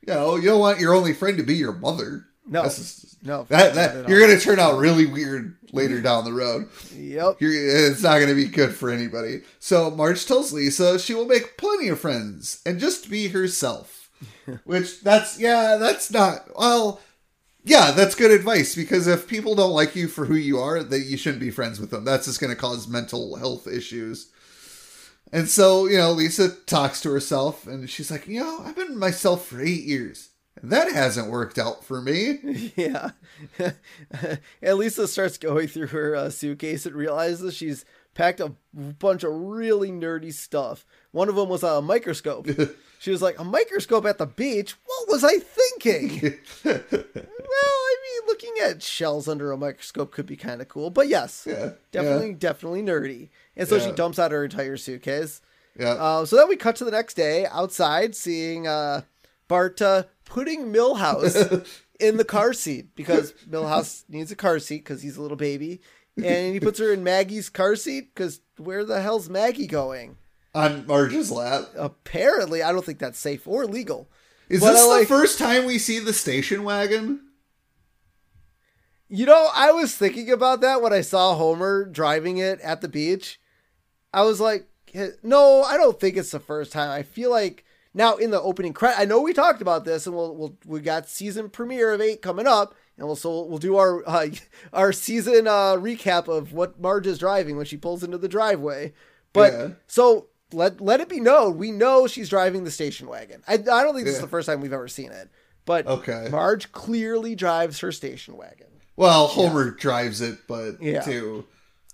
You 0.08 0.14
know, 0.14 0.36
you 0.36 0.50
don't 0.50 0.60
want 0.60 0.80
your 0.80 0.94
only 0.94 1.14
friend 1.14 1.38
to 1.38 1.44
be 1.44 1.56
your 1.56 1.74
mother. 1.74 2.26
No. 2.48 2.64
Just- 2.64 3.24
No. 3.24 3.46
that, 3.50 3.76
that 3.76 4.10
you're 4.10 4.20
gonna 4.20 4.40
turn 4.40 4.60
out 4.60 4.80
really 4.80 5.06
weird 5.06 5.56
later 5.72 6.02
down 6.02 6.26
the 6.26 6.34
road. 6.34 6.68
Yep. 6.96 7.38
You're, 7.40 7.54
it's 7.90 8.02
not 8.02 8.20
gonna 8.20 8.34
be 8.34 8.46
good 8.48 8.74
for 8.74 8.90
anybody. 8.90 9.42
So 9.60 9.92
Marge 9.92 10.26
tells 10.26 10.52
Lisa 10.52 10.98
she 10.98 11.14
will 11.14 11.28
make 11.28 11.56
plenty 11.58 11.88
of 11.90 12.00
friends 12.00 12.62
and 12.66 12.80
just 12.80 13.10
be 13.12 13.28
herself. 13.28 14.10
Which 14.66 15.02
that's 15.02 15.40
yeah, 15.40 15.78
that's 15.78 16.12
not 16.12 16.48
well. 16.58 17.00
Yeah, 17.64 17.92
that's 17.92 18.16
good 18.16 18.32
advice 18.32 18.76
because 18.76 19.08
if 19.08 19.28
people 19.28 19.54
don't 19.54 19.72
like 19.72 19.96
you 19.96 20.08
for 20.08 20.26
who 20.26 20.36
you 20.36 20.58
are, 20.58 20.84
that 20.84 21.02
you 21.02 21.16
shouldn't 21.18 21.42
be 21.42 21.52
friends 21.52 21.80
with 21.80 21.92
them. 21.92 22.04
That's 22.04 22.26
just 22.26 22.40
going 22.40 22.54
to 22.54 22.60
cause 22.60 22.88
mental 22.88 23.36
health 23.36 23.68
issues. 23.68 24.32
And 25.32 25.48
so, 25.48 25.86
you 25.86 25.98
know, 25.98 26.12
Lisa 26.12 26.50
talks 26.50 27.02
to 27.02 27.12
herself 27.12 27.68
and 27.68 27.90
she's 27.90 28.12
like, 28.12 28.28
you 28.28 28.42
know, 28.42 28.62
I've 28.66 28.76
been 28.76 28.98
myself 28.98 29.46
for 29.46 29.62
eight 29.62 29.84
years. 29.84 30.30
And 30.62 30.72
that 30.72 30.92
hasn't 30.92 31.32
worked 31.32 31.58
out 31.58 31.84
for 31.84 32.02
me. 32.02 32.74
Yeah. 32.76 33.12
and 34.62 34.78
Lisa 34.78 35.08
starts 35.08 35.38
going 35.38 35.68
through 35.68 35.88
her 35.88 36.16
uh, 36.16 36.30
suitcase 36.30 36.86
and 36.86 36.96
realizes 36.96 37.56
she's 37.56 37.86
packed 38.14 38.40
a 38.40 38.54
bunch 38.74 39.24
of 39.24 39.34
really 39.34 39.92
nerdy 39.92 40.34
stuff. 40.34 40.86
One 41.12 41.30
of 41.30 41.36
them 41.36 41.50
was 41.50 41.64
a 41.64 41.82
microscope. 41.82 42.48
she 43.02 43.10
was 43.10 43.20
like, 43.22 43.40
A 43.40 43.44
microscope 43.44 44.06
at 44.06 44.20
the 44.20 44.28
beach? 44.28 44.76
What 44.86 45.10
was 45.10 45.24
I 45.24 45.40
thinking? 45.40 46.38
well, 46.64 46.76
I 46.86 47.96
mean, 48.04 48.28
looking 48.28 48.54
at 48.64 48.84
shells 48.84 49.28
under 49.28 49.52
a 49.52 49.58
microscope 49.58 50.12
could 50.12 50.28
be 50.28 50.38
kind 50.38 50.62
of 50.62 50.68
cool. 50.68 50.92
But 50.92 51.08
yes, 51.08 51.48
Yeah. 51.50 51.72
definitely, 51.92 52.34
definitely 52.34 52.84
nerdy. 52.84 53.30
And 53.58 53.68
so 53.68 53.80
she 53.80 53.92
dumps 53.92 54.20
out 54.20 54.32
her 54.32 54.44
entire 54.44 54.78
suitcase. 54.78 55.42
Yeah. 55.80 55.94
Uh, 55.94 56.26
so 56.26 56.36
then 56.36 56.48
we 56.48 56.58
cut 56.58 56.76
to 56.76 56.86
the 56.86 56.92
next 56.92 57.16
day 57.16 57.48
outside, 57.48 58.16
seeing 58.16 58.68
uh, 58.68 59.02
Bart 59.48 59.82
uh, 59.82 60.04
putting 60.26 60.72
Milhouse 60.72 61.68
in 62.00 62.18
the 62.18 62.24
car 62.26 62.54
seat 62.54 62.96
because 62.96 63.34
Milhouse 63.50 64.04
needs 64.10 64.32
a 64.32 64.36
car 64.36 64.60
seat 64.60 64.84
because 64.84 65.02
he's 65.02 65.18
a 65.18 65.22
little 65.24 65.38
baby, 65.38 65.82
and 66.24 66.54
he 66.54 66.60
puts 66.60 66.78
her 66.78 66.94
in 66.94 67.04
Maggie's 67.04 67.50
car 67.50 67.76
seat 67.76 68.14
because 68.14 68.42
where 68.58 68.84
the 68.86 69.02
hell's 69.02 69.28
Maggie 69.30 69.66
going? 69.66 70.18
On 70.54 70.86
Marge's 70.86 71.32
lap. 71.32 71.70
Apparently, 71.78 72.62
I 72.62 72.72
don't 72.72 72.84
think 72.86 73.00
that's 73.00 73.18
safe 73.20 73.48
or 73.48 73.66
legal. 73.66 74.10
Is 74.50 74.60
But 74.60 74.74
this 74.74 74.82
I 74.90 75.00
the 75.02 75.06
first 75.06 75.40
time 75.40 75.66
we 75.66 75.78
see 75.78 76.00
the 76.00 76.12
station 76.14 76.64
wagon? 76.64 77.22
You 79.08 79.26
know, 79.26 79.50
I 79.54 79.72
was 79.72 79.96
thinking 79.96 80.30
about 80.30 80.62
that 80.62 80.82
when 80.82 80.94
I 80.94 81.02
saw 81.02 81.36
Homer 81.36 81.86
driving 81.86 82.38
it 82.38 82.60
at 82.62 82.82
the 82.82 82.88
beach. 82.88 83.40
I 84.14 84.24
was 84.24 84.40
like, 84.40 84.68
"Eh, 84.94 85.10
no, 85.24 85.64
I 85.64 85.78
don't 85.78 86.00
think 86.00 86.16
it's 86.18 86.32
the 86.32 86.40
first 86.40 86.72
time. 86.72 86.90
I 86.90 87.04
feel 87.04 87.30
like 87.30 87.66
now 87.94 88.16
in 88.16 88.32
the 88.32 88.42
opening 88.42 88.74
credit, 88.74 89.00
I 89.00 89.06
know 89.06 89.22
we 89.22 89.34
talked 89.34 89.62
about 89.62 89.84
this, 89.84 90.06
and 90.06 90.16
we'll, 90.16 90.36
we'll 90.36 90.58
we 90.66 90.80
got 90.80 91.10
season 91.10 91.50
premiere 91.50 91.92
of 91.94 92.00
eight 92.02 92.22
coming 92.22 92.48
up, 92.48 92.74
and 92.98 93.06
we'll 93.06 93.18
so 93.18 93.44
we'll 93.46 93.58
do 93.58 93.76
our 93.78 94.02
uh, 94.08 94.28
our 94.74 94.94
season 94.94 95.46
uh, 95.48 95.76
recap 95.76 96.28
of 96.30 96.54
what 96.54 96.80
Marge 96.80 97.08
is 97.08 97.20
driving 97.20 97.58
when 97.58 97.66
she 97.66 97.78
pulls 97.78 98.04
into 98.04 98.18
the 98.18 98.30
driveway. 98.30 98.94
But 99.34 99.54
Yeah. 99.54 99.68
so 99.88 100.28
let 100.54 100.82
let 100.82 101.00
it 101.02 101.10
be 101.10 101.20
known, 101.20 101.58
we 101.58 101.72
know 101.72 102.08
she's 102.08 102.30
driving 102.30 102.64
the 102.64 102.72
station 102.72 103.08
wagon. 103.08 103.42
I, 103.48 103.54
I 103.54 103.58
don't 103.58 103.94
think 103.94 104.06
this 104.06 104.16
is 104.16 104.22
the 104.22 104.28
first 104.28 104.48
time 104.48 104.62
we've 104.62 104.74
ever 104.74 104.88
seen 104.88 105.12
it, 105.12 105.30
but 105.66 105.88
Okay. 105.88 106.28
Marge 106.32 106.72
clearly 106.72 107.36
drives 107.36 107.80
her 107.80 107.92
station 107.92 108.38
wagon. 108.38 108.68
Well, 108.96 109.28
Homer 109.28 109.72
drives 109.72 110.22
it, 110.22 110.40
but 110.48 110.82
Yeah. 110.82 111.02
too. 111.02 111.46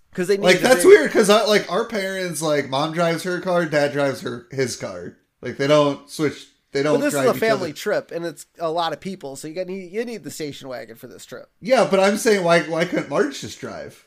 because 0.10 0.28
they 0.28 0.38
need 0.38 0.44
Like 0.44 0.60
that's 0.60 0.78
big- 0.78 0.86
weird 0.88 1.10
because 1.10 1.30
uh, 1.30 1.48
like 1.48 1.72
our 1.72 1.86
parents, 1.86 2.42
like 2.42 2.70
mom 2.70 2.92
drives 2.94 3.24
her 3.24 3.40
car, 3.40 3.66
dad 3.66 3.92
drives 3.94 4.22
her 4.22 4.48
his 4.52 4.76
car. 4.76 5.16
Like 5.42 5.58
they 5.58 5.68
don't 5.68 6.10
switch. 6.10 6.48
They 6.74 6.84
don't. 6.84 7.00
But 7.00 7.06
this 7.06 7.14
is 7.14 7.26
a 7.26 7.34
family 7.34 7.72
trip, 7.72 8.12
and 8.12 8.26
it's 8.26 8.46
a 8.60 8.70
lot 8.70 8.92
of 8.92 9.00
people, 9.00 9.36
so 9.38 9.48
you 9.48 9.54
got 9.54 9.70
you 9.70 10.04
need 10.04 10.24
the 10.24 10.32
station 10.32 10.68
wagon 10.68 10.96
for 10.98 11.08
this 11.08 11.26
trip. 11.26 11.50
Yeah, 11.62 11.88
but 11.90 12.00
I'm 12.00 12.18
saying 12.18 12.44
why 12.44 12.62
why 12.64 12.86
couldn't 12.86 13.10
Marge 13.10 13.40
just 13.40 13.60
drive? 13.60 14.06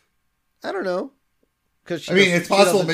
I 0.62 0.70
don't 0.72 0.84
know, 0.84 1.12
because 1.82 2.10
I 2.10 2.14
mean, 2.14 2.28
it's 2.34 2.48
possible 2.48 2.92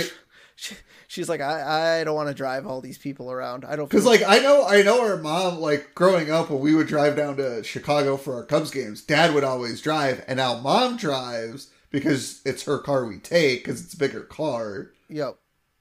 She, 0.55 0.77
she's 1.07 1.29
like, 1.29 1.41
I, 1.41 2.01
I 2.01 2.05
don't 2.05 2.15
want 2.15 2.29
to 2.29 2.35
drive 2.35 2.67
all 2.67 2.81
these 2.81 2.99
people 2.99 3.31
around. 3.31 3.65
I 3.65 3.77
don't 3.77 3.89
Because 3.89 4.07
like 4.07 4.23
I 4.27 4.39
know 4.39 4.65
I 4.67 4.83
know 4.83 5.03
our 5.03 5.17
mom 5.17 5.59
like 5.59 5.95
growing 5.95 6.31
up 6.31 6.51
when 6.51 6.61
we 6.61 6.75
would 6.75 6.87
drive 6.87 7.17
down 7.17 7.37
to 7.37 7.63
Chicago 7.63 8.17
for 8.17 8.35
our 8.35 8.45
Cubs 8.45 8.71
games, 8.71 9.03
dad 9.03 9.35
would 9.35 9.45
always 9.45 9.81
drive, 9.81 10.25
and 10.27 10.39
now 10.39 10.59
mom 10.59 10.97
drives 10.97 11.71
because 11.91 12.41
it's 12.45 12.65
her 12.65 12.79
car 12.79 13.07
we 13.07 13.19
take 13.19 13.65
because 13.65 13.83
it's 13.83 13.95
a 13.95 13.99
bigger 13.99 14.23
car. 14.23 14.93
Yep. 15.09 15.37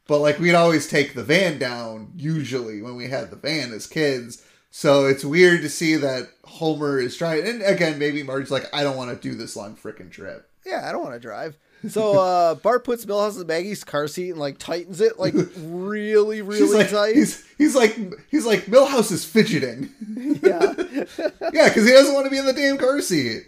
But 0.07 0.19
like 0.19 0.39
we'd 0.39 0.55
always 0.55 0.87
take 0.87 1.13
the 1.13 1.23
van 1.23 1.57
down 1.57 2.11
usually 2.15 2.81
when 2.81 2.95
we 2.95 3.07
had 3.07 3.29
the 3.29 3.35
van 3.35 3.73
as 3.73 3.87
kids. 3.87 4.43
So 4.71 5.05
it's 5.05 5.23
weird 5.23 5.61
to 5.61 5.69
see 5.69 5.95
that 5.95 6.27
Homer 6.43 6.99
is 6.99 7.15
driving. 7.15 7.47
And 7.47 7.61
again, 7.61 7.97
maybe 7.97 8.23
Marge's 8.23 8.51
like, 8.51 8.65
I 8.73 8.83
don't 8.83 8.97
want 8.97 9.09
to 9.09 9.29
do 9.29 9.33
this 9.33 9.55
long 9.55 9.77
freaking 9.77 10.11
trip. 10.11 10.49
Yeah, 10.65 10.87
I 10.87 10.91
don't 10.91 11.01
want 11.01 11.13
to 11.15 11.19
drive. 11.19 11.57
So 11.89 12.19
uh, 12.19 12.55
Bart 12.55 12.83
puts 12.83 13.05
Milhouse 13.05 13.39
in 13.39 13.47
Maggie's 13.47 13.83
car 13.83 14.07
seat 14.07 14.31
and 14.31 14.39
like 14.39 14.57
tightens 14.57 15.01
it 15.01 15.19
like 15.19 15.33
really, 15.57 16.41
really 16.43 16.77
like, 16.77 16.89
tight. 16.89 17.15
he's 17.15 17.45
he's 17.57 17.75
like 17.75 17.97
he's 18.29 18.45
like 18.45 18.65
Milhouse 18.65 19.11
is 19.11 19.25
fidgeting. 19.25 19.89
yeah. 20.43 20.73
yeah, 21.53 21.69
because 21.69 21.85
he 21.85 21.91
doesn't 21.91 22.13
want 22.13 22.25
to 22.25 22.31
be 22.31 22.37
in 22.37 22.45
the 22.45 22.53
damn 22.53 22.77
car 22.77 23.01
seat. 23.01 23.43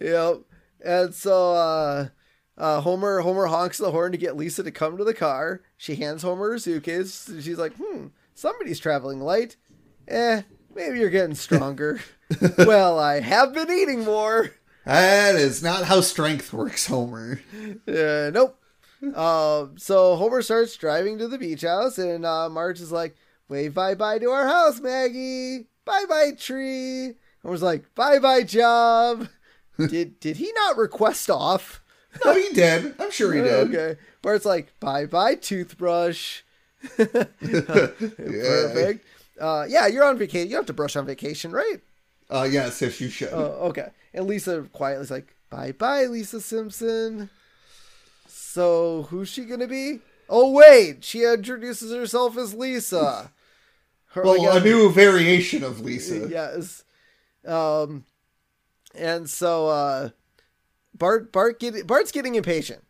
Yep. 0.00 0.40
And 0.84 1.14
so 1.14 1.52
uh, 1.52 2.08
uh, 2.56 2.80
Homer 2.80 3.20
Homer 3.20 3.46
honks 3.46 3.78
the 3.78 3.90
horn 3.90 4.12
to 4.12 4.18
get 4.18 4.36
Lisa 4.36 4.62
to 4.62 4.70
come 4.70 4.96
to 4.96 5.04
the 5.04 5.14
car. 5.14 5.62
She 5.76 5.96
hands 5.96 6.22
Homer 6.22 6.52
her 6.52 6.58
suitcase. 6.58 7.30
She's 7.40 7.58
like, 7.58 7.74
"Hmm, 7.74 8.08
somebody's 8.34 8.78
traveling 8.78 9.20
light. 9.20 9.56
Eh, 10.08 10.42
maybe 10.74 11.00
you're 11.00 11.10
getting 11.10 11.34
stronger. 11.34 12.00
well, 12.58 12.98
I 12.98 13.20
have 13.20 13.52
been 13.52 13.70
eating 13.70 14.04
more. 14.04 14.52
That 14.86 15.34
is 15.34 15.64
not 15.64 15.84
how 15.84 16.00
strength 16.00 16.52
works, 16.52 16.86
Homer. 16.86 17.40
Uh, 17.88 18.30
nope. 18.32 18.56
Um, 19.14 19.74
so 19.76 20.14
Homer 20.14 20.42
starts 20.42 20.76
driving 20.76 21.18
to 21.18 21.26
the 21.26 21.38
beach 21.38 21.62
house, 21.62 21.98
and 21.98 22.24
uh, 22.24 22.48
Marge 22.48 22.80
is 22.80 22.92
like, 22.92 23.16
"Wave 23.48 23.74
bye 23.74 23.96
bye 23.96 24.20
to 24.20 24.30
our 24.30 24.46
house, 24.46 24.80
Maggie. 24.80 25.66
Bye 25.84 26.04
bye 26.08 26.30
tree." 26.38 27.14
Homer's 27.42 27.62
like, 27.62 27.92
"Bye 27.96 28.20
bye 28.20 28.44
job." 28.44 29.26
did 29.76 30.20
did 30.20 30.36
he 30.36 30.52
not 30.54 30.76
request 30.76 31.30
off? 31.30 31.82
No, 32.24 32.32
he 32.34 32.48
did. 32.54 32.94
I'm 33.00 33.10
sure 33.10 33.34
he 33.34 33.42
did. 33.42 33.74
Okay. 33.74 34.00
Bart's 34.22 34.46
like, 34.46 34.72
bye 34.80 35.06
bye 35.06 35.34
toothbrush. 35.34 36.42
Perfect. 36.96 39.04
Uh, 39.40 39.66
yeah, 39.68 39.86
you're 39.88 40.04
on 40.04 40.16
vacation. 40.16 40.48
You 40.48 40.56
have 40.56 40.66
to 40.66 40.72
brush 40.72 40.94
on 40.96 41.06
vacation, 41.06 41.50
right? 41.50 41.80
Uh, 42.30 42.48
yes, 42.50 42.80
yes, 42.82 43.00
you 43.00 43.08
should. 43.08 43.28
Oh, 43.32 43.68
okay. 43.68 43.88
And 44.14 44.26
Lisa 44.26 44.62
quietly 44.72 45.04
is 45.04 45.10
like, 45.10 45.34
bye 45.50 45.72
bye, 45.72 46.04
Lisa 46.06 46.40
Simpson. 46.40 47.30
So 48.26 49.06
who's 49.10 49.28
she 49.28 49.44
gonna 49.44 49.66
be? 49.68 50.00
Oh 50.28 50.50
wait, 50.52 51.04
she 51.04 51.22
introduces 51.24 51.92
herself 51.92 52.36
as 52.36 52.54
Lisa. 52.54 53.30
Her, 54.08 54.22
well, 54.22 54.42
like, 54.42 54.62
a 54.62 54.64
new 54.64 54.90
variation 54.90 55.62
of 55.62 55.80
Lisa. 55.80 56.26
Yes. 56.28 56.84
Um, 57.46 58.04
and 58.94 59.28
so 59.28 59.68
uh, 59.68 60.08
Bart 60.94 61.30
Bart 61.32 61.60
get 61.60 61.86
Bart's 61.86 62.10
getting 62.12 62.34
impatient. 62.34 62.82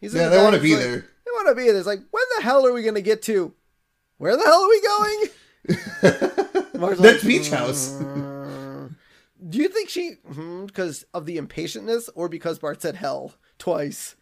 He's 0.00 0.14
Yeah, 0.14 0.28
the 0.28 0.36
they 0.36 0.42
wanna 0.42 0.58
be 0.60 0.74
like- 0.76 0.84
there. 0.84 1.04
They 1.28 1.32
want 1.32 1.48
to 1.48 1.54
be 1.56 1.66
there. 1.66 1.76
It's 1.76 1.86
like, 1.86 2.00
when 2.10 2.22
the 2.38 2.42
hell 2.42 2.66
are 2.66 2.72
we 2.72 2.82
gonna 2.82 3.02
get 3.02 3.20
to? 3.24 3.52
Where 4.16 4.34
the 4.34 4.44
hell 4.44 4.62
are 4.62 4.68
we 4.68 4.80
going? 4.80 5.28
That's 6.80 7.00
like, 7.00 7.22
Beach 7.22 7.50
House. 7.50 7.94
"Mm." 9.48 9.50
Do 9.50 9.58
you 9.58 9.68
think 9.68 9.88
she 9.88 10.16
because 10.66 11.04
of 11.14 11.26
the 11.26 11.38
impatientness 11.38 12.08
or 12.14 12.28
because 12.28 12.58
Bart 12.58 12.82
said 12.82 12.96
hell 12.96 13.34
twice? 13.58 14.14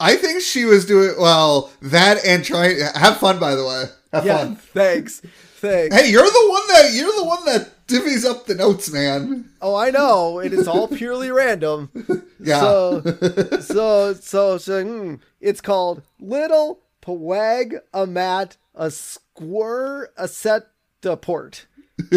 I 0.00 0.16
think 0.16 0.42
she 0.42 0.64
was 0.64 0.84
doing 0.84 1.14
well 1.18 1.70
that 1.82 2.24
and 2.24 2.44
trying. 2.44 2.78
Have 2.94 3.18
fun, 3.18 3.38
by 3.38 3.54
the 3.54 3.64
way. 3.64 3.84
Have 4.12 4.24
yeah, 4.26 4.38
fun. 4.38 4.56
thanks, 4.56 5.20
thanks. 5.20 5.94
Hey, 5.94 6.10
you're 6.10 6.22
the 6.22 6.48
one 6.48 6.68
that 6.68 6.92
you're 6.92 7.16
the 7.16 7.24
one 7.24 7.44
that 7.46 7.86
divvies 7.88 8.24
up 8.24 8.46
the 8.46 8.54
notes, 8.54 8.92
man. 8.92 9.50
Oh, 9.60 9.74
I 9.74 9.90
know. 9.90 10.38
It 10.38 10.52
is 10.52 10.68
all 10.68 10.86
purely 10.86 11.30
random. 11.32 11.90
Yeah. 12.38 12.60
So, 12.60 13.02
so, 13.60 14.14
so, 14.14 14.58
so 14.58 14.84
hmm, 14.84 15.14
it's 15.40 15.60
called 15.60 16.02
Little 16.20 16.80
Pawag 17.02 17.80
Amat 17.92 18.56
a 18.74 18.90
Squir 18.90 20.10
a 20.16 20.28
Set 20.28 20.68
Port. 21.02 21.66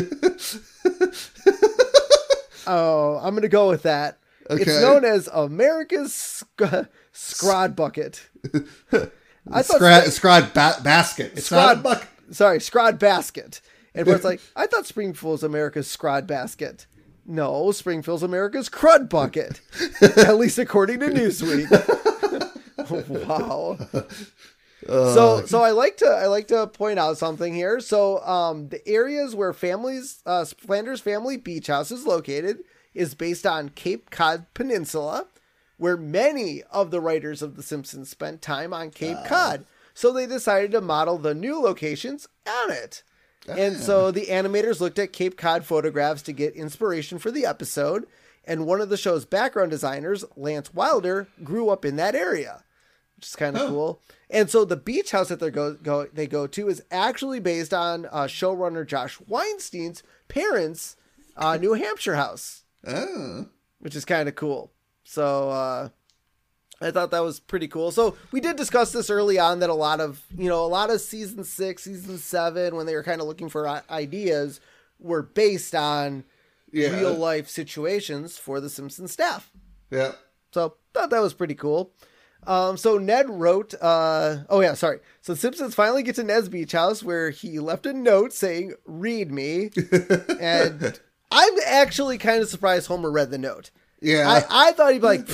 oh, 2.68 3.20
I'm 3.22 3.36
gonna 3.36 3.48
go 3.48 3.70
with 3.70 3.84
that. 3.84 4.18
It's 4.50 4.82
known 4.82 5.06
as 5.06 5.30
America's 5.32 6.14
sc- 6.14 6.88
Scrod 7.14 7.76
Bucket. 7.76 8.28
I 9.52 9.62
thought 9.64 9.82
Scrad, 9.82 10.04
scrad 10.12 10.54
ba- 10.54 10.82
basket. 10.84 11.34
It's 11.36 11.50
Scrod 11.50 11.82
bucket. 11.82 12.08
Sorry, 12.32 12.60
Scrod 12.60 13.00
Basket. 13.00 13.62
And 13.96 14.08
it's 14.08 14.24
like, 14.32 14.40
I 14.56 14.68
thought 14.68 14.86
Springfield's 14.86 15.44
America's 15.44 15.88
Scrod 15.88 16.28
Basket. 16.28 16.86
No, 17.26 17.72
Springfield's 17.72 18.24
America's 18.24 18.70
Crud 18.70 19.10
Bucket. 19.10 19.62
At 20.02 20.38
least 20.38 20.58
according 20.58 21.00
to 21.02 21.08
Newsweek. 21.08 21.70
wow. 23.28 23.78
So 24.88 25.46
so 25.46 25.62
I 25.62 25.72
like 25.72 25.98
to 25.98 26.06
I 26.08 26.28
like 26.28 26.48
to 26.48 26.68
point 26.68 27.00
out 27.00 27.18
something 27.18 27.54
here. 27.54 27.80
So 27.80 28.20
um 28.26 28.70
the 28.70 28.86
areas 28.88 29.36
where 29.36 29.54
families 29.54 30.22
uh 30.26 30.46
Flanders 30.46 31.02
Family 31.02 31.38
Beach 31.38 31.68
House 31.68 31.92
is 31.92 32.06
located 32.08 32.60
is 32.94 33.14
based 33.16 33.46
on 33.46 33.70
Cape 33.70 34.10
Cod 34.10 34.46
Peninsula, 34.54 35.28
where 35.78 35.96
many 35.98 36.64
of 36.72 36.92
the 36.92 37.00
writers 37.00 37.42
of 37.42 37.56
The 37.56 37.64
Simpsons 37.64 38.10
spent 38.10 38.42
time 38.42 38.74
on 38.74 38.90
Cape 38.92 39.18
Cod. 39.26 39.66
So 39.94 40.12
they 40.12 40.26
decided 40.26 40.72
to 40.72 40.82
model 40.82 41.18
the 41.18 41.34
new 41.36 41.60
locations 41.62 42.28
on 42.48 42.72
it. 42.72 43.04
And 43.48 43.78
so 43.78 44.12
the 44.12 44.28
animators 44.28 44.80
looked 44.80 45.00
at 45.00 45.14
Cape 45.14 45.36
Cod 45.38 45.66
photographs 45.66 46.22
to 46.24 46.32
get 46.34 46.54
inspiration 46.56 47.18
for 47.18 47.32
the 47.32 47.46
episode. 47.46 48.06
And 48.46 48.66
one 48.66 48.82
of 48.82 48.90
the 48.90 48.98
show's 48.98 49.26
background 49.26 49.72
designers, 49.72 50.24
Lance 50.36 50.74
Wilder, 50.74 51.28
grew 51.44 51.70
up 51.70 51.84
in 51.86 51.96
that 51.98 52.16
area, 52.16 52.64
which 53.16 53.28
is 53.28 53.36
kind 53.36 53.56
of 53.56 53.64
Oh. 53.64 53.68
cool. 53.70 54.02
And 54.32 54.50
so 54.50 54.64
the 54.66 54.78
beach 54.78 55.12
house 55.12 55.28
that 55.30 55.40
they 55.40 55.52
go, 55.52 55.74
go 55.74 56.06
they 56.06 56.26
go 56.26 56.48
to 56.48 56.70
is 56.70 56.82
actually 56.90 57.40
based 57.40 57.74
on 57.74 58.06
uh, 58.08 58.24
showrunner 58.24 58.88
Josh 58.88 59.18
Weinstein's 59.28 60.04
parents' 60.30 60.96
uh, 61.36 61.58
New 61.58 61.74
Hampshire 61.74 62.16
house, 62.16 62.64
Oh. 62.88 63.48
which 63.80 63.96
is 63.96 64.06
kind 64.06 64.30
of 64.30 64.36
cool. 64.36 64.72
So 65.04 65.50
uh, 65.50 65.90
I 66.80 66.92
thought 66.92 67.12
that 67.12 67.24
was 67.24 67.40
pretty 67.42 67.68
cool. 67.68 67.92
So 67.92 68.16
we 68.32 68.40
did 68.40 68.56
discuss 68.56 68.92
this 68.94 69.10
early 69.10 69.38
on 69.38 69.60
that 69.60 69.70
a 69.70 69.74
lot 69.74 70.00
of 70.00 70.24
you 70.38 70.48
know 70.50 70.64
a 70.64 70.68
lot 70.68 70.90
of 70.90 71.02
season 71.02 71.44
six, 71.44 71.84
season 71.84 72.18
seven, 72.18 72.76
when 72.76 72.86
they 72.86 72.96
were 72.96 73.04
kind 73.04 73.20
of 73.20 73.28
looking 73.28 73.50
for 73.50 73.68
ideas, 73.90 74.62
were 75.00 75.22
based 75.24 75.76
on 75.76 76.24
Yeah. 76.72 76.96
real 76.98 77.14
life 77.14 77.50
situations 77.50 78.38
for 78.38 78.62
the 78.62 78.70
Simpsons 78.70 79.12
staff. 79.12 79.52
Yeah. 79.90 80.14
So 80.54 80.76
thought 80.94 81.10
that 81.10 81.22
was 81.22 81.34
pretty 81.34 81.56
cool. 81.56 81.92
Um, 82.48 82.76
so 82.78 82.98
Ned 82.98 83.30
wrote, 83.30 83.74
uh, 83.82 84.38
oh 84.50 84.62
yeah, 84.62 84.74
sorry. 84.74 85.00
So 85.22 85.36
Simpsons 85.36 85.76
finally 85.76 86.02
get 86.04 86.16
to 86.16 86.24
Ned's 86.24 86.50
beach 86.50 86.72
house 86.72 87.04
where 87.04 87.30
he 87.30 87.60
left 87.60 87.86
a 87.86 87.94
note 87.94 88.34
saying, 88.34 88.74
"Read 88.86 89.32
me," 89.32 89.70
and 90.40 91.00
I'm 91.32 91.54
actually 91.68 92.18
kind 92.18 92.42
of 92.42 92.50
surprised 92.50 92.88
Homer 92.88 93.12
read 93.12 93.30
the 93.32 93.38
note. 93.38 93.70
Yeah. 94.02 94.28
I, 94.50 94.70
I 94.70 94.72
thought 94.72 94.94
he'd 94.94 95.02
be 95.02 95.08
like, 95.08 95.30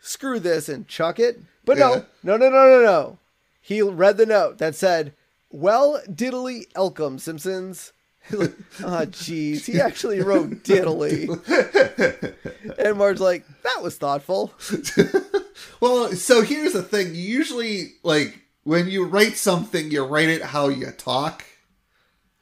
screw 0.00 0.38
this 0.38 0.68
and 0.68 0.86
chuck 0.86 1.18
it. 1.18 1.40
But 1.64 1.76
Yeah. 1.78 2.02
no, 2.22 2.36
no, 2.36 2.48
no, 2.48 2.50
no, 2.50 2.68
no, 2.68 2.82
no. 2.82 3.18
He 3.60 3.82
read 3.82 4.16
the 4.16 4.26
note 4.26 4.58
that 4.58 4.76
said, 4.76 5.12
well, 5.50 6.00
diddly 6.08 6.70
elcom, 6.74 7.18
Simpsons. 7.18 7.92
oh, 8.32 8.46
jeez. 8.80 9.64
He 9.64 9.80
actually 9.80 10.20
wrote 10.20 10.50
diddly. 10.62 11.28
and 12.78 12.96
Marge's 12.96 13.20
like, 13.20 13.44
that 13.64 13.82
was 13.82 13.96
thoughtful. 13.98 14.52
Well, 15.80 16.12
so 16.12 16.42
here's 16.42 16.72
the 16.72 16.82
thing. 16.82 17.14
Usually 17.14 17.94
like 18.02 18.40
when 18.64 18.88
you 18.88 19.04
write 19.04 19.36
something, 19.36 19.90
you 19.90 20.04
write 20.04 20.28
it 20.28 20.42
how 20.42 20.68
you 20.68 20.90
talk. 20.90 21.44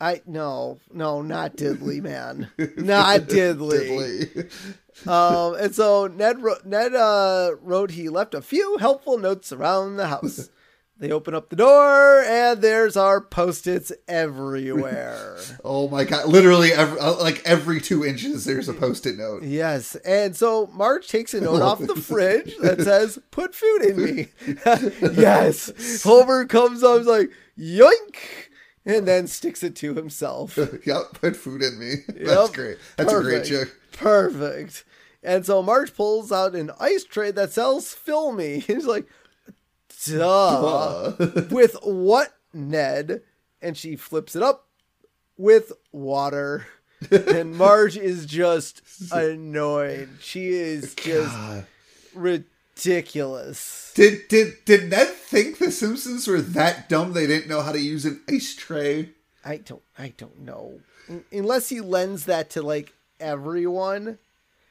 I, 0.01 0.23
no, 0.27 0.79
no, 0.93 1.23
not 1.23 1.57
diddly, 1.57 2.03
man. 2.03 2.51
Not 2.77 3.23
diddly. 3.23 4.27
Diddly. 4.27 5.09
Um, 5.09 5.55
and 5.59 5.75
so 5.75 6.07
Ned 6.07 6.43
wrote, 6.43 6.65
Ned 6.65 6.95
uh, 6.95 7.53
wrote 7.61 7.91
he 7.93 8.09
left 8.09 8.35
a 8.35 8.43
few 8.43 8.79
helpful 8.79 9.19
notes 9.19 9.53
around 9.53 9.97
the 9.97 10.09
house. 10.09 10.51
They 10.97 11.11
open 11.11 11.35
up 11.35 11.51
the 11.51 11.57
door 11.57 12.23
and 12.23 12.63
there's 12.63 12.97
our 12.97 13.21
post-its 13.21 13.91
everywhere. 14.09 15.39
Oh 15.67 15.89
my 15.89 16.05
god! 16.05 16.29
Literally, 16.29 16.73
every, 16.73 16.99
uh, 17.01 17.15
like 17.17 17.43
every 17.47 17.81
two 17.81 18.05
inches, 18.05 18.45
there's 18.45 18.69
a 18.69 18.75
post-it 18.75 19.17
note. 19.17 19.43
yes, 19.43 19.95
and 19.97 20.37
so 20.37 20.67
Marge 20.73 21.09
takes 21.09 21.33
a 21.33 21.41
note 21.41 21.63
off 21.63 21.79
the 21.81 21.97
fridge 22.11 22.55
that 22.61 22.81
says 22.83 23.19
"Put 23.31 23.55
food 23.55 23.83
in 23.83 24.03
me." 24.05 24.29
yes, 25.17 26.03
Homer 26.03 26.45
comes 26.45 26.83
up, 26.83 27.05
like 27.07 27.31
"Yoink," 27.59 28.17
and 28.85 29.09
then 29.09 29.27
sticks 29.27 29.63
it 29.63 29.75
to 29.77 29.95
himself. 29.95 30.59
yep, 30.87 31.15
put 31.15 31.35
food 31.35 31.63
in 31.63 31.79
me. 31.79 31.95
That's 32.09 32.51
great. 32.51 32.77
That's 32.97 33.13
a 33.13 33.21
great 33.23 33.45
joke. 33.45 33.75
Perfect. 33.93 34.85
And 35.23 35.47
so 35.47 35.63
Marge 35.63 35.95
pulls 35.95 36.31
out 36.31 36.55
an 36.55 36.71
ice 36.79 37.05
tray 37.05 37.31
that 37.31 37.53
sells 37.53 37.95
Fill 37.95 38.33
Me. 38.33 38.61
He's 38.61 38.85
like, 38.87 39.07
duh. 40.07 41.13
with 41.51 41.77
what, 41.83 42.35
Ned? 42.53 43.23
And 43.63 43.77
she 43.77 43.97
flips 43.97 44.37
it 44.37 44.43
up 44.43 44.67
with 45.39 45.73
water. 45.93 46.67
and 47.11 47.55
Marge 47.57 47.97
is 47.97 48.25
just 48.27 48.83
annoyed. 49.13 50.09
She 50.21 50.49
is 50.49 50.95
just 50.95 51.33
God. 51.35 51.67
ridiculous. 52.15 53.93
Did 53.95 54.29
did 54.29 54.65
did 54.65 54.91
Ned 54.91 55.09
think 55.09 55.59
the 55.59 55.71
Simpsons 55.71 56.27
were 56.27 56.41
that 56.41 56.89
dumb 56.89 57.13
they 57.13 57.27
didn't 57.27 57.49
know 57.49 57.63
how 57.63 57.73
to 57.73 57.81
use 57.81 58.05
an 58.05 58.21
ice 58.29 58.55
tray? 58.55 59.11
I 59.45 59.59
don't 59.59 59.83
I 59.99 60.15
don't 60.17 60.41
know. 60.41 60.81
Unless 61.33 61.69
he 61.69 61.81
lends 61.81 62.25
that 62.27 62.51
to 62.51 62.63
like 62.63 62.93
everyone. 63.21 64.19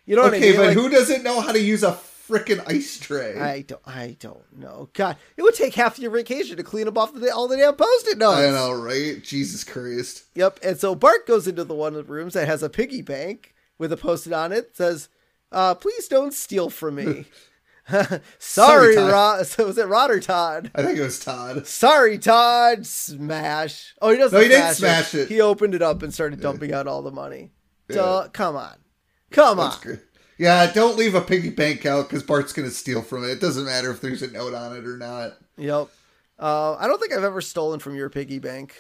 You 0.06 0.16
know 0.16 0.24
what 0.24 0.34
I 0.34 0.38
Okay, 0.38 0.50
mean? 0.50 0.58
but 0.60 0.66
Like- 0.68 0.78
who 0.78 0.90
doesn't 0.90 1.24
know 1.24 1.40
how 1.42 1.52
to 1.52 1.60
use 1.60 1.84
a 1.84 1.94
frickin' 2.28 2.64
ice 2.68 2.98
tray? 3.00 3.38
I 3.38 3.62
don't. 3.62 3.82
I 3.86 4.18
don't 4.20 4.58
know. 4.58 4.90
God, 4.94 5.18
it 5.38 5.42
would 5.42 5.56
take 5.56 5.76
half 5.76 6.00
your 6.00 6.12
vacation 6.12 6.58
to 6.58 6.64
clean 6.64 6.88
up 6.88 6.98
off 6.98 7.14
the, 7.14 7.34
all 7.34 7.48
the 7.48 7.58
damn 7.58 7.76
post-it 7.76 8.18
notes. 8.18 8.38
I 8.38 8.50
know, 8.50 8.72
right? 8.72 9.24
Jesus 9.24 9.64
Christ. 9.64 10.26
Yep. 10.36 10.60
And 10.64 10.80
so 10.80 10.96
Bart 10.96 11.28
goes 11.28 11.48
into 11.48 11.64
the 11.64 11.76
one 11.76 11.96
of 11.96 12.08
the 12.08 12.14
rooms 12.14 12.34
that 12.34 12.48
has 12.48 12.64
a 12.64 12.70
piggy 12.70 13.02
bank 13.02 13.54
with 13.78 13.92
a 13.92 13.98
post-it 13.98 14.34
on 14.34 14.52
it. 14.52 14.76
Says, 14.76 15.10
uh, 15.52 15.76
"Please 15.76 16.08
don't 16.08 16.34
steal 16.34 16.70
from 16.70 16.96
me." 16.96 17.26
Sorry. 18.40 18.96
Rod. 18.96 19.46
So 19.46 19.66
was 19.66 19.78
it 19.78 19.88
Rod 19.88 20.12
or 20.12 20.20
Todd? 20.20 20.72
I 20.74 20.84
think 20.84 20.98
it 20.98 21.02
was 21.02 21.20
Todd. 21.20 21.68
Sorry, 21.68 22.18
Todd. 22.18 22.86
Smash. 22.86 23.94
Oh, 24.02 24.12
he 24.12 24.18
doesn't. 24.18 24.38
No, 24.38 24.42
he 24.42 24.50
didn't 24.50 24.76
smash 24.76 25.10
smash 25.10 25.22
it. 25.24 25.28
He 25.28 25.42
opened 25.42 25.76
it 25.76 25.82
up 25.82 26.02
and 26.02 26.14
started 26.14 26.40
dumping 26.40 26.74
out 26.74 26.88
all 26.88 27.02
the 27.02 27.12
money. 27.12 27.52
Duh, 27.90 28.30
come 28.32 28.56
on, 28.56 28.78
come 29.32 29.60
on. 29.60 29.70
That's 29.70 29.84
good. 29.84 30.02
Yeah, 30.44 30.70
don't 30.74 30.98
leave 30.98 31.16
a 31.16 31.22
piggy 31.22 31.52
bank 31.52 31.86
out 31.86 32.10
because 32.10 32.22
Bart's 32.22 32.52
gonna 32.52 32.70
steal 32.70 33.02
from 33.02 33.24
it. 33.24 33.30
It 33.30 33.40
doesn't 33.40 33.64
matter 33.64 33.90
if 33.92 34.02
there's 34.02 34.22
a 34.22 34.30
note 34.30 34.54
on 34.54 34.76
it 34.76 34.86
or 34.86 34.98
not. 34.98 35.38
Yep. 35.56 35.88
Uh, 36.38 36.74
I 36.74 36.86
don't 36.86 37.00
think 37.00 37.14
I've 37.14 37.24
ever 37.24 37.40
stolen 37.40 37.80
from 37.80 37.96
your 37.96 38.10
piggy 38.10 38.40
bank. 38.40 38.76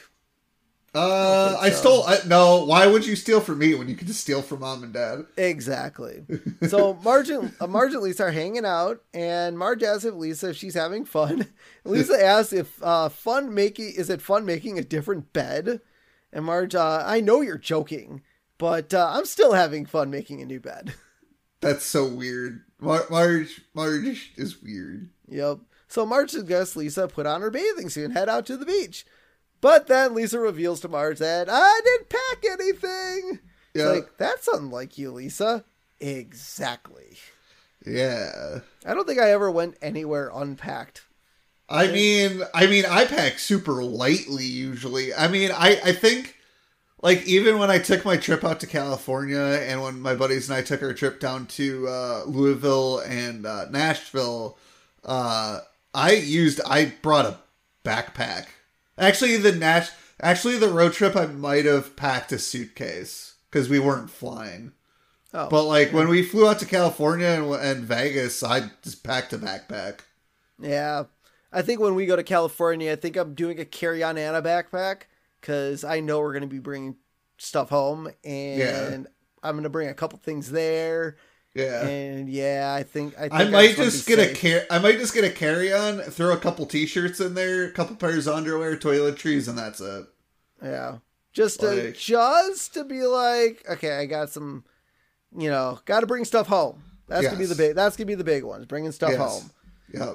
Uh, 0.93 1.55
I 1.57 1.70
so. 1.70 1.76
stole. 1.78 2.03
I, 2.03 2.18
no, 2.28 2.66
why 2.66 2.86
would 2.86 3.05
you 3.05 3.16
steal 3.16 3.39
from 3.39 3.59
me 3.59 3.76
when 3.76 3.88
you 3.88 3.95
could 3.95 4.07
just 4.07 4.20
steal 4.20 4.41
from 4.41 4.59
mom 4.59 4.84
and 4.84 4.91
dad? 4.91 5.26
Exactly. 5.38 6.26
So 6.68 6.95
Marge 7.01 7.30
and, 7.30 7.53
uh, 7.61 7.68
Marge 7.68 7.93
and 7.93 8.03
Lisa 8.03 8.26
are 8.26 8.32
hanging 8.32 8.66
out, 8.66 9.01
and 9.14 9.57
Marge 9.57 9.84
asks 9.84 10.03
if 10.03 10.16
Lisa 10.16 10.49
if 10.49 10.57
she's 10.57 10.74
having 10.74 11.05
fun. 11.05 11.47
Lisa 11.86 12.22
asks 12.26 12.51
if 12.51 12.84
uh, 12.84 13.07
fun 13.07 13.53
making 13.53 13.93
is 13.95 14.09
it 14.09 14.22
fun 14.22 14.45
making 14.45 14.78
a 14.78 14.84
different 14.84 15.32
bed, 15.32 15.80
and 16.34 16.43
Marge, 16.43 16.76
uh, 16.76 17.03
I 17.05 17.22
know 17.22 17.39
you're 17.39 17.57
joking, 17.57 18.22
but 18.57 18.93
uh, 18.93 19.14
I'm 19.14 19.26
still 19.26 19.53
having 19.53 19.86
fun 19.86 20.11
making 20.11 20.41
a 20.41 20.45
new 20.45 20.59
bed. 20.59 20.93
That's 21.64 21.86
so 21.86 22.05
weird. 22.05 22.61
Mar- 22.80 23.05
Marge, 23.09 23.61
Marge 23.74 24.32
is 24.36 24.61
weird. 24.61 25.09
yep. 25.28 25.59
So 25.88 26.05
Marge 26.05 26.32
suggests 26.32 26.76
Lisa 26.76 27.07
put 27.07 27.26
on 27.26 27.41
her 27.41 27.49
bathing 27.51 27.89
suit 27.89 28.05
and 28.05 28.14
head 28.14 28.28
out 28.30 28.45
to 28.47 28.57
the 28.57 28.66
beach, 28.66 29.05
but 29.61 29.88
then 29.88 30.14
Lisa 30.16 30.39
reveals 30.39 30.80
to 30.82 30.88
Marge 30.88 31.20
that 31.20 31.47
I 31.49 31.82
didn't 31.84 32.09
pack 32.09 32.43
anything. 32.51 33.39
It's 33.74 33.84
Yeah, 33.84 33.89
like 33.89 34.18
that's 34.18 34.47
unlike 34.47 34.97
you, 34.97 35.11
Lisa. 35.11 35.64
Exactly. 35.99 37.18
yeah. 37.86 38.59
I 38.86 38.93
don't 38.93 39.07
think 39.07 39.20
I 39.20 39.32
ever 39.32 39.49
went 39.51 39.78
anywhere 39.82 40.32
unpacked. 40.34 41.03
I 41.70 41.88
mean, 41.88 42.41
I 42.53 42.68
mean, 42.68 42.86
I 42.88 43.05
pack 43.05 43.39
super 43.39 43.84
lightly 43.84 44.45
usually. 44.45 45.14
I 45.14 45.28
mean, 45.28 45.51
I 45.51 45.80
I 45.84 45.91
think 45.93 46.36
like 47.04 47.26
even 47.28 47.60
when 47.60 47.70
I 47.70 47.80
took 47.80 48.06
my 48.06 48.16
trip 48.16 48.43
out 48.45 48.62
to 48.62 48.68
California 48.68 49.38
and 49.38 49.82
when 49.84 49.99
my 49.99 50.16
buddies 50.16 50.49
and 50.49 50.58
I 50.58 50.62
took 50.62 50.82
our 50.82 50.93
trip 50.93 51.20
down 51.20 51.45
to 51.47 51.88
uh, 51.88 52.24
Louisville 52.26 52.99
and 52.99 53.45
uh, 53.45 53.66
Nashville, 53.70 54.58
uh, 55.04 55.60
I 55.93 56.14
used 56.14 56.62
I 56.66 56.93
brought 57.01 57.26
a 57.26 57.39
backpack. 57.84 58.45
Actually, 58.97 59.38
the 59.38 59.51
Nash. 59.51 59.89
Actually, 60.22 60.58
the 60.58 60.70
road 60.70 60.93
trip, 60.93 61.18
I 61.18 61.26
might 61.26 61.66
have 61.66 61.97
packed 61.97 62.32
a 62.32 62.39
suitcase 62.39 63.36
because 63.51 63.68
we 63.68 63.80
weren't 63.80 64.10
flying. 64.10 64.72
Oh, 65.34 65.49
But 65.49 65.64
like 65.64 65.91
when 65.91 66.08
we 66.08 66.24
flew 66.24 66.47
out 66.47 66.60
to 66.60 66.66
California 66.66 67.28
and, 67.28 67.54
and 67.54 67.84
Vegas, 67.84 68.41
I 68.43 68.70
just 68.82 69.04
packed 69.04 69.34
a 69.34 69.38
backpack. 69.38 69.99
yeah. 70.60 71.04
I 71.56 71.62
think 71.62 71.80
when 71.80 71.93
we 71.93 72.08
go 72.08 72.16
to 72.16 72.24
California, 72.24 72.91
I 72.91 72.95
think 72.95 73.16
I'm 73.16 73.36
doing 73.36 73.60
a 73.60 73.66
carry-on 73.66 74.18
and 74.18 74.36
a 74.36 74.41
backpack 74.41 75.04
because 75.43 75.83
I 75.83 75.99
know 75.99 76.19
we're 76.21 76.31
gonna 76.33 76.47
be 76.47 76.59
bringing 76.59 76.95
stuff 77.37 77.69
home, 77.69 78.07
and 78.23 78.59
Yeah. 78.59 78.97
I'm 79.43 79.55
gonna 79.57 79.69
bring 79.69 79.89
a 79.89 79.93
couple 79.93 80.17
things 80.19 80.49
there. 80.51 81.17
Yeah. 81.53 81.85
And 81.85 82.29
yeah, 82.29 82.73
I 82.75 82.83
think 82.83 83.13
I, 83.17 83.23
think 83.27 83.33
I 83.33 83.43
might 83.49 83.75
just 83.75 84.07
get 84.07 84.17
a 84.19 84.33
safe. 84.33 84.41
car- 84.41 84.75
I 84.75 84.79
might 84.81 84.97
just 84.97 85.13
get 85.13 85.25
a 85.25 85.29
carry 85.29 85.71
on, 85.73 85.99
throw 85.99 86.31
a 86.31 86.37
couple 86.37 86.65
t-shirts 86.65 87.19
in 87.19 87.33
there, 87.35 87.65
a 87.65 87.71
couple 87.71 87.95
pairs 87.97 88.25
of 88.25 88.35
underwear, 88.35 88.75
toiletries, 88.77 89.47
and 89.49 89.57
that's 89.57 89.81
it. 89.81 90.05
Yeah. 90.63 90.97
Just 91.33 91.59
to 91.59 91.91
just 91.91 92.73
to 92.75 92.85
be 92.85 93.03
like, 93.03 93.63
okay, 93.69 93.97
I 93.97 94.05
got 94.05 94.29
some 94.29 94.63
you 95.37 95.49
know, 95.49 95.79
gotta 95.85 96.05
bring 96.07 96.23
stuff 96.25 96.47
home. 96.47 96.81
That's 97.07 97.25
gonna 97.27 97.37
be 97.37 97.45
the 97.45 97.55
big 97.55 97.75
that's 97.75 97.97
gonna 97.97 98.07
be 98.07 98.15
the 98.15 98.23
big 98.23 98.43
one, 98.45 98.61
is 98.61 98.65
bringing 98.65 98.91
stuff 98.93 99.11
Yes. 99.11 99.19
home. 99.19 99.51
Yeah. 99.93 100.13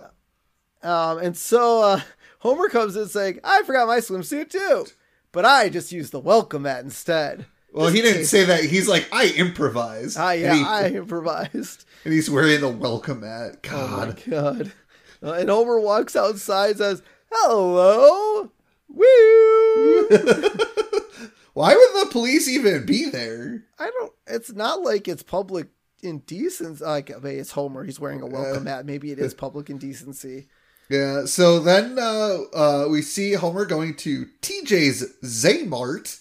Um 0.83 1.19
and 1.19 1.37
so 1.37 1.83
uh 1.83 2.01
Homer 2.41 2.69
comes 2.69 2.97
in 2.97 3.09
saying, 3.09 3.41
I 3.45 3.63
forgot 3.65 3.87
my 3.89 3.99
swimsuit 3.99 4.49
too. 4.51 4.87
But 5.33 5.45
I 5.45 5.69
just 5.69 5.93
used 5.93 6.13
the 6.13 6.21
welcome 6.21 6.63
mat 6.63 6.85
instead. 6.85 7.47
Well, 7.73 7.89
he 7.89 8.01
didn't 8.01 8.25
say 8.25 8.45
that. 8.45 8.65
He's 8.65 8.89
like, 8.89 9.07
I 9.13 9.27
improvised. 9.27 10.17
Ah 10.19 10.33
yeah, 10.33 10.55
he- 10.55 10.65
I 10.65 10.89
improvised. 10.89 11.85
and 12.05 12.15
he's 12.15 12.31
wearing 12.31 12.61
the 12.61 12.69
welcome 12.69 13.21
mat. 13.21 13.57
Oh 13.57 13.59
God. 13.63 14.23
god. 14.29 14.73
Uh, 15.23 15.33
and 15.33 15.51
Homer 15.51 15.79
walks 15.81 16.17
outside 16.17 16.71
and 16.71 16.79
says, 16.79 17.03
Hello. 17.31 18.51
Woo! 18.89 20.09
Why 21.53 21.75
would 21.75 22.07
the 22.07 22.09
police 22.11 22.49
even 22.49 22.87
be 22.87 23.11
there? 23.11 23.65
I 23.79 23.91
don't. 23.91 24.13
It's 24.27 24.53
not 24.53 24.81
like 24.83 25.09
it's 25.09 25.23
public 25.23 25.67
indecency. 26.03 26.85
Like 26.85 27.11
I 27.15 27.19
mean, 27.19 27.39
it's 27.39 27.51
Homer. 27.51 27.85
He's 27.85 28.01
wearing 28.01 28.23
a 28.23 28.27
welcome 28.27 28.65
mat. 28.65 28.87
Maybe 28.87 29.11
it 29.11 29.19
is 29.19 29.35
public 29.47 29.69
indecency. 29.69 30.47
Yeah. 30.89 31.25
So 31.27 31.59
then 31.61 31.99
uh, 31.99 32.39
uh, 32.55 32.87
we 32.91 33.03
see 33.03 33.35
Homer 33.35 33.65
going 33.65 33.95
to 33.97 34.27
TJ's 34.43 35.05
Zaymart. 35.23 36.21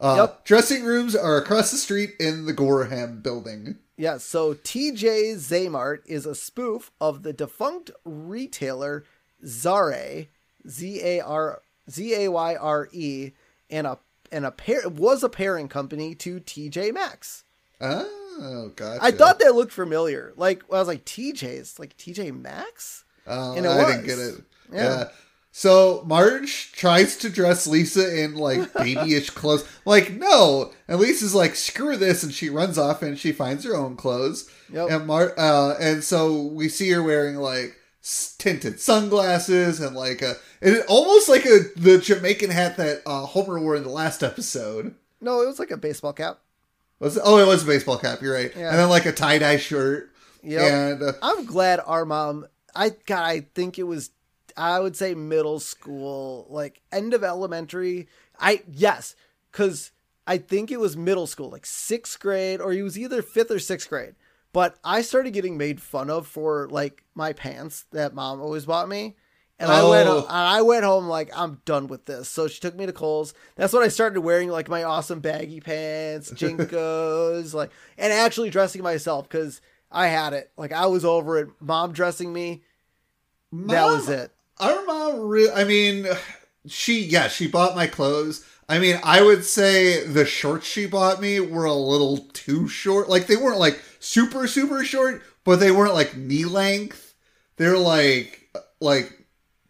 Uh, 0.00 0.16
Yep. 0.18 0.44
Dressing 0.44 0.84
rooms 0.84 1.14
are 1.16 1.36
across 1.38 1.70
the 1.70 1.76
street 1.78 2.14
in 2.20 2.46
the 2.46 2.52
Gorham 2.52 3.20
building. 3.22 3.76
Yeah. 3.96 4.18
So 4.18 4.54
TJ 4.54 5.34
Zaymart 5.36 6.00
is 6.06 6.26
a 6.26 6.34
spoof 6.34 6.90
of 7.00 7.22
the 7.22 7.32
defunct 7.32 7.90
retailer 8.04 9.04
Zare, 9.44 10.26
Z 10.68 11.00
A 11.02 11.20
R 11.20 11.62
Z 11.90 12.14
A 12.24 12.30
Y 12.30 12.54
R 12.56 12.88
E, 12.92 13.32
and 13.70 13.86
a 13.86 13.98
and 14.32 14.44
a 14.44 14.50
pair 14.50 14.88
was 14.88 15.22
a 15.22 15.28
parent 15.28 15.70
company 15.70 16.14
to 16.16 16.40
TJ 16.40 16.92
Maxx. 16.92 17.44
Oh, 17.80 18.72
gotcha. 18.74 19.02
I 19.02 19.10
thought 19.12 19.38
that 19.38 19.54
looked 19.54 19.72
familiar. 19.72 20.32
Like 20.36 20.62
I 20.70 20.78
was 20.78 20.88
like 20.88 21.04
TJ's, 21.04 21.78
like 21.78 21.96
TJ 21.96 22.38
Maxx. 22.38 23.04
Oh, 23.26 23.56
And 23.56 23.66
it 23.66 23.68
I 23.68 23.90
didn't 23.90 24.06
get 24.06 24.18
it. 24.18 24.34
Yeah. 24.72 24.82
Yeah. 24.82 25.08
So 25.52 26.02
Marge 26.06 26.72
tries 26.72 27.16
to 27.16 27.30
dress 27.30 27.66
Lisa 27.66 28.22
in 28.22 28.34
like 28.34 28.72
babyish 28.74 29.30
clothes. 29.30 29.66
Like, 29.86 30.12
no. 30.12 30.72
And 30.86 30.98
Lisa's 31.00 31.34
like, 31.34 31.54
screw 31.54 31.96
this, 31.96 32.22
and 32.22 32.32
she 32.32 32.50
runs 32.50 32.76
off 32.76 33.02
and 33.02 33.18
she 33.18 33.32
finds 33.32 33.64
her 33.64 33.74
own 33.74 33.96
clothes. 33.96 34.50
Yep. 34.70 34.90
And 34.90 35.06
Mar 35.06 35.32
uh, 35.38 35.74
and 35.80 36.04
so 36.04 36.42
we 36.42 36.68
see 36.68 36.90
her 36.90 37.02
wearing 37.02 37.36
like 37.36 37.74
tinted 38.38 38.80
sunglasses 38.80 39.80
and 39.80 39.96
like 39.96 40.22
a 40.22 40.34
and 40.60 40.82
almost 40.88 41.28
like 41.28 41.44
a 41.46 41.60
the 41.76 41.98
Jamaican 41.98 42.50
hat 42.50 42.76
that 42.76 43.02
uh, 43.06 43.26
Homer 43.26 43.58
wore 43.58 43.76
in 43.76 43.82
the 43.82 43.88
last 43.88 44.22
episode. 44.22 44.94
No, 45.20 45.40
it 45.40 45.46
was 45.46 45.58
like 45.58 45.70
a 45.70 45.76
baseball 45.76 46.12
cap. 46.12 46.38
Was 46.98 47.16
it? 47.16 47.22
Oh, 47.24 47.38
it 47.38 47.46
was 47.46 47.62
a 47.62 47.66
baseball 47.66 47.98
cap. 47.98 48.20
You're 48.20 48.34
right. 48.34 48.52
Yeah. 48.54 48.70
And 48.70 48.78
then 48.78 48.88
like 48.88 49.06
a 49.06 49.12
tie 49.12 49.38
dye 49.38 49.56
shirt. 49.56 50.10
Yeah. 50.42 50.88
And 50.90 51.02
uh, 51.02 51.12
I'm 51.22 51.44
glad 51.46 51.80
our 51.84 52.04
mom. 52.04 52.46
I 52.76 52.90
God, 53.06 53.22
I 53.24 53.40
think 53.54 53.78
it 53.78 53.84
was. 53.84 54.10
I 54.56 54.80
would 54.80 54.96
say 54.96 55.14
middle 55.14 55.60
school, 55.60 56.46
like 56.48 56.80
end 56.92 57.14
of 57.14 57.22
elementary. 57.24 58.08
I 58.38 58.62
yes, 58.70 59.14
because 59.52 59.92
I 60.26 60.38
think 60.38 60.70
it 60.70 60.80
was 60.80 60.96
middle 60.96 61.26
school, 61.26 61.50
like 61.50 61.66
sixth 61.66 62.18
grade, 62.20 62.60
or 62.60 62.72
he 62.72 62.82
was 62.82 62.98
either 62.98 63.22
fifth 63.22 63.50
or 63.50 63.58
sixth 63.58 63.88
grade. 63.88 64.14
But 64.52 64.78
I 64.82 65.02
started 65.02 65.32
getting 65.34 65.58
made 65.58 65.82
fun 65.82 66.08
of 66.08 66.26
for 66.26 66.68
like 66.70 67.04
my 67.14 67.32
pants 67.34 67.84
that 67.92 68.14
mom 68.14 68.40
always 68.40 68.64
bought 68.64 68.88
me. 68.88 69.16
And 69.58 69.70
I 69.70 69.88
went, 69.88 70.06
Oh. 70.08 70.18
and 70.20 70.30
I 70.30 70.60
went 70.62 70.84
home 70.84 71.06
like 71.06 71.30
I'm 71.34 71.60
done 71.64 71.86
with 71.86 72.04
this. 72.06 72.28
So 72.28 72.46
she 72.46 72.60
took 72.60 72.74
me 72.76 72.84
to 72.86 72.92
Kohl's. 72.92 73.32
That's 73.56 73.72
when 73.72 73.82
I 73.82 73.88
started 73.88 74.20
wearing 74.20 74.48
like 74.50 74.68
my 74.68 74.82
awesome 74.84 75.20
baggy 75.20 75.60
pants, 75.60 76.30
JNCOs, 76.34 77.54
like, 77.54 77.70
and 77.96 78.12
actually 78.12 78.50
dressing 78.50 78.82
myself 78.82 79.28
because 79.28 79.60
I 79.90 80.08
had 80.08 80.32
it. 80.32 80.50
Like 80.56 80.72
I 80.72 80.86
was 80.86 81.04
over 81.04 81.38
it. 81.38 81.48
Mom 81.60 81.92
dressing 81.92 82.32
me. 82.32 82.62
that 83.52 83.84
was 83.86 84.08
it. 84.08 84.30
Our 84.58 84.84
mom, 84.86 85.50
I 85.54 85.64
mean, 85.64 86.06
she, 86.66 87.00
yeah, 87.04 87.28
she 87.28 87.46
bought 87.46 87.76
my 87.76 87.86
clothes. 87.86 88.44
I 88.68 88.78
mean, 88.78 88.98
I 89.02 89.22
would 89.22 89.44
say 89.44 90.04
the 90.04 90.24
shorts 90.24 90.66
she 90.66 90.86
bought 90.86 91.20
me 91.20 91.38
were 91.40 91.66
a 91.66 91.74
little 91.74 92.18
too 92.32 92.66
short. 92.68 93.08
Like, 93.08 93.26
they 93.26 93.36
weren't 93.36 93.60
like 93.60 93.80
super, 94.00 94.46
super 94.46 94.84
short, 94.84 95.22
but 95.44 95.60
they 95.60 95.70
weren't 95.70 95.94
like 95.94 96.16
knee 96.16 96.44
length. 96.44 97.14
They're 97.56 97.78
like, 97.78 98.48
like 98.80 99.12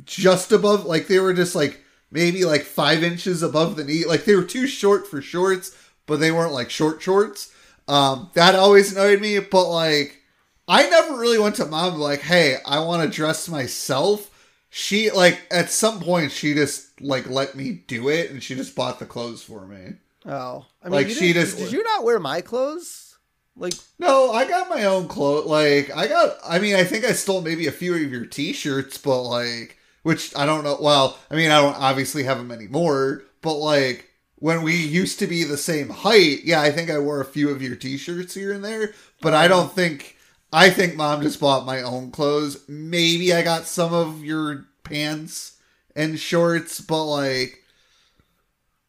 just 0.04 0.52
above, 0.52 0.86
like, 0.86 1.08
they 1.08 1.18
were 1.18 1.34
just 1.34 1.54
like 1.54 1.82
maybe 2.10 2.44
like 2.44 2.62
five 2.62 3.02
inches 3.02 3.42
above 3.42 3.76
the 3.76 3.84
knee. 3.84 4.04
Like, 4.06 4.24
they 4.24 4.34
were 4.34 4.44
too 4.44 4.66
short 4.66 5.06
for 5.06 5.20
shorts, 5.20 5.76
but 6.06 6.20
they 6.20 6.30
weren't 6.30 6.52
like 6.52 6.70
short 6.70 7.02
shorts. 7.02 7.52
Um, 7.88 8.30
that 8.34 8.54
always 8.54 8.92
annoyed 8.92 9.20
me, 9.20 9.38
but 9.38 9.68
like, 9.70 10.20
I 10.68 10.88
never 10.88 11.16
really 11.16 11.38
went 11.38 11.56
to 11.56 11.66
mom 11.66 11.98
like, 11.98 12.20
hey, 12.20 12.56
I 12.66 12.80
want 12.80 13.02
to 13.02 13.14
dress 13.16 13.48
myself. 13.48 14.30
She 14.68 15.10
like 15.10 15.40
at 15.50 15.70
some 15.70 16.00
point 16.00 16.32
she 16.32 16.52
just 16.52 17.00
like 17.00 17.30
let 17.30 17.54
me 17.54 17.82
do 17.86 18.08
it 18.08 18.30
and 18.30 18.42
she 18.42 18.54
just 18.54 18.74
bought 18.74 18.98
the 18.98 19.06
clothes 19.06 19.42
for 19.42 19.66
me. 19.66 19.94
Oh, 20.26 20.66
I 20.82 20.86
mean, 20.88 20.92
Like, 20.92 21.08
she 21.08 21.32
just- 21.32 21.56
did 21.56 21.72
you 21.72 21.82
not 21.82 22.04
wear 22.04 22.18
my 22.18 22.40
clothes? 22.40 23.16
Like, 23.56 23.72
No, 23.98 24.32
I 24.32 24.46
got 24.46 24.68
my 24.68 24.84
own 24.84 25.08
clothes. 25.08 25.46
Like 25.46 25.90
I 25.96 26.08
got 26.08 26.36
I 26.46 26.58
mean, 26.58 26.74
I 26.74 26.84
think 26.84 27.04
I 27.06 27.12
stole 27.12 27.40
maybe 27.40 27.66
a 27.68 27.72
few 27.72 27.94
of 27.94 28.00
your 28.12 28.26
t-shirts, 28.26 28.98
but 28.98 29.22
like 29.22 29.78
which 30.02 30.36
I 30.36 30.44
don't 30.44 30.62
know. 30.64 30.76
Well, 30.80 31.16
I 31.30 31.36
mean, 31.36 31.50
I 31.50 31.60
don't 31.62 31.76
obviously 31.76 32.24
have 32.24 32.36
them 32.36 32.50
anymore, 32.52 33.22
but 33.40 33.54
like 33.54 34.10
when 34.38 34.62
we 34.62 34.76
used 34.76 35.18
to 35.20 35.26
be 35.26 35.44
the 35.44 35.56
same 35.56 35.88
height, 35.88 36.44
yeah, 36.44 36.60
I 36.60 36.70
think 36.70 36.90
I 36.90 36.98
wore 36.98 37.20
a 37.20 37.24
few 37.24 37.48
of 37.50 37.62
your 37.62 37.76
t-shirts 37.76 38.34
here 38.34 38.52
and 38.52 38.64
there, 38.64 38.92
but 39.22 39.34
I 39.34 39.48
don't 39.48 39.72
think 39.72 40.16
I 40.52 40.70
think 40.70 40.94
mom 40.94 41.22
just 41.22 41.40
bought 41.40 41.66
my 41.66 41.82
own 41.82 42.10
clothes. 42.10 42.66
Maybe 42.68 43.32
I 43.32 43.42
got 43.42 43.66
some 43.66 43.92
of 43.94 44.24
your 44.24 44.66
pants 44.84 45.58
and 45.94 46.18
shorts, 46.18 46.80
but 46.80 47.04
like 47.04 47.62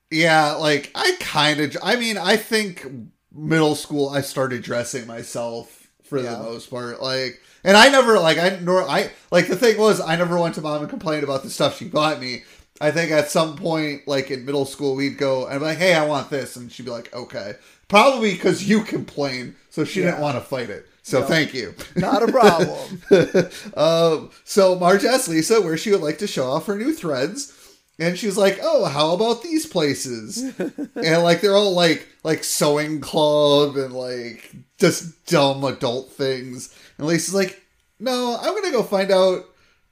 yeah, 0.10 0.54
like 0.54 0.92
I 0.96 1.16
kind 1.20 1.60
of 1.60 1.76
I 1.84 1.96
mean, 1.96 2.18
I 2.18 2.38
think 2.38 2.86
middle 3.34 3.76
school 3.76 4.10
I 4.10 4.22
started 4.22 4.64
dressing 4.64 5.06
myself 5.06 5.88
for 6.04 6.18
Yeah. 6.20 6.36
the 6.36 6.44
most 6.44 6.70
part. 6.70 7.02
Like 7.02 7.42
and 7.64 7.76
I 7.76 7.90
never 7.90 8.20
like 8.20 8.38
I 8.38 8.60
nor 8.62 8.84
I 8.84 9.12
like 9.32 9.48
the 9.48 9.56
thing 9.58 9.78
was 9.78 10.00
I 10.00 10.16
never 10.16 10.38
went 10.40 10.56
to 10.56 10.62
mom 10.62 10.82
and 10.82 10.90
complained 10.90 11.24
about 11.24 11.44
the 11.44 11.50
stuff 11.50 11.78
she 11.78 11.86
bought 11.86 12.20
me. 12.22 12.44
I 12.80 12.92
think 12.92 13.12
at 13.12 13.30
some 13.32 13.56
point, 13.58 14.08
like 14.08 14.30
in 14.32 14.46
middle 14.46 14.66
school, 14.66 14.96
we'd 14.96 15.18
go 15.18 15.48
and 15.48 15.60
be 15.60 15.66
like, 15.66 15.78
"Hey, 15.78 15.94
I 15.96 16.06
want 16.06 16.30
this," 16.30 16.56
and 16.56 16.72
she'd 16.72 16.86
be 16.86 16.92
like, 16.92 17.14
"Okay." 17.14 17.56
Probably 17.88 18.34
because 18.34 18.68
you 18.68 18.84
complained, 18.84 19.56
so 19.70 19.84
she 19.86 20.02
didn't 20.02 20.20
want 20.20 20.36
to 20.38 20.42
fight 20.42 20.70
it. 20.70 20.86
So 21.04 21.22
No. 21.22 21.26
thank 21.26 21.54
you. 21.54 21.74
not 21.96 22.22
a 22.22 22.28
problem. 22.32 23.02
um, 23.78 24.30
so 24.44 24.78
Marge 24.78 25.06
asked 25.06 25.30
Lisa 25.30 25.62
where 25.62 25.78
she 25.78 25.92
would 25.92 26.02
like 26.02 26.18
to 26.20 26.28
show 26.28 26.52
off 26.52 26.66
her 26.66 26.76
new 26.78 26.94
threads, 26.94 27.54
and 27.98 28.18
she's 28.18 28.38
like, 28.38 28.60
"Oh, 28.62 28.86
how 28.86 29.14
about 29.14 29.42
these 29.42 29.66
places?" 29.66 30.38
and 30.96 31.24
like 31.24 31.42
they're 31.42 31.56
all 31.56 31.74
like 31.74 32.08
like 32.24 32.44
sewing 32.44 33.00
club 33.00 33.78
and 33.78 33.94
like 33.94 34.52
just 34.80 35.26
dumb 35.26 35.64
adult 35.64 36.12
things. 36.12 36.76
And 36.98 37.08
Lisa's 37.08 37.34
like, 37.34 37.62
"No, 38.00 38.38
I'm 38.40 38.54
gonna 38.54 38.72
go 38.72 38.84
find 38.84 39.10
out 39.12 39.46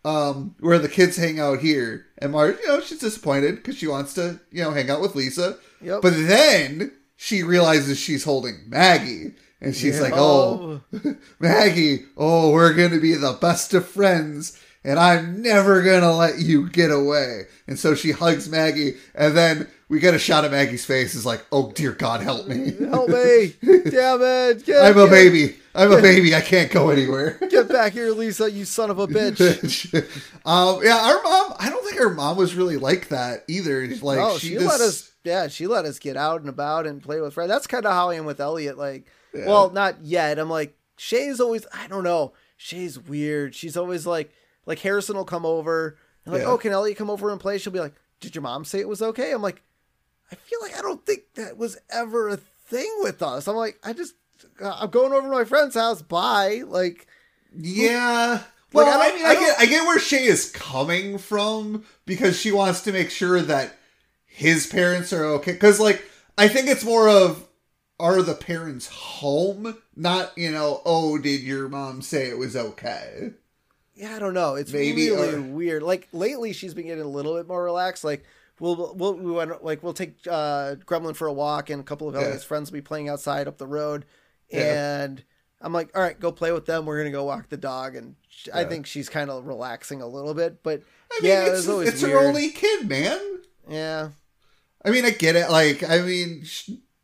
um, 0.05 0.55
where 0.61 0.79
the 0.79 0.87
kids 0.89 1.17
hang 1.17 1.39
out 1.39 1.59
here." 1.59 2.05
And 2.17 2.31
Marge, 2.31 2.57
you 2.61 2.67
know, 2.69 2.79
she's 2.79 2.99
disappointed 2.99 3.55
because 3.57 3.75
she 3.77 3.87
wants 3.87 4.13
to 4.13 4.39
you 4.51 4.63
know 4.63 4.71
hang 4.71 4.89
out 4.89 5.01
with 5.01 5.15
Lisa, 5.15 5.57
Yep. 5.81 6.01
but 6.01 6.13
then 6.15 6.91
she 7.17 7.43
realizes 7.43 7.99
she's 7.99 8.23
holding 8.23 8.61
Maggie. 8.67 9.33
And 9.61 9.73
she's 9.75 9.95
Yeah. 9.95 10.01
like, 10.03 10.13
oh, 10.15 10.81
Maggie, 11.39 12.05
oh, 12.17 12.51
we're 12.51 12.73
going 12.73 12.91
to 12.91 12.99
be 12.99 13.13
the 13.15 13.33
best 13.39 13.73
of 13.73 13.87
friends. 13.87 14.59
And 14.85 14.99
I'm 14.99 15.41
never 15.41 15.81
gonna 15.81 16.13
let 16.13 16.39
you 16.39 16.69
get 16.69 16.91
away. 16.91 17.47
And 17.67 17.77
so 17.77 17.95
she 17.95 18.11
hugs 18.11 18.47
Maggie, 18.47 18.95
and 19.15 19.35
then 19.35 19.67
we 19.89 19.99
get 19.99 20.13
a 20.13 20.19
shot 20.19 20.45
of 20.45 20.51
Maggie's 20.51 20.85
face. 20.85 21.15
Is 21.15 21.25
like, 21.25 21.43
oh 21.51 21.71
dear 21.71 21.91
God, 21.91 22.21
help 22.21 22.47
me, 22.47 22.71
help 22.79 23.09
me, 23.09 23.55
damn 23.61 24.21
it! 24.21 24.65
Get, 24.65 24.83
I'm 24.83 24.97
a 24.97 25.05
get, 25.05 25.09
baby. 25.09 25.55
I'm 25.73 25.91
a 25.91 26.01
baby. 26.01 26.33
I 26.35 26.41
can't 26.41 26.71
go 26.71 26.89
anywhere. 26.89 27.37
Get 27.49 27.67
back 27.67 27.93
here, 27.93 28.11
Lisa, 28.11 28.49
you 28.49 28.63
son 28.63 28.89
of 28.89 28.99
a 28.99 29.07
bitch. 29.07 29.93
um, 30.45 30.79
yeah, 30.83 30.97
our 30.97 31.21
mom. 31.23 31.53
I 31.59 31.69
don't 31.69 31.83
think 31.83 31.99
our 31.99 32.11
mom 32.11 32.37
was 32.37 32.55
really 32.55 32.77
like 32.77 33.09
that 33.09 33.43
either. 33.47 33.87
Like, 33.87 34.19
no, 34.19 34.37
she, 34.37 34.49
she 34.49 34.53
just, 34.53 34.67
let 34.67 34.81
us. 34.81 35.11
Yeah, 35.23 35.47
she 35.47 35.67
let 35.67 35.85
us 35.85 35.99
get 35.99 36.15
out 36.15 36.41
and 36.41 36.49
about 36.49 36.85
and 36.85 37.01
play 37.01 37.19
with 37.19 37.33
friends. 37.33 37.49
That's 37.49 37.67
kind 37.67 37.85
of 37.85 37.91
how 37.91 38.11
I 38.11 38.15
am 38.15 38.25
with 38.25 38.39
Elliot. 38.39 38.77
Like, 38.77 39.07
yeah. 39.33 39.47
well, 39.47 39.71
not 39.71 40.03
yet. 40.03 40.37
I'm 40.37 40.49
like, 40.49 40.77
Shay's 40.97 41.39
always. 41.39 41.65
I 41.73 41.87
don't 41.87 42.03
know. 42.03 42.33
Shay's 42.57 42.97
weird. 42.97 43.53
She's 43.53 43.75
always 43.75 44.05
like, 44.07 44.31
like 44.65 44.79
Harrison 44.79 45.15
will 45.15 45.25
come 45.25 45.45
over. 45.45 45.97
And 46.25 46.33
like, 46.33 46.43
yeah. 46.43 46.49
oh, 46.49 46.57
can 46.57 46.71
Elliot 46.71 46.97
come 46.97 47.09
over 47.09 47.31
and 47.31 47.39
play? 47.39 47.57
She'll 47.57 47.73
be 47.73 47.79
like, 47.79 47.95
did 48.19 48.35
your 48.35 48.41
mom 48.41 48.65
say 48.65 48.79
it 48.79 48.87
was 48.87 49.01
okay? 49.01 49.31
I'm 49.31 49.41
like, 49.41 49.61
I 50.31 50.35
feel 50.35 50.59
like 50.61 50.77
I 50.77 50.81
don't 50.81 51.05
think 51.05 51.21
that 51.35 51.57
was 51.57 51.77
ever 51.89 52.29
a 52.29 52.37
thing 52.37 52.91
with 53.01 53.21
us. 53.21 53.47
I'm 53.47 53.55
like, 53.55 53.79
I 53.83 53.93
just 53.93 54.15
uh, 54.61 54.77
I'm 54.81 54.89
going 54.89 55.13
over 55.13 55.27
to 55.27 55.33
my 55.33 55.43
friend's 55.43 55.75
house. 55.75 56.01
Bye. 56.01 56.63
Like, 56.65 57.07
yeah. 57.55 58.41
Well, 58.73 58.85
like, 58.87 59.13
I, 59.13 59.13
I, 59.13 59.15
mean, 59.15 59.25
I, 59.25 59.29
I 59.29 59.35
get 59.35 59.59
I 59.59 59.65
get 59.67 59.85
where 59.85 59.99
Shay 59.99 60.25
is 60.25 60.51
coming 60.51 61.17
from 61.17 61.85
because 62.05 62.39
she 62.39 62.51
wants 62.51 62.81
to 62.81 62.91
make 62.91 63.09
sure 63.09 63.41
that 63.41 63.77
his 64.25 64.67
parents 64.67 65.13
are 65.13 65.25
okay. 65.25 65.53
Because, 65.53 65.79
like, 65.79 66.03
I 66.37 66.47
think 66.47 66.67
it's 66.67 66.83
more 66.83 67.07
of 67.07 67.47
are 67.99 68.21
the 68.21 68.33
parents 68.33 68.87
home, 68.87 69.77
not 69.95 70.37
you 70.37 70.51
know, 70.51 70.81
oh, 70.85 71.17
did 71.17 71.41
your 71.41 71.69
mom 71.69 72.01
say 72.01 72.27
it 72.27 72.37
was 72.37 72.55
okay? 72.55 73.31
Yeah, 73.95 74.15
I 74.15 74.19
don't 74.19 74.33
know. 74.33 74.55
It's 74.55 74.73
Maybe, 74.73 75.09
really 75.09 75.35
or... 75.35 75.41
weird. 75.41 75.83
Like 75.83 76.07
lately, 76.11 76.53
she's 76.53 76.73
been 76.73 76.87
getting 76.87 77.03
a 77.03 77.07
little 77.07 77.35
bit 77.35 77.47
more 77.47 77.63
relaxed. 77.63 78.03
Like 78.03 78.23
we'll 78.59 78.93
we'll 78.95 79.13
we 79.13 79.31
went 79.31 79.63
like 79.63 79.81
we'll 79.83 79.93
take 79.93 80.17
uh, 80.29 80.75
Gremlin 80.85 81.15
for 81.15 81.27
a 81.27 81.33
walk, 81.33 81.69
and 81.69 81.79
a 81.79 81.83
couple 81.83 82.07
of 82.07 82.15
Elliot's 82.15 82.43
yeah. 82.43 82.47
friends 82.47 82.71
will 82.71 82.77
be 82.77 82.81
playing 82.81 83.09
outside 83.09 83.47
up 83.47 83.57
the 83.57 83.67
road 83.67 84.05
and 84.51 85.23
I'm 85.61 85.73
like, 85.73 85.95
all 85.95 86.01
right, 86.01 86.19
go 86.19 86.31
play 86.31 86.51
with 86.51 86.65
them. 86.65 86.85
We're 86.85 86.97
gonna 86.97 87.11
go 87.11 87.23
walk 87.23 87.49
the 87.49 87.57
dog, 87.57 87.95
and 87.95 88.15
yeah. 88.45 88.57
I 88.57 88.65
think 88.65 88.85
she's 88.85 89.09
kind 89.09 89.29
of 89.29 89.45
relaxing 89.45 90.01
a 90.01 90.07
little 90.07 90.33
bit. 90.33 90.63
But 90.63 90.83
I 91.11 91.21
mean, 91.21 91.31
yeah, 91.31 91.45
it's, 91.47 91.67
it 91.67 91.87
it's 91.87 92.01
her 92.01 92.19
only 92.19 92.49
kid, 92.49 92.87
man. 92.87 93.19
Yeah, 93.69 94.09
I 94.83 94.89
mean, 94.89 95.05
I 95.05 95.11
get 95.11 95.35
it. 95.35 95.49
Like, 95.49 95.87
I 95.87 96.01
mean, 96.01 96.45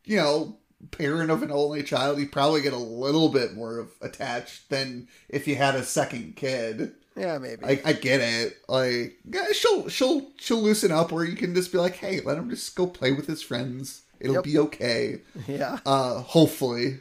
you 0.04 0.16
know, 0.16 0.58
parent 0.90 1.30
of 1.30 1.42
an 1.42 1.50
only 1.50 1.82
child, 1.82 2.18
you 2.18 2.26
probably 2.26 2.60
get 2.60 2.72
a 2.72 2.78
little 2.78 3.28
bit 3.28 3.54
more 3.54 3.78
of 3.78 3.90
attached 4.00 4.68
than 4.68 5.08
if 5.28 5.46
you 5.46 5.54
had 5.54 5.74
a 5.74 5.84
second 5.84 6.36
kid. 6.36 6.92
Yeah, 7.16 7.38
maybe. 7.38 7.64
I, 7.64 7.80
I 7.84 7.92
get 7.92 8.20
it. 8.20 8.56
Like, 8.68 9.16
yeah, 9.24 9.46
she'll 9.52 9.88
she'll 9.88 10.30
she'll 10.38 10.62
loosen 10.62 10.92
up 10.92 11.12
where 11.12 11.24
you 11.24 11.36
can 11.36 11.54
just 11.54 11.72
be 11.72 11.78
like, 11.78 11.96
hey, 11.96 12.20
let 12.20 12.38
him 12.38 12.50
just 12.50 12.74
go 12.74 12.86
play 12.86 13.12
with 13.12 13.26
his 13.26 13.42
friends. 13.42 14.02
It'll 14.18 14.36
yep. 14.36 14.44
be 14.44 14.58
okay. 14.58 15.20
Yeah. 15.46 15.78
Uh, 15.84 16.20
hopefully. 16.20 16.98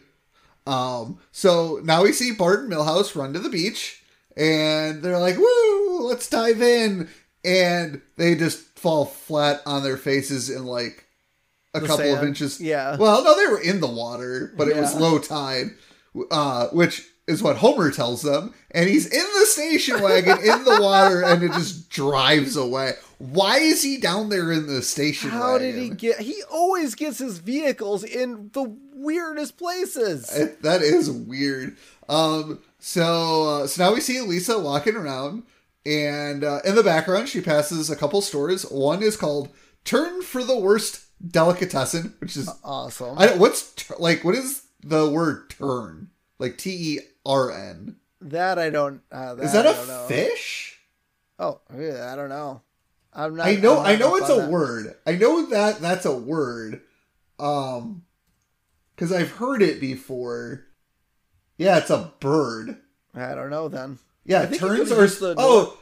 Um, 0.67 1.19
so 1.31 1.79
now 1.83 2.03
we 2.03 2.11
see 2.11 2.33
Bart 2.33 2.61
and 2.61 2.71
Milhouse 2.71 3.15
run 3.15 3.33
to 3.33 3.39
the 3.39 3.49
beach, 3.49 4.03
and 4.35 5.01
they're 5.01 5.19
like, 5.19 5.37
"Woo, 5.37 6.07
let's 6.07 6.29
dive 6.29 6.61
in!" 6.61 7.09
And 7.43 8.01
they 8.17 8.35
just 8.35 8.77
fall 8.77 9.05
flat 9.05 9.61
on 9.65 9.83
their 9.83 9.97
faces 9.97 10.49
in 10.49 10.65
like 10.65 11.05
a 11.73 11.79
the 11.79 11.87
couple 11.87 12.05
sand. 12.05 12.17
of 12.19 12.23
inches. 12.27 12.59
Yeah. 12.59 12.97
Well, 12.97 13.23
no, 13.23 13.35
they 13.35 13.47
were 13.47 13.61
in 13.61 13.79
the 13.79 13.87
water, 13.87 14.53
but 14.57 14.67
it 14.67 14.75
yeah. 14.75 14.81
was 14.81 14.95
low 14.95 15.19
tide, 15.19 15.67
uh, 16.29 16.67
which 16.67 17.07
is 17.27 17.41
what 17.41 17.57
Homer 17.57 17.91
tells 17.91 18.21
them. 18.21 18.53
And 18.71 18.89
he's 18.89 19.05
in 19.05 19.25
the 19.39 19.45
station 19.45 20.01
wagon 20.01 20.39
in 20.39 20.63
the 20.63 20.79
water, 20.81 21.23
and 21.23 21.43
it 21.43 21.51
just 21.53 21.89
drives 21.89 22.55
away. 22.55 22.93
Why 23.17 23.57
is 23.57 23.83
he 23.83 23.97
down 23.97 24.29
there 24.29 24.51
in 24.51 24.67
the 24.67 24.81
station? 24.81 25.29
How 25.29 25.53
wagon? 25.53 25.71
did 25.71 25.81
he 25.81 25.89
get? 25.89 26.19
He 26.19 26.41
always 26.51 26.95
gets 26.95 27.19
his 27.19 27.37
vehicles 27.37 28.03
in 28.03 28.49
the 28.53 28.75
weirdest 28.93 29.57
places. 29.57 30.27
That 30.61 30.81
is 30.81 31.09
weird. 31.09 31.77
Um, 32.09 32.59
so 32.79 33.63
uh, 33.63 33.67
so 33.67 33.83
now 33.83 33.93
we 33.93 34.01
see 34.01 34.19
Lisa 34.21 34.59
walking 34.59 34.95
around, 34.95 35.43
and 35.85 36.43
uh, 36.43 36.59
in 36.65 36.75
the 36.75 36.83
background 36.83 37.29
she 37.29 37.41
passes 37.41 37.89
a 37.89 37.95
couple 37.95 38.21
stores. 38.21 38.63
One 38.63 39.03
is 39.03 39.15
called 39.15 39.49
Tern 39.85 40.21
for 40.21 40.43
the 40.43 40.57
Worst 40.57 41.05
Delicatessen, 41.25 42.15
which 42.19 42.35
is 42.35 42.49
awesome. 42.63 43.17
I, 43.17 43.35
what's 43.35 43.89
like 43.99 44.23
what 44.23 44.35
is 44.35 44.63
the 44.81 45.09
word 45.09 45.49
turn? 45.49 46.09
Like 46.39 46.57
T 46.57 46.71
E 46.71 46.99
R 47.25 47.51
N. 47.51 47.97
That 48.21 48.59
I 48.59 48.69
don't. 48.69 49.01
Uh, 49.11 49.35
that 49.35 49.43
is 49.43 49.53
that 49.53 49.65
a 49.65 49.87
know. 49.87 50.05
fish? 50.07 50.79
Oh, 51.39 51.59
yeah, 51.75 52.11
I 52.11 52.15
don't 52.15 52.29
know. 52.29 52.61
I'm 53.13 53.35
not. 53.35 53.47
I 53.47 53.55
know. 53.55 53.75
Not 53.75 53.85
I 53.87 53.95
know 53.95 54.15
it's 54.15 54.29
a 54.29 54.35
that. 54.35 54.49
word. 54.49 54.95
I 55.05 55.15
know 55.15 55.47
that 55.47 55.79
that's 55.79 56.05
a 56.05 56.15
word. 56.15 56.81
Um, 57.39 58.03
because 58.95 59.11
I've 59.11 59.31
heard 59.31 59.61
it 59.63 59.81
before. 59.81 60.65
Yeah, 61.57 61.79
it's 61.79 61.89
a 61.89 62.13
bird. 62.19 62.77
I 63.15 63.33
don't 63.33 63.49
know 63.49 63.67
then. 63.67 63.99
Yeah, 64.23 64.45
terns 64.45 64.91
are 64.91 65.07
the 65.07 65.35
oh, 65.37 65.77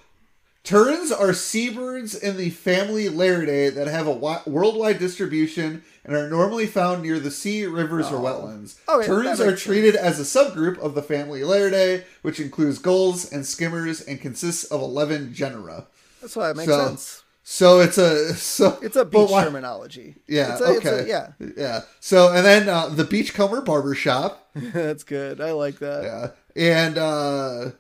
terns 0.64 1.12
are 1.12 1.34
seabirds 1.34 2.16
in 2.16 2.38
the 2.38 2.50
family 2.50 3.06
Laridae 3.06 3.74
that 3.74 3.88
have 3.88 4.08
a 4.08 4.14
wi- 4.14 4.42
worldwide 4.46 5.00
distribution 5.00 5.84
and 6.04 6.16
are 6.16 6.30
normally 6.30 6.66
found 6.66 7.04
near 7.04 7.20
the 7.20 7.32
sea, 7.32 7.66
rivers, 7.66 8.08
oh. 8.10 8.18
or 8.18 8.20
wetlands. 8.20 8.80
Oh, 8.88 9.04
terns 9.04 9.40
are 9.40 9.56
treated 9.56 9.96
sense. 9.96 10.20
as 10.20 10.36
a 10.36 10.40
subgroup 10.40 10.78
of 10.80 10.96
the 10.96 11.04
family 11.04 11.42
Laridae, 11.42 12.04
which 12.22 12.40
includes 12.40 12.80
gulls 12.80 13.32
and 13.32 13.46
skimmers 13.46 14.02
and 14.02 14.20
consists 14.20 14.64
of 14.66 14.82
eleven 14.82 15.34
genera. 15.34 15.88
That's 16.22 16.36
why 16.36 16.52
it 16.52 16.58
makes 16.58 16.70
so, 16.70 16.88
sense. 16.88 17.24
So 17.52 17.80
it's 17.80 17.98
a 17.98 18.36
so 18.36 18.78
it's 18.82 18.96
a 18.96 19.04
beach 19.04 19.30
why, 19.30 19.44
terminology. 19.44 20.18
Yeah. 20.28 20.60
A, 20.60 20.64
okay. 20.78 21.00
A, 21.00 21.08
yeah. 21.08 21.32
Yeah. 21.58 21.82
So 22.00 22.32
and 22.32 22.46
then 22.46 22.70
uh, 22.70 22.90
the 22.90 23.04
Beachcomber 23.04 23.62
Barbershop. 23.62 24.50
That's 24.56 25.04
good. 25.04 25.42
I 25.42 25.54
like 25.54 25.80
that. 25.80 26.04
Yeah. 26.56 26.74
And 26.76 26.98
uh 27.00 27.72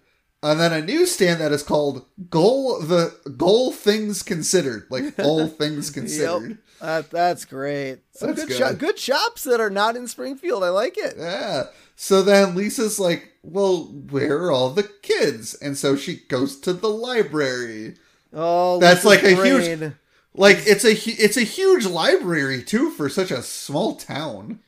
and 0.41 0.59
then 0.59 0.71
a 0.71 0.81
newsstand 0.81 1.41
that 1.41 1.51
is 1.51 1.63
called 1.63 2.05
goal 2.29 2.79
the 2.81 3.15
goal 3.37 3.71
Things 3.71 4.23
Considered, 4.23 4.87
like 4.89 5.17
all 5.19 5.47
things 5.47 5.89
considered. 5.89 6.49
Yep. 6.49 6.57
That, 6.81 7.09
that's 7.09 7.45
great. 7.45 7.99
Some 8.13 8.29
that's 8.29 8.41
good, 8.41 8.49
good. 8.49 8.57
Shop, 8.57 8.77
good 8.77 8.99
shops 8.99 9.43
that 9.43 9.59
are 9.59 9.69
not 9.69 9.95
in 9.95 10.07
Springfield. 10.07 10.63
I 10.63 10.69
like 10.69 10.97
it. 10.97 11.15
Yeah. 11.17 11.65
So 11.95 12.21
then 12.21 12.55
Lisa's 12.55 12.99
like, 12.99 13.33
"Well, 13.43 13.83
where 13.85 14.37
are 14.43 14.51
all 14.51 14.69
the 14.69 14.89
kids?" 15.01 15.55
And 15.55 15.77
so 15.77 15.97
she 15.97 16.21
goes 16.29 16.57
to 16.61 16.71
the 16.71 16.89
library. 16.89 17.95
Oh, 18.33 18.79
that's 18.79 19.03
like 19.03 19.23
a 19.23 19.35
huge, 19.35 19.93
like 20.33 20.59
it's 20.65 20.85
a 20.85 20.91
it's 20.93 21.35
a 21.35 21.41
huge 21.41 21.85
library 21.85 22.63
too 22.63 22.91
for 22.91 23.09
such 23.09 23.31
a 23.31 23.43
small 23.43 23.95
town. 23.95 24.59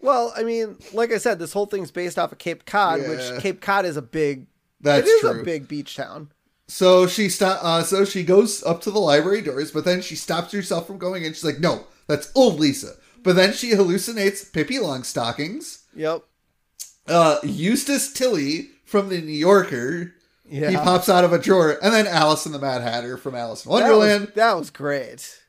Well, 0.00 0.32
I 0.36 0.42
mean, 0.42 0.78
like 0.92 1.12
I 1.12 1.18
said, 1.18 1.38
this 1.38 1.52
whole 1.52 1.66
thing's 1.66 1.90
based 1.90 2.18
off 2.18 2.32
of 2.32 2.38
Cape 2.38 2.64
Cod, 2.64 3.00
yeah. 3.00 3.08
which 3.08 3.42
Cape 3.42 3.60
Cod 3.60 3.84
is 3.84 3.96
a 3.96 4.02
big. 4.02 4.46
That's 4.82 5.08
it 5.08 5.10
is 5.10 5.20
true. 5.20 5.40
a 5.40 5.44
big 5.44 5.68
beach 5.68 5.96
town. 5.96 6.32
So 6.68 7.06
she 7.06 7.28
stop. 7.28 7.60
Uh, 7.62 7.82
so 7.82 8.04
she 8.04 8.24
goes 8.24 8.62
up 8.64 8.80
to 8.82 8.90
the 8.90 8.98
library 8.98 9.42
doors, 9.42 9.70
but 9.70 9.84
then 9.84 10.00
she 10.00 10.16
stops 10.16 10.52
herself 10.52 10.86
from 10.86 10.98
going 10.98 11.24
in. 11.24 11.32
She's 11.32 11.44
like, 11.44 11.60
"No, 11.60 11.86
that's 12.06 12.30
old 12.34 12.58
Lisa." 12.58 12.94
But 13.22 13.36
then 13.36 13.52
she 13.52 13.72
hallucinates 13.72 14.52
Pippi 14.52 14.78
Longstockings. 14.78 15.82
Yep. 15.94 16.22
Uh, 17.06 17.38
Eustace 17.42 18.12
Tilley 18.12 18.70
from 18.84 19.08
the 19.08 19.20
New 19.20 19.32
Yorker. 19.32 20.14
Yeah. 20.48 20.70
He 20.70 20.76
pops 20.76 21.08
out 21.08 21.24
of 21.24 21.32
a 21.32 21.38
drawer, 21.38 21.78
and 21.82 21.94
then 21.94 22.06
Alice 22.06 22.46
and 22.46 22.54
the 22.54 22.58
Mad 22.58 22.82
Hatter 22.82 23.16
from 23.16 23.34
Alice 23.34 23.64
in 23.64 23.70
Wonderland. 23.70 24.22
That 24.22 24.26
was, 24.26 24.34
that 24.34 24.56
was 24.58 24.70
great. 24.70 25.42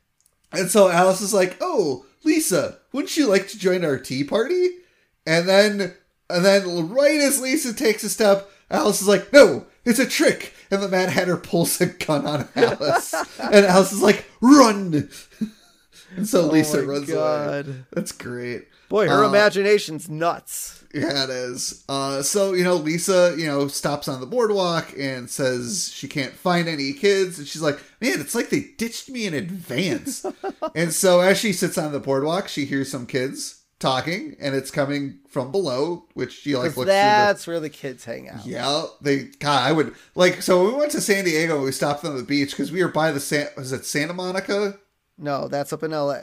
And 0.52 0.70
so 0.70 0.88
Alice 0.88 1.20
is 1.20 1.34
like, 1.34 1.56
"Oh, 1.60 2.06
Lisa, 2.22 2.78
wouldn't 2.92 3.16
you 3.16 3.26
like 3.26 3.48
to 3.48 3.58
join 3.58 3.84
our 3.84 3.98
tea 3.98 4.24
party?" 4.24 4.68
And 5.26 5.48
then, 5.48 5.94
and 6.30 6.44
then, 6.44 6.90
right 6.90 7.20
as 7.20 7.40
Lisa 7.40 7.72
takes 7.72 8.04
a 8.04 8.08
step, 8.08 8.50
Alice 8.74 9.00
is 9.00 9.08
like, 9.08 9.32
"No, 9.32 9.66
it's 9.84 9.98
a 9.98 10.06
trick!" 10.06 10.54
And 10.70 10.82
the 10.82 10.88
Mad 10.88 11.10
Hatter 11.10 11.36
pulls 11.36 11.80
a 11.80 11.86
gun 11.86 12.26
on 12.26 12.48
Alice, 12.56 13.14
and 13.38 13.64
Alice 13.64 13.92
is 13.92 14.02
like, 14.02 14.26
"Run!" 14.40 15.08
and 16.16 16.28
so 16.28 16.42
oh 16.42 16.52
Lisa 16.52 16.84
runs 16.84 17.08
God. 17.08 17.66
away. 17.66 17.76
That's 17.92 18.12
great. 18.12 18.68
Boy, 18.88 19.08
her 19.08 19.24
uh, 19.24 19.28
imagination's 19.28 20.08
nuts. 20.08 20.84
Yeah, 20.94 21.24
it 21.24 21.30
is. 21.30 21.82
Uh, 21.88 22.22
so, 22.22 22.52
you 22.52 22.62
know, 22.62 22.76
Lisa, 22.76 23.34
you 23.36 23.46
know, 23.46 23.66
stops 23.66 24.06
on 24.06 24.20
the 24.20 24.26
boardwalk 24.26 24.94
and 24.96 25.28
says 25.28 25.90
she 25.92 26.06
can't 26.06 26.32
find 26.32 26.68
any 26.68 26.92
kids. 26.92 27.36
And 27.36 27.48
she's 27.48 27.62
like, 27.62 27.80
man, 28.00 28.20
it's 28.20 28.34
like 28.36 28.50
they 28.50 28.68
ditched 28.78 29.10
me 29.10 29.26
in 29.26 29.34
advance. 29.34 30.24
and 30.76 30.92
so 30.92 31.18
as 31.18 31.36
she 31.36 31.52
sits 31.52 31.76
on 31.76 31.90
the 31.90 31.98
boardwalk, 31.98 32.46
she 32.46 32.64
hears 32.64 32.92
some 32.92 33.06
kids 33.06 33.63
talking 33.78 34.36
and 34.40 34.54
it's 34.54 34.70
coming 34.70 35.18
from 35.28 35.50
below, 35.50 36.04
which 36.14 36.32
she 36.32 36.56
like 36.56 36.76
looks 36.76 36.88
That's 36.88 37.44
the, 37.44 37.50
where 37.50 37.60
the 37.60 37.70
kids 37.70 38.04
hang 38.04 38.28
out. 38.28 38.46
Yeah. 38.46 38.86
They, 39.00 39.24
God, 39.38 39.62
I 39.68 39.72
would 39.72 39.94
like, 40.14 40.42
so 40.42 40.66
we 40.66 40.74
went 40.74 40.92
to 40.92 41.00
San 41.00 41.24
Diego, 41.24 41.62
we 41.62 41.72
stopped 41.72 42.04
on 42.04 42.16
the 42.16 42.22
beach 42.22 42.50
because 42.50 42.72
we 42.72 42.82
were 42.82 42.90
by 42.90 43.12
the, 43.12 43.20
San, 43.20 43.48
was 43.56 43.72
it 43.72 43.84
Santa 43.84 44.12
Monica? 44.12 44.78
No, 45.18 45.48
that's 45.48 45.72
up 45.72 45.82
in 45.82 45.90
LA. 45.90 46.20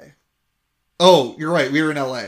Oh, 0.99 1.35
you're 1.37 1.51
right. 1.51 1.71
We 1.71 1.81
were 1.81 1.91
in 1.91 1.97
LA. 1.97 2.23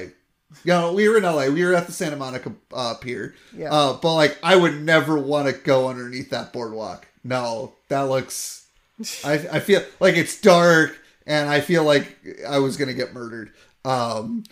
You 0.64 0.74
know, 0.74 0.94
we 0.94 1.10
were 1.10 1.18
in 1.18 1.24
LA. 1.24 1.48
We 1.48 1.64
were 1.64 1.74
at 1.74 1.88
the 1.88 1.92
Santa 1.92 2.16
Monica 2.16 2.54
uh, 2.72 2.96
Pier. 2.96 3.36
Yeah. 3.56 3.72
Uh, 3.72 3.94
but 3.94 4.14
like, 4.16 4.38
I 4.44 4.56
would 4.56 4.82
never 4.82 5.18
want 5.18 5.48
to 5.48 5.54
go 5.54 5.88
underneath 5.90 6.30
that 6.30 6.54
boardwalk. 6.54 7.08
no, 7.24 7.74
that 7.90 8.02
looks. 8.02 8.68
I 9.26 9.34
I 9.34 9.60
feel 9.60 9.82
like 10.00 10.16
it's 10.16 10.40
dark, 10.40 10.98
and 11.26 11.50
I 11.50 11.62
feel 11.62 11.84
like 11.84 12.18
I 12.48 12.60
was 12.60 12.78
gonna 12.78 12.94
get 12.94 13.14
murdered. 13.14 13.52
Um, 13.84 14.44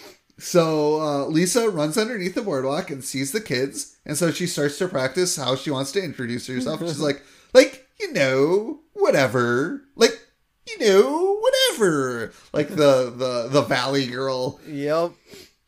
so 0.42 1.02
uh, 1.02 1.26
Lisa 1.28 1.70
runs 1.70 1.98
underneath 1.98 2.36
the 2.36 2.42
boardwalk 2.42 2.90
and 2.90 3.04
sees 3.04 3.32
the 3.32 3.42
kids, 3.42 3.96
and 4.06 4.18
so 4.18 4.32
she 4.32 4.48
starts 4.48 4.78
to 4.80 4.88
practice 4.88 5.36
how 5.38 5.56
she 5.56 5.72
wants 5.72 5.92
to 5.94 6.04
introduce 6.04 6.48
herself. 6.48 6.80
She's 6.82 7.00
like, 7.10 7.22
like 7.54 7.88
you 8.00 8.12
know, 8.14 8.80
whatever, 8.94 9.84
like 9.96 10.20
you 10.68 10.80
know, 10.80 11.40
whatever, 11.40 12.32
like 12.54 12.70
the 12.70 13.14
the 13.16 13.48
the 13.50 13.62
Valley 13.62 14.08
Girl 14.08 14.60
Yep. 14.68 15.12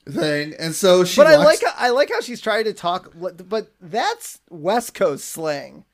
thing. 0.10 0.54
And 0.60 0.74
so 0.76 1.04
she. 1.04 1.18
But 1.18 1.28
I 1.28 1.38
like 1.38 1.62
how, 1.62 1.74
I 1.78 1.90
like 1.90 2.10
how 2.10 2.22
she's 2.22 2.42
trying 2.42 2.66
to 2.66 2.74
talk. 2.74 3.12
But 3.16 3.72
that's 3.82 4.40
West 4.50 4.94
Coast 4.94 5.26
slang. 5.26 5.86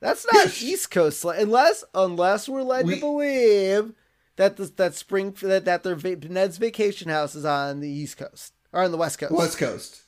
That's 0.00 0.26
not 0.32 0.60
East 0.62 0.90
Coast 0.90 1.20
slang, 1.20 1.40
unless 1.42 1.84
unless 1.94 2.48
we're 2.48 2.62
led 2.62 2.86
We- 2.86 2.94
to 2.96 3.00
believe 3.00 3.92
that 4.36 4.56
the, 4.56 4.64
that 4.76 4.94
spring 4.94 5.34
that 5.42 5.64
that 5.64 5.82
their 5.82 5.96
Ned's 5.96 6.58
vacation 6.58 7.08
house 7.10 7.34
is 7.34 7.44
on 7.44 7.80
the 7.80 7.88
East 7.88 8.16
Coast 8.16 8.52
or 8.72 8.82
on 8.82 8.90
the 8.90 8.96
West 8.96 9.18
Coast. 9.18 9.32
West 9.32 9.58
Coast. 9.58 10.00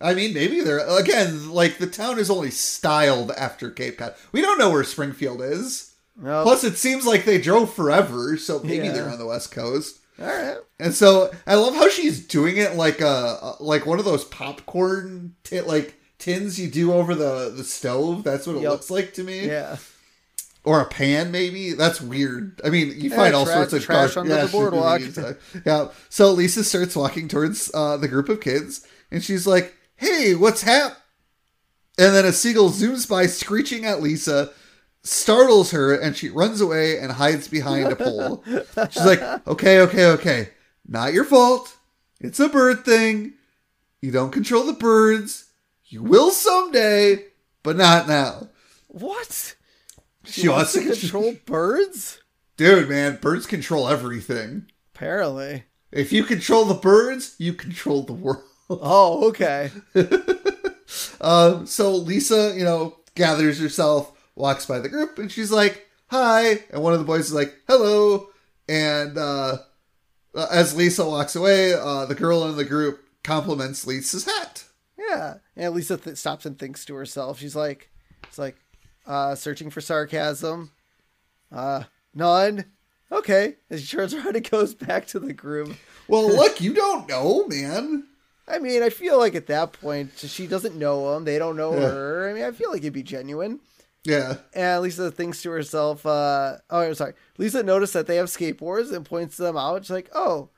I 0.00 0.14
mean, 0.14 0.32
maybe 0.32 0.60
they're 0.60 0.86
again 0.98 1.50
like 1.50 1.78
the 1.78 1.86
town 1.88 2.18
is 2.18 2.30
only 2.30 2.50
styled 2.50 3.32
after 3.32 3.70
Cape 3.70 3.98
Cod. 3.98 4.14
We 4.32 4.40
don't 4.40 4.58
know 4.58 4.70
where 4.70 4.84
Springfield 4.84 5.42
is. 5.42 5.94
No. 6.16 6.42
Plus, 6.42 6.64
it 6.64 6.76
seems 6.76 7.06
like 7.06 7.24
they 7.24 7.40
drove 7.40 7.72
forever, 7.72 8.36
so 8.36 8.60
maybe 8.60 8.86
Yeah. 8.86 8.92
they're 8.92 9.08
on 9.08 9.18
the 9.18 9.26
West 9.26 9.50
Coast. 9.52 9.98
all 10.20 10.26
right. 10.26 10.56
And 10.80 10.94
so 10.94 11.30
I 11.46 11.54
love 11.56 11.74
how 11.74 11.88
she's 11.88 12.24
doing 12.26 12.56
it 12.56 12.74
like 12.76 13.00
a 13.00 13.54
like 13.60 13.86
one 13.86 13.98
of 13.98 14.04
those 14.04 14.24
popcorn 14.24 15.34
ti- 15.44 15.60
like 15.62 15.94
tins 16.18 16.58
you 16.60 16.68
do 16.68 16.92
over 16.92 17.14
the 17.14 17.50
the 17.56 17.64
stove. 17.64 18.22
That's 18.24 18.46
what 18.46 18.56
it 18.56 18.62
Yep. 18.62 18.70
looks 18.70 18.90
like 18.90 19.14
to 19.14 19.24
me. 19.24 19.46
Yeah. 19.46 19.76
Or 20.64 20.80
a 20.80 20.84
pan, 20.86 21.30
maybe. 21.30 21.72
That's 21.72 22.00
weird. 22.00 22.60
I 22.64 22.68
mean, 22.70 22.88
you 22.88 23.08
Yeah, 23.10 23.16
find 23.16 23.34
all 23.34 23.46
sorts 23.46 23.72
of 23.72 23.82
trash 23.82 24.14
dark- 24.14 24.26
under 24.28 24.44
the 24.46 24.52
boardwalk. 24.52 25.00
Yeah. 25.64 25.88
So 26.10 26.30
Lisa 26.32 26.62
starts 26.64 26.94
walking 26.94 27.28
towards 27.28 27.70
uh, 27.72 27.96
the 27.96 28.08
group 28.08 28.28
of 28.28 28.40
kids, 28.40 28.86
and 29.10 29.22
she's 29.24 29.46
like, 29.46 29.74
"Hey, 29.96 30.34
what's 30.34 30.62
hap?" 30.62 30.96
And 31.96 32.14
then 32.14 32.24
a 32.26 32.32
seagull 32.32 32.70
zooms 32.70 33.08
by, 33.08 33.26
screeching 33.26 33.84
at 33.86 34.02
Lisa, 34.02 34.50
startles 35.02 35.70
her, 35.70 35.94
and 35.94 36.16
she 36.16 36.28
runs 36.28 36.60
away 36.60 36.98
and 36.98 37.12
hides 37.12 37.48
behind 37.48 37.90
a 37.90 37.96
pole. 37.96 38.44
She's 38.90 39.04
like, 39.06 39.22
"Okay, 39.46 39.80
okay, 39.80 40.06
okay. 40.06 40.50
Not 40.86 41.12
your 41.14 41.24
fault. 41.24 41.76
It's 42.20 42.40
a 42.40 42.48
bird 42.48 42.84
thing. 42.84 43.34
You 44.02 44.10
don't 44.10 44.32
control 44.32 44.64
the 44.64 44.72
birds. 44.74 45.46
You 45.86 46.02
will 46.02 46.30
someday, 46.30 47.24
but 47.62 47.76
not 47.76 48.06
now." 48.06 48.48
What? 48.88 49.54
She 50.28 50.48
wants 50.48 50.72
to 50.72 50.80
control 50.84 51.34
birds. 51.46 52.20
Dude, 52.56 52.88
man, 52.88 53.18
birds 53.20 53.46
control 53.46 53.88
everything. 53.88 54.66
Apparently. 54.94 55.64
If 55.90 56.12
you 56.12 56.24
control 56.24 56.64
the 56.64 56.74
birds, 56.74 57.34
you 57.38 57.54
control 57.54 58.02
the 58.02 58.12
world. 58.12 58.42
Oh, 58.70 59.28
okay. 59.28 59.70
Um, 61.20 61.66
so 61.66 61.94
Lisa, 61.94 62.54
you 62.56 62.64
know, 62.64 62.96
gathers 63.14 63.60
herself, 63.60 64.10
walks 64.36 64.64
by 64.64 64.78
the 64.78 64.88
group, 64.88 65.18
and 65.18 65.30
she's 65.30 65.50
like, 65.50 65.86
"Hi," 66.10 66.64
and 66.70 66.82
one 66.82 66.94
of 66.94 66.98
the 66.98 67.04
boys 67.04 67.26
is 67.26 67.34
like, 67.34 67.54
"Hello," 67.66 68.28
and 68.68 69.18
uh, 69.18 69.58
as 70.50 70.74
Lisa 70.76 71.04
walks 71.04 71.36
away, 71.36 71.74
uh, 71.74 72.06
the 72.06 72.14
girl 72.14 72.44
in 72.48 72.56
the 72.56 72.64
group 72.64 73.00
compliments 73.22 73.86
Lisa's 73.86 74.24
hat. 74.24 74.64
Yeah. 74.98 75.34
And 75.56 75.74
Lisa 75.74 75.96
th- 75.96 76.16
stops 76.16 76.46
and 76.46 76.58
thinks 76.58 76.84
to 76.86 76.94
herself. 76.94 77.38
She's 77.38 77.56
like, 77.56 77.90
it's 78.24 78.38
like, 78.38 78.56
uh, 79.08 79.34
searching 79.34 79.70
for 79.70 79.80
sarcasm. 79.80 80.70
Uh, 81.50 81.84
none. 82.14 82.66
Okay. 83.10 83.56
And 83.70 83.80
she 83.80 83.96
turns 83.96 84.14
around 84.14 84.36
and 84.36 84.48
goes 84.48 84.74
back 84.74 85.06
to 85.08 85.18
the 85.18 85.32
group. 85.32 85.74
Well, 86.06 86.28
look, 86.36 86.60
you 86.60 86.74
don't 86.74 87.08
know, 87.08 87.46
man. 87.48 88.04
I 88.46 88.58
mean, 88.60 88.82
I 88.82 88.90
feel 88.90 89.18
like 89.18 89.34
at 89.34 89.46
that 89.48 89.72
point, 89.72 90.12
she 90.16 90.46
doesn't 90.46 90.76
know 90.76 91.14
him. 91.16 91.24
They 91.24 91.38
don't 91.38 91.56
know 91.56 91.72
Yeah. 91.74 91.80
her. 91.88 92.30
I 92.30 92.32
mean, 92.34 92.44
I 92.44 92.50
feel 92.52 92.70
like 92.70 92.80
it'd 92.82 92.92
be 92.92 93.02
genuine. 93.02 93.60
Yeah, 94.04 94.36
And 94.54 94.80
Lisa 94.82 95.10
thinks 95.10 95.42
to 95.42 95.50
herself, 95.50 96.06
uh, 96.06 96.58
oh, 96.70 96.80
I'm 96.80 96.94
sorry. 96.94 97.12
Lisa 97.36 97.62
noticed 97.62 97.92
that 97.92 98.06
they 98.06 98.16
have 98.16 98.28
skateboards 98.28 98.90
and 98.94 99.04
points 99.04 99.36
them 99.36 99.56
out. 99.56 99.84
She's 99.84 99.90
like, 99.90 100.08
oh, 100.14 100.48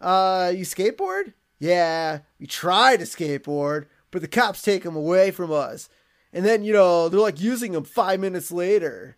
uh, 0.00 0.52
you 0.54 0.64
skateboard? 0.64 1.32
Yeah, 1.58 2.20
we 2.38 2.46
try 2.46 2.96
to 2.96 3.04
skateboard, 3.04 3.86
but 4.12 4.20
the 4.20 4.28
cops 4.28 4.62
take 4.62 4.84
them 4.84 4.94
away 4.96 5.30
from 5.32 5.50
us. 5.50 5.88
And 6.32 6.44
then, 6.44 6.62
you 6.62 6.72
know, 6.72 7.08
they're 7.08 7.20
like 7.20 7.40
using 7.40 7.72
them 7.72 7.84
five 7.84 8.20
minutes 8.20 8.52
later 8.52 9.16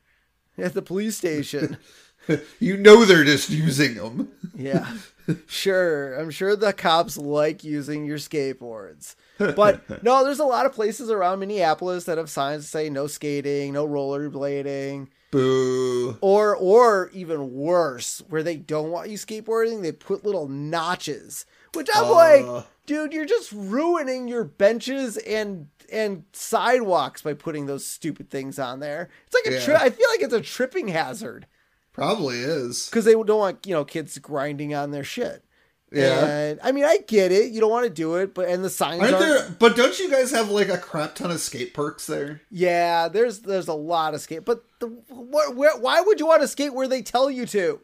at 0.56 0.74
the 0.74 0.82
police 0.82 1.16
station. 1.16 1.76
you 2.60 2.76
know 2.76 3.04
they're 3.04 3.24
just 3.24 3.50
using 3.50 3.94
them. 3.94 4.28
yeah, 4.54 4.86
sure. 5.46 6.14
I'm 6.14 6.30
sure 6.30 6.54
the 6.56 6.72
cops 6.72 7.16
like 7.16 7.64
using 7.64 8.04
your 8.06 8.18
skateboards. 8.18 9.14
But 9.56 10.04
no, 10.04 10.22
there's 10.22 10.38
a 10.38 10.44
lot 10.44 10.66
of 10.66 10.72
places 10.72 11.10
around 11.10 11.40
Minneapolis 11.40 12.04
that 12.04 12.16
have 12.16 12.30
signs 12.30 12.62
that 12.62 12.68
say 12.68 12.88
no 12.90 13.08
skating, 13.08 13.72
no 13.72 13.86
rollerblading. 13.88 15.08
Boo. 15.32 16.18
or 16.20 16.54
or 16.54 17.10
even 17.14 17.54
worse 17.54 18.22
where 18.28 18.42
they 18.42 18.56
don't 18.56 18.90
want 18.90 19.08
you 19.08 19.16
skateboarding 19.16 19.80
they 19.80 19.90
put 19.90 20.26
little 20.26 20.46
notches 20.46 21.46
which 21.72 21.88
i'm 21.94 22.04
Uh. 22.04 22.10
like 22.52 22.66
dude 22.84 23.14
you're 23.14 23.24
just 23.24 23.50
ruining 23.50 24.28
your 24.28 24.44
benches 24.44 25.16
and 25.16 25.71
and 25.92 26.24
sidewalks 26.32 27.22
by 27.22 27.34
putting 27.34 27.66
those 27.66 27.86
stupid 27.86 28.30
things 28.30 28.58
on 28.58 28.80
there 28.80 29.08
it's 29.26 29.34
like 29.34 29.46
a 29.46 29.58
Yeah. 29.58 29.64
tri- 29.64 29.84
i 29.86 29.90
feel 29.90 30.06
like 30.10 30.20
it's 30.22 30.34
a 30.34 30.40
tripping 30.40 30.88
hazard 30.88 31.46
Probably 31.92 32.38
is. 32.38 32.86
because 32.88 33.04
they 33.04 33.12
don't 33.12 33.28
want 33.28 33.66
you 33.66 33.74
know 33.74 33.84
kids 33.84 34.16
grinding 34.18 34.74
on 34.74 34.90
their 34.92 35.04
shit 35.04 35.44
Yeah. 35.92 36.24
and 36.26 36.60
i 36.62 36.72
mean 36.72 36.84
i 36.84 36.98
get 37.06 37.32
it 37.32 37.52
you 37.52 37.60
don't 37.60 37.70
want 37.70 37.84
to 37.84 37.90
do 37.92 38.14
it 38.16 38.32
but 38.34 38.48
and 38.48 38.64
the 38.64 38.70
signs 38.70 39.02
Aren't 39.02 39.14
aren't 39.14 39.26
there? 39.26 39.56
But 39.58 39.76
don't 39.76 39.98
you 39.98 40.10
guys 40.10 40.30
have 40.30 40.48
like 40.50 40.68
a 40.70 40.78
crap 40.78 41.14
ton 41.14 41.30
of 41.30 41.40
skate 41.40 41.74
parks 41.74 42.06
there? 42.06 42.40
Yeah, 42.50 43.08
there's 43.08 43.40
there's 43.40 43.68
a 43.68 43.74
lot 43.74 44.14
of 44.14 44.20
skate, 44.22 44.44
but 44.46 44.64
the 44.80 44.86
what 45.08 45.54
where 45.54 45.76
why 45.78 46.00
would 46.00 46.18
you 46.18 46.26
want 46.26 46.40
to 46.42 46.48
skate 46.48 46.72
where 46.74 46.88
they 46.88 47.02
tell 47.02 47.30
you 47.30 47.44
to? 47.46 47.80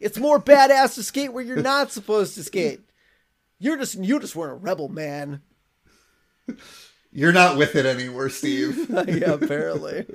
It's 0.00 0.16
more 0.18 0.40
badass 0.40 0.94
to 0.94 1.02
skate 1.02 1.34
where 1.34 1.44
you're 1.44 1.60
not 1.60 1.92
supposed 1.92 2.34
to 2.36 2.42
skate. 2.44 2.80
You're 3.58 3.76
just 3.76 3.96
you 3.96 4.18
just 4.18 4.34
weren't 4.34 4.52
a 4.52 4.54
rebel, 4.54 4.88
man. 4.88 5.42
You're 7.12 7.32
not 7.32 7.56
with 7.56 7.74
it 7.76 7.86
anymore, 7.86 8.28
Steve. 8.30 8.88
yeah, 8.90 9.32
apparently. 9.32 10.06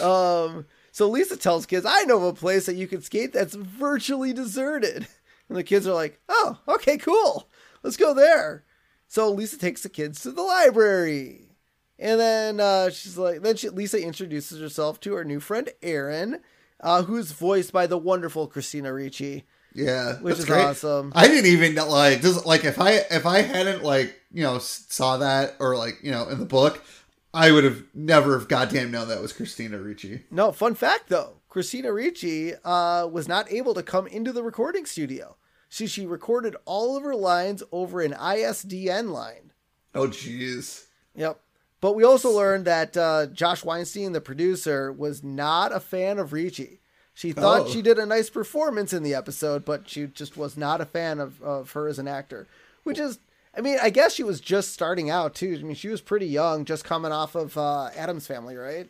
Um, 0.00 0.66
so 0.92 1.08
Lisa 1.08 1.36
tells 1.36 1.66
kids, 1.66 1.84
"I 1.84 2.02
know 2.04 2.18
of 2.18 2.22
a 2.24 2.32
place 2.32 2.66
that 2.66 2.76
you 2.76 2.86
can 2.86 3.02
skate 3.02 3.32
that's 3.32 3.54
virtually 3.54 4.32
deserted," 4.32 5.06
and 5.48 5.58
the 5.58 5.64
kids 5.64 5.86
are 5.86 5.94
like, 5.94 6.20
"Oh, 6.28 6.58
okay, 6.68 6.96
cool, 6.96 7.48
let's 7.82 7.96
go 7.96 8.14
there." 8.14 8.64
So 9.08 9.30
Lisa 9.30 9.58
takes 9.58 9.82
the 9.82 9.88
kids 9.88 10.20
to 10.22 10.30
the 10.32 10.42
library, 10.42 11.50
and 11.98 12.18
then 12.20 12.60
uh, 12.60 12.90
she's 12.90 13.18
like, 13.18 13.42
then 13.42 13.56
she, 13.56 13.68
Lisa 13.68 14.00
introduces 14.02 14.60
herself 14.60 14.98
to 15.00 15.14
her 15.14 15.24
new 15.24 15.40
friend 15.40 15.68
Erin, 15.82 16.40
uh, 16.80 17.02
who's 17.02 17.32
voiced 17.32 17.72
by 17.72 17.86
the 17.86 17.98
wonderful 17.98 18.46
Christina 18.46 18.92
Ricci. 18.92 19.44
Yeah, 19.74 20.14
Which 20.20 20.38
is 20.38 20.44
great. 20.44 20.64
awesome. 20.64 21.12
I 21.16 21.26
didn't 21.26 21.46
even 21.46 21.74
like 21.74 22.22
just 22.22 22.46
like 22.46 22.64
if 22.64 22.80
I 22.80 22.92
if 23.10 23.26
I 23.26 23.42
hadn't 23.42 23.82
like 23.82 24.14
you 24.34 24.42
know 24.42 24.58
saw 24.58 25.16
that 25.16 25.54
or 25.60 25.76
like 25.76 25.98
you 26.02 26.10
know 26.10 26.28
in 26.28 26.38
the 26.38 26.44
book, 26.44 26.84
I 27.32 27.50
would 27.52 27.64
have 27.64 27.82
never 27.94 28.38
have 28.38 28.48
goddamn 28.48 28.90
known 28.90 29.08
that 29.08 29.22
was 29.22 29.32
Christina 29.32 29.78
Ricci. 29.78 30.24
No, 30.30 30.52
fun 30.52 30.74
fact 30.74 31.08
though, 31.08 31.34
Christina 31.48 31.92
Ricci 31.92 32.52
uh, 32.64 33.06
was 33.06 33.26
not 33.28 33.50
able 33.50 33.72
to 33.74 33.82
come 33.82 34.06
into 34.06 34.32
the 34.32 34.42
recording 34.42 34.84
studio. 34.84 35.36
She 35.68 35.86
she 35.86 36.04
recorded 36.06 36.54
all 36.66 36.96
of 36.96 37.02
her 37.04 37.16
lines 37.16 37.62
over 37.72 38.00
an 38.02 38.12
ISDN 38.12 39.10
line. 39.10 39.52
Oh 39.94 40.08
jeez. 40.08 40.84
Yep. 41.14 41.40
But 41.80 41.94
we 41.94 42.02
also 42.04 42.30
learned 42.30 42.64
that 42.64 42.96
uh, 42.96 43.26
Josh 43.26 43.62
Weinstein, 43.64 44.12
the 44.12 44.20
producer, 44.20 44.90
was 44.92 45.22
not 45.22 45.70
a 45.72 45.80
fan 45.80 46.18
of 46.18 46.32
Ricci. 46.32 46.80
She 47.12 47.32
thought 47.32 47.66
Oh. 47.66 47.68
she 47.68 47.82
did 47.82 47.98
a 47.98 48.06
nice 48.06 48.30
performance 48.30 48.92
in 48.92 49.02
the 49.02 49.14
episode, 49.14 49.64
but 49.64 49.88
she 49.88 50.06
just 50.06 50.36
was 50.36 50.56
not 50.56 50.80
a 50.80 50.86
fan 50.86 51.20
of, 51.20 51.40
of 51.42 51.72
her 51.72 51.86
as 51.86 51.98
an 51.98 52.08
actor. 52.08 52.48
Which 52.84 52.98
is, 52.98 53.18
I 53.56 53.60
mean, 53.60 53.78
I 53.82 53.90
guess 53.90 54.12
she 54.14 54.22
was 54.24 54.40
just 54.40 54.72
starting 54.72 55.10
out 55.10 55.34
too. 55.34 55.56
I 55.58 55.62
mean, 55.62 55.74
she 55.76 55.88
was 55.88 56.00
pretty 56.00 56.26
young, 56.26 56.64
just 56.64 56.84
coming 56.84 57.12
off 57.12 57.34
of 57.34 57.56
uh, 57.56 57.90
Addams 57.96 58.26
Family, 58.26 58.56
right? 58.56 58.88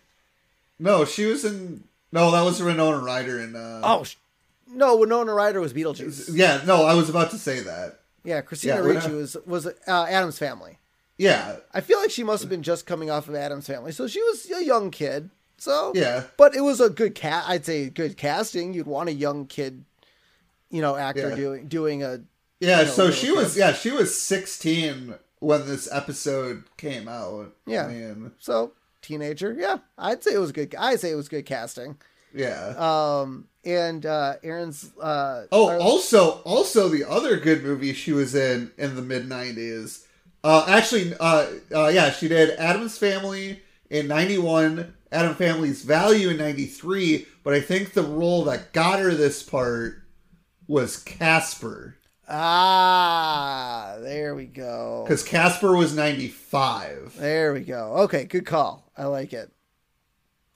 No, 0.78 1.04
she 1.04 1.26
was 1.26 1.44
in. 1.44 1.84
No, 2.12 2.30
that 2.30 2.42
was 2.42 2.62
Winona 2.62 2.98
Ryder 2.98 3.40
in. 3.40 3.54
Uh, 3.56 3.80
Oh, 3.84 4.04
sh- 4.04 4.16
no, 4.68 4.96
Winona 4.96 5.32
Ryder 5.34 5.60
was 5.60 5.72
Beetlejuice. 5.74 6.30
yeah. 6.32 6.62
No, 6.66 6.84
I 6.84 6.94
was 6.94 7.08
about 7.08 7.30
to 7.32 7.38
say 7.38 7.60
that. 7.60 8.00
Yeah, 8.24 8.40
Christina 8.40 8.76
Yeah, 8.76 8.80
Ricci 8.80 9.10
was 9.12 9.36
was 9.46 9.66
uh, 9.66 9.72
Addams 10.08 10.38
Family. 10.38 10.78
Yeah, 11.18 11.56
I 11.72 11.80
feel 11.80 12.00
like 12.00 12.10
she 12.10 12.24
must 12.24 12.42
have 12.42 12.50
been 12.50 12.62
just 12.62 12.86
coming 12.86 13.10
off 13.10 13.28
of 13.28 13.34
Addams 13.34 13.66
Family, 13.66 13.92
so 13.92 14.06
she 14.08 14.20
was 14.22 14.50
a 14.50 14.64
young 14.64 14.90
kid. 14.90 15.30
So 15.58 15.92
yeah. 15.94 16.24
but 16.36 16.56
it 16.56 16.60
was 16.62 16.80
a 16.80 16.90
good 16.90 17.14
cat. 17.14 17.44
I'd 17.46 17.64
say 17.64 17.88
good 17.90 18.16
casting. 18.16 18.74
You'd 18.74 18.86
want 18.88 19.08
a 19.08 19.12
young 19.12 19.46
kid, 19.46 19.84
you 20.70 20.80
know, 20.82 20.96
actor 20.96 21.28
Yeah. 21.30 21.36
doing 21.36 21.68
doing 21.68 22.02
a 22.02 22.20
Yeah, 22.64 22.80
you 22.80 22.86
know, 22.86 22.92
so 22.92 23.10
she 23.10 23.30
was 23.30 23.56
yeah, 23.56 23.72
she 23.72 23.90
was 23.90 24.18
16 24.20 25.14
when 25.40 25.66
this 25.66 25.88
episode 25.92 26.64
came 26.76 27.08
out. 27.08 27.54
Yeah. 27.66 27.86
I 27.86 27.88
mean, 27.92 28.32
so 28.38 28.72
teenager. 29.02 29.54
Yeah, 29.58 29.78
I'd 29.98 30.22
say 30.22 30.32
it 30.34 30.38
was 30.38 30.52
good. 30.52 30.74
I'd 30.78 31.00
say 31.00 31.10
it 31.10 31.16
was 31.16 31.28
good 31.28 31.46
casting. 31.46 31.96
Yeah. 32.34 32.74
Um, 32.76 33.46
and 33.64 34.04
uh, 34.04 34.34
Erin's. 34.42 34.90
Uh, 35.00 35.46
Oh, 35.52 35.68
our- 35.68 35.78
also, 35.78 36.40
also 36.42 36.88
the 36.88 37.04
other 37.08 37.36
good 37.38 37.62
movie 37.62 37.92
she 37.92 38.12
was 38.12 38.34
in 38.34 38.72
in 38.78 38.96
the 38.96 39.02
mid 39.02 39.28
'90s. 39.28 40.04
Uh, 40.42 40.64
actually, 40.68 41.14
uh, 41.20 41.46
uh, 41.74 41.88
yeah, 41.88 42.10
she 42.10 42.28
did 42.28 42.50
Addams 42.58 42.98
Family 42.98 43.62
in 43.88 44.08
'91, 44.08 44.94
Adam 45.12 45.34
Family's 45.36 45.82
Value 45.82 46.30
in 46.30 46.36
'93. 46.38 47.26
But 47.44 47.54
I 47.54 47.60
think 47.60 47.92
the 47.92 48.02
role 48.02 48.44
that 48.44 48.72
got 48.72 48.98
her 49.00 49.12
this 49.14 49.42
part 49.42 50.02
was 50.66 50.96
Casper, 50.96 51.96
ah, 52.28 53.96
there 54.00 54.34
we 54.34 54.46
go. 54.46 55.04
because 55.04 55.22
Casper 55.22 55.76
was 55.76 55.94
'95. 55.94 57.16
There 57.18 57.52
we 57.52 57.60
go. 57.60 57.94
Okay, 58.04 58.24
good 58.24 58.46
call. 58.46 58.90
I 58.96 59.06
like 59.06 59.32
it. 59.32 59.50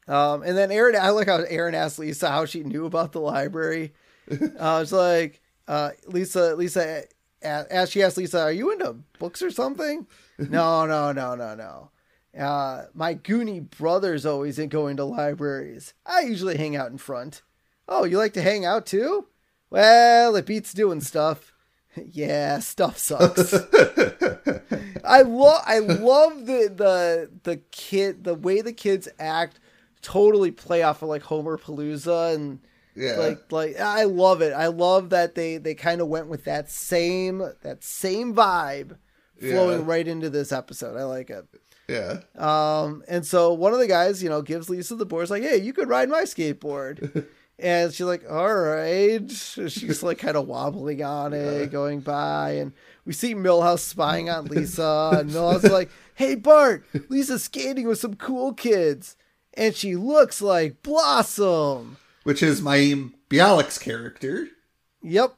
Um, 0.07 0.43
and 0.43 0.57
then 0.57 0.73
Erin, 0.73 0.97
I 0.97 1.11
like 1.11 1.29
how 1.29 1.37
Erin 1.37 1.75
asked 1.75 1.99
Lisa 1.99 2.31
how 2.31 2.47
she 2.47 2.62
knew 2.62 2.87
about 2.87 3.12
the 3.12 3.21
library. 3.21 3.93
uh, 4.31 4.81
it's 4.83 4.93
like 4.93 5.43
uh, 5.66 5.91
Lisa, 6.07 6.57
Lisa, 6.57 7.05
as 7.43 7.91
she 7.91 8.03
asked 8.03 8.16
Lisa, 8.16 8.41
"Are 8.41 8.53
you 8.53 8.73
into 8.73 8.97
books 9.19 9.43
or 9.43 9.51
something?" 9.51 10.07
no, 10.39 10.87
no, 10.87 11.12
no, 11.12 11.35
no, 11.35 11.55
no. 11.55 11.91
Uh, 12.39 12.87
my 12.95 13.14
Goonie 13.14 13.69
brother's 13.69 14.25
always 14.25 14.59
in 14.59 14.69
going 14.69 14.97
to 14.97 15.05
libraries. 15.05 15.95
I 16.07 16.21
usually 16.21 16.57
hang 16.57 16.77
out 16.77 16.91
in 16.91 16.99
front. 16.99 17.43
Oh, 17.89 18.05
you 18.05 18.19
like 18.19 18.35
to 18.35 18.43
hang 18.43 18.64
out 18.64 18.87
too? 18.87 19.27
Well, 19.71 20.37
it 20.37 20.47
beats 20.47 20.73
doing 20.73 21.01
stuff. 21.01 21.53
yeah, 22.13 22.59
stuff 22.61 22.99
sucks. 22.99 23.53
I 25.05 25.23
love 25.23 25.63
I 25.67 25.79
love 25.79 26.47
the 26.47 26.73
the 26.75 27.31
the 27.45 27.57
kid 27.71 28.25
the 28.25 28.35
way 28.35 28.61
the 28.61 28.73
kids 28.73 29.09
act 29.19 29.59
totally 30.03 30.51
play 30.51 30.83
off 30.83 31.03
of 31.03 31.09
like 31.09 31.23
Homerpalooza 31.23 32.35
and 32.35 32.61
yeah, 32.95 33.17
like 33.17 33.51
like 33.53 33.79
I 33.81 34.05
love 34.05 34.43
it. 34.43 34.53
I 34.53 34.67
love 34.67 35.11
that 35.11 35.35
they 35.35 35.57
they 35.59 35.75
kind 35.75 36.01
of 36.01 36.09
went 36.09 36.29
with 36.29 36.45
that 36.45 36.71
same 36.71 37.39
that 37.63 37.83
same 37.85 38.35
vibe 38.35 38.97
flowing 39.41 39.81
Yeah. 39.81 39.87
right 39.87 40.07
into 40.09 40.31
this 40.31 40.53
episode. 40.53 40.97
I 40.97 41.05
like 41.05 41.31
it. 41.31 41.45
yeah. 41.89 42.21
Um, 42.37 43.03
and 43.09 43.25
so 43.25 43.53
one 43.53 43.73
of 43.73 43.79
the 43.79 43.87
guys, 43.87 44.23
you 44.23 44.29
know, 44.29 44.43
gives 44.43 44.69
Lisa 44.69 44.97
the 44.97 45.07
board. 45.07 45.23
It's 45.23 45.31
like, 45.31 45.43
hey, 45.45 45.57
you 45.59 45.73
could 45.73 45.89
ride 45.89 46.09
my 46.09 46.23
skateboard. 46.23 47.27
and 47.59 47.93
she's 47.93 48.07
like, 48.07 48.25
all 48.31 48.55
right. 48.55 49.29
She's 49.31 50.03
like 50.03 50.19
kind 50.19 50.37
of 50.37 50.47
wobbling 50.47 51.03
on 51.03 51.33
it, 51.33 51.73
going 51.73 52.01
by. 52.01 52.53
And 52.53 52.73
we 53.05 53.13
see 53.13 53.35
Milhouse 53.35 53.81
spying 53.81 54.31
on 54.31 54.47
Lisa. 54.47 55.11
And 55.19 55.31
Milhouse 55.31 55.65
is 55.65 55.73
like, 55.73 55.91
hey, 56.15 56.37
Bart, 56.37 56.85
Lisa's 57.09 57.45
skating 57.45 57.89
with 57.89 57.99
some 57.99 58.15
cool 58.15 58.53
kids. 58.53 59.17
And 59.55 59.75
she 59.75 59.97
looks 59.97 60.41
like 60.41 60.83
Blossom. 60.83 61.97
Which 62.23 62.43
is 62.43 62.61
Mayim 62.61 63.15
Bialik's 63.29 63.79
character. 63.79 64.49
Yep. 65.03 65.35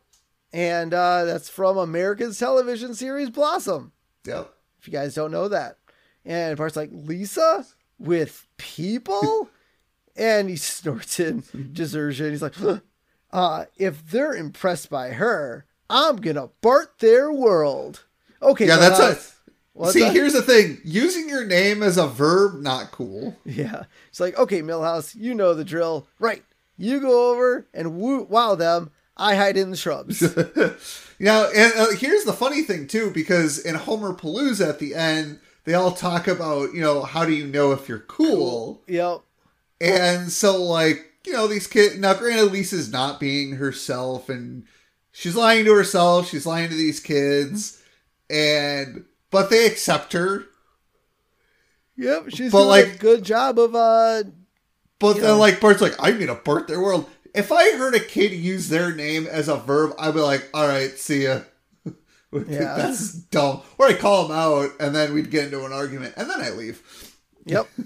And 0.53 0.93
uh, 0.93 1.25
that's 1.25 1.49
from 1.49 1.79
America's 1.79 2.39
television 2.39 2.95
series 2.95 3.31
Blossom. 3.31 3.93
Yep. 4.27 4.53
if 4.81 4.89
you 4.89 4.93
guys 4.93 5.15
don't 5.15 5.31
know 5.31 5.49
that. 5.49 5.79
And 6.27 6.57
Bart's 6.59 6.77
like, 6.77 6.91
Lisa 6.93 7.65
with 7.99 8.47
people? 8.59 9.49
And 10.17 10.49
he 10.49 10.57
snorts 10.57 11.19
in 11.21 11.45
desertion. 11.73 12.31
He's 12.31 12.43
like, 12.43 12.55
"Huh. 12.57 12.81
uh, 13.33 13.65
if 13.77 14.11
they're 14.11 14.35
impressed 14.35 14.91
by 14.91 15.11
her, 15.11 15.65
I'm 15.89 16.17
gonna 16.17 16.49
Bart 16.61 16.99
their 16.99 17.33
world. 17.33 18.05
Okay, 18.43 18.67
Yeah, 18.67 18.77
that's 18.77 18.99
a. 18.99 19.19
what's 19.73 19.93
See, 19.93 20.01
that? 20.01 20.13
here's 20.13 20.33
the 20.33 20.43
thing: 20.43 20.79
using 20.85 21.29
your 21.29 21.45
name 21.45 21.83
as 21.83 21.97
a 21.99 22.07
verb, 22.07 22.61
not 22.61 22.91
cool. 22.91 23.37
Yeah. 23.45 23.85
It's 24.09 24.21
like, 24.21 24.39
okay, 24.39 24.63
Milhouse, 24.63 25.15
you 25.15 25.35
know 25.35 25.55
the 25.55 25.65
drill. 25.65 26.07
Right. 26.19 26.45
You 26.77 27.01
go 27.01 27.31
over 27.33 27.67
and 27.75 27.97
woo- 27.97 28.25
wow 28.25 28.55
them. 28.55 28.91
I 29.17 29.35
hide 29.35 29.59
in 29.59 29.71
the 29.71 29.77
shrubs. 29.77 30.23
You 30.23 31.27
know, 31.27 31.51
and 31.55 31.73
uh, 31.77 31.91
here's 31.91 32.25
the 32.25 32.33
funny 32.33 32.63
thing 32.63 32.87
too, 32.87 33.11
because 33.11 33.59
in 33.59 33.75
Homerpalooza 33.77 34.67
at 34.67 34.79
the 34.79 34.95
end, 34.95 35.39
they 35.65 35.75
all 35.75 35.93
talk 35.93 36.27
about, 36.27 36.73
you 36.73 36.81
know, 36.81 37.03
how 37.03 37.27
do 37.27 37.33
you 37.33 37.47
know 37.47 37.73
if 37.73 37.87
you're 37.87 37.99
cool? 37.99 38.83
yep. 38.87 39.21
And 39.81 40.31
so, 40.31 40.63
like, 40.63 41.07
you 41.27 41.33
know, 41.33 41.47
these 41.47 41.67
kids. 41.67 41.97
Now, 41.99 42.15
granted, 42.15 42.53
Lisa's 42.53 42.91
not 42.91 43.19
being 43.21 43.53
herself, 43.57 44.29
and 44.29 44.65
she's 45.13 45.37
lying 45.37 45.65
to 45.65 45.75
herself. 45.75 46.29
She's 46.29 46.47
lying 46.47 46.69
to 46.69 46.75
these 46.75 47.01
kids, 47.01 47.83
and 48.29 49.05
but 49.31 49.49
they 49.51 49.67
accept 49.67 50.13
her. 50.13 50.45
Yep. 51.97 52.27
She's 52.31 52.53
But, 52.53 52.59
doing 52.59 52.67
a 52.67 52.69
like- 52.91 52.99
good 52.99 53.23
job 53.25 53.59
of 53.59 53.75
uh 53.75 54.25
But 54.99 55.15
then, 55.15 55.23
know. 55.25 55.39
like, 55.39 55.61
Bart's 55.61 55.81
like, 55.81 55.95
I'm 55.99 56.19
gonna 56.19 56.35
Bart 56.35 56.67
their 56.69 56.81
world. 56.81 57.09
If 57.35 57.53
I 57.53 57.77
heard 57.77 57.95
a 57.95 58.01
kid 58.01 58.33
use 58.33 58.69
their 58.69 58.93
name 58.95 59.27
as 59.27 59.49
a 59.49 59.57
verb, 59.57 59.93
I'd 59.99 60.15
be 60.15 60.21
like, 60.21 60.49
all 60.53 60.67
right, 60.67 60.91
see 60.99 61.25
ya. 61.25 61.41
Yeah. 62.33 62.75
That's 62.77 63.13
dumb. 63.13 63.63
Or 63.79 63.87
I 63.87 63.95
call 63.95 64.27
him 64.27 64.33
out, 64.33 64.71
and 64.81 64.95
then 64.95 65.13
we'd 65.15 65.31
get 65.31 65.45
into 65.47 65.65
an 65.65 65.73
argument, 65.73 66.15
and 66.17 66.29
then 66.31 66.41
I 66.41 66.51
leave. 66.51 66.83
Yep. 67.45 67.69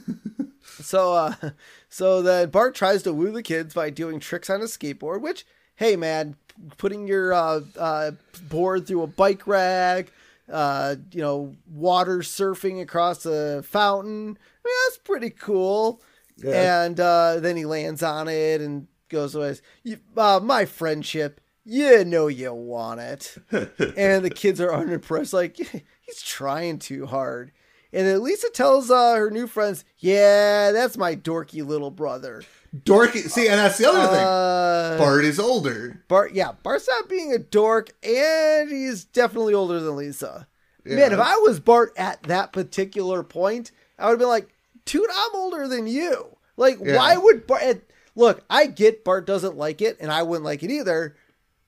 so 0.81 1.13
uh 1.15 1.35
so 1.89 2.23
then 2.23 2.51
Bart 2.51 2.75
tries 2.75 3.03
to 3.05 3.13
woo 3.13 3.31
the 3.33 3.43
kids 3.43 3.75
by 3.75 3.91
doing 3.91 4.21
tricks 4.21 4.51
on 4.51 4.61
a 4.61 4.65
skateboard, 4.65 5.21
which 5.21 5.47
hey 5.77 5.97
man, 5.97 6.37
putting 6.79 7.07
your 7.09 7.33
uh, 7.33 7.61
uh 7.79 8.11
board 8.49 8.87
through 8.87 9.03
a 9.03 9.07
bike 9.07 9.47
rack, 9.47 10.13
uh 10.53 10.97
you 11.13 11.21
know, 11.21 11.55
water 11.71 12.19
surfing 12.19 12.81
across 12.83 13.27
a 13.27 13.63
fountain. 13.63 14.13
I 14.39 14.69
mean, 14.69 14.75
that's 14.87 14.99
pretty 14.99 15.31
cool. 15.31 16.01
Yeah. 16.37 16.85
And 16.85 17.01
uh 17.01 17.41
then 17.41 17.57
he 17.57 17.65
lands 17.65 18.03
on 18.03 18.29
it 18.29 18.61
and 18.61 18.87
goes 19.09 19.35
"You- 19.83 20.01
uh, 20.17 20.41
my 20.43 20.65
friendship. 20.65 21.41
You 21.67 22.05
know 22.05 22.27
you 22.27 22.53
want 22.53 23.01
it 23.01 23.37
and 23.97 24.23
the 24.23 24.31
kids 24.31 24.61
are 24.61 24.75
unimpressed. 24.75 25.33
Like 25.33 25.57
he's 26.03 26.21
trying 26.23 26.79
too 26.79 27.07
hard. 27.07 27.53
And 27.95 28.07
then 28.09 28.25
Lisa 28.25 28.51
tells 28.51 28.91
uh, 28.91 29.15
her 29.15 29.31
new 29.31 29.47
friends, 29.47 29.85
"Yeah, 29.99 30.73
that's 30.73 30.99
my 30.99 31.15
dorky 31.15 31.65
little 31.65 31.93
brother." 31.93 32.43
Dorky. 32.77 33.31
See, 33.31 33.47
and 33.47 33.59
that's 33.59 33.79
the 33.79 33.89
other 33.89 34.09
thing. 34.09 34.27
Uh, 34.27 34.99
Bart 34.99 35.25
is 35.25 35.39
older. 35.39 36.03
Bart, 36.09 36.33
yeah, 36.33 36.53
Bart's 36.65 36.89
not 36.89 37.09
being 37.09 37.33
a 37.33 37.39
dork, 37.39 37.91
and 38.03 38.69
he's 38.69 39.05
definitely 39.05 39.55
older 39.55 39.79
than 39.79 39.95
Lisa. 39.95 40.49
Man, 40.85 41.13
if 41.13 41.21
I 41.21 41.37
was 41.37 41.61
Bart 41.61 41.93
at 41.97 42.25
that 42.25 42.53
particular 42.53 43.23
point, 43.23 43.71
I 43.99 44.07
would 44.07 44.15
have 44.15 44.19
been 44.19 44.29
like, 44.29 44.49
"Dude, 44.85 45.09
I'm 45.15 45.35
older 45.35 45.69
than 45.69 45.87
you." 45.87 46.37
Like, 46.57 46.79
Yeah. 46.83 46.97
why 46.97 47.17
would 47.17 47.47
Bart? 47.47 47.85
Look, 48.17 48.43
I 48.51 48.67
get 48.67 49.05
Bart 49.05 49.25
doesn't 49.25 49.57
like 49.57 49.81
it, 49.81 49.97
and 50.01 50.11
I 50.11 50.25
wouldn't 50.25 50.45
like 50.45 50.63
it 50.65 50.71
either. 50.71 51.17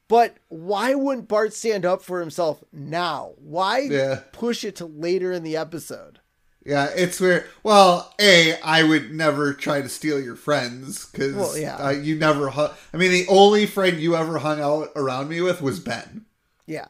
But 0.09 0.37
why 0.49 0.95
wouldn't 0.95 1.27
Bart 1.29 1.53
stand 1.53 1.85
up 1.85 2.01
for 2.03 2.21
himself 2.21 2.63
now? 2.73 3.33
Why 3.39 3.81
Yeah. 3.81 4.21
push 4.33 4.63
it 4.65 4.77
to 4.77 4.87
later 4.87 5.33
in 5.33 5.43
the 5.43 5.57
episode? 5.57 6.21
Yeah, 6.65 6.89
it's 6.97 7.21
weird. 7.21 7.45
Well, 7.63 8.13
a 8.21 8.59
I 8.61 8.83
would 8.83 9.13
never 9.13 9.53
try 9.55 9.81
to 9.83 9.89
steal 9.89 10.21
your 10.21 10.35
friends 10.37 11.07
because 11.07 11.35
Well, 11.35 11.57
yeah. 11.59 11.77
uh, 11.77 11.91
you 11.91 12.17
never. 12.17 12.51
Hu- 12.51 12.69
I 12.93 12.97
mean, 12.97 13.11
the 13.13 13.27
only 13.29 13.67
friend 13.67 14.01
you 14.01 14.17
ever 14.17 14.39
hung 14.39 14.61
out 14.61 14.91
around 14.97 15.29
me 15.29 15.41
with 15.41 15.61
was 15.63 15.79
Ben, 15.81 16.27
Yeah. 16.67 16.87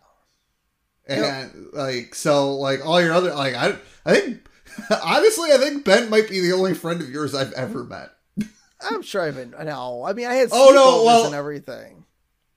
and 1.06 1.68
like 1.72 2.14
so, 2.14 2.54
like 2.54 2.84
all 2.84 3.00
your 3.02 3.12
other 3.12 3.34
like 3.34 3.54
I 3.54 3.76
I 4.04 4.14
think 4.14 4.48
honestly 5.02 5.52
I 5.52 5.58
think 5.58 5.84
Ben 5.84 6.08
might 6.10 6.28
be 6.28 6.40
the 6.40 6.52
only 6.52 6.74
friend 6.74 7.00
of 7.00 7.10
yours 7.10 7.34
I've 7.34 7.52
ever 7.52 7.84
met. 7.84 8.10
I'm 8.80 9.02
sure 9.02 9.22
I've 9.22 9.36
been. 9.36 9.54
No, 9.64 10.04
I 10.04 10.12
mean 10.14 10.26
I 10.26 10.34
had 10.34 10.48
Oh, 10.52 10.70
no, 10.74 11.04
well- 11.04 11.26
and 11.26 11.34
everything. 11.34 12.04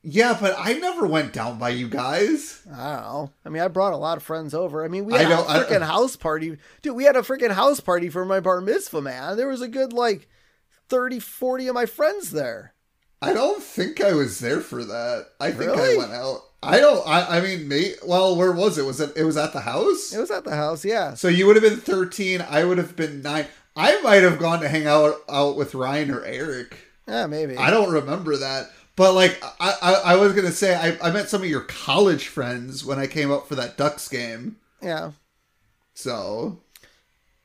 Yeah, 0.02 0.38
but 0.40 0.56
I 0.58 0.74
never 0.74 1.06
went 1.06 1.34
down 1.34 1.60
by 1.60 1.70
you 1.70 1.90
guys. 1.90 2.62
I 2.74 2.94
don't 2.94 3.02
know. 3.02 3.32
I 3.46 3.50
mean, 3.50 3.62
I 3.62 3.68
brought 3.68 3.92
a 3.94 3.98
lot 3.98 4.16
of 4.18 4.24
friends 4.24 4.54
over. 4.54 4.86
I 4.86 4.88
mean, 4.88 5.06
we 5.06 5.14
had 5.14 5.30
a 5.32 5.36
freaking 5.44 5.86
house 5.86 6.16
party. 6.16 6.58
Dude, 6.82 6.96
we 6.96 7.04
had 7.04 7.18
a 7.18 7.22
freaking 7.22 7.52
house 7.52 7.82
party 7.82 8.10
for 8.10 8.24
my 8.24 8.40
bar 8.40 8.62
mitzvah, 8.62 9.02
man. 9.02 9.36
There 9.36 9.50
was 9.50 9.62
a 9.62 9.68
good 9.68 9.92
like 9.92 10.30
30, 10.88 11.20
40 11.20 11.68
of 11.68 11.76
my 11.76 11.86
friends 11.86 12.32
there. 12.32 12.74
I 13.22 13.34
don't 13.34 13.62
think 13.62 14.00
I 14.00 14.14
was 14.14 14.40
there 14.40 14.62
for 14.62 14.86
that. 14.86 15.28
I 15.42 15.52
think 15.52 15.72
Really? 15.72 15.96
I 15.96 15.98
went 15.98 16.14
out. 16.14 16.40
I 16.64 16.80
don't. 16.80 17.06
I. 17.06 17.38
I 17.38 17.42
mean, 17.42 17.68
me. 17.68 17.94
Well, 18.06 18.36
where 18.38 18.52
was 18.52 18.78
it? 18.78 18.86
Was 18.86 19.00
it? 19.02 19.12
It 19.18 19.24
was 19.26 19.36
at 19.38 19.52
the 19.54 19.62
house. 19.62 20.14
It 20.14 20.20
was 20.20 20.32
at 20.32 20.44
the 20.46 20.56
house, 20.56 20.84
yeah. 20.86 21.14
So 21.14 21.28
you 21.28 21.46
would 21.48 21.56
have 21.56 21.64
been 21.64 21.80
thirteen. 21.80 22.42
I 22.42 22.64
would 22.64 22.78
have 22.78 22.96
been 22.96 23.22
nine. 23.22 23.48
I 23.76 24.02
might 24.02 24.24
have 24.24 24.40
gone 24.40 24.60
to 24.62 24.70
hang 24.70 24.88
out 24.88 25.16
out 25.30 25.56
with 25.58 25.74
Ryan 25.74 26.12
or 26.12 26.24
Eric. 26.24 26.78
Yeah, 27.08 27.28
maybe. 27.28 27.58
I 27.58 27.70
don't 27.72 27.92
remember 27.92 28.38
that. 28.38 28.70
But 29.00 29.14
like, 29.14 29.42
I 29.62 29.76
I, 29.82 29.94
I 29.94 30.16
was 30.18 30.34
gonna 30.34 30.52
say, 30.52 30.76
I, 30.76 31.08
I 31.08 31.10
met 31.10 31.30
some 31.30 31.42
of 31.42 31.48
your 31.48 31.62
college 31.62 32.28
friends 32.28 32.84
when 32.84 33.00
I 33.00 33.08
came 33.08 33.32
up 33.32 33.48
for 33.48 33.56
that 33.56 33.78
Ducks 33.78 34.10
game. 34.10 34.58
yeah. 34.82 35.12
So 35.94 36.60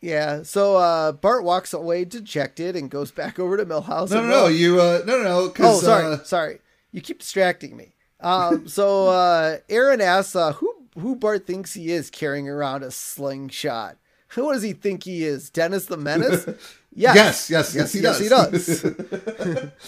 Yeah. 0.00 0.42
So 0.42 0.74
uh 0.74 1.12
Bart 1.12 1.44
walks 1.44 1.72
away 1.72 2.04
dejected 2.06 2.74
and 2.74 2.90
goes 2.90 3.12
back 3.12 3.38
over 3.38 3.56
to 3.56 3.64
Milhouse. 3.64 4.10
no, 4.10 4.22
no, 4.22 4.28
no. 4.28 4.46
You 4.48 4.80
uh, 4.80 5.02
no, 5.06 5.18
no, 5.18 5.22
no. 5.22 5.52
Oh, 5.60 5.78
sorry, 5.78 6.04
uh, 6.14 6.24
sorry. 6.24 6.58
You 6.90 7.00
keep 7.00 7.20
distracting 7.20 7.76
me. 7.76 7.94
Um, 8.18 8.66
so 8.66 9.06
uh, 9.06 9.58
Erin 9.68 10.00
asks 10.00 10.34
uh, 10.34 10.54
who 10.54 10.74
who 10.98 11.14
Bart 11.14 11.46
thinks 11.46 11.74
he 11.74 11.92
is 11.92 12.10
carrying 12.10 12.48
around 12.48 12.82
a 12.82 12.90
slingshot. 12.90 13.96
Who 14.28 14.52
does 14.52 14.62
he 14.64 14.72
think 14.72 15.04
he 15.04 15.24
is? 15.24 15.50
Dennis 15.50 15.86
the 15.86 15.96
Menace? 15.96 16.48
Yes, 16.96 17.50
yes, 17.50 17.74
yes, 17.74 17.92
he 17.92 18.00
yes, 18.00 18.28
does. 18.28 18.82
he 18.82 18.90
does. 18.90 19.82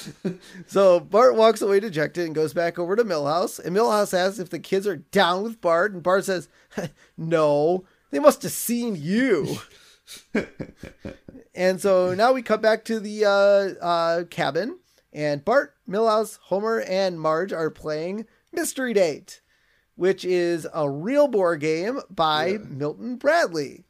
so 0.66 1.00
Bart 1.00 1.36
walks 1.36 1.62
away 1.62 1.78
dejected 1.80 2.26
and 2.26 2.34
goes 2.34 2.52
back 2.52 2.78
over 2.78 2.96
to 2.96 3.04
Milhouse. 3.04 3.58
And 3.58 3.76
Milhouse 3.76 4.12
asks 4.12 4.38
if 4.38 4.50
the 4.50 4.58
kids 4.58 4.86
are 4.86 4.96
down 4.96 5.42
with 5.44 5.60
Bart. 5.60 5.92
And 5.92 6.02
Bart 6.02 6.24
says, 6.24 6.48
No, 7.16 7.84
they 8.10 8.18
must 8.18 8.42
have 8.42 8.52
seen 8.52 8.96
you. 8.96 9.58
and 11.54 11.80
so 11.80 12.14
now 12.14 12.32
we 12.32 12.42
cut 12.42 12.60
back 12.62 12.84
to 12.86 13.00
the 13.00 13.24
uh, 13.24 13.84
uh, 13.84 14.24
cabin. 14.24 14.78
And 15.12 15.44
Bart, 15.44 15.74
Milhouse, 15.88 16.38
Homer, 16.42 16.80
and 16.80 17.20
Marge 17.20 17.52
are 17.52 17.70
playing 17.70 18.26
Mystery 18.52 18.92
Date, 18.92 19.40
which 19.94 20.24
is 20.24 20.66
a 20.74 20.90
real 20.90 21.26
board 21.28 21.60
game 21.60 22.00
by 22.10 22.46
Yeah. 22.48 22.58
Milton 22.68 23.16
Bradley. 23.16 23.84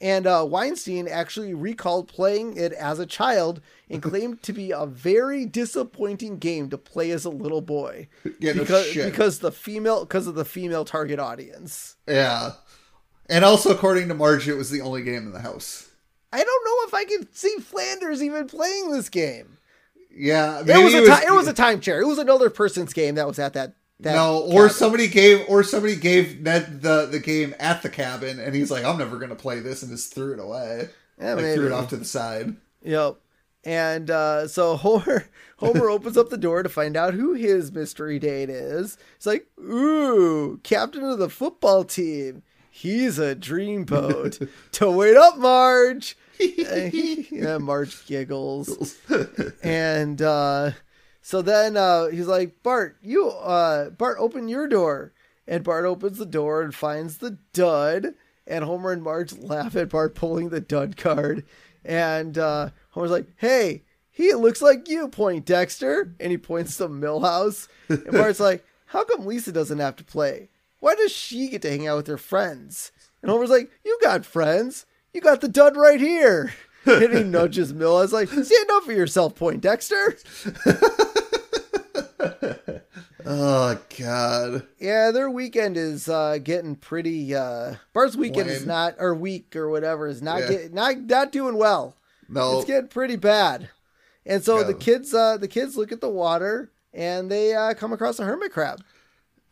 And 0.00 0.26
uh, 0.26 0.44
Weinstein 0.46 1.08
actually 1.08 1.54
recalled 1.54 2.06
playing 2.08 2.56
it 2.58 2.72
as 2.72 2.98
a 2.98 3.06
child 3.06 3.62
and 3.88 4.02
claimed 4.02 4.42
to 4.42 4.52
be 4.52 4.70
a 4.70 4.84
very 4.84 5.46
disappointing 5.46 6.38
game 6.38 6.68
to 6.70 6.76
play 6.78 7.10
as 7.12 7.24
a 7.24 7.30
little 7.30 7.62
boy 7.62 8.08
Yeah, 8.38 8.52
no 8.52 8.60
because 8.62 8.86
shit. 8.88 9.10
because 9.10 9.38
the 9.38 9.50
female 9.52 10.00
because 10.04 10.26
of 10.26 10.34
the 10.34 10.44
female 10.44 10.84
target 10.84 11.18
audience. 11.18 11.96
Yeah. 12.06 12.52
And 13.28 13.44
also, 13.44 13.70
according 13.70 14.08
to 14.08 14.14
Marge, 14.14 14.46
it 14.48 14.54
was 14.54 14.70
the 14.70 14.82
only 14.82 15.02
game 15.02 15.26
in 15.26 15.32
the 15.32 15.40
house. 15.40 15.88
I 16.32 16.44
don't 16.44 16.64
know 16.64 16.86
if 16.88 16.94
I 16.94 17.04
can 17.04 17.32
see 17.32 17.56
Flanders 17.58 18.22
even 18.22 18.46
playing 18.46 18.90
this 18.92 19.08
game. 19.08 19.56
Yeah, 20.14 20.60
It 20.60 20.82
was 20.84 20.94
a 20.94 20.98
it 20.98 21.00
was, 21.08 21.20
ti- 21.20 21.26
it 21.26 21.32
was 21.34 21.48
a 21.48 21.52
time 21.52 21.80
chair. 21.80 22.00
It 22.00 22.06
was 22.06 22.18
another 22.18 22.50
person's 22.50 22.92
game 22.92 23.14
that 23.16 23.26
was 23.26 23.38
at 23.38 23.54
that. 23.54 23.74
No, 23.98 24.40
or 24.40 24.64
cabin. 24.64 24.70
somebody 24.70 25.08
gave 25.08 25.44
or 25.48 25.62
somebody 25.62 25.96
gave 25.96 26.40
Ned 26.40 26.82
the 26.82 27.06
the 27.06 27.18
game 27.18 27.54
at 27.58 27.82
the 27.82 27.88
cabin, 27.88 28.38
and 28.38 28.54
he's 28.54 28.70
like, 28.70 28.84
"I'm 28.84 28.98
never 28.98 29.18
gonna 29.18 29.34
play 29.34 29.60
this," 29.60 29.82
and 29.82 29.90
just 29.90 30.14
threw 30.14 30.34
it 30.34 30.40
away. 30.40 30.88
Yeah, 31.18 31.34
like 31.34 31.54
threw 31.54 31.66
it 31.66 31.72
off 31.72 31.88
to 31.90 31.96
the 31.96 32.04
side. 32.04 32.56
Yep. 32.82 33.16
And 33.64 34.10
uh, 34.10 34.48
so 34.48 34.76
Homer 34.78 35.28
Homer 35.58 35.90
opens 35.90 36.16
up 36.16 36.30
the 36.30 36.36
door 36.38 36.62
to 36.62 36.68
find 36.68 36.96
out 36.96 37.14
who 37.14 37.34
his 37.34 37.72
mystery 37.72 38.18
date 38.18 38.50
is. 38.50 38.96
He's 39.18 39.26
like, 39.26 39.46
"Ooh, 39.58 40.60
captain 40.62 41.04
of 41.04 41.18
the 41.18 41.30
football 41.30 41.84
team. 41.84 42.42
He's 42.70 43.18
a 43.18 43.34
dreamboat. 43.34 44.48
to 44.72 44.90
wait 44.90 45.16
up, 45.16 45.38
Marge." 45.38 46.16
yeah, 46.38 47.56
Marge 47.58 48.06
giggles. 48.06 48.98
and 49.62 50.20
uh, 50.20 50.72
so 51.26 51.42
then 51.42 51.76
uh, 51.76 52.06
he's 52.06 52.28
like, 52.28 52.62
"Bart, 52.62 52.98
you 53.02 53.28
uh, 53.28 53.90
Bart, 53.90 54.16
open 54.20 54.46
your 54.46 54.68
door." 54.68 55.12
And 55.48 55.64
Bart 55.64 55.84
opens 55.84 56.18
the 56.18 56.26
door 56.26 56.62
and 56.62 56.74
finds 56.74 57.18
the 57.18 57.38
dud. 57.52 58.14
And 58.46 58.64
Homer 58.64 58.92
and 58.92 59.02
Marge 59.02 59.32
laugh 59.32 59.76
at 59.76 59.88
Bart 59.88 60.14
pulling 60.14 60.48
the 60.48 60.60
dud 60.60 60.96
card. 60.96 61.44
And 61.84 62.36
uh, 62.38 62.70
Homer's 62.90 63.10
like, 63.10 63.26
hey, 63.36 63.82
he 64.10 64.32
looks 64.34 64.62
like 64.62 64.88
you, 64.88 65.08
Poindexter. 65.08 66.14
And 66.20 66.30
he 66.30 66.38
points 66.38 66.76
to 66.76 66.88
Milhouse. 66.88 67.68
And 67.88 68.12
Bart's 68.12 68.40
like, 68.40 68.64
how 68.86 69.04
come 69.04 69.26
Lisa 69.26 69.52
doesn't 69.52 69.78
have 69.78 69.96
to 69.96 70.04
play? 70.04 70.48
Why 70.78 70.94
does 70.94 71.12
she 71.12 71.48
get 71.48 71.62
to 71.62 71.70
hang 71.70 71.86
out 71.86 71.96
with 71.96 72.06
her 72.06 72.18
friends? 72.18 72.92
And 73.22 73.30
Homer's 73.30 73.50
like, 73.50 73.70
you 73.84 73.98
got 74.02 74.24
friends. 74.24 74.86
You 75.12 75.20
got 75.20 75.40
the 75.40 75.48
dud 75.48 75.76
right 75.76 76.00
here. 76.00 76.52
And 76.86 77.12
he 77.12 77.24
nudges 77.24 77.72
Milhouse 77.72 78.12
like, 78.12 78.28
stand 78.28 78.70
up 78.70 78.84
for 78.84 78.92
yourself, 78.92 79.34
Poindexter. 79.34 80.16
Oh 83.28 83.78
God. 83.98 84.66
Yeah, 84.78 85.10
their 85.10 85.28
weekend 85.28 85.76
is 85.76 86.08
uh, 86.08 86.38
getting 86.42 86.76
pretty. 86.76 87.34
Uh, 87.34 87.74
Bart's 87.92 88.14
weekend 88.16 88.48
is 88.50 88.64
not, 88.64 88.94
or 88.98 89.14
week 89.14 89.56
or 89.56 89.68
whatever, 89.68 90.06
is 90.06 90.22
not 90.22 90.40
Yeah. 90.42 90.48
get, 90.50 90.72
not 90.72 90.98
not 91.00 91.32
doing 91.32 91.56
well. 91.56 91.96
No. 92.28 92.58
It's 92.58 92.66
getting 92.66 92.88
pretty 92.88 93.16
bad. 93.16 93.68
And 94.24 94.44
so 94.44 94.62
the 94.62 94.74
kids, 94.74 95.12
uh, 95.14 95.36
the 95.38 95.48
kids 95.48 95.76
look 95.76 95.92
at 95.92 96.00
the 96.00 96.08
water 96.08 96.70
and 96.94 97.30
they 97.30 97.54
uh, 97.54 97.74
come 97.74 97.92
across 97.92 98.18
a 98.18 98.24
hermit 98.24 98.52
crab. 98.52 98.82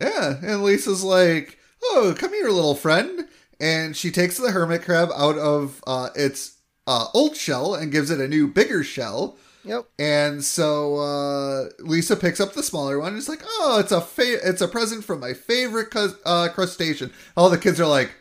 Yeah, 0.01 0.37
and 0.41 0.63
Lisa's 0.63 1.03
like, 1.03 1.57
"Oh, 1.83 2.15
come 2.17 2.33
here, 2.33 2.49
little 2.49 2.75
friend," 2.75 3.27
and 3.59 3.95
she 3.95 4.11
takes 4.11 4.37
the 4.37 4.51
hermit 4.51 4.83
crab 4.83 5.09
out 5.15 5.37
of 5.37 5.81
uh, 5.87 6.09
its 6.15 6.57
uh, 6.87 7.07
old 7.13 7.35
shell 7.35 7.73
and 7.75 7.91
gives 7.91 8.09
it 8.09 8.19
a 8.21 8.27
new, 8.27 8.47
bigger 8.47 8.83
shell. 8.83 9.37
Yep. 9.65 9.85
And 9.99 10.43
so 10.43 10.95
uh, 10.97 11.65
Lisa 11.79 12.15
picks 12.15 12.39
up 12.39 12.53
the 12.53 12.63
smaller 12.63 12.99
one. 12.99 13.09
And 13.09 13.17
it's 13.17 13.29
like, 13.29 13.41
"Oh, 13.43 13.79
it's 13.79 13.91
a 13.91 13.99
fa- 14.01 14.47
it's 14.47 14.61
a 14.61 14.67
present 14.67 15.03
from 15.03 15.19
my 15.19 15.33
favorite 15.33 15.89
cus- 15.91 16.15
uh, 16.25 16.49
crustacean." 16.49 17.11
All 17.35 17.49
the 17.49 17.57
kids 17.57 17.79
are 17.79 17.87
like, 17.87 18.11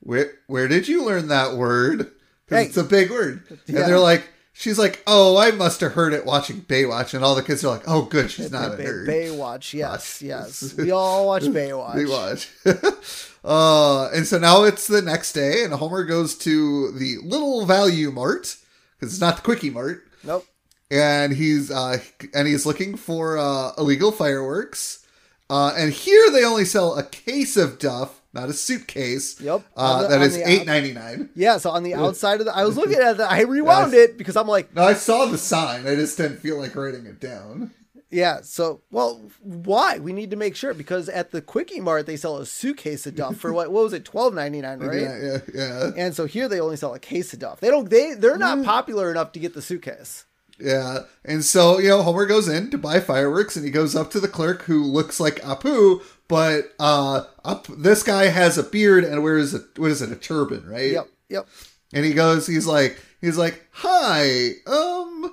"Where 0.00 0.32
where 0.46 0.66
did 0.68 0.88
you 0.88 1.04
learn 1.04 1.28
that 1.28 1.56
word?" 1.56 2.10
Hey. 2.48 2.64
it's 2.64 2.76
a 2.78 2.84
big 2.84 3.10
word. 3.10 3.42
Yeah. 3.66 3.80
And 3.80 3.88
they're 3.88 3.98
like, 3.98 4.26
"She's 4.54 4.78
like, 4.78 5.02
oh, 5.06 5.36
I 5.36 5.50
must 5.50 5.82
have 5.82 5.92
heard 5.92 6.14
it 6.14 6.24
watching 6.24 6.62
Baywatch." 6.62 7.12
And 7.12 7.22
all 7.22 7.34
the 7.34 7.42
kids 7.42 7.62
are 7.62 7.68
like, 7.76 7.86
"Oh, 7.86 8.02
good, 8.02 8.30
she's 8.30 8.50
not 8.50 8.72
a 8.72 8.76
nerd." 8.82 9.06
Baywatch, 9.06 9.74
yes, 9.74 10.22
yes. 10.22 10.74
We 10.78 10.90
all 10.90 11.26
watch 11.26 11.42
Baywatch. 11.42 11.94
We 11.96 12.06
watch. 12.06 12.48
uh, 13.44 14.08
and 14.14 14.26
so 14.26 14.38
now 14.38 14.64
it's 14.64 14.86
the 14.86 15.02
next 15.02 15.34
day, 15.34 15.62
and 15.62 15.74
Homer 15.74 16.04
goes 16.04 16.34
to 16.38 16.92
the 16.92 17.18
Little 17.22 17.66
Value 17.66 18.10
Mart 18.10 18.56
because 18.98 19.12
it's 19.12 19.20
not 19.20 19.36
the 19.36 19.42
Quickie 19.42 19.70
Mart, 19.70 20.02
Nope. 20.24 20.46
And 20.90 21.32
he's 21.32 21.70
uh, 21.70 21.98
and 22.34 22.46
he's 22.48 22.64
looking 22.66 22.96
for 22.96 23.38
uh, 23.38 23.72
illegal 23.78 24.12
fireworks. 24.12 25.04
Uh, 25.50 25.72
and 25.76 25.92
here 25.92 26.30
they 26.30 26.44
only 26.44 26.64
sell 26.66 26.98
a 26.98 27.02
case 27.02 27.56
of 27.56 27.78
Duff, 27.78 28.20
not 28.34 28.50
a 28.50 28.52
suitcase. 28.52 29.40
Yep. 29.40 29.62
Uh, 29.76 30.02
the- 30.02 30.08
that 30.08 30.20
is 30.22 30.36
eight 30.36 30.66
ninety 30.66 30.92
nine. 30.92 31.30
Yeah, 31.34 31.56
so 31.56 31.70
on 31.70 31.82
the 31.84 31.94
outside 31.94 32.40
of 32.40 32.46
the, 32.46 32.54
I 32.54 32.64
was 32.64 32.76
looking 32.76 32.98
at 32.98 33.16
that. 33.16 33.30
I 33.32 33.42
rewound 33.44 33.94
it 33.94 34.18
because 34.18 34.36
I'm 34.36 34.46
like, 34.48 34.74
Now 34.74 34.84
I 34.84 34.92
saw 34.94 35.24
the 35.26 35.38
sign. 35.38 35.86
I 35.86 35.94
just 35.94 36.16
didn't 36.18 36.38
feel 36.38 36.58
like 36.58 36.76
writing 36.76 37.06
it 37.06 37.18
down. 37.18 37.70
yeah. 38.10 38.40
So, 38.42 38.82
well, 38.90 39.22
why? 39.40 39.98
We 40.00 40.12
need 40.12 40.30
to 40.32 40.36
make 40.36 40.54
sure 40.54 40.74
because 40.74 41.08
at 41.08 41.30
the 41.30 41.40
Quickie 41.40 41.80
Mart 41.80 42.04
they 42.04 42.16
sell 42.16 42.36
a 42.36 42.44
suitcase 42.44 43.06
of 43.06 43.14
Duff 43.14 43.36
for 43.36 43.50
what? 43.50 43.72
What 43.72 43.84
was 43.84 43.94
it? 43.94 44.04
Twelve 44.04 44.34
ninety 44.34 44.60
nine, 44.60 44.80
right? 44.80 45.00
Yeah, 45.00 45.18
yeah, 45.22 45.38
yeah. 45.54 45.90
And 45.96 46.14
so 46.14 46.26
here 46.26 46.46
they 46.48 46.60
only 46.60 46.76
sell 46.76 46.92
a 46.92 46.98
case 46.98 47.32
of 47.32 47.38
Duff. 47.38 47.60
They 47.60 47.68
don't. 47.68 47.88
They 47.88 48.12
they're 48.12 48.36
Mm. 48.36 48.40
not 48.40 48.64
popular 48.64 49.10
enough 49.10 49.32
to 49.32 49.38
get 49.40 49.54
the 49.54 49.62
suitcase. 49.62 50.26
Yeah. 50.58 51.00
And 51.24 51.44
so, 51.44 51.78
you 51.78 51.88
know, 51.88 52.02
Homer 52.02 52.26
goes 52.26 52.48
in 52.48 52.70
to 52.70 52.78
buy 52.78 53.00
fireworks 53.00 53.56
and 53.56 53.64
he 53.64 53.70
goes 53.70 53.94
up 53.94 54.10
to 54.10 54.20
the 54.20 54.28
clerk 54.28 54.62
who 54.62 54.82
looks 54.82 55.20
like 55.20 55.36
Apu, 55.36 56.02
but 56.26 56.72
uh 56.78 57.24
up 57.44 57.66
this 57.68 58.02
guy 58.02 58.26
has 58.26 58.58
a 58.58 58.62
beard 58.62 59.04
and 59.04 59.22
wears 59.22 59.54
a 59.54 59.60
what 59.76 59.90
is 59.90 60.02
it, 60.02 60.12
a 60.12 60.16
turban, 60.16 60.66
right? 60.68 60.92
Yep. 60.92 61.08
Yep. 61.28 61.48
And 61.92 62.04
he 62.04 62.12
goes, 62.12 62.46
he's 62.46 62.66
like 62.66 63.00
he's 63.20 63.38
like, 63.38 63.66
Hi, 63.72 64.50
um 64.66 65.32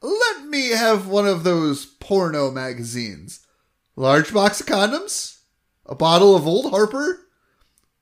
let 0.00 0.46
me 0.46 0.70
have 0.70 1.08
one 1.08 1.26
of 1.26 1.44
those 1.44 1.84
porno 1.84 2.50
magazines. 2.50 3.40
Large 3.96 4.32
box 4.32 4.60
of 4.60 4.66
condoms, 4.66 5.40
a 5.84 5.94
bottle 5.94 6.36
of 6.36 6.46
old 6.46 6.70
Harper, 6.70 7.26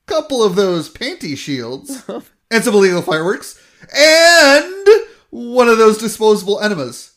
couple 0.06 0.44
of 0.44 0.56
those 0.56 0.92
panty 0.92 1.36
shields, 1.36 2.04
and 2.50 2.62
some 2.62 2.74
illegal 2.74 3.00
fireworks, 3.00 3.58
and 3.96 4.86
one 5.30 5.68
of 5.68 5.78
those 5.78 5.98
disposable 5.98 6.60
enemas. 6.60 7.12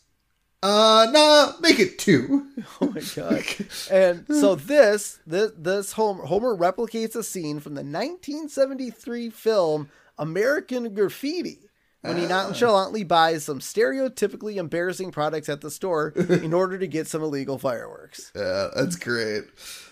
Uh, 0.62 1.06
nah, 1.10 1.52
make 1.60 1.78
it 1.78 1.98
two. 1.98 2.46
Oh 2.82 2.90
my 2.90 3.00
god! 3.14 3.44
and 3.90 4.26
so 4.28 4.54
this 4.54 5.18
this 5.26 5.52
this 5.56 5.92
Homer 5.92 6.24
Homer 6.24 6.54
replicates 6.54 7.16
a 7.16 7.22
scene 7.22 7.58
from 7.60 7.74
the 7.74 7.82
1973 7.82 9.30
film 9.30 9.88
American 10.18 10.92
Graffiti 10.94 11.70
when 12.02 12.16
he 12.16 12.26
nonchalantly 12.26 13.04
buys 13.04 13.44
some 13.44 13.60
stereotypically 13.60 14.56
embarrassing 14.56 15.10
products 15.10 15.48
at 15.48 15.60
the 15.60 15.70
store 15.70 16.08
in 16.16 16.52
order 16.52 16.78
to 16.78 16.86
get 16.86 17.06
some 17.06 17.22
illegal 17.22 17.58
fireworks. 17.58 18.32
Yeah, 18.34 18.68
that's 18.74 18.96
great. 18.96 19.44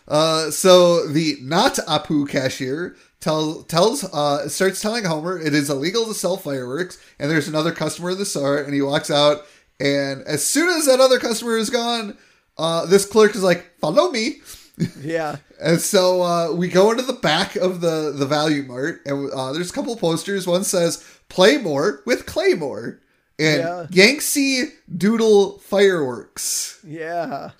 Uh, 0.06 0.50
so 0.50 1.06
the 1.06 1.36
not 1.42 1.74
Apu 1.74 2.28
cashier 2.28 2.96
tells 3.20 3.64
tells 3.66 4.04
uh 4.04 4.48
starts 4.48 4.80
telling 4.80 5.04
Homer 5.04 5.38
it 5.40 5.54
is 5.54 5.70
illegal 5.70 6.06
to 6.06 6.14
sell 6.14 6.36
fireworks, 6.36 6.98
and 7.18 7.30
there's 7.30 7.48
another 7.48 7.72
customer 7.72 8.10
in 8.10 8.18
the 8.18 8.24
store, 8.26 8.58
and 8.58 8.72
he 8.74 8.82
walks 8.82 9.10
out, 9.10 9.46
and 9.80 10.22
as 10.22 10.46
soon 10.46 10.68
as 10.68 10.86
that 10.86 11.00
other 11.00 11.18
customer 11.18 11.56
is 11.56 11.70
gone, 11.70 12.16
uh, 12.58 12.86
this 12.86 13.04
clerk 13.04 13.34
is 13.34 13.42
like, 13.42 13.78
"Follow 13.80 14.10
me." 14.10 14.36
Yeah, 15.02 15.38
And 15.60 15.80
so 15.80 16.22
uh, 16.22 16.52
we 16.52 16.68
go 16.68 16.92
into 16.92 17.02
the 17.02 17.12
back 17.12 17.56
of 17.56 17.80
the 17.80 18.12
the 18.14 18.26
Value 18.26 18.62
Mart, 18.62 19.00
and 19.06 19.28
uh, 19.32 19.52
there's 19.52 19.70
a 19.70 19.72
couple 19.72 19.96
posters. 19.96 20.46
One 20.46 20.62
says 20.62 21.02
"Play 21.28 21.58
more 21.58 22.00
with 22.06 22.26
Claymore," 22.26 23.00
and 23.40 23.60
Yeah. 23.62 23.86
Yangtze 23.90 24.66
Doodle 24.96 25.58
Fireworks. 25.58 26.78
yeah. 26.84 27.50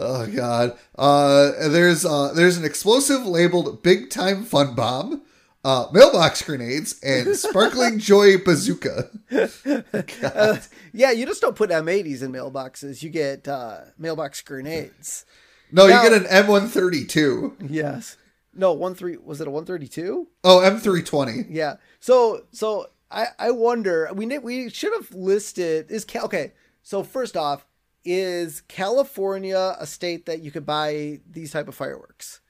Oh 0.00 0.26
God! 0.26 0.78
Uh, 0.96 1.68
there's 1.68 2.04
uh, 2.04 2.32
there's 2.34 2.56
an 2.56 2.64
explosive 2.64 3.26
labeled 3.26 3.82
"Big 3.82 4.10
Time 4.10 4.44
Fun 4.44 4.74
Bomb," 4.74 5.22
uh, 5.64 5.86
mailbox 5.92 6.40
grenades, 6.42 7.00
and 7.02 7.34
sparkling 7.44 7.98
joy 7.98 8.38
bazooka. 8.38 9.10
Uh, 10.22 10.56
yeah, 10.92 11.10
you 11.10 11.26
just 11.26 11.40
don't 11.42 11.54
put 11.56 11.70
M80s 11.70 12.22
in 12.22 12.32
mailboxes. 12.32 13.02
You 13.02 13.10
get 13.10 13.46
uh, 13.46 13.80
mailbox 13.98 14.40
grenades. 14.42 15.24
No, 15.70 15.86
Now- 15.86 16.02
you 16.02 16.08
get 16.10 16.22
an 16.22 16.46
M132. 16.46 17.68
Yes. 17.70 18.16
No, 18.54 18.72
one 18.72 18.94
three 18.94 19.16
was 19.16 19.40
it 19.40 19.46
a 19.46 19.50
132? 19.50 20.26
Oh, 20.44 20.58
M320. 20.64 21.46
Yeah. 21.50 21.76
So 22.00 22.44
so 22.52 22.86
I 23.10 23.26
I 23.38 23.50
wonder 23.50 24.08
we 24.14 24.26
we 24.38 24.70
should 24.70 24.92
have 24.94 25.12
listed 25.14 25.90
is 25.90 26.06
okay. 26.16 26.52
So 26.82 27.02
first 27.02 27.36
off, 27.36 27.66
is 28.08 28.62
California 28.62 29.76
a 29.78 29.86
state 29.86 30.24
that 30.26 30.40
you 30.40 30.50
could 30.50 30.64
buy 30.64 31.20
these 31.30 31.52
type 31.52 31.68
of 31.68 31.74
fireworks? 31.74 32.40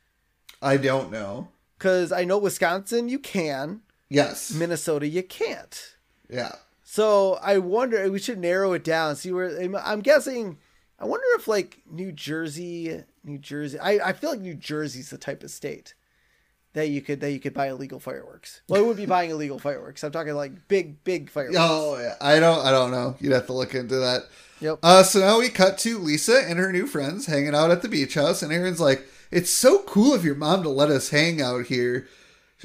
I 0.62 0.76
don't 0.76 1.10
know. 1.10 1.48
Because 1.76 2.12
I 2.12 2.24
know 2.24 2.38
Wisconsin 2.38 3.08
you 3.08 3.18
can, 3.18 3.80
Yes. 4.08 4.52
Minnesota 4.52 5.06
you 5.06 5.22
can't. 5.22 5.96
Yeah. 6.30 6.52
So 6.84 7.38
I 7.42 7.58
wonder 7.58 8.10
we 8.10 8.18
should 8.18 8.38
narrow 8.38 8.72
it 8.72 8.84
down. 8.84 9.16
See 9.16 9.32
where 9.32 9.58
I'm 9.84 10.00
guessing. 10.00 10.58
I 10.98 11.04
wonder 11.04 11.26
if 11.34 11.46
like 11.46 11.82
New 11.90 12.12
Jersey, 12.12 13.04
New 13.24 13.38
Jersey. 13.38 13.78
I, 13.78 14.08
I 14.08 14.12
feel 14.12 14.30
like 14.30 14.40
New 14.40 14.54
Jersey's 14.54 15.10
the 15.10 15.18
type 15.18 15.42
of 15.42 15.50
state 15.50 15.94
that 16.72 16.88
you 16.88 17.00
could 17.02 17.20
that 17.20 17.32
you 17.32 17.40
could 17.40 17.54
buy 17.54 17.68
illegal 17.68 18.00
fireworks. 18.00 18.62
Well, 18.68 18.82
it 18.82 18.86
would 18.86 18.96
be 18.96 19.06
buying 19.16 19.30
illegal 19.30 19.58
fireworks. 19.58 20.02
I'm 20.02 20.12
talking 20.12 20.34
like 20.34 20.68
big 20.68 21.04
big 21.04 21.30
fireworks. 21.30 21.58
Oh, 21.60 21.98
yeah. 21.98 22.14
I 22.20 22.40
don't. 22.40 22.64
I 22.64 22.70
don't 22.70 22.90
know. 22.90 23.16
You'd 23.20 23.32
have 23.32 23.46
to 23.46 23.52
look 23.52 23.74
into 23.74 23.96
that. 23.96 24.22
Yep. 24.60 24.78
Uh, 24.82 25.02
so 25.02 25.20
now 25.20 25.38
we 25.38 25.48
cut 25.48 25.78
to 25.78 25.98
Lisa 25.98 26.42
and 26.46 26.58
her 26.58 26.72
new 26.72 26.86
friends 26.86 27.26
hanging 27.26 27.54
out 27.54 27.70
at 27.70 27.82
the 27.82 27.88
beach 27.88 28.14
house, 28.14 28.42
and 28.42 28.52
Erin's 28.52 28.80
like, 28.80 29.06
"It's 29.30 29.50
so 29.50 29.82
cool 29.84 30.14
of 30.14 30.24
your 30.24 30.34
mom 30.34 30.62
to 30.64 30.68
let 30.68 30.90
us 30.90 31.10
hang 31.10 31.40
out 31.40 31.66
here. 31.66 32.08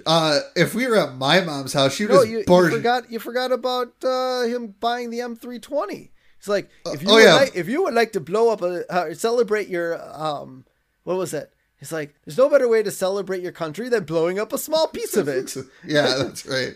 Uh, 0.06 0.40
if 0.56 0.74
we 0.74 0.88
were 0.88 0.98
at 0.98 1.16
my 1.16 1.42
mom's 1.42 1.74
house, 1.74 1.94
she 1.94 2.06
would 2.06 2.14
no, 2.16 2.24
you, 2.24 2.40
you 2.40 2.70
forgot 2.70 3.12
you 3.12 3.20
forgot 3.20 3.52
about 3.52 3.94
uh, 4.04 4.42
him 4.44 4.74
buying 4.80 5.12
the 5.12 5.20
M320. 5.20 6.10
It's 6.40 6.48
like 6.48 6.70
if 6.88 7.02
you 7.04 7.10
oh, 7.10 7.14
would 7.14 7.24
yeah. 7.24 7.36
like, 7.36 7.56
if 7.56 7.70
you 7.70 7.84
would 7.84 7.94
like 7.94 8.12
to 8.14 8.20
blow 8.20 8.50
up 8.50 8.62
a 8.62 8.92
uh, 8.92 9.14
celebrate 9.14 9.68
your 9.68 10.02
um 10.20 10.66
what 11.04 11.18
was 11.18 11.34
it? 11.34 11.54
It's 11.80 11.92
like 11.92 12.16
there's 12.26 12.38
no 12.38 12.50
better 12.50 12.68
way 12.68 12.82
to 12.82 12.92
celebrate 12.92 13.42
your 13.42 13.52
country 13.52 13.88
than 13.88 14.04
blowing 14.06 14.40
up 14.40 14.52
a 14.52 14.58
small 14.58 14.88
piece 14.88 15.16
of 15.16 15.28
it. 15.28 15.56
yeah, 15.86 16.16
that's 16.18 16.46
right. 16.46 16.76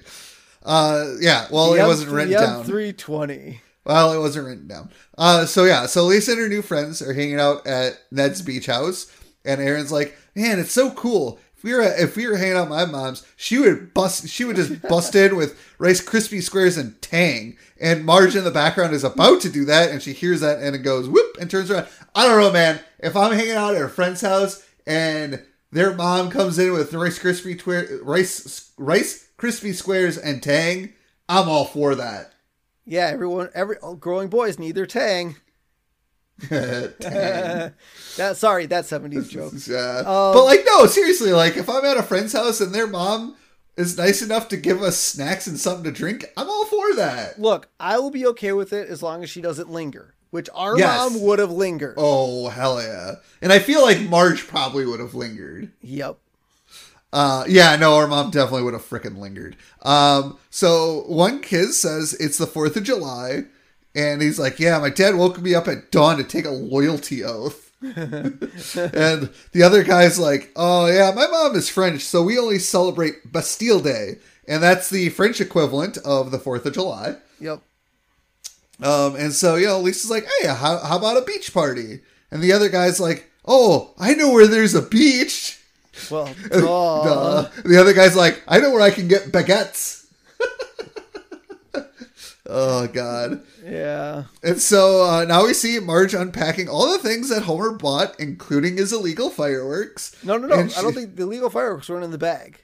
Uh, 0.64 1.14
yeah. 1.20 1.48
Well, 1.50 1.72
The 1.72 1.80
it 1.80 1.82
M- 1.82 1.88
wasn't 1.88 2.12
written 2.12 2.34
the 2.34 2.40
down. 2.40 2.66
M320. 2.66 3.60
Well, 3.88 4.12
it 4.12 4.20
wasn't 4.20 4.48
written 4.48 4.68
down. 4.68 4.90
Uh, 5.18 5.46
so 5.46 5.64
yeah, 5.64 5.86
so 5.86 6.04
Lisa 6.04 6.32
and 6.34 6.42
her 6.42 6.50
new 6.50 6.62
friends 6.62 7.02
are 7.02 7.14
hanging 7.14 7.40
out 7.40 7.66
at 7.66 7.98
Ned's 8.12 8.42
beach 8.42 8.66
house, 8.66 9.10
and 9.46 9.62
Erin's 9.62 9.94
like, 9.94 10.18
"Man, 10.36 10.60
it's 10.60 10.74
so 10.74 10.92
cool. 10.92 11.40
If 11.56 11.64
we 11.64 11.74
were 11.74 11.84
if 11.84 12.18
we 12.18 12.28
were 12.28 12.36
hanging 12.36 12.58
out 12.58 12.64
at 12.64 12.70
my 12.70 12.84
mom's, 12.84 13.26
she 13.38 13.58
would 13.58 13.94
bust. 13.94 14.28
She 14.28 14.44
would 14.44 14.58
just 14.58 14.82
bust 14.82 15.16
in 15.16 15.38
with 15.38 15.58
Rice 15.80 16.04
Krispie 16.04 16.44
squares 16.44 16.78
and 16.78 17.02
Tang." 17.02 17.58
And 17.80 18.04
Marge 18.04 18.36
in 18.36 18.44
the 18.44 18.52
background 18.52 18.94
is 18.94 19.06
about 19.06 19.40
to 19.42 19.50
do 19.50 19.64
that, 19.66 19.90
and 19.90 20.04
she 20.04 20.12
hears 20.12 20.42
that 20.42 20.60
and 20.60 20.76
it 20.76 20.80
goes 20.80 21.08
whoop 21.08 21.38
and 21.40 21.50
turns 21.50 21.72
around. 21.72 21.88
I 22.14 22.28
don't 22.28 22.42
know, 22.42 22.52
man. 22.52 22.82
If 23.00 23.16
I'm 23.16 23.32
hanging 23.32 23.54
out 23.54 23.76
at 23.76 23.82
a 23.82 23.88
friend's 23.88 24.20
house 24.20 24.68
and 24.86 25.46
their 25.72 25.94
mom 25.94 26.30
comes 26.30 26.60
in 26.60 26.74
with 26.74 26.94
Rice 26.94 27.20
Krispie 27.20 27.58
twi- 27.58 28.00
Rice 28.02 28.72
Rice 28.78 29.30
Krispie 29.38 29.74
squares 29.74 30.18
and 30.18 30.44
Tang, 30.44 30.92
I'm 31.30 31.48
all 31.48 31.66
for 31.66 31.96
that. 31.96 32.34
Yeah, 32.90 33.08
everyone, 33.08 33.50
every 33.54 33.78
all 33.78 33.96
growing 33.96 34.30
boys 34.30 34.58
need 34.58 34.74
their 34.76 34.86
tang. 34.88 35.36
That 36.50 37.74
sorry, 38.36 38.66
that 38.68 38.86
seventies 38.86 39.28
joke. 39.38 39.54
Yeah. 39.68 40.00
Um, 40.00 40.34
but 40.34 40.46
like, 40.46 40.62
no, 40.66 40.86
seriously, 40.86 41.32
like 41.34 41.58
if 41.58 41.70
I'm 41.70 41.86
at 41.86 41.98
a 41.98 42.04
friend's 42.04 42.34
house 42.34 42.62
and 42.62 42.74
their 42.74 42.88
mom 42.88 43.36
is 43.76 43.98
nice 43.98 44.22
enough 44.22 44.48
to 44.50 44.58
give 44.58 44.82
us 44.82 44.98
snacks 44.98 45.46
and 45.48 45.60
something 45.60 45.84
to 45.84 45.92
drink, 45.92 46.26
I'm 46.36 46.50
all 46.50 46.66
for 46.66 46.96
that. 46.96 47.40
Look, 47.40 47.70
I 47.80 48.00
will 48.00 48.10
be 48.12 48.26
okay 48.28 48.54
with 48.54 48.74
it 48.74 48.88
as 48.90 49.04
long 49.04 49.22
as 49.24 49.30
she 49.30 49.42
doesn't 49.42 49.70
linger, 49.70 50.16
which 50.32 50.50
our 50.54 50.78
Yes. 50.80 50.98
mom 51.12 51.22
would 51.22 51.40
have 51.40 51.52
lingered. 51.52 51.96
Oh 51.98 52.50
hell 52.50 52.82
yeah! 52.82 53.16
And 53.42 53.52
I 53.54 53.60
feel 53.60 53.82
like 53.84 54.00
Marge 54.02 54.48
probably 54.48 54.86
would 54.86 55.00
have 55.00 55.14
lingered. 55.14 55.72
Yep. 55.82 56.18
Uh, 57.14 57.46
yeah, 57.48 57.76
no, 57.78 57.96
our 57.96 58.08
mom 58.08 58.32
definitely 58.32 58.64
would 58.64 58.74
have 58.74 58.84
frickin' 58.88 59.18
lingered. 59.18 59.56
Um, 59.84 60.38
so 60.50 61.04
one 61.08 61.42
kid 61.42 61.74
says 61.74 62.14
it's 62.20 62.38
the 62.38 62.48
Fourth 62.48 62.76
of 62.76 62.84
July, 62.84 63.46
and 63.96 64.22
he's 64.22 64.38
like, 64.38 64.60
"Yeah, 64.60 64.78
my 64.80 64.90
dad 64.90 65.16
woke 65.16 65.40
me 65.40 65.56
up 65.56 65.68
at 65.68 65.92
dawn 65.92 66.18
to 66.18 66.24
take 66.24 66.46
a 66.46 66.50
loyalty 66.50 67.24
oath." 67.24 67.72
and 67.82 69.30
the 69.52 69.64
other 69.64 69.84
guy's 69.84 70.20
like, 70.20 70.52
"Oh 70.56 70.88
yeah, 70.88 71.12
my 71.16 71.28
mom 71.28 71.56
is 71.56 71.70
French, 71.70 72.02
so 72.02 72.24
we 72.24 72.38
only 72.38 72.60
celebrate 72.60 73.32
Bastille 73.32 73.80
Day, 73.80 74.18
and 74.48 74.62
that's 74.62 74.90
the 74.90 75.10
French 75.10 75.40
equivalent 75.40 75.98
of 76.00 76.32
the 76.32 76.40
Fourth 76.40 76.66
of 76.66 76.74
July." 76.74 77.16
Yep. 77.40 77.62
Um, 78.84 79.16
and 79.16 79.34
so 79.34 79.56
you 79.56 79.68
know, 79.68 79.80
Lisa's 79.80 80.12
like, 80.12 80.28
"Hey, 80.42 80.48
how, 80.50 80.80
how 80.80 80.98
about 80.98 81.18
a 81.18 81.26
beach 81.26 81.54
party?" 81.54 82.02
And 82.30 82.42
the 82.42 82.52
other 82.52 82.68
guy's 82.68 83.00
like, 83.00 83.32
"Oh, 83.46 83.94
I 83.98 84.14
know 84.14 84.32
where 84.32 84.48
there's 84.48 84.76
a 84.76 84.82
beach." 84.82 85.57
Well, 86.12 86.34
duh. 86.52 86.60
Duh. 86.62 87.50
The 87.66 87.78
other 87.80 87.94
guy's 87.94 88.16
like, 88.16 88.42
I 88.48 88.60
know 88.60 88.72
where 88.72 88.82
I 88.82 88.92
can 88.92 89.08
get 89.08 89.32
baguettes. 89.32 90.06
oh 92.46 92.88
God! 92.88 93.42
yeah. 93.66 94.24
And 94.44 94.62
so 94.62 95.04
uh, 95.04 95.26
now 95.26 95.46
we 95.46 95.54
see 95.54 95.80
Marge 95.80 96.14
unpacking 96.14 96.70
all 96.70 96.92
the 96.92 96.98
things 97.00 97.30
that 97.30 97.44
Homer 97.44 97.72
bought, 97.74 98.20
including 98.20 98.78
his 98.78 98.94
illegal 98.94 99.30
fireworks. 99.30 100.16
No, 100.24 100.38
no, 100.38 100.48
no. 100.48 100.56
And 100.60 100.74
I 100.74 100.82
don't 100.82 100.94
she- 100.94 101.00
think 101.02 101.16
the 101.16 101.24
illegal 101.24 101.50
fireworks 101.50 101.90
weren't 101.90 102.06
in 102.06 102.12
the 102.12 102.18
bag. 102.18 102.64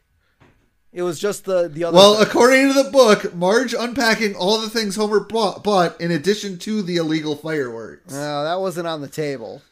It 0.94 1.02
was 1.02 1.20
just 1.20 1.46
the 1.46 1.68
the 1.68 1.86
other. 1.86 1.98
Well, 1.98 2.16
thing. 2.18 2.28
according 2.28 2.68
to 2.72 2.84
the 2.84 2.92
book, 2.92 3.34
Marge 3.34 3.74
unpacking 3.74 4.36
all 4.36 4.62
the 4.62 4.70
things 4.70 4.96
Homer 4.96 5.22
bought, 5.22 5.64
bought 5.64 6.00
in 6.00 6.12
addition 6.12 6.60
to 6.60 6.84
the 6.84 6.98
illegal 6.98 7.36
fireworks. 7.36 8.14
no, 8.14 8.44
that 8.44 8.60
wasn't 8.62 8.88
on 8.88 9.02
the 9.02 9.08
table. 9.08 9.64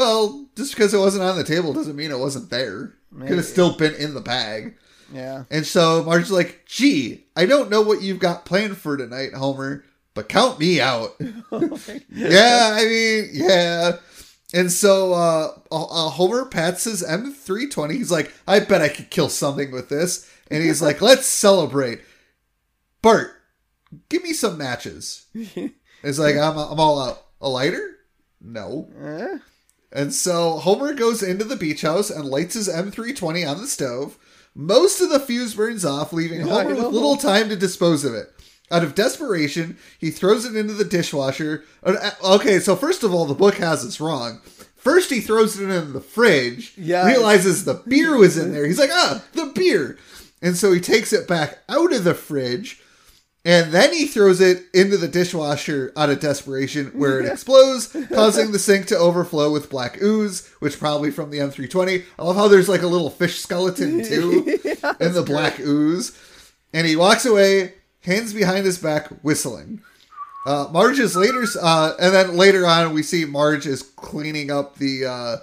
Well, 0.00 0.48
just 0.56 0.74
because 0.74 0.94
it 0.94 0.98
wasn't 0.98 1.24
on 1.24 1.36
the 1.36 1.44
table 1.44 1.74
doesn't 1.74 1.94
mean 1.94 2.10
it 2.10 2.18
wasn't 2.18 2.48
there. 2.48 2.94
Could 3.18 3.36
have 3.36 3.44
still 3.44 3.76
been 3.76 3.94
in 3.96 4.14
the 4.14 4.22
bag. 4.22 4.76
Yeah. 5.12 5.44
And 5.50 5.66
so 5.66 6.02
Marge's 6.04 6.30
like, 6.30 6.62
gee, 6.64 7.26
I 7.36 7.44
don't 7.44 7.68
know 7.68 7.82
what 7.82 8.00
you've 8.00 8.18
got 8.18 8.46
planned 8.46 8.78
for 8.78 8.96
tonight, 8.96 9.34
Homer, 9.34 9.84
but 10.14 10.30
count 10.30 10.58
me 10.58 10.80
out. 10.80 11.16
yeah, 11.20 12.70
I 12.72 12.84
mean, 12.86 13.28
yeah. 13.34 13.96
And 14.54 14.72
so 14.72 15.12
uh, 15.12 15.48
uh, 15.70 16.08
Homer 16.08 16.46
pats 16.46 16.84
his 16.84 17.02
M320. 17.02 17.92
He's 17.92 18.10
like, 18.10 18.32
I 18.48 18.60
bet 18.60 18.80
I 18.80 18.88
could 18.88 19.10
kill 19.10 19.28
something 19.28 19.70
with 19.70 19.90
this. 19.90 20.26
And 20.50 20.62
he's 20.62 20.80
like, 20.80 21.02
let's 21.02 21.26
celebrate. 21.26 22.00
Bart, 23.02 23.32
give 24.08 24.22
me 24.22 24.32
some 24.32 24.56
matches. 24.56 25.26
It's 26.02 26.18
like, 26.18 26.36
I'm, 26.36 26.56
I'm 26.56 26.80
all 26.80 27.02
out. 27.02 27.26
A 27.42 27.50
lighter? 27.50 27.98
No. 28.40 28.88
And 29.92 30.14
so 30.14 30.58
Homer 30.58 30.94
goes 30.94 31.22
into 31.22 31.44
the 31.44 31.56
beach 31.56 31.82
house 31.82 32.10
and 32.10 32.24
lights 32.24 32.54
his 32.54 32.68
M320 32.68 33.48
on 33.48 33.60
the 33.60 33.66
stove. 33.66 34.16
Most 34.54 35.00
of 35.00 35.10
the 35.10 35.20
fuse 35.20 35.54
burns 35.54 35.84
off, 35.84 36.12
leaving 36.12 36.40
Yeah, 36.46 36.46
Homer 36.62 36.74
with 36.74 36.84
little 36.86 37.16
time 37.16 37.48
to 37.48 37.56
dispose 37.56 38.04
of 38.04 38.14
it. 38.14 38.32
Out 38.72 38.84
of 38.84 38.94
desperation, 38.94 39.76
he 39.98 40.10
throws 40.12 40.44
it 40.44 40.54
into 40.56 40.74
the 40.74 40.84
dishwasher. 40.84 41.64
Uh, 41.82 42.10
Okay, 42.24 42.60
so 42.60 42.76
first 42.76 43.02
of 43.02 43.12
all, 43.12 43.24
the 43.26 43.34
book 43.34 43.56
has 43.56 43.82
this 43.84 44.00
wrong. 44.00 44.40
First, 44.76 45.10
he 45.10 45.20
throws 45.20 45.58
it 45.58 45.68
in 45.68 45.92
the 45.92 46.00
fridge, 46.00 46.72
Yes. 46.76 47.04
realizes 47.06 47.64
the 47.64 47.74
beer 47.86 48.16
was 48.16 48.38
in 48.38 48.52
there. 48.52 48.66
He's 48.66 48.78
like, 48.78 48.90
ah, 48.92 49.24
the 49.32 49.46
beer. 49.46 49.98
And 50.40 50.56
so 50.56 50.72
he 50.72 50.80
takes 50.80 51.12
it 51.12 51.26
back 51.28 51.58
out 51.68 51.92
of 51.92 52.04
the 52.04 52.14
fridge, 52.14 52.80
and 53.44 53.72
then 53.72 53.92
he 53.94 54.06
throws 54.06 54.40
it 54.40 54.64
into 54.74 54.98
the 54.98 55.08
dishwasher 55.08 55.92
out 55.96 56.10
of 56.10 56.20
desperation, 56.20 56.86
where 56.88 57.20
it 57.20 57.26
explodes, 57.32 57.96
causing 58.12 58.52
the 58.52 58.58
sink 58.58 58.86
to 58.86 58.98
overflow 58.98 59.50
with 59.50 59.70
black 59.70 60.00
ooze, 60.02 60.46
which 60.58 60.78
probably 60.78 61.10
from 61.10 61.30
the 61.30 61.38
M320. 61.38 62.04
I 62.18 62.22
love 62.22 62.36
how 62.36 62.48
there's 62.48 62.68
like 62.68 62.82
a 62.82 62.86
little 62.86 63.10
fish 63.10 63.38
skeleton 63.38 64.04
too 64.04 64.58
in 65.00 65.14
the 65.14 65.24
black 65.24 65.58
ooze. 65.58 66.18
And 66.72 66.86
he 66.86 66.96
walks 66.96 67.24
away, 67.24 67.74
hands 68.02 68.34
behind 68.34 68.66
his 68.66 68.78
back, 68.78 69.08
whistling. 69.22 69.82
Uh, 70.46 70.68
Marge 70.70 70.98
is 70.98 71.16
later, 71.16 71.44
uh, 71.60 71.92
and 72.00 72.14
then 72.14 72.36
later 72.36 72.66
on, 72.66 72.94
we 72.94 73.02
see 73.02 73.24
Marge 73.24 73.66
is 73.66 73.82
cleaning 73.82 74.50
up 74.50 74.76
the 74.76 75.04
uh, 75.04 75.36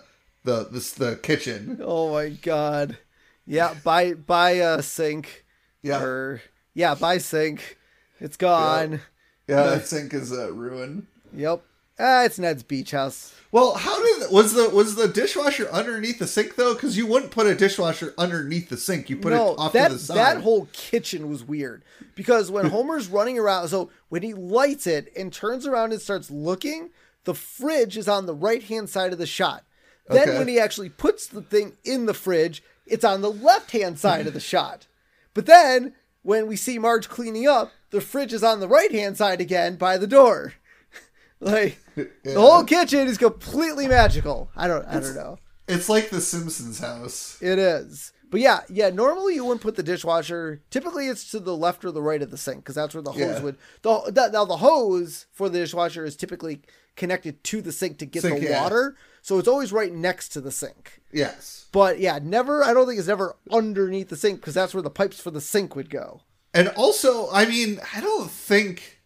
the 0.44 0.65
the, 0.65 0.94
the 0.98 1.15
kitchen. 1.18 1.80
Oh 1.84 2.11
my 2.14 2.30
god. 2.30 2.98
Yeah, 3.45 3.76
by 3.84 4.14
by 4.14 4.52
a 4.52 4.82
sink. 4.82 5.45
Yeah. 5.82 6.02
Or 6.02 6.41
yeah, 6.74 6.95
buy 6.95 7.18
sink. 7.18 7.78
It's 8.19 8.38
gone. 8.38 9.02
Yeah, 9.48 9.64
that 9.64 9.88
sink 9.88 10.14
is 10.14 10.31
uh, 10.31 10.52
ruined. 10.53 11.07
Yep. 11.34 11.64
Ah, 11.99 12.26
it's 12.26 12.38
Ned's 12.38 12.61
beach 12.61 12.91
house. 12.91 13.34
Well, 13.52 13.73
how 13.73 14.02
did 14.03 14.30
was 14.31 14.53
the 14.53 14.69
was 14.69 14.95
the 14.95 15.07
dishwasher 15.07 15.68
underneath 15.72 16.19
the 16.19 16.27
sink 16.27 16.56
though? 16.56 16.76
Because 16.76 16.95
you 16.95 17.07
wouldn't 17.07 17.31
put 17.31 17.48
a 17.48 17.56
dishwasher 17.56 18.14
underneath 18.19 18.69
the 18.69 18.77
sink. 18.77 19.10
You 19.10 19.18
put 19.18 19.31
no, 19.34 19.53
it 19.53 19.60
off 19.60 19.73
that 19.73 19.88
to 19.88 19.94
the 19.95 19.99
side. 19.99 20.18
that 20.18 20.41
whole 20.44 20.68
kitchen 20.73 21.27
was 21.27 21.44
weird 21.44 21.84
because 22.14 22.52
when 22.52 22.65
Homer's 22.69 23.07
running 23.07 23.39
around, 23.39 23.69
so 23.69 23.89
when 24.10 24.22
he 24.22 24.34
lights 24.35 24.85
it 24.85 25.11
and 25.18 25.34
turns 25.34 25.65
around 25.65 25.91
and 25.91 25.99
starts 25.99 26.30
looking, 26.30 26.91
the 27.23 27.34
fridge 27.34 27.98
is 27.98 28.07
on 28.07 28.27
the 28.27 28.35
right 28.35 28.61
hand 28.61 28.89
side 28.89 29.11
of 29.11 29.18
the 29.18 29.26
shot. 29.26 29.64
Then 30.07 30.30
Okay. 30.30 30.38
when 30.38 30.48
he 30.48 30.60
actually 30.60 30.89
puts 30.89 31.26
the 31.26 31.41
thing 31.41 31.77
in 31.84 32.06
the 32.06 32.14
fridge, 32.14 32.61
it's 32.85 33.03
on 33.03 33.22
the 33.22 33.31
left 33.31 33.72
hand 33.72 33.98
side 33.98 34.27
of 34.27 34.34
the 34.34 34.39
shot. 34.53 34.85
But 35.34 35.48
then 35.48 35.94
when 36.22 36.45
we 36.48 36.57
see 36.57 36.77
Marge 36.77 37.10
cleaning 37.10 37.48
up, 37.48 37.72
the 37.91 38.01
fridge 38.01 38.34
is 38.34 38.43
on 38.43 38.59
the 38.59 38.68
right 38.68 38.91
hand 38.91 39.18
side 39.18 39.41
again 39.41 39.76
by 39.76 39.97
the 39.97 40.07
door. 40.07 40.53
like 41.39 41.77
the 41.95 42.09
whole 42.35 42.64
kitchen 42.64 43.07
is 43.07 43.18
completely 43.18 43.88
magical. 43.88 44.49
I 44.55 44.68
don't 44.68 44.85
I 44.88 44.99
don't 44.99 45.15
know. 45.15 45.38
it's 45.68 45.89
like 45.89 46.09
the 46.09 46.22
Simpsons 46.22 46.80
house. 46.80 47.38
It 47.41 47.59
is. 47.59 48.14
But 48.30 48.41
yeah, 48.41 48.59
yeah. 48.69 48.89
Normally 48.89 49.35
you 49.35 49.45
wouldn't 49.45 49.61
put 49.61 49.76
the 49.77 49.84
dishwasher. 49.84 50.61
Typically 50.69 51.07
it's 51.07 51.31
to 51.31 51.39
the 51.39 51.55
left 51.55 51.85
or 51.85 51.91
the 51.91 52.01
right 52.01 52.22
of 52.22 52.30
the 52.31 52.38
sink 52.38 52.57
because 52.59 52.76
that's 52.76 52.93
where 52.93 53.01
the 53.03 53.11
hose 53.14 53.19
Yeah. 53.22 53.39
would. 53.41 53.57
The, 53.84 54.11
that, 54.14 54.34
now 54.34 54.43
the 54.45 54.57
hose 54.57 55.27
for 55.31 55.47
the 55.47 55.59
dishwasher 55.59 56.03
is 56.03 56.15
typically 56.18 56.61
connected 56.97 57.43
to 57.45 57.61
the 57.61 57.72
sink 57.72 57.99
to 57.99 58.05
get 58.05 58.23
Sink, 58.23 58.39
the 58.39 58.47
yeah. 58.47 58.64
water, 58.64 58.97
so 59.22 59.38
it's 59.38 59.47
always 59.47 59.72
right 59.72 59.93
next 59.93 60.30
to 60.30 60.41
the 60.41 60.51
sink. 60.51 60.99
Yes. 61.14 61.68
But 61.72 61.99
yeah, 61.99 62.19
never. 62.22 62.64
I 62.64 62.73
don't 62.73 62.88
think 62.88 62.99
it's 62.99 63.07
ever 63.07 63.35
underneath 63.51 64.09
the 64.09 64.15
sink 64.18 64.41
because 64.41 64.55
that's 64.55 64.73
where 64.73 64.81
the 64.84 64.89
pipes 64.89 65.22
for 65.22 65.30
the 65.31 65.39
sink 65.39 65.76
would 65.76 65.89
go. 65.89 66.22
And 66.53 66.69
also, 66.69 67.30
I 67.32 67.45
mean, 67.45 67.80
I 67.95 68.02
don't 68.02 68.30
think, 68.32 68.99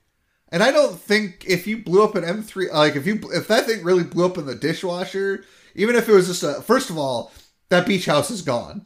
and 0.49 0.61
I 0.63 0.71
don't 0.71 0.99
think 0.99 1.43
if 1.47 1.67
you 1.67 1.77
blew 1.83 2.03
up 2.03 2.15
an 2.15 2.23
M3, 2.23 2.71
like 2.71 2.95
if 2.95 3.05
you 3.05 3.19
if 3.33 3.47
that 3.47 3.65
thing 3.65 3.83
really 3.83 4.03
blew 4.03 4.25
up 4.25 4.37
in 4.37 4.45
the 4.45 4.55
dishwasher, 4.55 5.43
even 5.75 5.95
if 5.95 6.07
it 6.07 6.13
was 6.13 6.27
just 6.27 6.43
a, 6.43 6.61
first 6.61 6.89
of 6.89 6.97
all, 6.97 7.31
that 7.69 7.85
beach 7.87 8.05
house 8.05 8.29
is 8.31 8.41
gone 8.41 8.85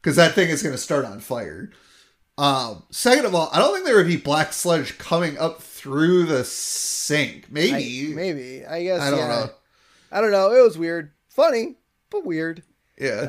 because 0.00 0.16
that 0.16 0.34
thing 0.34 0.48
is 0.48 0.62
going 0.62 0.74
to 0.74 0.80
start 0.80 1.04
on 1.04 1.20
fire. 1.20 1.70
Um, 2.36 2.82
second 2.90 3.26
of 3.26 3.34
all, 3.34 3.48
I 3.52 3.58
don't 3.58 3.72
think 3.72 3.86
there 3.86 3.96
would 3.96 4.08
be 4.08 4.16
black 4.16 4.52
sludge 4.52 4.98
coming 4.98 5.38
up 5.38 5.62
through 5.62 6.24
the 6.26 6.44
sink. 6.44 7.44
I- 7.44 7.48
Maybe, 7.50 8.12
maybe. 8.14 8.66
I 8.66 8.82
guess. 8.82 9.00
I 9.00 9.10
don't 9.10 9.18
yeah. 9.20 9.28
know. 9.28 9.50
I 10.10 10.20
don't 10.20 10.30
know. 10.32 10.52
It 10.52 10.62
was 10.62 10.76
weird, 10.78 11.12
funny, 11.28 11.76
but 12.10 12.24
weird. 12.24 12.62
Yeah, 12.98 13.22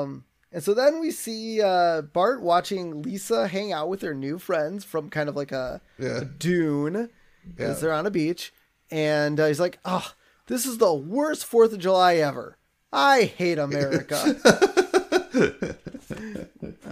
Um, 0.00 0.24
and 0.52 0.62
so 0.62 0.74
then 0.74 1.00
we 1.00 1.10
see 1.10 1.60
uh, 1.62 2.02
Bart 2.02 2.42
watching 2.42 3.02
Lisa 3.02 3.48
hang 3.48 3.72
out 3.72 3.88
with 3.88 4.02
her 4.02 4.14
new 4.14 4.38
friends 4.38 4.84
from 4.84 5.10
kind 5.10 5.28
of 5.28 5.36
like 5.36 5.52
a, 5.52 5.80
yeah, 5.98 6.18
a 6.18 6.24
dune 6.24 7.08
because 7.46 7.76
Yeah. 7.76 7.80
they're 7.80 7.92
on 7.92 8.06
a 8.06 8.10
beach, 8.10 8.52
and 8.90 9.38
uh, 9.40 9.46
he's 9.46 9.60
like, 9.60 9.78
"Oh, 9.84 10.12
this 10.46 10.66
is 10.66 10.78
the 10.78 10.92
worst 10.94 11.44
Fourth 11.44 11.72
of 11.72 11.78
July 11.78 12.16
ever. 12.16 12.56
I 12.92 13.22
hate 13.22 13.58
America." 13.58 14.36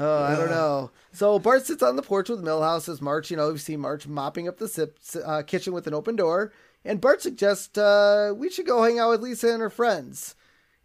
Oh, 0.03 0.23
I 0.23 0.35
don't 0.35 0.49
know. 0.51 0.91
So 1.13 1.39
Bart 1.39 1.67
sits 1.67 1.83
on 1.83 1.97
the 1.97 2.03
porch 2.03 2.29
with 2.31 2.43
Millhouse 2.43 2.89
as 2.89 3.03
Marge, 3.03 3.31
you 3.31 3.37
know, 3.37 3.53
we 3.53 3.59
see 3.59 3.77
Marge 3.77 4.07
mopping 4.07 4.49
up 4.49 4.57
the 4.59 4.67
sip, 4.69 4.99
uh, 5.25 5.43
kitchen 5.43 5.73
with 5.75 5.87
an 5.87 5.93
open 5.95 6.17
door. 6.17 6.53
And 6.85 7.01
Bart 7.01 7.21
suggests 7.21 7.77
uh, 7.77 8.33
we 8.35 8.49
should 8.51 8.67
go 8.67 8.83
hang 8.83 8.99
out 8.99 9.11
with 9.11 9.21
Lisa 9.21 9.53
and 9.53 9.61
her 9.61 9.69
friends. 9.71 10.35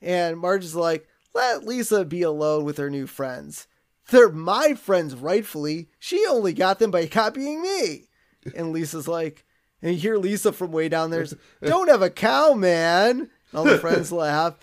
And 0.02 0.38
Marge 0.38 0.66
is 0.66 0.76
like, 0.76 1.08
let 1.36 1.66
Lisa 1.66 2.06
be 2.06 2.22
alone 2.22 2.64
with 2.64 2.78
her 2.78 2.90
new 2.90 3.06
friends. 3.06 3.68
They're 4.10 4.30
my 4.30 4.74
friends, 4.74 5.16
rightfully. 5.16 5.90
She 6.00 6.26
only 6.28 6.54
got 6.54 6.80
them 6.80 6.92
by 6.92 7.08
copying 7.08 7.62
me. 7.62 8.08
And 8.56 8.72
Lisa's 8.72 9.08
like, 9.08 9.44
and 9.82 9.94
you 9.94 10.00
hear 10.00 10.18
Lisa 10.18 10.54
from 10.54 10.72
way 10.72 10.88
down 10.88 11.12
there, 11.12 11.26
don't 11.64 11.90
have 11.90 12.02
a 12.02 12.10
cow, 12.10 12.54
man. 12.54 13.20
And 13.20 13.30
all 13.54 13.66
the 13.66 13.78
friends 13.78 14.12
laugh. 14.14 14.58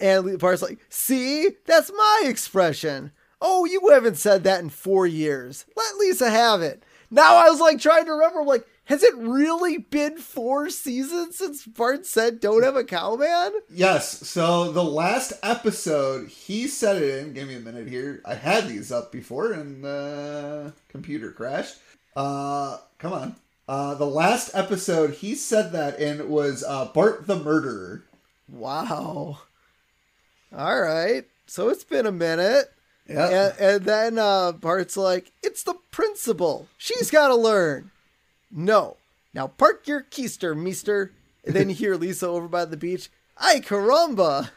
And 0.00 0.38
Bart's 0.38 0.62
like, 0.62 0.80
see, 0.88 1.50
that's 1.66 1.92
my 1.94 2.22
expression. 2.24 3.12
Oh, 3.40 3.66
you 3.66 3.90
haven't 3.90 4.16
said 4.16 4.44
that 4.44 4.60
in 4.60 4.70
four 4.70 5.06
years. 5.06 5.66
Let 5.76 5.96
Lisa 5.96 6.30
have 6.30 6.62
it. 6.62 6.82
Now 7.10 7.36
I 7.36 7.50
was 7.50 7.60
like 7.60 7.78
trying 7.78 8.06
to 8.06 8.12
remember, 8.12 8.42
like, 8.42 8.66
has 8.86 9.02
it 9.02 9.14
really 9.16 9.78
been 9.78 10.18
four 10.18 10.68
seasons 10.70 11.38
since 11.38 11.64
Bart 11.64 12.04
said 12.06 12.40
don't 12.40 12.62
have 12.62 12.76
a 12.76 12.84
cow, 12.84 13.16
man? 13.16 13.52
yes. 13.70 14.26
So 14.28 14.70
the 14.72 14.84
last 14.84 15.32
episode, 15.42 16.28
he 16.28 16.68
said 16.68 17.00
it 17.02 17.18
in. 17.18 17.32
Give 17.32 17.48
me 17.48 17.54
a 17.54 17.60
minute 17.60 17.88
here. 17.88 18.20
I 18.24 18.34
had 18.34 18.68
these 18.68 18.92
up 18.92 19.10
before, 19.10 19.52
and 19.52 19.82
the 19.82 20.72
computer 20.88 21.30
crashed. 21.30 21.76
Uh, 22.14 22.78
come 22.98 23.12
on. 23.12 23.36
Uh, 23.66 23.94
the 23.94 24.06
last 24.06 24.50
episode, 24.54 25.14
he 25.14 25.34
said 25.34 25.72
that 25.72 25.98
in 25.98 26.28
was 26.28 26.62
uh, 26.62 26.84
Bart 26.86 27.26
the 27.26 27.36
Murderer. 27.36 28.04
Wow. 28.48 29.38
All 30.54 30.80
right. 30.80 31.24
So 31.46 31.68
it's 31.70 31.84
been 31.84 32.04
a 32.06 32.12
minute. 32.12 32.70
Yeah. 33.08 33.28
And, 33.28 33.60
and 33.60 33.84
then 33.84 34.18
uh, 34.18 34.52
Bart's 34.52 34.96
like, 34.96 35.32
it's 35.42 35.62
the 35.62 35.74
principal. 35.90 36.68
She's 36.76 37.10
got 37.10 37.28
to 37.28 37.34
learn. 37.34 37.90
No. 38.54 38.96
Now 39.34 39.48
park 39.48 39.86
your 39.88 40.02
keister, 40.02 40.56
meester. 40.56 41.12
And 41.44 41.54
then 41.54 41.68
you 41.68 41.74
hear 41.74 41.96
Lisa 41.96 42.26
over 42.28 42.48
by 42.48 42.64
the 42.64 42.76
beach. 42.76 43.10
Ay 43.36 43.60
caramba. 43.60 44.50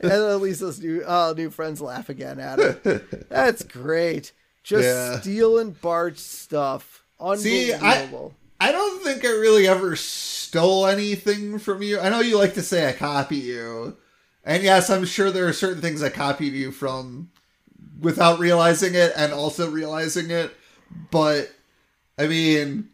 And 0.00 0.10
then 0.10 0.40
Lisa's 0.40 0.80
new 0.82 1.04
uh, 1.06 1.34
new 1.36 1.50
friends 1.50 1.80
laugh 1.80 2.08
again 2.08 2.40
at 2.40 2.58
her. 2.58 3.02
That's 3.28 3.62
great. 3.62 4.32
Just 4.64 4.84
Yeah. 4.86 5.20
stealing 5.20 5.72
Bart's 5.72 6.22
stuff. 6.22 7.04
See, 7.36 7.72
Unbelievable. 7.72 8.34
I, 8.60 8.68
I 8.68 8.72
don't 8.72 9.02
think 9.04 9.24
I 9.24 9.28
really 9.28 9.68
ever 9.68 9.94
stole 9.94 10.86
anything 10.86 11.58
from 11.60 11.82
you. 11.82 12.00
I 12.00 12.08
know 12.08 12.20
you 12.20 12.36
like 12.38 12.54
to 12.54 12.62
say 12.62 12.88
I 12.88 12.92
copy 12.92 13.36
you. 13.36 13.96
And 14.44 14.62
yes, 14.64 14.90
I'm 14.90 15.04
sure 15.04 15.30
there 15.30 15.46
are 15.46 15.52
certain 15.52 15.80
things 15.82 16.02
I 16.02 16.08
copied 16.08 16.52
you 16.54 16.72
from 16.72 17.30
without 18.00 18.40
realizing 18.40 18.94
it 18.96 19.12
and 19.16 19.32
also 19.32 19.70
realizing 19.70 20.30
it. 20.32 20.52
But, 21.12 21.52
I 22.18 22.26
mean, 22.26 22.88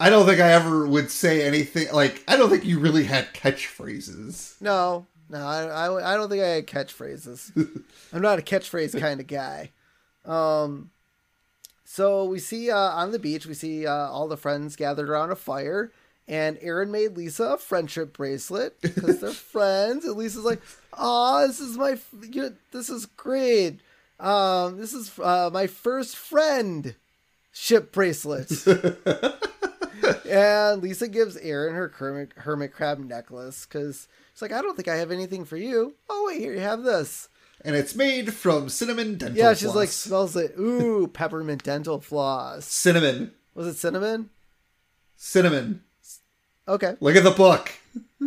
I 0.00 0.08
don't 0.08 0.26
think 0.26 0.40
I 0.40 0.52
ever 0.52 0.86
would 0.86 1.10
say 1.10 1.46
anything. 1.46 1.88
Like, 1.92 2.24
I 2.26 2.36
don't 2.36 2.48
think 2.48 2.64
you 2.64 2.78
really 2.78 3.04
had 3.04 3.34
catchphrases. 3.34 4.58
No, 4.60 5.06
no, 5.28 5.46
I, 5.46 5.64
I, 5.66 6.14
I 6.14 6.16
don't 6.16 6.30
think 6.30 6.42
I 6.42 6.48
had 6.48 6.66
catchphrases. 6.66 7.54
I'm 8.12 8.22
not 8.22 8.38
a 8.38 8.42
catchphrase 8.42 8.98
kind 8.98 9.20
of 9.20 9.26
guy. 9.26 9.72
Um, 10.24 10.90
so 11.84 12.24
we 12.24 12.38
see 12.38 12.70
uh, 12.70 12.76
on 12.78 13.12
the 13.12 13.18
beach, 13.18 13.44
we 13.44 13.52
see 13.52 13.86
uh, 13.86 13.92
all 13.92 14.26
the 14.26 14.38
friends 14.38 14.74
gathered 14.74 15.10
around 15.10 15.32
a 15.32 15.36
fire, 15.36 15.92
and 16.26 16.56
Erin 16.62 16.90
made 16.90 17.16
Lisa 17.16 17.44
a 17.44 17.58
friendship 17.58 18.14
bracelet 18.14 18.80
because 18.80 19.20
they're 19.20 19.30
friends. 19.32 20.06
And 20.06 20.16
Lisa's 20.16 20.44
like, 20.44 20.62
"Ah, 20.94 21.46
this 21.46 21.60
is 21.60 21.76
my, 21.76 21.92
f- 21.92 22.14
you 22.30 22.42
know, 22.42 22.52
this 22.72 22.88
is 22.88 23.04
great. 23.04 23.80
Um, 24.18 24.78
this 24.78 24.94
is 24.94 25.18
uh, 25.18 25.50
my 25.52 25.66
first 25.66 26.16
friend 26.16 26.94
ship 27.52 27.92
bracelet." 27.92 28.50
and 30.28 30.82
Lisa 30.82 31.08
gives 31.08 31.36
Erin 31.36 31.74
her 31.74 31.88
hermit, 31.88 32.32
hermit 32.36 32.72
crab 32.72 32.98
necklace 32.98 33.66
because 33.66 34.08
she's 34.32 34.42
like, 34.42 34.52
I 34.52 34.62
don't 34.62 34.76
think 34.76 34.88
I 34.88 34.96
have 34.96 35.10
anything 35.10 35.44
for 35.44 35.56
you. 35.56 35.94
Oh, 36.08 36.26
wait, 36.28 36.40
here, 36.40 36.54
you 36.54 36.60
have 36.60 36.82
this. 36.82 37.28
And 37.64 37.76
it's 37.76 37.94
made 37.94 38.32
from 38.32 38.68
cinnamon 38.68 39.18
dental 39.18 39.36
yeah, 39.36 39.52
she's 39.52 39.64
floss. 39.64 39.76
like, 39.76 39.88
smells 39.90 40.36
it. 40.36 40.54
Ooh, 40.58 41.08
peppermint 41.12 41.62
dental 41.62 42.00
floss. 42.00 42.64
cinnamon. 42.64 43.32
Was 43.54 43.66
it 43.66 43.74
cinnamon? 43.74 44.30
Cinnamon. 45.16 45.82
Okay. 46.66 46.94
Look 47.00 47.16
at 47.16 47.24
the 47.24 47.30
book. 47.30 47.72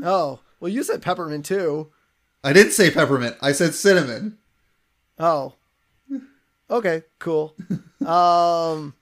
Oh, 0.03 0.39
well, 0.59 0.69
you 0.69 0.83
said 0.83 1.01
peppermint 1.01 1.45
too. 1.45 1.91
I 2.43 2.53
didn't 2.53 2.73
say 2.73 2.91
peppermint. 2.91 3.37
I 3.41 3.53
said 3.53 3.73
cinnamon. 3.73 4.37
Oh. 5.17 5.53
Okay, 6.69 7.03
cool. 7.19 7.55
um, 8.05 8.93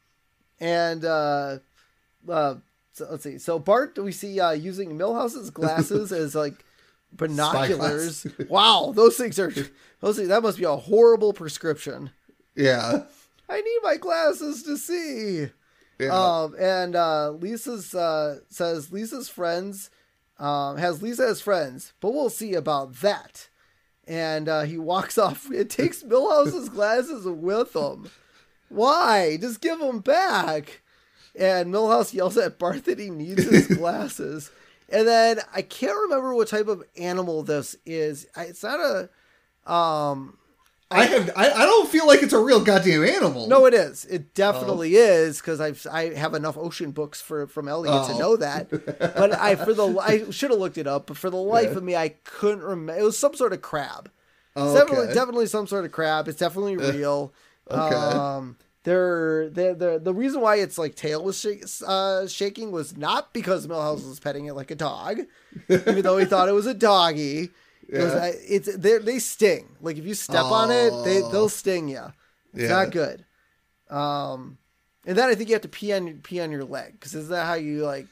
and, 0.59 1.03
uh, 1.03 1.57
uh, 2.29 2.55
so 2.93 3.07
let's 3.09 3.23
see. 3.23 3.37
So 3.37 3.59
Bart, 3.59 3.95
do 3.95 4.03
we 4.03 4.11
see 4.11 4.39
uh, 4.39 4.51
using 4.51 4.97
Milhouse's 4.97 5.49
glasses 5.49 6.11
as 6.11 6.35
like 6.35 6.65
binoculars. 7.11 8.25
wow, 8.49 8.93
those 8.95 9.17
things 9.17 9.39
are 9.39 9.51
those 9.99 10.17
things, 10.17 10.29
that 10.29 10.43
must 10.43 10.57
be 10.57 10.63
a 10.63 10.75
horrible 10.75 11.33
prescription. 11.33 12.11
Yeah. 12.55 13.03
I 13.49 13.61
need 13.61 13.79
my 13.83 13.97
glasses 13.97 14.63
to 14.63 14.77
see. 14.77 15.47
Yeah. 15.99 16.13
Um, 16.13 16.55
and 16.57 16.95
uh, 16.95 17.31
Lisa's 17.31 17.93
uh, 17.93 18.39
says 18.49 18.91
Lisa's 18.91 19.29
friends 19.29 19.89
um, 20.39 20.77
has 20.77 21.03
Lisa 21.03 21.27
as 21.27 21.41
friends, 21.41 21.93
but 21.99 22.13
we'll 22.13 22.29
see 22.29 22.53
about 22.53 22.95
that. 23.01 23.49
And 24.07 24.49
uh, 24.49 24.61
he 24.61 24.77
walks 24.77 25.17
off. 25.19 25.51
It 25.51 25.69
takes 25.69 26.03
Milhouse's 26.03 26.69
glasses 26.69 27.25
with 27.25 27.75
him. 27.75 28.09
Why? 28.69 29.37
Just 29.39 29.61
give 29.61 29.79
them 29.79 29.99
back. 29.99 30.80
And 31.39 31.73
Milhouse 31.73 32.13
yells 32.13 32.37
at 32.37 32.59
Bart 32.59 32.85
that 32.85 32.99
he 32.99 33.09
needs 33.09 33.43
his 33.43 33.67
glasses. 33.77 34.51
And 34.89 35.07
then 35.07 35.39
I 35.53 35.61
can't 35.61 35.97
remember 36.03 36.35
what 36.35 36.49
type 36.49 36.67
of 36.67 36.83
animal 36.97 37.43
this 37.43 37.75
is. 37.85 38.27
It's 38.35 38.63
not 38.63 38.79
a. 38.79 39.09
Um, 39.71 40.37
I 40.93 41.05
have. 41.05 41.29
I, 41.37 41.49
I 41.51 41.65
don't 41.65 41.87
feel 41.87 42.05
like 42.05 42.21
it's 42.21 42.33
a 42.33 42.39
real 42.43 42.59
goddamn 42.61 43.05
animal. 43.05 43.47
no, 43.47 43.65
it 43.65 43.73
is. 43.73 44.03
It 44.05 44.33
definitely 44.33 44.95
is 44.95 45.39
because 45.39 45.61
I've 45.61 45.87
I 45.89 46.13
have 46.15 46.33
enough 46.33 46.57
ocean 46.57 46.91
books 46.91 47.21
for 47.21 47.47
from 47.47 47.69
Elliot 47.69 48.07
to 48.07 48.13
Oh. 48.15 48.17
know 48.17 48.35
that. 48.35 48.69
But 48.69 49.31
I 49.39 49.55
for 49.55 49.73
the 49.73 49.87
I 49.99 50.29
should 50.31 50.51
have 50.51 50.59
looked 50.59 50.77
it 50.77 50.87
up, 50.87 51.07
but 51.07 51.15
for 51.15 51.29
the 51.29 51.37
life 51.37 51.69
Yeah. 51.71 51.77
of 51.77 51.83
me, 51.83 51.95
I 51.95 52.09
couldn't 52.25 52.63
remember. 52.63 52.99
It 52.99 53.03
was 53.03 53.17
some 53.17 53.33
sort 53.35 53.53
of 53.53 53.61
crab. 53.61 54.11
Oh, 54.57 54.65
It's 54.73 54.81
definitely 54.81 55.13
definitely 55.13 55.45
some 55.45 55.65
sort 55.67 55.85
of 55.85 55.93
crab. 55.93 56.27
It's 56.27 56.39
definitely 56.39 56.75
real. 56.91 57.31
okay. 57.69 57.95
Um, 57.95 58.57
they're, 58.83 59.49
they're, 59.49 59.75
they're, 59.75 59.99
the 59.99 60.13
reason 60.13 60.41
why 60.41 60.55
its 60.57 60.77
like 60.77 60.95
tail 60.95 61.23
was 61.23 61.45
uh, 61.85 62.27
shaking 62.27 62.71
was 62.71 62.97
not 62.97 63.33
because 63.33 63.67
Milhouse 63.67 64.07
was 64.07 64.19
petting 64.19 64.45
it 64.47 64.53
like 64.53 64.71
a 64.71 64.75
dog, 64.75 65.19
even 65.69 66.01
though 66.01 66.17
he 66.17 66.25
thought 66.25 66.49
it 66.49 66.53
was 66.53 66.65
a 66.65 66.73
doggy. 66.73 67.49
It 67.87 67.97
was, 68.03 68.13
uh, 68.13 68.31
it's 68.47 68.75
they 68.77 68.97
they 68.99 69.19
sting. 69.19 69.67
Like 69.81 69.97
if 69.97 70.05
you 70.05 70.13
step 70.13 70.45
on 70.45 70.71
it, 70.71 70.91
they 71.03 71.21
Oh. 71.21 71.29
they'll 71.31 71.49
sting 71.49 71.89
you. 71.89 72.05
It's 72.53 72.63
Yeah. 72.63 72.69
not 72.69 72.91
good. 72.91 73.25
Um, 73.89 74.57
and 75.05 75.17
then 75.17 75.29
I 75.29 75.35
think 75.35 75.49
you 75.49 75.55
have 75.55 75.61
to 75.63 75.67
pee 75.67 75.91
on 75.93 76.19
pee 76.23 76.39
on 76.39 76.51
your 76.51 76.63
leg 76.63 76.93
because 76.93 77.13
isn't 77.15 77.31
that 77.31 77.45
how 77.45 77.55
you 77.55 77.83
like 77.85 78.07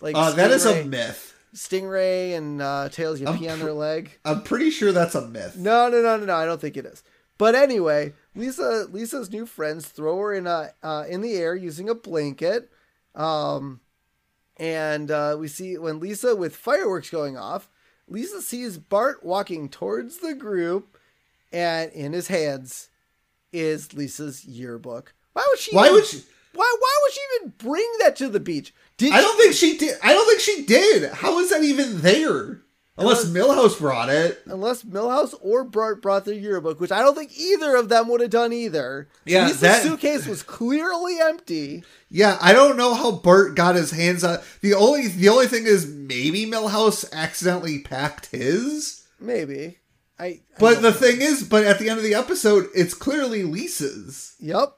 like 0.00 0.14
Uh, 0.16 0.30
that 0.32 0.50
is 0.52 0.64
a 0.66 0.84
myth. 0.84 1.34
stingray 1.54 2.36
and 2.36 2.62
uh, 2.62 2.88
tails? 2.90 3.20
You 3.20 3.26
I'm 3.26 3.38
pee 3.38 3.48
on 3.48 3.58
their 3.58 3.72
leg. 3.72 4.18
I'm 4.24 4.42
pretty 4.42 4.70
sure 4.70 4.92
that's 4.92 5.14
a 5.16 5.26
myth. 5.26 5.56
No, 5.56 5.88
no, 5.88 6.00
no, 6.02 6.16
no, 6.16 6.26
no. 6.26 6.36
I 6.36 6.46
don't 6.46 6.60
think 6.60 6.76
it 6.76 6.86
is. 6.86 7.02
But 7.38 7.54
anyway, 7.54 8.14
Lisa 8.34 8.86
Lisa's 8.90 9.30
new 9.30 9.46
friends 9.46 9.88
throw 9.88 10.18
her 10.18 10.34
in 10.34 10.46
a 10.46 10.70
uh, 10.82 11.04
in 11.08 11.20
the 11.20 11.34
air 11.34 11.54
using 11.54 11.88
a 11.88 11.94
blanket. 11.94 12.70
Um, 13.14 13.80
and 14.56 15.10
uh, 15.10 15.36
we 15.38 15.48
see 15.48 15.76
when 15.78 16.00
Lisa 16.00 16.36
with 16.36 16.54
fireworks 16.54 17.10
going 17.10 17.36
off, 17.36 17.68
Lisa 18.08 18.40
sees 18.40 18.78
Bart 18.78 19.24
walking 19.24 19.68
towards 19.68 20.18
the 20.18 20.34
group, 20.34 20.96
and 21.52 21.90
in 21.92 22.12
his 22.12 22.28
hands 22.28 22.88
is 23.52 23.94
Lisa's 23.94 24.44
yearbook. 24.44 25.14
Why 25.32 25.44
would 25.48 25.58
she? 25.58 25.74
Why 25.74 25.84
even- 25.86 25.94
would 25.94 26.06
she? 26.06 26.22
Why? 26.54 26.72
Why 26.78 26.98
would 27.02 27.12
she 27.12 27.20
even 27.40 27.52
bring 27.58 27.92
that 28.00 28.14
to 28.16 28.28
the 28.28 28.38
beach? 28.38 28.72
Did 28.96 29.12
I 29.12 29.20
don't 29.20 29.36
think 29.36 29.54
she 29.54 29.76
did. 29.76 29.98
I 30.04 30.12
don't 30.12 30.26
think 30.28 30.40
she 30.40 30.64
did. 30.64 31.10
How 31.12 31.40
is 31.40 31.50
that 31.50 31.64
even 31.64 32.00
there? 32.00 32.60
Unless 32.96 33.24
Milhouse 33.26 33.78
brought 33.78 34.08
it. 34.08 34.40
unless 34.46 34.84
Milhouse 34.84 35.34
or 35.40 35.64
Bart 35.64 36.00
brought 36.00 36.24
their 36.24 36.34
yearbook, 36.34 36.78
which 36.78 36.92
I 36.92 37.00
don't 37.00 37.16
think 37.16 37.32
either 37.36 37.74
of 37.74 37.88
them 37.88 38.06
would 38.08 38.20
have 38.20 38.30
done 38.30 38.52
either. 38.52 39.08
Yeah, 39.24 39.46
Lisa's 39.46 39.60
that- 39.62 39.82
suitcase 39.82 40.26
was 40.28 40.44
clearly 40.44 41.18
empty. 41.20 41.82
Yeah, 42.08 42.38
I 42.40 42.52
don't 42.52 42.76
know 42.76 42.94
how 42.94 43.10
Bart 43.10 43.56
got 43.56 43.74
his 43.74 43.90
hands 43.90 44.22
on. 44.22 44.38
The 44.60 44.74
only 44.74 45.08
the 45.08 45.28
only 45.28 45.48
thing 45.48 45.64
is 45.66 45.86
maybe 45.86 46.46
Milhouse 46.46 47.04
accidentally 47.12 47.80
packed 47.80 48.26
his. 48.26 49.02
Maybe. 49.18 49.78
I. 50.18 50.24
I 50.26 50.40
But 50.60 50.76
the 50.76 50.90
know. 50.90 50.96
thing 50.96 51.20
is, 51.20 51.42
but 51.42 51.64
at 51.64 51.80
the 51.80 51.88
end 51.88 51.98
of 51.98 52.04
the 52.04 52.14
episode, 52.14 52.68
it's 52.76 52.94
clearly 52.94 53.42
Lisa's. 53.42 54.34
Yep. 54.38 54.72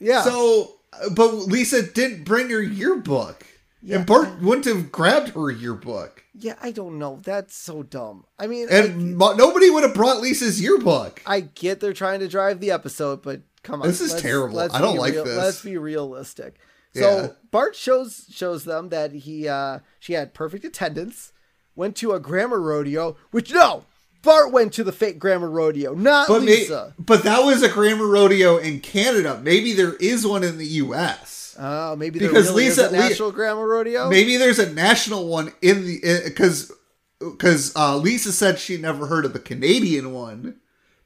Yeah. 0.00 0.22
So, 0.22 0.78
but 1.14 1.32
Lisa 1.32 1.82
didn't 1.82 2.24
bring 2.24 2.50
her 2.50 2.60
yearbook, 2.62 3.46
Yeah, 3.82 3.96
and 3.96 4.06
Bart 4.06 4.40
wouldn't 4.42 4.66
have 4.66 4.92
grabbed 4.92 5.30
her 5.30 5.50
yearbook, 5.50 6.24
yeah, 6.34 6.54
I 6.62 6.70
don't 6.70 6.98
know. 6.98 7.18
That's 7.22 7.54
so 7.56 7.82
dumb. 7.82 8.24
I 8.38 8.46
mean, 8.46 8.68
and 8.70 9.16
mo- 9.16 9.34
nobody 9.34 9.68
would 9.70 9.82
have 9.82 9.94
brought 9.94 10.20
Lisa's 10.20 10.60
yearbook. 10.60 11.22
I, 11.26 11.36
I 11.36 11.40
get 11.40 11.80
they're 11.80 11.92
trying 11.92 12.20
to 12.20 12.28
drive 12.28 12.60
the 12.60 12.70
episode, 12.70 13.22
but 13.22 13.40
come 13.62 13.80
on. 13.82 13.88
This 13.88 14.00
is 14.00 14.20
terrible. 14.20 14.58
I 14.58 14.80
don't 14.80 14.96
like 14.96 15.14
real- 15.14 15.24
this. 15.24 15.36
Let's 15.36 15.62
be 15.62 15.76
realistic. 15.78 16.56
Yeah. 16.94 17.02
So 17.02 17.36
Bart 17.50 17.74
shows 17.76 18.26
shows 18.30 18.64
them 18.64 18.88
that 18.90 19.12
he 19.12 19.48
uh 19.48 19.78
she 19.98 20.12
had 20.14 20.34
perfect 20.34 20.64
attendance, 20.64 21.32
went 21.74 21.96
to 21.96 22.12
a 22.12 22.20
grammar 22.20 22.60
rodeo, 22.60 23.16
which 23.30 23.52
no, 23.52 23.84
Bart 24.22 24.52
went 24.52 24.72
to 24.74 24.84
the 24.84 24.92
fake 24.92 25.18
grammar 25.18 25.48
rodeo, 25.50 25.94
not 25.94 26.28
But 26.28 26.40
may- 26.42 26.58
Lisa. 26.58 26.94
but 26.98 27.22
that 27.24 27.40
was 27.44 27.62
a 27.62 27.68
grammar 27.68 28.06
rodeo 28.06 28.56
in 28.58 28.80
Canada. 28.80 29.40
Maybe 29.42 29.72
there 29.72 29.94
is 29.94 30.26
one 30.26 30.44
in 30.44 30.58
the 30.58 30.66
U.S. 30.66 31.39
Oh, 31.58 31.96
maybe 31.96 32.18
there 32.18 32.28
Because 32.28 32.48
really 32.48 32.64
Lisa- 32.66 32.86
is 32.86 32.92
a 32.92 32.96
national 32.96 33.32
grammar 33.32 33.66
rodeo. 33.66 34.08
Maybe 34.08 34.36
there's 34.36 34.58
a 34.58 34.72
national 34.72 35.26
one 35.28 35.52
in 35.62 35.84
the 35.84 36.22
because 36.24 36.72
because 37.18 37.74
uh, 37.76 37.96
Lisa 37.96 38.32
said 38.32 38.58
she 38.58 38.76
never 38.76 39.06
heard 39.06 39.24
of 39.24 39.32
the 39.32 39.38
Canadian 39.40 40.12
one, 40.12 40.56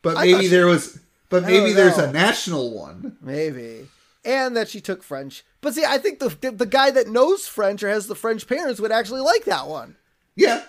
but 0.02 0.16
I 0.16 0.26
maybe 0.26 0.42
she- 0.42 0.48
there 0.48 0.66
was. 0.66 0.98
But 1.30 1.44
maybe 1.44 1.72
there's 1.72 1.98
a 1.98 2.12
national 2.12 2.72
one. 2.78 3.16
Maybe. 3.20 3.88
And 4.24 4.56
that 4.56 4.68
she 4.68 4.80
took 4.80 5.02
French. 5.02 5.44
But 5.60 5.74
see, 5.74 5.84
I 5.84 5.98
think 5.98 6.18
the 6.20 6.28
the 6.50 6.66
guy 6.66 6.90
that 6.92 7.08
knows 7.08 7.48
French 7.48 7.82
or 7.82 7.88
has 7.88 8.06
the 8.06 8.14
French 8.14 8.46
parents 8.46 8.80
would 8.80 8.92
actually 8.92 9.20
like 9.22 9.44
that 9.44 9.66
one. 9.66 9.96
Yeah, 10.36 10.62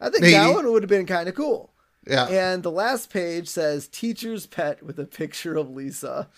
I 0.00 0.10
think 0.10 0.22
Maybe. 0.22 0.32
that 0.34 0.52
one 0.54 0.70
would 0.70 0.82
have 0.82 0.90
been 0.90 1.06
kind 1.06 1.28
of 1.28 1.34
cool. 1.34 1.72
yeah. 2.06 2.26
And 2.26 2.62
the 2.62 2.70
last 2.70 3.10
page 3.10 3.48
says 3.48 3.88
teacher's 3.88 4.46
pet 4.46 4.82
with 4.82 4.98
a 4.98 5.04
picture 5.06 5.56
of 5.56 5.70
Lisa. 5.70 6.28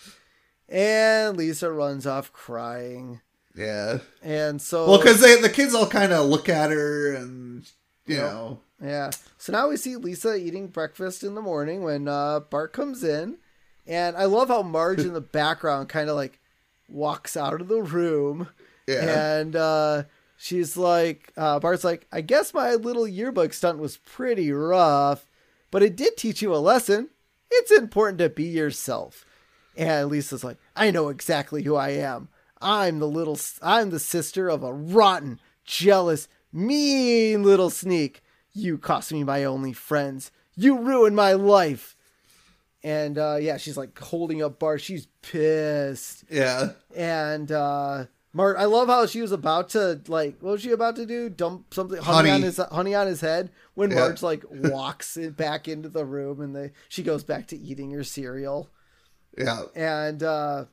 And 0.69 1.37
Lisa 1.37 1.71
runs 1.71 2.07
off 2.07 2.33
crying. 2.33 3.21
Yeah. 3.55 3.99
And 4.21 4.61
so 4.61 4.87
Well, 4.87 4.97
because 4.97 5.21
the 5.21 5.49
kids 5.49 5.73
all 5.73 5.87
kind 5.87 6.11
of 6.11 6.25
look 6.27 6.49
at 6.49 6.71
her 6.71 7.13
and 7.13 7.65
you 8.05 8.15
Yep. 8.17 8.23
know. 8.31 8.59
Yeah. 8.83 9.11
So 9.37 9.53
now 9.53 9.69
we 9.69 9.77
see 9.77 9.95
Lisa 9.95 10.35
eating 10.35 10.67
breakfast 10.67 11.23
in 11.23 11.35
the 11.35 11.41
morning 11.41 11.83
when 11.83 12.07
uh, 12.07 12.41
Bart 12.41 12.73
comes 12.73 13.03
in. 13.03 13.37
And 13.87 14.17
I 14.17 14.25
love 14.25 14.47
how 14.49 14.63
Marge 14.63 14.99
in 15.01 15.13
the 15.13 15.21
background 15.21 15.87
kind 15.89 16.09
of 16.09 16.15
like 16.15 16.39
walks 16.89 17.37
out 17.37 17.61
of 17.61 17.67
the 17.67 17.81
room. 17.81 18.49
Yeah. 18.87 19.37
And 19.37 19.55
uh, 19.55 20.03
she's 20.37 20.75
like, 20.75 21.31
uh, 21.37 21.59
Bart's 21.59 21.83
like, 21.83 22.07
I 22.11 22.21
guess 22.21 22.53
my 22.53 22.73
little 22.73 23.07
yearbook 23.07 23.53
stunt 23.53 23.79
was 23.79 23.97
pretty 23.97 24.51
rough, 24.51 25.25
but 25.71 25.81
it 25.83 25.95
did 25.95 26.17
teach 26.17 26.41
you 26.41 26.53
a 26.53 26.57
lesson. 26.57 27.09
It's 27.49 27.71
important 27.71 28.17
to 28.19 28.29
be 28.29 28.43
yourself. 28.45 29.25
And 29.77 30.09
Lisa's 30.09 30.43
like, 30.43 30.57
I 30.75 30.91
know 30.91 31.09
exactly 31.09 31.63
who 31.63 31.75
I 31.75 31.89
am. 31.89 32.29
I'm 32.61 32.99
the 32.99 33.07
little, 33.07 33.37
I'm 33.61 33.89
the 33.89 33.99
sister 33.99 34.47
of 34.49 34.63
a 34.63 34.73
rotten, 34.73 35.39
jealous, 35.65 36.27
mean 36.53 37.43
little 37.43 37.69
sneak. 37.69 38.21
You 38.53 38.77
cost 38.77 39.11
me 39.11 39.23
my 39.23 39.43
only 39.43 39.73
friends. 39.73 40.31
You 40.55 40.77
ruined 40.79 41.15
my 41.15 41.33
life. 41.33 41.95
And 42.83 43.17
uh, 43.17 43.37
yeah, 43.41 43.57
she's 43.57 43.75
like 43.77 43.97
holding 43.99 44.41
up 44.41 44.59
Bart. 44.59 44.79
She's 44.81 45.07
pissed 45.21 46.23
yeah. 46.29 46.69
and 46.95 47.51
uh 47.51 48.05
Mart 48.31 48.57
I 48.59 48.65
love 48.65 48.89
how 48.89 49.05
she 49.05 49.21
was 49.21 49.31
about 49.31 49.69
to 49.69 49.99
like 50.07 50.37
what 50.39 50.51
was 50.51 50.61
she 50.61 50.71
about 50.71 50.95
to 50.97 51.05
do? 51.05 51.29
Dump 51.29 51.73
something 51.73 52.01
honey, 52.01 52.29
Honey. 52.29 52.31
on 52.31 52.41
his 52.43 52.57
honey 52.57 52.93
on 52.93 53.07
his 53.07 53.21
head 53.21 53.49
when 53.73 53.89
Yeah. 53.91 53.99
Marge 54.01 54.21
like 54.21 54.43
walks 54.49 55.17
it 55.17 55.35
back 55.35 55.67
into 55.67 55.89
the 55.89 56.05
room 56.05 56.39
and 56.41 56.55
they 56.55 56.71
she 56.87 57.01
goes 57.01 57.23
back 57.23 57.47
to 57.47 57.57
eating 57.57 57.91
her 57.91 58.03
cereal. 58.03 58.69
Yeah. 59.37 59.63
And 59.75 60.23
uh 60.23 60.65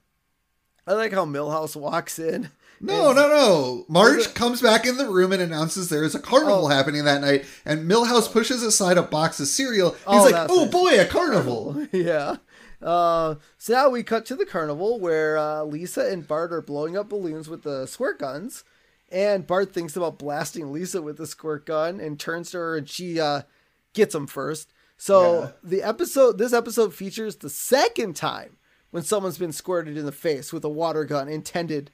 I 0.87 0.95
like 0.95 1.13
how 1.13 1.25
Milhouse 1.25 1.77
walks 1.77 2.19
in. 2.19 2.51
No, 2.81 3.13
no, 3.13 3.29
no. 3.29 3.85
Marge 3.89 4.35
comes 4.35 4.61
back 4.61 4.85
in 4.85 4.97
the 4.97 5.09
room 5.09 5.31
and 5.31 5.41
announces 5.41 5.89
there 5.89 6.03
is 6.03 6.17
a 6.17 6.21
carnival 6.21 6.65
Oh. 6.65 6.69
happening 6.69 7.05
that 7.05 7.21
night, 7.21 7.45
and 7.65 7.89
Milhouse 7.89 8.31
pushes 8.33 8.65
aside 8.65 8.99
a 8.99 9.03
box 9.03 9.39
of 9.39 9.47
cereal. 9.47 9.91
He's 9.91 9.99
Oh, 10.09 10.25
like, 10.25 10.47
"Oh 10.51 10.65
it. 10.65 10.73
boy, 10.73 11.01
a 11.01 11.05
carnival!" 11.05 11.87
yeah. 11.93 12.39
Uh, 12.83 13.37
so 13.59 13.73
now 13.73 13.89
we 13.89 14.03
cut 14.03 14.27
to 14.27 14.35
the 14.35 14.45
carnival 14.45 14.99
where 14.99 15.39
uh, 15.39 15.63
Lisa 15.63 16.07
and 16.11 16.27
Bart 16.27 16.53
are 16.53 16.61
blowing 16.61 16.97
up 16.97 17.09
balloons 17.11 17.49
with 17.49 17.63
the 17.63 17.87
squirt 17.87 18.19
guns, 18.19 18.65
and 19.13 19.47
Bart 19.47 19.73
thinks 19.73 19.95
about 19.97 20.19
blasting 20.19 20.73
Lisa 20.73 21.01
with 21.01 21.19
the 21.19 21.27
squirt 21.29 21.65
gun 21.65 22.01
and 22.01 22.19
turns 22.19 22.51
to 22.51 22.59
her 22.59 22.77
and 22.77 22.89
she 22.89 23.21
uh, 23.21 23.43
gets 23.93 24.13
him 24.17 24.27
first. 24.27 24.73
So 25.03 25.41
Yeah. 25.41 25.51
the 25.65 25.83
episode, 25.83 26.39
this 26.39 26.53
episode 26.53 26.95
features 26.95 27.35
the 27.35 27.51
second 27.51 28.15
time 28.15 28.57
when 28.93 29.03
someone's 29.03 29.37
been 29.37 29.51
squirted 29.51 29.97
in 29.99 30.07
the 30.07 30.13
face 30.13 30.53
with 30.53 30.63
a 30.65 30.69
water 30.69 31.05
gun 31.05 31.29
intended 31.29 31.91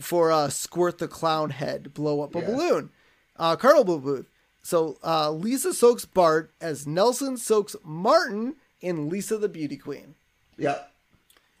for 0.00 0.32
uh, 0.32 0.48
squirt 0.48 0.98
the 0.98 1.06
clown 1.06 1.50
head, 1.50 1.94
blow 1.94 2.20
up 2.20 2.34
a 2.34 2.40
Yeah. 2.40 2.46
balloon. 2.46 2.90
Uh, 3.36 3.54
carnival 3.54 4.00
booth. 4.00 4.26
So 4.60 4.98
uh, 5.04 5.30
Lisa 5.30 5.72
soaks 5.72 6.04
Bart 6.04 6.50
as 6.60 6.84
Nelson 6.84 7.36
soaks 7.36 7.76
Martin 7.84 8.56
in 8.80 9.08
Lisa 9.08 9.38
the 9.38 9.48
Beauty 9.48 9.76
Queen. 9.76 10.16
Yeah, 10.56 10.80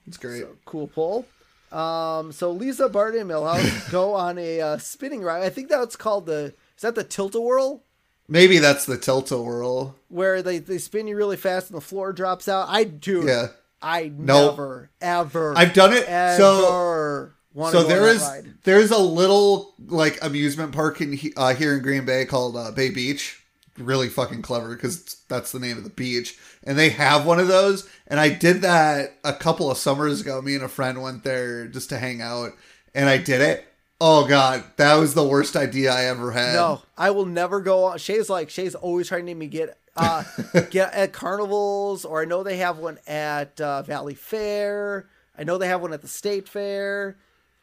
it's 0.04 0.16
great. 0.16 0.40
So 0.42 0.56
cool 0.64 0.88
pull. 0.88 1.26
Um, 1.70 2.32
so 2.32 2.50
Lisa, 2.50 2.88
Bart, 2.88 3.14
and 3.14 3.30
Milhouse 3.30 3.88
go 3.92 4.14
on 4.14 4.36
a 4.36 4.60
uh, 4.60 4.78
spinning 4.78 5.22
ride. 5.22 5.44
I 5.44 5.48
think 5.48 5.68
that's 5.68 5.94
called 5.94 6.26
the. 6.26 6.54
Is 6.76 6.82
that 6.82 6.96
the 6.96 7.04
tilt-a-whirl? 7.04 7.84
Maybe 8.28 8.58
that's 8.58 8.84
the 8.84 8.98
tilt-a-whirl. 8.98 9.96
Where 10.08 10.42
they, 10.42 10.58
they 10.58 10.78
spin 10.78 11.06
you 11.06 11.16
really 11.16 11.36
fast 11.38 11.70
and 11.70 11.76
the 11.76 11.80
floor 11.84 12.12
drops 12.12 12.46
out. 12.46 12.68
I 12.68 12.84
do. 12.84 13.24
Yeah, 13.26 13.48
I 13.80 14.12
No. 14.14 14.50
never, 14.50 14.90
ever, 15.00 15.54
I've 15.56 15.72
done 15.72 15.92
it. 15.94 16.04
So, 16.36 17.30
so 17.54 17.82
there 17.84 18.06
is 18.06 18.20
ride. 18.22 18.54
there's 18.64 18.90
a 18.90 18.98
little 18.98 19.74
like 19.86 20.22
amusement 20.22 20.72
park 20.72 21.00
in 21.00 21.18
uh, 21.36 21.54
here 21.54 21.74
in 21.74 21.82
Green 21.82 22.04
Bay 22.04 22.24
called 22.26 22.56
uh, 22.56 22.70
Bay 22.70 22.90
Beach. 22.90 23.42
Really 23.78 24.08
fucking 24.08 24.42
clever 24.42 24.74
because 24.74 25.22
that's 25.28 25.52
the 25.52 25.60
name 25.60 25.78
of 25.78 25.84
the 25.84 25.90
beach, 25.90 26.36
and 26.64 26.76
they 26.76 26.88
have 26.90 27.24
one 27.24 27.38
of 27.38 27.46
those. 27.46 27.88
And 28.08 28.18
I 28.18 28.28
did 28.28 28.62
that 28.62 29.18
a 29.22 29.32
couple 29.32 29.70
of 29.70 29.78
summers 29.78 30.20
ago. 30.20 30.42
Me 30.42 30.56
and 30.56 30.64
a 30.64 30.68
friend 30.68 31.00
went 31.00 31.22
there 31.22 31.68
just 31.68 31.88
to 31.90 31.98
hang 31.98 32.20
out, 32.20 32.54
and 32.92 33.08
I 33.08 33.18
did 33.18 33.40
it. 33.40 33.67
Oh 34.00 34.26
god, 34.28 34.64
that 34.76 34.94
was 34.96 35.14
the 35.14 35.24
worst 35.26 35.56
idea 35.56 35.92
I 35.92 36.04
ever 36.04 36.30
had. 36.30 36.54
No, 36.54 36.82
I 36.96 37.10
will 37.10 37.26
never 37.26 37.60
go 37.60 37.84
on. 37.84 37.98
Shay's 37.98 38.30
like 38.30 38.48
Shay's 38.50 38.74
always 38.76 39.08
trying 39.08 39.22
to 39.26 39.34
make 39.34 39.36
me 39.36 39.46
get 39.48 39.76
uh 39.96 40.22
get 40.70 40.92
at 40.94 41.12
carnivals, 41.12 42.04
or 42.04 42.22
I 42.22 42.24
know 42.24 42.42
they 42.44 42.58
have 42.58 42.78
one 42.78 42.98
at 43.06 43.60
uh, 43.60 43.82
Valleyfair. 43.86 45.04
I 45.36 45.44
know 45.44 45.58
they 45.58 45.68
have 45.68 45.80
one 45.80 45.92
at 45.92 46.02
the 46.02 46.08
State 46.08 46.48
Fair. 46.48 47.16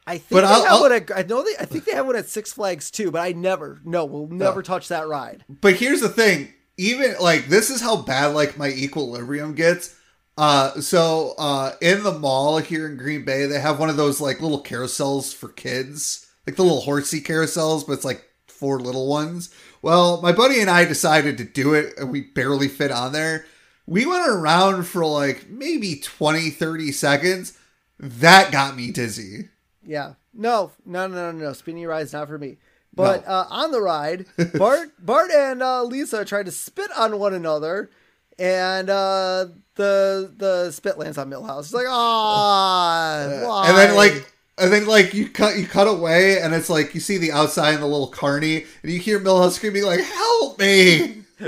I 0.08 0.18
think 0.18 0.30
But 0.30 0.42
they 0.42 0.48
I'll- 0.48 0.64
have 0.64 0.72
I'll- 0.74 0.82
one 0.82 0.92
at. 0.92 1.12
I 1.16 1.22
know 1.24 1.44
they. 1.44 1.56
I 1.60 1.66
think 1.66 1.86
they 1.86 1.94
have 1.94 2.06
one 2.06 2.16
at 2.18 2.28
Six 2.28 2.52
Flags 2.54 2.92
too. 2.92 3.12
But 3.12 3.22
I 3.22 3.32
never. 3.32 3.80
No, 3.86 4.04
we'll 4.06 4.28
never 4.28 4.62
touch 4.62 4.90
that 4.90 5.08
ride. 5.08 5.46
But 5.50 5.76
here's 5.76 6.02
the 6.02 6.10
thing, 6.10 6.50
even 6.78 7.16
like 7.22 7.48
this 7.48 7.70
is 7.70 7.82
how 7.82 7.96
bad 7.98 8.28
like 8.36 8.58
my 8.58 8.68
equilibrium 8.70 9.54
gets. 9.56 9.96
Uh 10.38 10.82
so 10.82 11.34
uh 11.38 11.72
in 11.82 12.04
the 12.04 12.12
mall 12.20 12.58
here 12.58 12.86
in 12.88 12.98
Green 12.98 13.24
Bay, 13.24 13.46
they 13.46 13.60
have 13.60 13.80
one 13.80 13.90
of 13.90 13.96
those 13.96 14.20
like 14.20 14.42
little 14.42 14.62
carousels 14.62 15.34
for 15.34 15.48
kids. 15.48 16.25
Like 16.48 16.56
the 16.56 16.64
little 16.64 16.82
horsey 16.82 17.22
carousels, 17.22 17.86
but 17.86 17.94
it's 17.94 18.06
like 18.06 18.24
four 18.48 18.80
little 18.80 19.08
ones. 19.08 19.50
Well, 19.82 20.22
my 20.22 20.32
buddy 20.32 20.60
and 20.62 20.70
I 20.70 20.86
decided 20.86 21.38
to 21.38 21.44
do 21.44 21.74
it 21.74 21.94
and 21.98 22.12
we 22.12 22.22
barely 22.22 22.68
fit 22.68 22.92
on 22.92 23.12
there. 23.12 23.46
We 23.88 24.06
went 24.06 24.28
around 24.28 24.84
for 24.86 25.06
like 25.06 25.50
maybe 25.50 25.96
20, 26.00 26.50
30 26.50 26.92
seconds. 26.92 27.58
That 28.00 28.52
got 28.52 28.76
me 28.76 28.92
dizzy. 28.92 29.50
Yeah. 29.84 30.14
No, 30.34 30.72
no, 30.86 31.08
no, 31.08 31.32
no, 31.32 31.38
no. 31.38 31.54
Spinning 31.54 31.86
ride's 31.86 32.14
not 32.14 32.28
for 32.28 32.38
me. 32.38 32.58
But 32.94 33.26
No. 33.26 33.32
uh, 33.34 33.48
on 33.50 33.72
the 33.72 33.82
ride, 33.82 34.26
Bart, 34.56 34.90
Bart 35.00 35.30
and 35.32 35.62
uh, 35.62 35.84
Lisa 35.84 36.24
tried 36.26 36.46
to 36.46 36.52
spit 36.52 36.90
on 36.98 37.20
one 37.20 37.34
another, 37.34 37.90
and 38.40 38.90
uh, 38.90 39.48
the 39.76 40.34
the 40.36 40.72
spit 40.72 40.98
lands 40.98 41.18
on 41.18 41.30
Milhouse. 41.30 41.60
It's 41.64 41.74
like, 41.74 41.88
ah, 41.90 43.64
and 43.68 43.78
then 43.78 43.96
like 43.96 44.26
and 44.58 44.72
then 44.72 44.86
like 44.86 45.14
you 45.14 45.30
cut 45.30 45.58
you 45.58 45.66
cut 45.68 45.88
away 45.88 46.40
and 46.40 46.54
it's 46.54 46.70
like 46.70 46.94
you 46.94 47.00
see 47.02 47.18
the 47.18 47.32
outside 47.32 47.74
and 47.74 47.84
the 47.84 47.88
little 47.88 48.08
carny 48.08 48.66
and 48.84 48.92
you 48.92 49.00
hear 49.00 49.20
Milhouse 49.20 49.52
screaming 49.52 49.84
like 49.84 50.00
help 50.02 50.60
me 50.60 51.24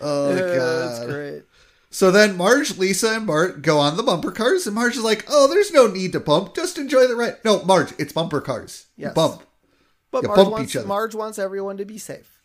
oh 0.00 0.38
god 0.38 0.88
that's 0.88 1.04
great. 1.04 1.42
so 1.90 2.10
then 2.10 2.36
marge 2.36 2.76
lisa 2.78 3.14
and 3.14 3.26
bart 3.26 3.62
go 3.62 3.78
on 3.78 3.96
the 3.96 4.02
bumper 4.02 4.32
cars 4.32 4.66
and 4.66 4.74
marge 4.74 4.96
is 4.96 5.02
like 5.04 5.24
oh 5.28 5.46
there's 5.48 5.70
no 5.72 5.86
need 5.86 6.12
to 6.12 6.20
bump 6.20 6.54
just 6.54 6.78
enjoy 6.78 7.06
the 7.06 7.14
ride 7.14 7.36
no 7.44 7.62
marge 7.64 7.92
it's 7.98 8.12
bumper 8.12 8.40
cars 8.40 8.86
Yes. 8.96 9.14
bump 9.14 9.42
But 10.10 10.24
Marge 10.24 10.36
bump 10.36 10.50
wants 10.50 10.70
each 10.70 10.76
other. 10.76 10.88
Marge 10.88 11.14
wants 11.14 11.38
everyone 11.38 11.76
to 11.76 11.84
be 11.84 11.96
safe. 11.96 12.40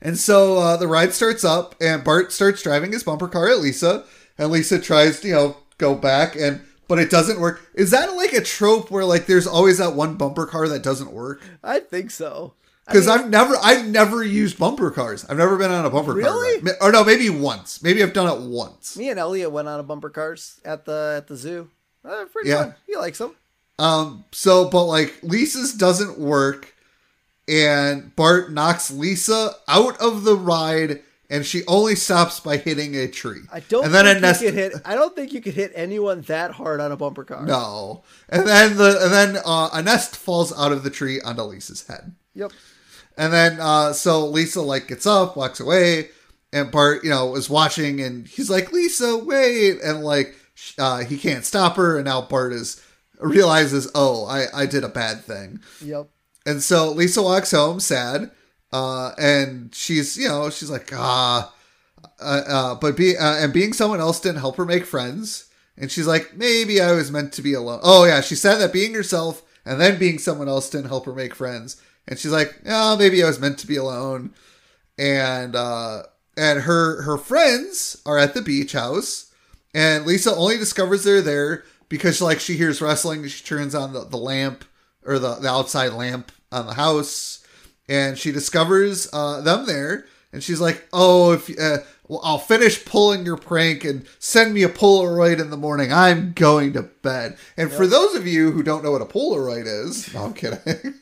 And 0.00 0.16
so 0.16 0.58
uh, 0.58 0.76
the 0.76 0.86
ride 0.86 1.12
starts 1.12 1.42
up, 1.44 1.74
and 1.80 2.04
Bart 2.04 2.30
starts 2.32 2.62
driving 2.62 2.92
his 2.92 3.02
bumper 3.02 3.26
car 3.26 3.48
at 3.48 3.58
Lisa, 3.58 4.04
and 4.38 4.52
Lisa 4.52 4.78
tries 4.78 5.18
to, 5.20 5.28
you 5.28 5.34
know, 5.34 5.56
go 5.78 5.96
back, 5.96 6.36
and 6.36 6.60
but 6.88 6.98
it 6.98 7.10
doesn't 7.10 7.40
work. 7.40 7.62
Is 7.74 7.90
that 7.92 8.14
like 8.16 8.32
a 8.32 8.40
trope 8.40 8.90
where 8.90 9.04
like 9.04 9.26
there's 9.26 9.46
always 9.46 9.78
that 9.78 9.94
one 9.94 10.14
bumper 10.16 10.46
car 10.46 10.68
that 10.68 10.82
doesn't 10.82 11.12
work? 11.12 11.42
I 11.62 11.80
think 11.80 12.10
so. 12.10 12.54
I 12.88 12.92
Because 12.92 13.06
mean, 13.08 13.18
I've 13.18 13.30
never, 13.30 13.54
I've 13.62 13.86
never 13.86 14.22
used 14.22 14.58
bumper 14.58 14.90
cars. 14.92 15.24
I've 15.28 15.38
never 15.38 15.56
been 15.56 15.72
on 15.72 15.84
a 15.84 15.90
bumper 15.90 16.12
car. 16.12 16.20
Really? 16.22 16.54
ride. 16.58 16.64
Ma- 16.64 16.86
Or 16.86 16.92
no, 16.92 17.02
maybe 17.04 17.28
once. 17.30 17.82
Maybe 17.82 18.00
I've 18.02 18.12
done 18.12 18.28
it 18.32 18.48
once. 18.48 18.96
me 18.96 19.10
and 19.10 19.18
Elliot 19.18 19.50
went 19.50 19.66
on 19.66 19.80
a 19.80 19.82
bumper 19.82 20.10
cars 20.10 20.60
at 20.64 20.84
the 20.84 21.14
at 21.16 21.26
the 21.26 21.36
zoo. 21.36 21.68
Uh, 22.04 22.24
pretty 22.26 22.50
Yeah. 22.50 22.56
fun. 22.62 22.74
He 22.86 22.96
likes 22.96 23.18
them. 23.18 23.34
Um. 23.78 24.24
So, 24.32 24.68
but 24.70 24.84
like 24.84 25.18
Lisa's 25.22 25.72
doesn't 25.74 26.18
work, 26.18 26.74
and 27.48 28.14
Bart 28.16 28.50
knocks 28.52 28.90
Lisa 28.90 29.54
out 29.68 30.00
of 30.00 30.24
the 30.24 30.36
ride, 30.36 31.02
and 31.30 31.44
she 31.44 31.62
only 31.66 31.94
stops 31.94 32.40
by 32.40 32.56
hitting 32.56 32.94
a 32.94 33.08
tree. 33.08 33.40
I 33.52 33.60
don't 33.60 33.84
And 33.84 33.94
then 33.94 34.04
think 34.06 34.18
a 34.18 34.20
nest. 34.20 34.40
hit. 34.42 34.72
I 34.84 34.94
don't 34.94 35.14
think 35.14 35.32
you 35.32 35.40
could 35.40 35.54
hit 35.54 35.72
anyone 35.74 36.20
that 36.22 36.52
hard 36.52 36.80
on 36.80 36.92
a 36.92 36.96
bumper 36.96 37.24
car. 37.24 37.44
No. 37.44 38.04
And 38.28 38.46
then 38.46 38.76
the 38.76 38.98
and 39.02 39.12
then 39.12 39.42
uh, 39.44 39.70
a 39.72 39.82
nest 39.82 40.16
falls 40.16 40.56
out 40.56 40.72
of 40.72 40.82
the 40.84 40.90
tree 40.90 41.20
onto 41.20 41.42
Lisa's 41.42 41.86
head. 41.86 42.14
Yep. 42.34 42.52
And 43.16 43.32
then 43.32 43.58
uh, 43.60 43.92
so 43.92 44.26
Lisa 44.26 44.60
like 44.62 44.88
gets 44.88 45.06
up, 45.06 45.36
walks 45.36 45.58
away, 45.60 46.10
and 46.52 46.70
Bart 46.70 47.02
you 47.02 47.10
know 47.10 47.34
is 47.36 47.48
watching, 47.48 48.00
and 48.00 48.26
he's 48.26 48.50
like, 48.50 48.72
"Lisa, 48.72 49.16
wait!" 49.16 49.80
And 49.82 50.04
like 50.04 50.36
uh, 50.78 50.98
he 51.04 51.16
can't 51.16 51.44
stop 51.44 51.76
her, 51.76 51.96
and 51.96 52.04
now 52.04 52.20
Bart 52.22 52.52
is 52.52 52.82
realizes, 53.18 53.90
"Oh, 53.94 54.26
I 54.26 54.44
I 54.54 54.66
did 54.66 54.84
a 54.84 54.88
bad 54.88 55.24
thing." 55.24 55.60
Yep. 55.82 56.08
And 56.44 56.62
so 56.62 56.92
Lisa 56.92 57.22
walks 57.22 57.50
home 57.50 57.80
sad, 57.80 58.30
uh, 58.72 59.12
and 59.18 59.74
she's 59.74 60.16
you 60.16 60.28
know 60.28 60.50
she's 60.50 60.70
like 60.70 60.90
ah, 60.92 61.52
uh, 62.20 62.42
uh, 62.46 62.74
but 62.76 62.96
be 62.96 63.16
uh, 63.16 63.36
and 63.36 63.52
being 63.52 63.72
someone 63.72 64.00
else 64.00 64.20
didn't 64.20 64.40
help 64.40 64.56
her 64.56 64.64
make 64.64 64.84
friends. 64.84 65.44
And 65.78 65.90
she's 65.90 66.06
like, 66.06 66.34
maybe 66.34 66.80
I 66.80 66.92
was 66.92 67.12
meant 67.12 67.34
to 67.34 67.42
be 67.42 67.52
alone. 67.52 67.80
Oh 67.82 68.04
yeah, 68.04 68.22
she 68.22 68.34
said 68.34 68.56
that 68.56 68.72
being 68.72 68.94
herself 68.94 69.42
and 69.66 69.80
then 69.80 69.98
being 69.98 70.18
someone 70.18 70.48
else 70.48 70.70
didn't 70.70 70.88
help 70.88 71.04
her 71.04 71.12
make 71.12 71.34
friends. 71.34 71.82
And 72.08 72.18
she's 72.18 72.30
like, 72.30 72.54
oh, 72.66 72.96
maybe 72.96 73.22
I 73.22 73.26
was 73.26 73.40
meant 73.40 73.58
to 73.58 73.66
be 73.66 73.76
alone. 73.76 74.32
And 74.96 75.54
uh, 75.54 76.04
and 76.36 76.60
her 76.62 77.02
her 77.02 77.18
friends 77.18 78.00
are 78.06 78.16
at 78.16 78.32
the 78.32 78.40
beach 78.40 78.72
house, 78.72 79.32
and 79.74 80.06
Lisa 80.06 80.34
only 80.34 80.56
discovers 80.56 81.04
they're 81.04 81.20
there 81.20 81.64
because 81.88 82.22
like 82.22 82.40
she 82.40 82.56
hears 82.56 82.80
wrestling. 82.80 83.26
She 83.28 83.44
turns 83.44 83.74
on 83.74 83.92
the, 83.92 84.04
the 84.04 84.16
lamp 84.16 84.64
or 85.04 85.18
the, 85.18 85.34
the 85.34 85.48
outside 85.48 85.92
lamp 85.92 86.32
on 86.50 86.66
the 86.66 86.74
house, 86.74 87.44
and 87.88 88.18
she 88.18 88.32
discovers 88.32 89.08
uh, 89.12 89.40
them 89.40 89.66
there. 89.66 90.06
And 90.32 90.42
she's 90.42 90.60
like, 90.60 90.86
"Oh, 90.92 91.32
if 91.32 91.48
uh, 91.58 91.78
well, 92.08 92.20
I'll 92.22 92.38
finish 92.38 92.84
pulling 92.84 93.24
your 93.24 93.36
prank 93.36 93.84
and 93.84 94.06
send 94.18 94.52
me 94.52 94.62
a 94.64 94.68
Polaroid 94.68 95.40
in 95.40 95.50
the 95.50 95.56
morning. 95.56 95.92
I'm 95.92 96.32
going 96.32 96.72
to 96.74 96.82
bed." 96.82 97.38
And 97.56 97.72
for 97.72 97.86
those 97.86 98.14
of 98.14 98.26
you 98.26 98.50
who 98.50 98.62
don't 98.62 98.84
know 98.84 98.90
what 98.92 99.02
a 99.02 99.06
Polaroid 99.06 99.64
is, 99.66 100.12
no, 100.12 100.24
I'm 100.26 100.34
kidding. 100.34 100.58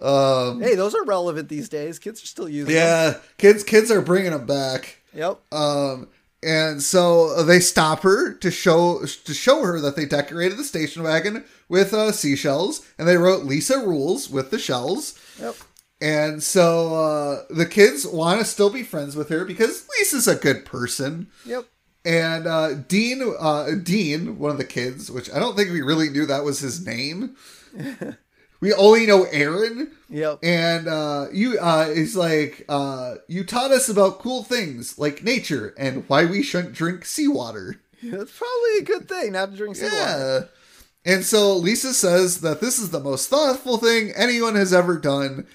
um, 0.00 0.60
Hey, 0.62 0.74
those 0.74 0.94
are 0.94 1.04
relevant 1.04 1.48
these 1.48 1.68
days. 1.68 1.98
Kids 1.98 2.22
are 2.22 2.26
still 2.26 2.48
using 2.48 2.74
them. 2.74 2.82
yeah, 2.82 3.14
kids 3.38 3.62
kids 3.62 3.90
are 3.90 4.02
bringing 4.02 4.32
them 4.32 4.46
back. 4.46 5.00
Yep. 5.14 5.40
Um, 5.52 6.08
and 6.42 6.82
so 6.82 7.42
they 7.42 7.60
stop 7.60 8.02
her 8.02 8.32
to 8.34 8.50
show 8.50 9.04
to 9.04 9.34
show 9.34 9.62
her 9.62 9.80
that 9.80 9.96
they 9.96 10.06
decorated 10.06 10.58
the 10.58 10.64
station 10.64 11.02
wagon 11.02 11.44
with 11.68 11.92
uh, 11.94 12.10
seashells, 12.10 12.84
and 12.98 13.06
they 13.06 13.16
wrote 13.16 13.44
"Lisa 13.44 13.78
rules" 13.78 14.28
with 14.28 14.50
the 14.50 14.58
shells. 14.58 15.18
Yep. 15.40 15.56
And 16.00 16.42
so 16.42 16.94
uh, 16.94 17.42
the 17.48 17.66
kids 17.66 18.06
want 18.06 18.40
to 18.40 18.44
still 18.46 18.70
be 18.70 18.82
friends 18.82 19.16
with 19.16 19.28
her 19.30 19.44
because 19.44 19.88
Lisa's 19.98 20.28
a 20.28 20.34
good 20.36 20.64
person. 20.66 21.28
Yep. 21.46 21.64
And 22.04 22.46
uh, 22.46 22.74
Dean, 22.74 23.22
uh, 23.38 23.70
Dean, 23.82 24.38
one 24.38 24.50
of 24.52 24.58
the 24.58 24.64
kids, 24.64 25.10
which 25.10 25.30
I 25.32 25.38
don't 25.38 25.56
think 25.56 25.70
we 25.70 25.80
really 25.82 26.08
knew 26.10 26.26
that 26.26 26.44
was 26.44 26.60
his 26.60 26.84
name. 26.86 27.34
we 28.60 28.72
only 28.74 29.06
know 29.06 29.24
Erin, 29.24 29.90
Yep. 30.08 30.38
and 30.42 30.86
uh, 30.86 31.26
you 31.32 31.58
uh, 31.58 31.86
is 31.88 32.14
like 32.14 32.64
uh, 32.68 33.16
you 33.26 33.42
taught 33.42 33.72
us 33.72 33.88
about 33.88 34.20
cool 34.20 34.44
things 34.44 34.98
like 34.98 35.24
nature 35.24 35.74
and 35.76 36.08
why 36.08 36.24
we 36.26 36.42
shouldn't 36.42 36.74
drink 36.74 37.04
seawater. 37.04 37.80
That's 38.02 38.38
probably 38.38 38.78
a 38.80 38.82
good 38.84 39.08
thing 39.08 39.32
not 39.32 39.50
to 39.50 39.56
drink 39.56 39.74
seawater. 39.76 39.96
Yeah. 39.96 41.12
And 41.12 41.24
so 41.24 41.56
Lisa 41.56 41.92
says 41.94 42.40
that 42.42 42.60
this 42.60 42.78
is 42.78 42.90
the 42.90 43.00
most 43.00 43.28
thoughtful 43.30 43.78
thing 43.78 44.12
anyone 44.14 44.54
has 44.54 44.72
ever 44.72 44.96
done. 44.98 45.46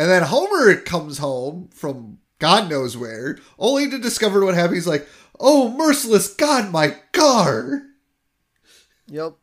And 0.00 0.08
then 0.10 0.22
Homer 0.22 0.76
comes 0.76 1.18
home 1.18 1.68
from 1.74 2.20
God 2.38 2.70
knows 2.70 2.96
where, 2.96 3.36
only 3.58 3.90
to 3.90 3.98
discover 3.98 4.42
what 4.42 4.54
happened. 4.54 4.76
He's 4.76 4.86
like, 4.86 5.06
"Oh, 5.38 5.68
merciless 5.76 6.32
God, 6.32 6.72
my 6.72 6.96
car!" 7.12 7.82
Yep. 9.08 9.34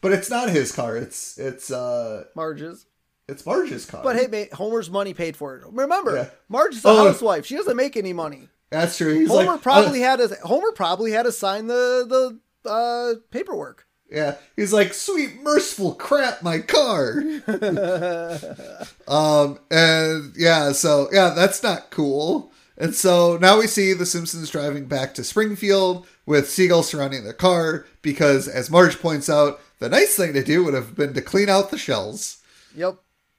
But 0.00 0.12
it's 0.12 0.30
not 0.30 0.48
his 0.48 0.72
car. 0.72 0.96
It's 0.96 1.36
it's 1.38 1.70
uh 1.70 2.24
Marge's. 2.34 2.86
it's 3.28 3.44
Marge's 3.44 3.84
car. 3.84 4.02
But 4.02 4.16
hey, 4.16 4.28
mate, 4.28 4.52
Homer's 4.54 4.88
money 4.90 5.12
paid 5.12 5.36
for 5.36 5.56
it. 5.56 5.64
Remember, 5.70 6.14
Yeah. 6.16 6.30
Marge 6.48 6.76
is 6.76 6.84
a 6.84 6.88
Oh. 6.88 7.08
housewife. 7.08 7.44
She 7.44 7.56
doesn't 7.56 7.76
make 7.76 7.96
any 7.96 8.12
money. 8.14 8.48
that's 8.70 8.96
true. 8.96 9.12
He's 9.18 9.28
Homer 9.28 9.52
like, 9.52 9.62
probably 9.62 10.02
uh, 10.04 10.16
had 10.16 10.28
to. 10.30 10.34
Homer 10.42 10.72
probably 10.72 11.10
had 11.12 11.24
to 11.24 11.32
sign 11.32 11.66
the 11.66 12.38
the 12.64 12.70
uh, 12.70 13.14
paperwork. 13.30 13.86
Yeah, 14.10 14.36
he's 14.56 14.72
like, 14.72 14.94
sweet 14.94 15.42
merciful 15.42 15.94
crap, 15.94 16.42
my 16.42 16.60
car. 16.60 17.22
um, 19.08 19.58
and 19.70 20.32
yeah, 20.36 20.72
so 20.72 21.08
yeah, 21.12 21.30
that's 21.30 21.62
not 21.62 21.90
cool. 21.90 22.52
And 22.76 22.94
so 22.94 23.36
now 23.40 23.58
we 23.58 23.66
see 23.66 23.92
the 23.92 24.06
Simpsons 24.06 24.50
driving 24.50 24.86
back 24.86 25.12
to 25.14 25.24
Springfield 25.24 26.06
with 26.26 26.48
seagulls 26.48 26.88
surrounding 26.88 27.24
their 27.24 27.32
car 27.32 27.86
because, 28.02 28.46
as 28.48 28.70
Marge 28.70 28.98
points 29.00 29.28
out, 29.28 29.60
the 29.80 29.88
nice 29.88 30.14
thing 30.16 30.32
to 30.34 30.44
do 30.44 30.64
would 30.64 30.74
have 30.74 30.94
been 30.94 31.12
to 31.14 31.22
clean 31.22 31.48
out 31.48 31.70
the 31.70 31.78
shells. 31.78 32.38
Yep. 32.76 32.96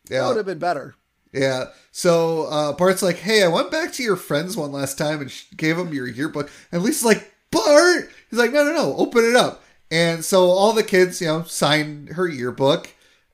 That 0.09 0.15
Yeah, 0.15 0.27
would 0.27 0.37
have 0.37 0.45
been 0.45 0.59
better. 0.59 0.95
yeah. 1.31 1.65
So 1.91 2.43
uh, 2.45 2.73
Bart's 2.73 3.01
like, 3.03 3.17
"Hey, 3.17 3.43
I 3.43 3.47
went 3.47 3.71
back 3.71 3.91
to 3.93 4.03
your 4.03 4.15
friends 4.17 4.55
one 4.57 4.71
last 4.71 4.97
time 4.97 5.21
and 5.21 5.33
gave 5.55 5.77
them 5.77 5.93
your 5.93 6.07
yearbook." 6.07 6.49
And 6.71 6.81
Lisa's 6.83 7.05
like, 7.05 7.31
"Bart," 7.51 8.09
he's 8.29 8.39
like, 8.39 8.51
"No, 8.51 8.63
no, 8.65 8.73
no, 8.73 8.95
open 8.97 9.23
it 9.23 9.35
up." 9.35 9.63
And 9.91 10.23
so 10.23 10.45
all 10.45 10.73
the 10.73 10.83
kids, 10.83 11.19
you 11.21 11.27
know, 11.27 11.43
signed 11.43 12.09
her 12.09 12.27
yearbook, 12.27 12.89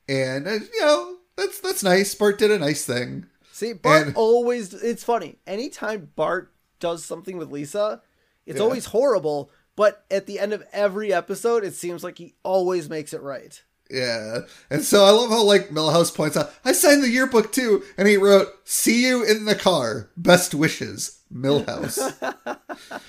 and 0.08 0.48
uh, 0.48 0.52
you 0.54 0.82
know, 0.82 1.18
that's 1.36 1.60
that's 1.60 1.84
nice. 1.84 2.16
Bart 2.16 2.38
did 2.38 2.52
a 2.52 2.60
nice 2.60 2.86
thing. 2.86 3.26
See, 3.52 3.74
Bart 3.74 4.08
And- 4.08 4.16
always. 4.16 4.74
It's 4.74 5.04
funny. 5.04 5.38
Anytime 5.48 6.12
Bart 6.16 6.52
does 6.80 7.04
something 7.06 7.38
with 7.38 7.52
Lisa, 7.52 8.02
it's 8.46 8.58
Yeah. 8.58 8.64
always 8.64 8.86
horrible. 8.86 9.50
But 9.76 10.06
at 10.10 10.26
the 10.26 10.40
end 10.40 10.54
of 10.54 10.64
every 10.72 11.12
episode, 11.12 11.66
it 11.66 11.74
seems 11.76 12.02
like 12.04 12.18
he 12.18 12.36
always 12.44 12.90
makes 12.90 13.12
it 13.14 13.22
right. 13.22 13.62
Yeah. 13.92 14.40
And 14.70 14.84
so 14.84 15.04
I 15.06 15.10
love 15.12 15.30
how 15.30 15.44
like 15.44 15.70
Milhouse 15.70 16.14
points 16.16 16.38
out, 16.38 16.54
I 16.64 16.72
signed 16.72 17.04
the 17.04 17.10
yearbook 17.10 17.52
too, 17.52 17.84
and 17.98 18.08
he 18.08 18.16
wrote, 18.18 18.48
"See 18.64 19.06
you 19.06 19.24
in 19.24 19.44
the 19.46 19.56
car. 19.56 20.10
Best 20.16 20.56
wishes, 20.56 21.20
Milhouse." 21.34 22.00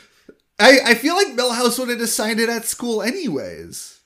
I 0.59 0.81
I 0.85 0.95
feel 0.95 1.15
like 1.15 1.29
Milhouse 1.29 1.79
would 1.79 1.89
have 1.89 1.99
just 1.99 2.17
signed 2.17 2.41
it 2.41 2.49
at 2.49 2.65
school 2.65 3.03
anyways. 3.03 3.97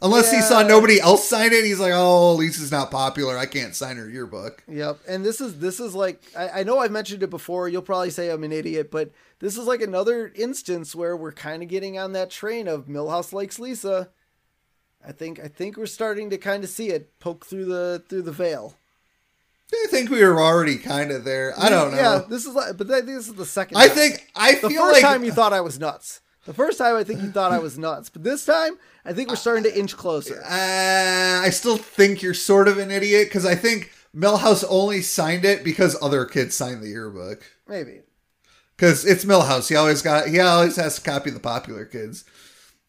Unless 0.00 0.30
he 0.30 0.40
saw 0.40 0.62
nobody 0.62 1.00
else 1.00 1.28
sign 1.28 1.52
it, 1.52 1.64
he's 1.64 1.80
like, 1.80 1.92
"Oh, 1.92 2.34
Lisa's 2.34 2.70
not 2.70 2.90
popular. 2.90 3.36
I 3.36 3.46
can't 3.46 3.74
sign 3.74 3.96
her 3.96 4.08
yearbook." 4.08 4.62
Yep. 4.68 5.00
And 5.08 5.24
this 5.24 5.40
is 5.40 5.58
this 5.58 5.80
is 5.80 5.94
like 5.94 6.22
I, 6.36 6.60
I 6.60 6.62
know 6.62 6.78
I've 6.78 6.92
mentioned 6.92 7.24
it 7.24 7.30
before. 7.30 7.68
You'll 7.68 7.82
probably 7.82 8.10
say 8.10 8.30
I'm 8.30 8.44
an 8.44 8.52
idiot, 8.52 8.92
but 8.92 9.10
this 9.40 9.58
is 9.58 9.66
like 9.66 9.82
another 9.82 10.32
instance 10.36 10.94
where 10.94 11.16
we're 11.16 11.32
kind 11.32 11.62
of 11.64 11.68
getting 11.68 11.98
on 11.98 12.12
that 12.12 12.30
train 12.30 12.68
of 12.68 12.86
Milhouse 12.86 13.32
likes 13.32 13.58
Lisa. 13.58 14.10
I 15.04 15.10
think 15.10 15.40
I 15.40 15.48
think 15.48 15.76
we're 15.76 15.86
starting 15.86 16.30
to 16.30 16.38
kind 16.38 16.62
of 16.62 16.70
see 16.70 16.90
it 16.90 17.18
poke 17.18 17.44
through 17.44 17.64
the 17.64 18.02
through 18.08 18.22
the 18.22 18.32
veil. 18.32 18.76
I 19.72 19.86
think 19.90 20.10
we 20.10 20.22
were 20.24 20.40
already 20.40 20.76
kind 20.78 21.10
of 21.10 21.24
there. 21.24 21.52
I 21.58 21.68
don't 21.68 21.90
know. 21.90 21.96
Yeah, 21.98 22.22
this 22.28 22.46
is 22.46 22.54
like, 22.54 22.76
but 22.76 22.90
I 22.90 22.96
think 23.02 23.06
this 23.06 23.28
is 23.28 23.34
the 23.34 23.44
second. 23.46 23.76
I 23.76 23.88
time. 23.88 23.96
think 23.96 24.30
I 24.34 24.54
the 24.54 24.68
feel 24.70 24.80
first 24.82 24.92
like 24.94 25.02
time 25.02 25.24
you 25.24 25.32
thought 25.32 25.52
I 25.52 25.60
was 25.60 25.78
nuts. 25.78 26.20
The 26.46 26.54
first 26.54 26.78
time 26.78 26.96
I 26.96 27.04
think 27.04 27.20
you 27.20 27.30
thought 27.30 27.52
I 27.52 27.58
was 27.58 27.76
nuts, 27.78 28.08
but 28.08 28.24
this 28.24 28.46
time 28.46 28.78
I 29.04 29.12
think 29.12 29.28
we're 29.28 29.36
starting 29.36 29.64
to 29.64 29.78
inch 29.78 29.94
closer. 29.96 30.40
Uh, 30.42 31.42
I 31.44 31.50
still 31.50 31.76
think 31.76 32.22
you're 32.22 32.32
sort 32.32 32.68
of 32.68 32.78
an 32.78 32.90
idiot 32.90 33.28
because 33.28 33.44
I 33.44 33.54
think 33.54 33.92
Milhouse 34.16 34.64
only 34.68 35.02
signed 35.02 35.44
it 35.44 35.62
because 35.62 35.96
other 36.00 36.24
kids 36.24 36.56
signed 36.56 36.82
the 36.82 36.88
yearbook. 36.88 37.44
Maybe. 37.68 38.00
because 38.76 39.04
it's 39.04 39.26
Milhouse. 39.26 39.68
He 39.68 39.76
always 39.76 40.00
got 40.00 40.28
he 40.28 40.40
always 40.40 40.76
has 40.76 40.94
to 40.96 41.02
copy 41.02 41.28
the 41.30 41.40
popular 41.40 41.84
kids. 41.84 42.24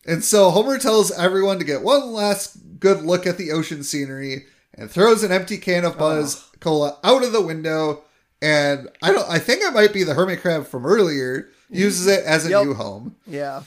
And 0.05 0.23
so 0.23 0.49
Homer 0.51 0.77
tells 0.77 1.11
everyone 1.11 1.59
to 1.59 1.65
get 1.65 1.81
one 1.83 2.13
last 2.13 2.79
good 2.79 3.01
look 3.01 3.27
at 3.27 3.37
the 3.37 3.51
ocean 3.51 3.83
scenery 3.83 4.45
and 4.79 4.89
throws 4.89 5.23
an 5.23 5.31
empty 5.31 5.57
can 5.57 5.85
of 5.85 5.97
Buzz 5.97 6.49
Cola 6.59 6.97
out 7.03 7.23
of 7.23 7.31
the 7.33 7.41
window. 7.41 8.03
And 8.41 8.87
I 9.03 9.11
don't 9.11 9.29
I 9.29 9.37
think 9.39 9.61
it 9.61 9.73
might 9.73 9.93
be 9.93 10.03
the 10.03 10.13
hermit 10.13 10.41
crab 10.41 10.65
from 10.65 10.85
earlier 10.85 11.49
uses 11.69 12.07
it 12.07 12.23
as 12.23 12.45
a 12.45 12.49
Yep. 12.49 12.65
new 12.65 12.73
home. 12.73 13.15
Yeah. 13.27 13.63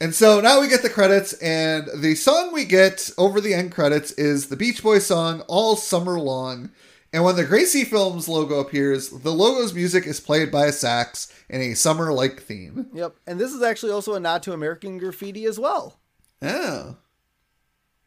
And 0.00 0.14
so 0.14 0.40
now 0.42 0.60
we 0.60 0.68
get 0.68 0.82
the 0.82 0.90
credits, 0.90 1.32
and 1.34 1.88
the 1.96 2.14
song 2.16 2.52
we 2.52 2.66
get 2.66 3.08
over 3.16 3.40
the 3.40 3.54
end 3.54 3.72
credits 3.72 4.12
is 4.12 4.48
the 4.48 4.56
Beach 4.56 4.82
Boys 4.82 5.06
song 5.06 5.40
All 5.48 5.74
Summer 5.74 6.20
Long. 6.20 6.70
And 7.14 7.24
when 7.24 7.36
the 7.36 7.44
Gracie 7.46 7.84
Films 7.84 8.28
logo 8.28 8.58
appears, 8.60 9.08
the 9.08 9.32
logo's 9.32 9.72
music 9.72 10.06
is 10.06 10.20
played 10.20 10.50
by 10.50 10.66
a 10.66 10.72
sax 10.72 11.32
in 11.48 11.62
a 11.62 11.72
summer 11.72 12.12
like 12.12 12.42
theme. 12.42 12.88
Yep. 12.92 13.14
And 13.26 13.40
this 13.40 13.54
is 13.54 13.62
actually 13.62 13.92
also 13.92 14.12
a 14.12 14.20
nod 14.20 14.42
to 14.42 14.52
American 14.52 14.98
Graffiti 14.98 15.46
as 15.46 15.58
well. 15.58 15.98
Oh. 16.42 16.96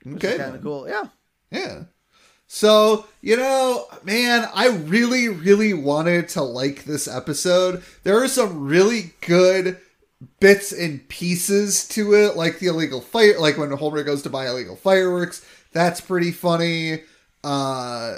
Which 0.03 0.23
Okay. 0.23 0.38
kind 0.38 0.56
of 0.56 0.61
cool. 0.61 0.88
Yeah. 0.88 1.06
Yeah. 1.49 1.84
So, 2.52 3.06
you 3.22 3.38
know, 3.38 3.86
man, 4.04 4.50
I 4.56 4.70
really, 4.70 5.30
really 5.30 5.72
wanted 5.72 6.30
to 6.30 6.42
like 6.42 6.84
this 6.84 7.08
episode. 7.08 7.84
There 8.02 8.22
are 8.24 8.28
some 8.28 8.66
really 8.66 9.14
good 9.22 9.78
bits 10.40 10.72
and 10.72 11.08
pieces 11.10 11.88
to 11.90 12.16
it, 12.16 12.36
like 12.36 12.58
the 12.58 12.66
illegal 12.66 13.02
fire, 13.02 13.40
like 13.40 13.60
when 13.60 13.72
Homer 13.72 14.04
goes 14.04 14.24
to 14.24 14.32
buy 14.32 14.48
illegal 14.48 14.76
fireworks. 14.76 15.46
That's 15.74 16.02
pretty 16.02 16.32
funny. 16.32 17.04
Uh, 17.44 18.16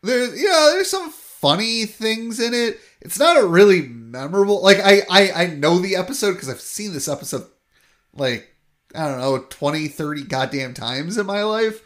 there, 0.00 0.32
you 0.36 0.48
know, 0.48 0.70
there's 0.72 0.88
some 0.88 1.10
funny 1.10 1.86
things 1.86 2.38
in 2.38 2.54
it. 2.54 2.78
It's 3.00 3.18
not 3.18 3.36
a 3.36 3.44
really 3.44 3.82
memorable, 3.82 4.62
like, 4.62 4.78
I, 4.78 5.02
I, 5.10 5.32
I 5.42 5.46
know 5.48 5.80
the 5.80 5.96
episode 5.96 6.34
because 6.34 6.48
I've 6.48 6.60
seen 6.60 6.92
this 6.92 7.08
episode, 7.08 7.46
like, 8.14 8.48
I 8.94 9.08
don't 9.08 9.18
know, 9.18 9.44
20, 9.50 9.88
30 9.88 10.22
goddamn 10.22 10.72
times 10.72 11.18
in 11.18 11.26
my 11.26 11.42
life. 11.42 11.82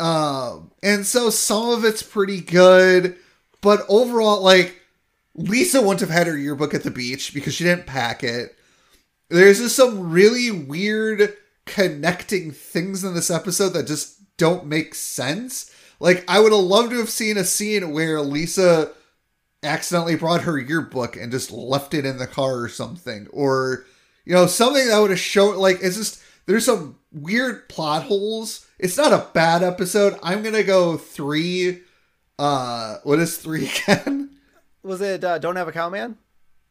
Um, 0.00 0.70
and 0.82 1.06
so 1.06 1.30
some 1.30 1.70
of 1.70 1.84
it's 1.84 2.02
pretty 2.02 2.40
good, 2.40 3.16
but 3.60 3.84
overall, 3.88 4.42
like 4.42 4.80
Lisa 5.34 5.80
wouldn't 5.80 6.00
have 6.00 6.10
had 6.10 6.26
her 6.26 6.36
yearbook 6.36 6.74
at 6.74 6.82
the 6.82 6.90
beach 6.90 7.32
because 7.32 7.54
she 7.54 7.64
didn't 7.64 7.86
pack 7.86 8.22
it. 8.22 8.56
There's 9.28 9.58
just 9.58 9.76
some 9.76 10.10
really 10.10 10.50
weird 10.50 11.36
connecting 11.64 12.50
things 12.50 13.04
in 13.04 13.14
this 13.14 13.30
episode 13.30 13.70
that 13.70 13.86
just 13.86 14.36
don't 14.36 14.66
make 14.66 14.94
sense. 14.94 15.74
Like 16.00 16.24
I 16.28 16.40
would 16.40 16.52
have 16.52 16.60
loved 16.60 16.90
to 16.90 16.98
have 16.98 17.08
seen 17.08 17.36
a 17.36 17.44
scene 17.44 17.92
where 17.92 18.20
Lisa 18.20 18.90
accidentally 19.62 20.16
brought 20.16 20.42
her 20.42 20.58
yearbook 20.58 21.16
and 21.16 21.30
just 21.30 21.52
left 21.52 21.94
it 21.94 22.04
in 22.04 22.18
the 22.18 22.26
car 22.26 22.60
or 22.60 22.68
something, 22.68 23.28
or 23.32 23.86
you 24.24 24.34
know 24.34 24.46
something 24.46 24.86
that 24.88 24.98
would 24.98 25.10
have 25.10 25.20
shown 25.20 25.56
like 25.56 25.78
it's 25.80 25.96
just 25.96 26.22
there's 26.46 26.66
some 26.66 26.98
weird 27.12 27.68
plot 27.68 28.02
holes. 28.02 28.66
It's 28.82 28.96
not 28.96 29.12
a 29.12 29.28
bad 29.32 29.62
episode. 29.62 30.18
I'm 30.24 30.42
gonna 30.42 30.64
go 30.64 30.96
three. 30.96 31.82
Uh, 32.36 32.96
what 33.04 33.20
is 33.20 33.38
three 33.38 33.70
again? 33.86 34.30
Was 34.82 35.00
it 35.00 35.22
uh, 35.22 35.38
Don't 35.38 35.54
Have 35.54 35.68
a 35.68 35.72
Cowman? 35.72 36.18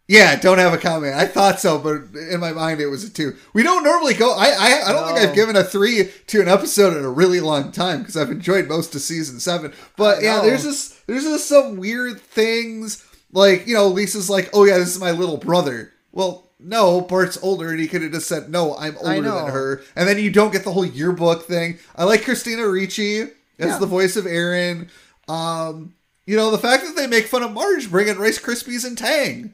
Yeah, 0.10 0.36
don't 0.36 0.58
have 0.58 0.74
a 0.74 0.78
comment. 0.78 1.16
I 1.16 1.26
thought 1.26 1.62
so, 1.62 1.80
but 1.80 2.20
in 2.20 2.42
my 2.42 2.52
mind 2.52 2.82
it 2.82 2.88
was 2.88 3.06
a 3.06 3.10
two. 3.10 3.38
We 3.54 3.64
don't 3.64 3.84
normally 3.86 4.14
go. 4.14 4.36
I 4.36 4.48
I, 4.48 4.90
I 4.90 4.92
don't 4.92 5.08
think 5.08 5.20
I've 5.20 5.34
given 5.34 5.56
a 5.56 5.64
three 5.64 6.10
to 6.28 6.42
an 6.42 6.50
episode 6.50 6.98
in 6.98 7.06
a 7.06 7.10
really 7.10 7.40
long 7.40 7.72
time 7.72 8.00
because 8.00 8.18
I've 8.18 8.30
enjoyed 8.30 8.68
most 8.68 8.94
of 8.94 9.00
season 9.00 9.40
seven. 9.40 9.72
But 9.96 10.22
yeah, 10.22 10.38
know. 10.38 10.48
there's 10.48 10.64
just 10.64 11.08
there's 11.08 11.24
just 11.24 11.48
some 11.48 11.78
weird 11.78 12.20
things. 12.20 13.08
Like 13.32 13.68
you 13.68 13.74
know, 13.74 13.88
Lisa's 13.88 14.30
like, 14.30 14.50
oh 14.52 14.66
yeah, 14.66 14.80
this 14.80 14.94
is 14.94 15.00
my 15.00 15.12
little 15.12 15.38
brother. 15.38 15.94
Well, 16.12 16.51
no, 16.64 17.02
Bart's 17.02 17.38
older, 17.42 17.70
and 17.70 17.80
he 17.80 17.88
could 17.88 18.02
have 18.02 18.12
just 18.12 18.28
said, 18.28 18.50
no, 18.50 18.76
I'm 18.78 18.98
older 18.98 19.22
than 19.22 19.48
her. 19.48 19.82
And 19.96 20.08
then 20.08 20.20
you 20.20 20.30
don't 20.32 20.52
get 20.52 20.64
the 20.64 20.72
whole 20.72 20.86
yearbook 20.86 21.44
thing. 21.44 21.80
I 21.96 22.04
like 22.04 22.24
Christina 22.24 22.68
Ricci 22.68 23.22
as 23.22 23.30
Yeah. 23.58 23.78
the 23.78 23.86
voice 23.86 24.16
of 24.16 24.26
Erin. 24.26 24.90
Um, 25.28 25.94
you 26.26 26.36
know, 26.38 26.52
the 26.52 26.58
fact 26.58 26.84
that 26.86 26.96
they 26.96 27.08
make 27.08 27.26
fun 27.28 27.44
of 27.44 27.52
Marge 27.52 27.90
bringing 27.90 28.18
Rice 28.18 28.40
Krispies 28.40 28.86
and 28.86 28.98
Tang. 28.98 29.54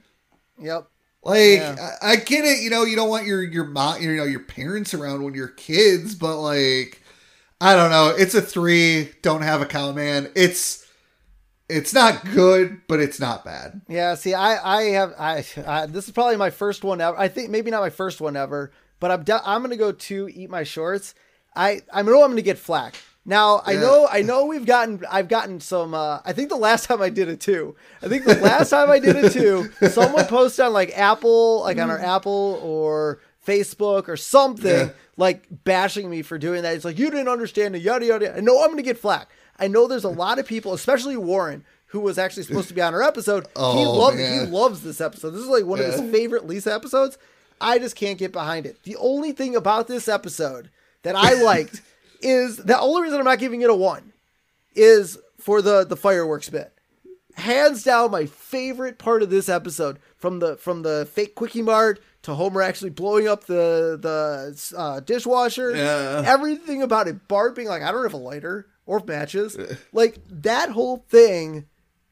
Yep. 0.62 0.88
Like 1.24 1.58
Yeah. 1.60 1.90
I, 2.02 2.12
I 2.12 2.16
get 2.18 2.46
it, 2.46 2.62
you 2.62 2.70
know, 2.70 2.84
you 2.84 2.96
don't 2.96 3.10
want 3.10 3.26
your 3.26 3.44
your 3.44 3.66
mom, 3.66 4.02
you 4.02 4.16
know, 4.16 4.24
your 4.24 4.40
parents 4.42 4.94
around 4.94 5.24
when 5.24 5.34
you're 5.34 5.48
kids, 5.50 6.16
but 6.16 6.38
like 6.40 7.02
I 7.60 7.76
don't 7.76 7.90
know, 7.90 8.14
it's 8.18 8.36
a 8.36 8.42
three. 8.42 9.10
Don't 9.24 9.42
have 9.42 9.62
a 9.62 9.66
cow 9.66 9.92
man. 9.92 10.30
It's 10.36 10.86
it's 11.70 11.94
not 11.94 12.24
good, 12.34 12.82
but 12.88 13.00
it's 13.00 13.20
not 13.20 13.44
bad. 13.44 13.82
Yeah, 13.90 14.16
see, 14.16 14.34
I, 14.34 14.78
I 14.80 14.84
have, 14.92 15.14
I, 15.20 15.44
I, 15.66 15.86
this 15.86 16.06
is 16.08 16.12
probably 16.12 16.38
my 16.38 16.50
first 16.50 16.84
one 16.84 17.02
ever. 17.02 17.18
I 17.18 17.28
think 17.28 17.50
maybe 17.50 17.72
not 17.72 17.82
my 17.82 17.90
first 17.90 18.22
one 18.22 18.36
ever, 18.38 18.72
but 19.00 19.12
I'm, 19.12 19.24
de- 19.24 19.42
I'm 19.48 19.62
gonna 19.62 19.76
go 19.78 19.92
to 19.92 20.30
eat 20.34 20.50
my 20.50 20.64
shorts. 20.64 21.14
I, 21.56 21.82
I 21.92 22.02
know 22.04 22.24
I'm 22.24 22.32
gonna 22.32 22.42
get 22.42 22.58
flack. 22.58 22.96
Now 23.26 23.62
I 23.66 23.72
Yeah. 23.74 23.80
know, 23.82 24.08
I 24.10 24.22
know 24.22 24.46
we've 24.46 24.66
gotten, 24.66 25.04
I've 25.12 25.28
gotten 25.28 25.60
some. 25.60 25.94
Uh, 25.94 26.20
I 26.24 26.32
think 26.32 26.48
the 26.50 26.56
last 26.56 26.86
time 26.86 27.02
I 27.02 27.10
did 27.10 27.28
it 27.28 27.42
too. 27.42 27.76
I 28.02 28.08
think 28.08 28.24
the 28.24 28.36
last 28.36 28.70
time 28.70 28.90
I 28.90 29.00
did 29.00 29.18
it 29.18 29.34
too, 29.34 29.70
someone 29.90 30.26
posted 30.28 30.64
on 30.66 30.72
like 30.74 30.98
Apple, 30.98 31.62
like 31.62 31.78
on 31.78 31.90
our 31.90 32.00
Apple 32.00 32.60
or 32.64 33.20
Facebook 33.46 34.08
or 34.08 34.16
something, 34.16 34.66
Yeah. 34.88 34.90
like 35.18 35.44
bashing 35.66 36.10
me 36.10 36.22
for 36.22 36.38
doing 36.38 36.64
that. 36.64 36.76
It's 36.76 36.86
like 36.86 36.98
you 37.00 37.10
didn't 37.12 37.28
understand 37.28 37.76
the 37.76 37.80
yada 37.80 38.06
yada. 38.06 38.38
I 38.38 38.40
know 38.40 38.62
I'm 38.64 38.70
gonna 38.70 38.82
get 38.82 38.98
flack. 38.98 39.28
I 39.60 39.68
know 39.68 39.88
there's 39.88 40.04
a 40.04 40.10
lot 40.10 40.40
of 40.40 40.46
people, 40.46 40.74
especially 40.74 41.18
Warren, 41.18 41.64
who 41.88 42.00
was 42.00 42.18
actually 42.18 42.44
supposed 42.44 42.68
to 42.68 42.74
be 42.74 42.82
on 42.82 42.94
our 42.94 43.02
episode. 43.04 43.44
he 43.46 43.50
Oh, 43.56 43.92
loved 43.98 44.18
man. 44.18 44.46
he 44.46 44.52
loves 44.52 44.82
this 44.84 45.00
episode. 45.02 45.32
This 45.32 45.42
is 45.42 45.48
like 45.48 45.66
one 45.66 45.80
of 45.80 45.86
his 45.86 46.02
favorite 46.12 46.46
Lisa 46.46 46.74
episodes. 46.74 47.18
I 47.60 47.80
just 47.80 47.96
can't 47.96 48.20
get 48.20 48.32
behind 48.32 48.66
it. 48.66 48.84
The 48.84 48.96
only 48.98 49.32
thing 49.32 49.56
about 49.56 49.88
this 49.88 50.08
episode 50.08 50.70
that 51.04 51.16
I 51.16 51.34
liked 51.44 51.82
is 52.22 52.58
the 52.58 52.80
only 52.80 53.04
reason 53.04 53.20
I'm 53.20 53.26
not 53.26 53.40
giving 53.40 53.62
it 53.62 53.70
a 53.70 53.76
one 53.76 54.14
is 54.76 55.18
for 55.40 55.62
the 55.62 55.84
the 55.86 55.96
fireworks 55.98 56.50
bit. 56.50 56.72
Hands 57.36 57.82
down, 57.84 58.10
my 58.12 58.26
favorite 58.26 58.98
part 58.98 59.22
of 59.22 59.30
this 59.30 59.48
episode 59.48 60.00
from 60.18 60.40
the 60.40 60.58
from 60.58 60.82
the 60.82 61.08
fake 61.12 61.36
quickie 61.36 61.62
mart 61.62 62.00
to 62.24 62.34
Homer 62.34 62.62
actually 62.64 62.90
blowing 62.90 63.28
up 63.28 63.46
the 63.46 63.98
the 64.02 64.76
uh, 64.78 65.00
dishwasher. 65.00 65.76
Yeah. 65.76 66.24
Everything 66.26 66.82
about 66.82 67.08
it. 67.08 67.28
Bart 67.28 67.56
being 67.56 67.68
like, 67.68 67.82
I 67.84 67.92
don't 67.92 68.04
have 68.04 68.14
a 68.14 68.18
lighter 68.18 68.66
or 68.88 69.02
matches. 69.06 69.56
like 69.94 70.18
that 70.30 70.72
whole 70.72 71.06
thing 71.10 71.66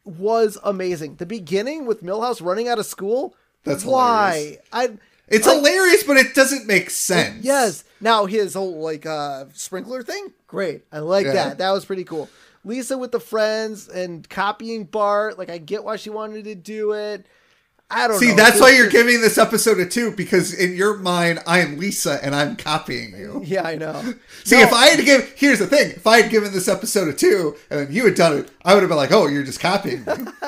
was 0.03 0.59
amazing. 0.63 1.15
The 1.15 1.25
beginning 1.25 1.87
with 1.87 2.03
Milhouse 2.03 2.45
running 2.45 2.67
out 2.67 2.77
of 2.77 2.85
school. 2.85 3.35
That's 3.63 3.83
why 3.83 4.59
I. 4.71 4.91
It's 5.27 5.47
like, 5.47 5.55
hilarious, 5.55 6.03
but 6.03 6.17
it 6.17 6.35
doesn't 6.35 6.67
make 6.67 6.91
sense. 6.91 7.43
Yes. 7.43 7.83
Now 7.99 8.27
his 8.27 8.53
whole 8.53 8.79
like 8.79 9.07
uh 9.07 9.45
sprinkler 9.53 10.03
thing, 10.03 10.31
great. 10.45 10.83
I 10.91 10.99
like 10.99 11.25
Yeah. 11.25 11.33
that. 11.33 11.57
That 11.57 11.71
was 11.71 11.83
pretty 11.85 12.03
cool. 12.03 12.29
Lisa 12.63 12.95
with 12.97 13.11
the 13.11 13.19
friends 13.19 13.87
and 13.89 14.27
copying 14.29 14.83
Bart, 14.83 15.39
like 15.39 15.49
I 15.49 15.57
get 15.57 15.83
why 15.83 15.95
she 15.95 16.11
wanted 16.11 16.43
to 16.45 16.53
do 16.55 16.91
it. 16.93 17.25
I 17.91 18.07
don't 18.07 18.19
See, 18.19 18.29
know. 18.29 18.35
that's 18.35 18.53
It's 18.53 18.61
why 18.61 18.69
just- 18.71 18.79
you're 18.79 18.89
giving 18.89 19.21
this 19.21 19.37
episode 19.37 19.79
a 19.79 19.85
two 19.85 20.11
because 20.11 20.53
in 20.53 20.75
your 20.75 20.97
mind, 20.97 21.39
I 21.45 21.59
am 21.59 21.77
Lisa 21.77 22.19
and 22.23 22.35
I'm 22.35 22.55
copying 22.55 23.15
you. 23.15 23.41
Yeah, 23.45 23.61
I 23.63 23.75
know. 23.75 24.15
See, 24.43 24.55
No, 24.57 24.63
if 24.63 24.73
I 24.73 24.87
had 24.87 24.97
to 24.99 25.05
give, 25.05 25.31
here's 25.37 25.59
the 25.59 25.67
thing: 25.67 25.91
if 25.91 26.07
I 26.07 26.21
had 26.21 26.31
given 26.31 26.51
this 26.51 26.67
episode 26.67 27.07
a 27.07 27.13
two 27.13 27.55
and 27.69 27.79
then 27.81 27.93
you 27.93 28.03
had 28.05 28.15
done 28.15 28.37
it, 28.39 28.49
I 28.63 28.73
would 28.73 28.81
have 28.81 28.89
been 28.89 28.97
like, 28.97 29.11
"Oh, 29.11 29.27
you're 29.27 29.43
just 29.43 29.59
copying 29.59 29.99
me." 30.03 30.13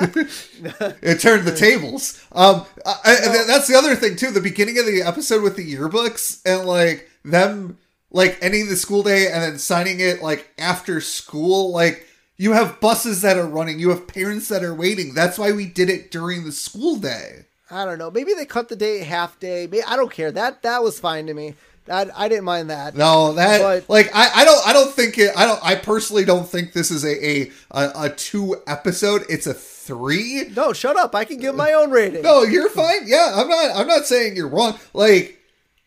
it 1.02 1.20
turned 1.20 1.46
the 1.46 1.54
tables. 1.56 2.20
Um, 2.32 2.66
I, 2.84 3.16
then 3.22 3.46
that's 3.46 3.68
the 3.68 3.76
other 3.76 3.94
thing 3.94 4.16
too. 4.16 4.30
The 4.32 4.40
beginning 4.40 4.78
of 4.78 4.86
the 4.86 5.02
episode 5.02 5.42
with 5.42 5.54
the 5.56 5.74
yearbooks 5.74 6.40
and 6.44 6.66
like 6.66 7.08
them 7.24 7.78
like 8.10 8.38
ending 8.42 8.68
the 8.68 8.76
school 8.76 9.02
day 9.02 9.30
and 9.30 9.42
then 9.42 9.58
signing 9.58 10.00
it 10.00 10.22
like 10.22 10.50
after 10.58 11.00
school, 11.00 11.72
like. 11.72 12.04
You 12.40 12.52
have 12.52 12.80
buses 12.80 13.22
that 13.22 13.36
are 13.36 13.46
running. 13.46 13.80
You 13.80 13.90
have 13.90 14.06
parents 14.06 14.48
that 14.48 14.62
are 14.62 14.74
waiting. 14.74 15.12
That's 15.12 15.38
why 15.38 15.50
we 15.50 15.66
did 15.66 15.90
it 15.90 16.12
during 16.12 16.44
the 16.44 16.52
school 16.52 16.96
day. 16.96 17.46
I 17.70 17.84
don't 17.84 17.98
know. 17.98 18.10
Maybe 18.12 18.32
they 18.32 18.46
cut 18.46 18.68
the 18.68 18.76
day 18.76 19.00
half 19.00 19.38
day. 19.40 19.66
Maybe, 19.66 19.82
I 19.82 19.96
don't 19.96 20.10
care. 20.12 20.30
That 20.30 20.62
that 20.62 20.82
was 20.82 21.00
fine 21.00 21.26
to 21.26 21.34
me. 21.34 21.54
That 21.86 22.10
I 22.16 22.28
didn't 22.28 22.44
mind 22.44 22.70
that. 22.70 22.94
No, 22.94 23.32
that 23.32 23.60
But- 23.60 23.90
like 23.90 24.14
I, 24.14 24.42
I 24.42 24.44
don't 24.44 24.66
I 24.68 24.72
don't 24.72 24.92
think 24.92 25.18
it 25.18 25.32
I 25.36 25.46
don't 25.46 25.58
I 25.64 25.74
personally 25.74 26.24
don't 26.24 26.48
think 26.48 26.72
this 26.74 26.90
is 26.90 27.04
a 27.04 27.50
a, 27.74 28.04
a, 28.04 28.10
two 28.10 28.56
episode. 28.66 29.24
It's 29.28 29.46
a 29.46 29.54
three. 29.54 30.44
No, 30.54 30.72
shut 30.72 30.96
up. 30.96 31.14
I 31.14 31.24
can 31.24 31.38
give 31.38 31.54
my 31.54 31.72
own 31.72 31.90
rating. 31.90 32.22
No, 32.22 32.42
you're 32.42 32.70
fine. 32.70 33.06
Yeah, 33.06 33.32
I'm 33.34 33.48
not 33.48 33.74
I'm 33.74 33.86
not 33.86 34.06
saying 34.06 34.36
you're 34.36 34.48
wrong. 34.48 34.78
Like 34.92 35.38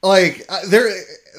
like 0.04 0.44
uh, 0.50 0.62
there 0.68 0.90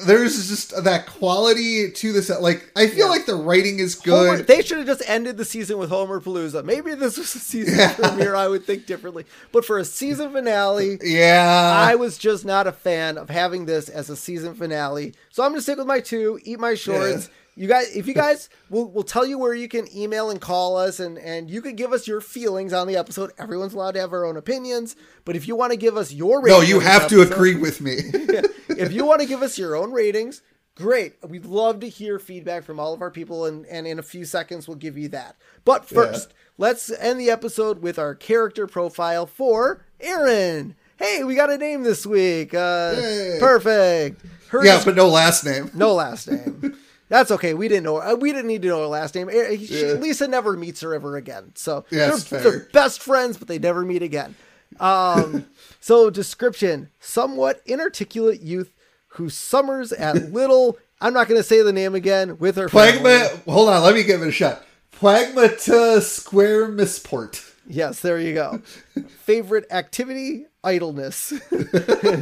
there's 0.05 0.47
just 0.49 0.83
that 0.83 1.05
quality 1.07 1.91
to 1.91 2.13
this. 2.13 2.29
Like 2.29 2.69
I 2.75 2.87
feel 2.87 3.05
Yeah. 3.05 3.11
like 3.11 3.25
the 3.25 3.35
writing 3.35 3.79
is 3.79 4.01
Homer, 4.03 4.37
good. 4.37 4.47
they 4.47 4.61
should 4.61 4.77
have 4.79 4.87
just 4.87 5.03
ended 5.07 5.37
the 5.37 5.45
season 5.45 5.77
with 5.77 5.89
Homerpalooza. 5.91 6.63
Maybe 6.65 6.95
this 6.95 7.17
was 7.17 7.33
a 7.35 7.39
season 7.39 7.77
Yeah. 7.77 7.93
premiere. 7.93 8.35
I 8.35 8.47
would 8.47 8.65
think 8.65 8.85
differently. 8.85 9.25
But 9.51 9.65
for 9.65 9.77
a 9.77 9.85
season 9.85 10.31
finale, 10.31 10.97
yeah, 11.03 11.75
I 11.87 11.95
was 11.95 12.17
just 12.17 12.43
not 12.45 12.67
a 12.67 12.71
fan 12.71 13.17
of 13.17 13.29
having 13.29 13.65
this 13.65 13.87
as 13.89 14.09
a 14.09 14.15
season 14.15 14.55
finale. 14.55 15.13
So 15.29 15.43
I'm 15.43 15.51
gonna 15.51 15.61
stick 15.61 15.77
with 15.77 15.87
my 15.87 15.99
two, 15.99 16.39
eat 16.43 16.59
my 16.59 16.75
shorts. 16.75 17.29
You 17.55 17.67
guys, 17.67 17.95
if 17.95 18.07
you 18.07 18.15
guys, 18.15 18.49
we'll, 18.71 18.85
we'll 18.85 19.03
tell 19.03 19.27
you 19.27 19.37
where 19.37 19.53
you 19.53 19.67
can 19.67 19.85
email 19.95 20.31
and 20.31 20.41
call 20.41 20.75
us, 20.75 20.99
and 20.99 21.19
and 21.19 21.51
you 21.51 21.61
can 21.61 21.75
give 21.75 21.93
us 21.93 22.07
your 22.07 22.19
feelings 22.19 22.73
on 22.73 22.87
the 22.87 22.97
episode. 22.97 23.29
Everyone's 23.37 23.75
allowed 23.75 23.91
to 23.91 23.99
have 23.99 24.11
our 24.11 24.25
own 24.25 24.37
opinions, 24.37 24.95
but 25.23 25.35
if 25.35 25.47
you 25.47 25.55
want 25.55 25.69
to 25.71 25.77
give 25.77 25.95
us 25.95 26.11
your 26.11 26.41
No, 26.41 26.61
you 26.61 26.79
have 26.79 27.07
to 27.09 27.21
episode- 27.21 27.31
agree 27.35 27.53
with 27.55 27.79
me. 27.79 27.97
if 28.77 28.91
you 28.91 29.05
want 29.05 29.21
to 29.21 29.27
give 29.27 29.41
us 29.41 29.57
your 29.57 29.75
own 29.75 29.91
ratings, 29.91 30.41
great. 30.75 31.15
We'd 31.27 31.45
love 31.45 31.79
to 31.81 31.89
hear 31.89 32.19
feedback 32.19 32.63
from 32.63 32.79
all 32.79 32.93
of 32.93 33.01
our 33.01 33.11
people, 33.11 33.45
and, 33.45 33.65
and 33.67 33.85
in 33.87 33.99
a 33.99 34.03
few 34.03 34.25
seconds, 34.25 34.67
we'll 34.67 34.77
give 34.77 34.97
you 34.97 35.09
that. 35.09 35.35
But 35.65 35.85
first, 35.85 36.33
let's 36.57 36.91
end 36.91 37.19
the 37.19 37.29
episode 37.29 37.81
with 37.81 37.97
our 37.99 38.15
character 38.15 38.67
profile 38.67 39.25
for 39.25 39.85
Erin. 39.99 40.75
Hey, 40.97 41.23
we 41.23 41.35
got 41.35 41.49
a 41.49 41.57
name 41.57 41.83
this 41.83 42.05
week. 42.05 42.53
Uh, 42.53 42.93
perfect. 43.39 44.21
Her 44.49 44.63
yeah, 44.65 44.81
but 44.85 44.95
no 44.95 45.07
last 45.09 45.43
name. 45.43 45.71
no 45.73 45.93
last 45.93 46.29
name. 46.29 46.77
That's 47.09 47.31
okay. 47.31 47.53
We 47.53 47.67
didn't 47.67 47.83
know. 47.83 47.97
uh, 47.97 48.15
We 48.19 48.31
didn't 48.31 48.47
need 48.47 48.61
to 48.63 48.69
know 48.69 48.79
her 48.81 48.87
last 48.87 49.13
name. 49.13 49.29
Eh, 49.29 49.57
she- 49.57 49.85
Yeah. 49.87 49.93
Lisa 49.93 50.27
never 50.27 50.55
meets 50.55 50.81
her 50.81 50.93
ever 50.95 51.15
again. 51.17 51.51
So 51.55 51.85
Yeah, 51.91 52.15
they're, 52.29 52.39
they're 52.39 52.59
best 52.71 53.01
friends, 53.01 53.37
but 53.37 53.47
they 53.47 53.59
never 53.59 53.83
meet 53.83 54.01
again. 54.01 54.35
Um, 54.79 55.47
so 55.79 56.09
description: 56.09 56.89
somewhat 56.99 57.61
inarticulate 57.65 58.41
youth 58.41 58.73
who 59.09 59.29
summers 59.29 59.91
at 59.91 60.15
little. 60.33 60.77
I'm 61.01 61.13
not 61.13 61.27
going 61.27 61.39
to 61.39 61.43
say 61.43 61.61
the 61.61 61.73
name 61.73 61.95
again 61.95 62.37
with 62.37 62.55
her. 62.55 62.69
Plagma. 62.69 63.43
Hold 63.45 63.69
on, 63.69 63.83
let 63.83 63.93
me 63.93 64.03
give 64.03 64.21
it 64.21 64.27
a 64.27 64.31
shot. 64.31 64.63
Plagmata 64.97 66.01
Square 66.01 66.69
Missport. 66.69 67.43
Yes, 67.67 67.99
there 67.99 68.19
you 68.19 68.33
go. 68.33 68.61
Favorite 69.23 69.65
activity: 69.71 70.45
idleness. 70.63 71.33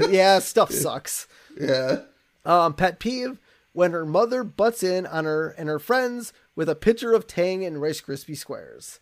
yeah, 0.09 0.39
stuff 0.39 0.71
sucks. 0.71 1.27
Yeah. 1.59 2.01
Um, 2.43 2.73
pet 2.73 2.99
peeve 2.99 3.39
when 3.73 3.91
her 3.91 4.05
mother 4.05 4.43
butts 4.43 4.83
in 4.83 5.05
on 5.05 5.25
her 5.25 5.49
and 5.49 5.69
her 5.69 5.79
friends 5.79 6.33
with 6.55 6.67
a 6.69 6.75
pitcher 6.75 7.13
of 7.13 7.27
Tang 7.27 7.63
and 7.63 7.81
Rice 7.81 8.01
Krispie 8.01 8.37
squares. 8.37 8.99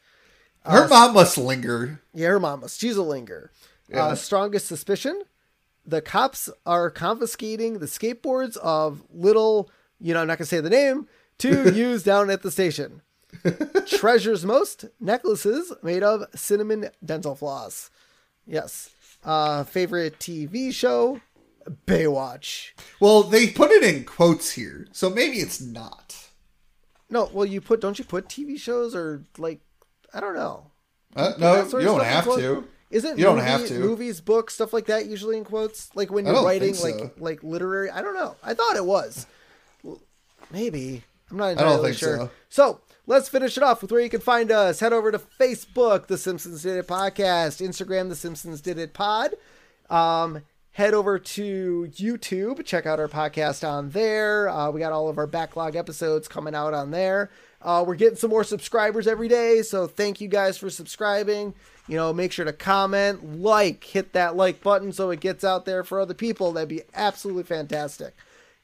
Her 0.66 0.88
mom 0.88 1.14
must 1.14 1.38
linger. 1.38 2.02
Yeah, 2.14 2.30
her 2.30 2.40
mom 2.40 2.62
must. 2.62 2.80
She's 2.80 2.98
a 2.98 3.04
linger. 3.04 3.52
Yeah. 3.90 4.06
Uh, 4.06 4.16
strongest 4.16 4.68
suspicion: 4.68 5.24
the 5.86 6.02
cops 6.02 6.50
are 6.66 6.90
confiscating 6.90 7.80
the 7.80 7.86
skateboards 7.86 8.58
of 8.58 9.04
little. 9.12 9.70
You 10.00 10.14
know, 10.14 10.22
I'm 10.22 10.28
not 10.28 10.38
gonna 10.38 10.46
say 10.46 10.62
the 10.62 10.70
name. 10.70 11.08
To 11.40 11.74
use 11.74 12.04
down 12.04 12.30
at 12.30 12.42
the 12.42 12.52
station. 12.52 13.02
Treasures 13.88 14.46
most 14.46 14.86
necklaces 15.00 15.72
made 15.82 16.04
of 16.04 16.26
cinnamon 16.36 16.90
dental 17.04 17.36
floss. 17.36 17.90
Yes. 18.46 18.90
Uh, 19.24 19.64
favorite 19.64 20.20
TV 20.20 20.74
show: 20.74 21.22
Baywatch. 21.88 22.72
Well, 23.00 23.24
they 23.24 23.48
put 23.48 23.72
it 23.72 23.84
in 23.84 24.04
quotes 24.04 24.52
here, 24.52 24.88
so 24.92 25.10
maybe 25.10 25.38
it's 25.38 25.62
not. 25.62 26.30
No, 27.10 27.30
well, 27.34 27.46
you 27.46 27.62
put 27.62 27.82
don't 27.82 27.98
you 27.98 28.06
put 28.06 28.28
TV 28.28 28.60
shows 28.60 28.94
or 28.96 29.24
like 29.38 29.62
I 30.14 30.20
don't 30.20 30.36
know. 30.36 30.66
Uh, 31.16 31.34
no, 31.40 31.64
you 31.66 31.82
don't 31.86 32.04
have 32.04 32.24
quotes? 32.26 32.42
to. 32.42 32.68
Isn't 32.92 33.18
You 33.20 33.24
don't 33.26 33.36
movie- 33.38 33.48
have 33.48 33.68
to. 33.68 33.80
movies, 33.80 34.20
books, 34.22 34.56
stuff 34.56 34.74
like 34.74 34.88
that 34.88 35.06
usually 35.06 35.38
in 35.38 35.44
quotes? 35.46 35.96
Like 35.96 36.12
when 36.12 36.26
you're 36.26 36.44
writing 36.44 36.74
so. 36.74 36.88
like 36.88 37.14
like 37.20 37.44
literary. 37.44 37.90
I 37.92 38.02
don't 38.02 38.16
know. 38.16 38.36
I 38.44 38.54
thought 38.54 38.76
it 38.76 38.86
was. 38.86 39.28
Well, 39.84 40.02
Maybe 40.52 41.04
I'm 41.30 41.38
not 41.38 41.46
I 41.46 41.54
don't 41.54 41.64
entirely 41.68 41.90
think 41.90 41.98
sure. 41.98 42.18
so. 42.18 42.30
So 42.50 42.82
let's 43.06 43.30
finish 43.30 43.58
it 43.58 43.64
off 43.64 43.82
with 43.84 43.92
where 43.92 44.02
you 44.02 44.10
can 44.10 44.22
find 44.22 44.52
us. 44.52 44.80
Head 44.80 44.94
over 44.94 45.12
to 45.12 45.20
Facebook, 45.20 46.08
The 46.08 46.18
Simpsons 46.18 46.64
Did 46.64 46.78
It 46.78 46.88
Podcast, 46.88 47.64
Instagram, 47.66 48.10
The 48.10 48.16
Simpsons 48.16 48.60
Did 48.62 48.80
It 48.80 48.94
Pod. 48.96 49.36
Um, 49.92 50.42
head 50.72 50.94
over 50.96 51.20
to 51.20 51.88
YouTube. 51.92 52.66
Check 52.66 52.86
out 52.88 53.00
our 53.00 53.08
podcast 53.08 53.68
on 53.68 53.92
there. 53.92 54.50
Uh, 54.50 54.72
we 54.72 54.80
got 54.80 54.92
all 54.92 55.10
of 55.10 55.18
our 55.20 55.28
backlog 55.28 55.76
episodes 55.76 56.28
coming 56.28 56.56
out 56.56 56.74
on 56.74 56.90
there. 56.92 57.30
Uh, 57.62 57.84
we're 57.86 57.96
getting 57.96 58.18
some 58.18 58.30
more 58.30 58.44
subscribers 58.44 59.06
every 59.08 59.28
day, 59.28 59.62
so 59.62 59.86
thank 59.86 60.22
you 60.22 60.28
guys 60.28 60.58
for 60.58 60.70
subscribing. 60.70 61.54
You 61.88 61.98
know, 61.98 62.14
make 62.14 62.32
sure 62.32 62.46
to 62.46 62.54
comment, 62.54 63.42
like, 63.42 63.84
hit 63.84 64.14
that 64.14 64.36
like 64.36 64.62
button 64.62 64.92
so 64.92 65.10
it 65.10 65.20
gets 65.20 65.44
out 65.44 65.66
there 65.66 65.84
for 65.84 66.00
other 66.00 66.14
people. 66.14 66.54
That'd 66.54 66.70
be 66.70 66.84
absolutely 66.94 67.44
fantastic. 67.44 68.16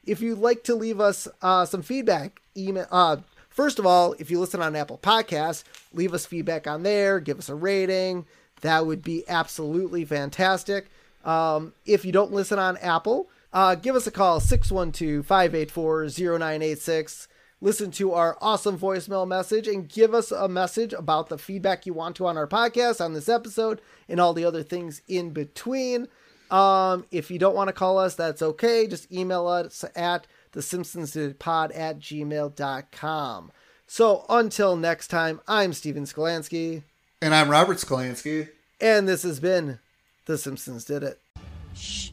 If 0.06 0.20
you'd 0.20 0.38
like 0.38 0.62
to 0.64 0.74
leave 0.74 1.00
us 1.00 1.28
uh, 1.42 1.66
some 1.66 1.82
feedback, 1.82 2.40
email. 2.56 2.86
Uh, 2.90 3.18
first 3.50 3.78
of 3.78 3.84
all, 3.84 4.14
if 4.18 4.30
you 4.30 4.38
listen 4.38 4.62
on 4.62 4.76
Apple 4.76 4.98
Podcasts, 5.02 5.64
leave 5.92 6.14
us 6.14 6.24
feedback 6.24 6.66
on 6.66 6.82
there. 6.84 7.20
Give 7.20 7.38
us 7.38 7.48
a 7.48 7.54
rating. 7.54 8.24
That 8.62 8.86
would 8.86 9.02
be 9.02 9.24
absolutely 9.28 10.04
fantastic. 10.04 10.86
Um, 11.24 11.74
if 11.84 12.04
you 12.04 12.12
don't 12.12 12.32
listen 12.32 12.58
on 12.58 12.76
Apple, 12.78 13.28
uh, 13.52 13.74
give 13.74 13.96
us 13.96 14.06
a 14.06 14.10
call 14.10 14.38
612 14.40 15.26
584 15.26 16.04
0986. 16.04 17.28
Listen 17.62 17.90
to 17.92 18.12
our 18.12 18.36
awesome 18.42 18.78
voicemail 18.78 19.26
message 19.26 19.66
and 19.66 19.88
give 19.88 20.12
us 20.14 20.30
a 20.30 20.46
message 20.48 20.92
about 20.92 21.28
the 21.30 21.38
feedback 21.38 21.86
you 21.86 21.94
want 21.94 22.14
to 22.16 22.26
on 22.26 22.36
our 22.36 22.46
podcast, 22.46 23.02
on 23.02 23.14
this 23.14 23.28
episode, 23.30 23.80
and 24.08 24.20
all 24.20 24.34
the 24.34 24.44
other 24.44 24.62
things 24.62 25.00
in 25.08 25.30
between. 25.30 26.06
Um, 26.50 27.06
if 27.10 27.30
you 27.30 27.38
don't 27.38 27.56
want 27.56 27.68
to 27.68 27.72
call 27.72 27.98
us, 27.98 28.14
that's 28.14 28.42
okay. 28.42 28.86
Just 28.86 29.10
email 29.10 29.46
us 29.48 29.84
at 29.96 30.26
the 30.52 30.60
Simpsons 30.62 31.12
Did 31.12 31.38
Pod 31.38 31.72
at 31.72 31.98
gmail.com. 31.98 33.52
So 33.86 34.26
until 34.28 34.76
next 34.76 35.08
time, 35.08 35.40
I'm 35.48 35.72
Steven 35.72 36.04
Skolansky, 36.04 36.82
And 37.22 37.34
I'm 37.34 37.48
Robert 37.48 37.78
Skolansky. 37.78 38.48
and 38.80 39.08
this 39.08 39.22
has 39.22 39.40
been 39.40 39.78
The 40.26 40.36
Simpsons 40.36 40.84
Did 40.84 41.02
It. 41.02 41.20
Shh, 41.74 42.10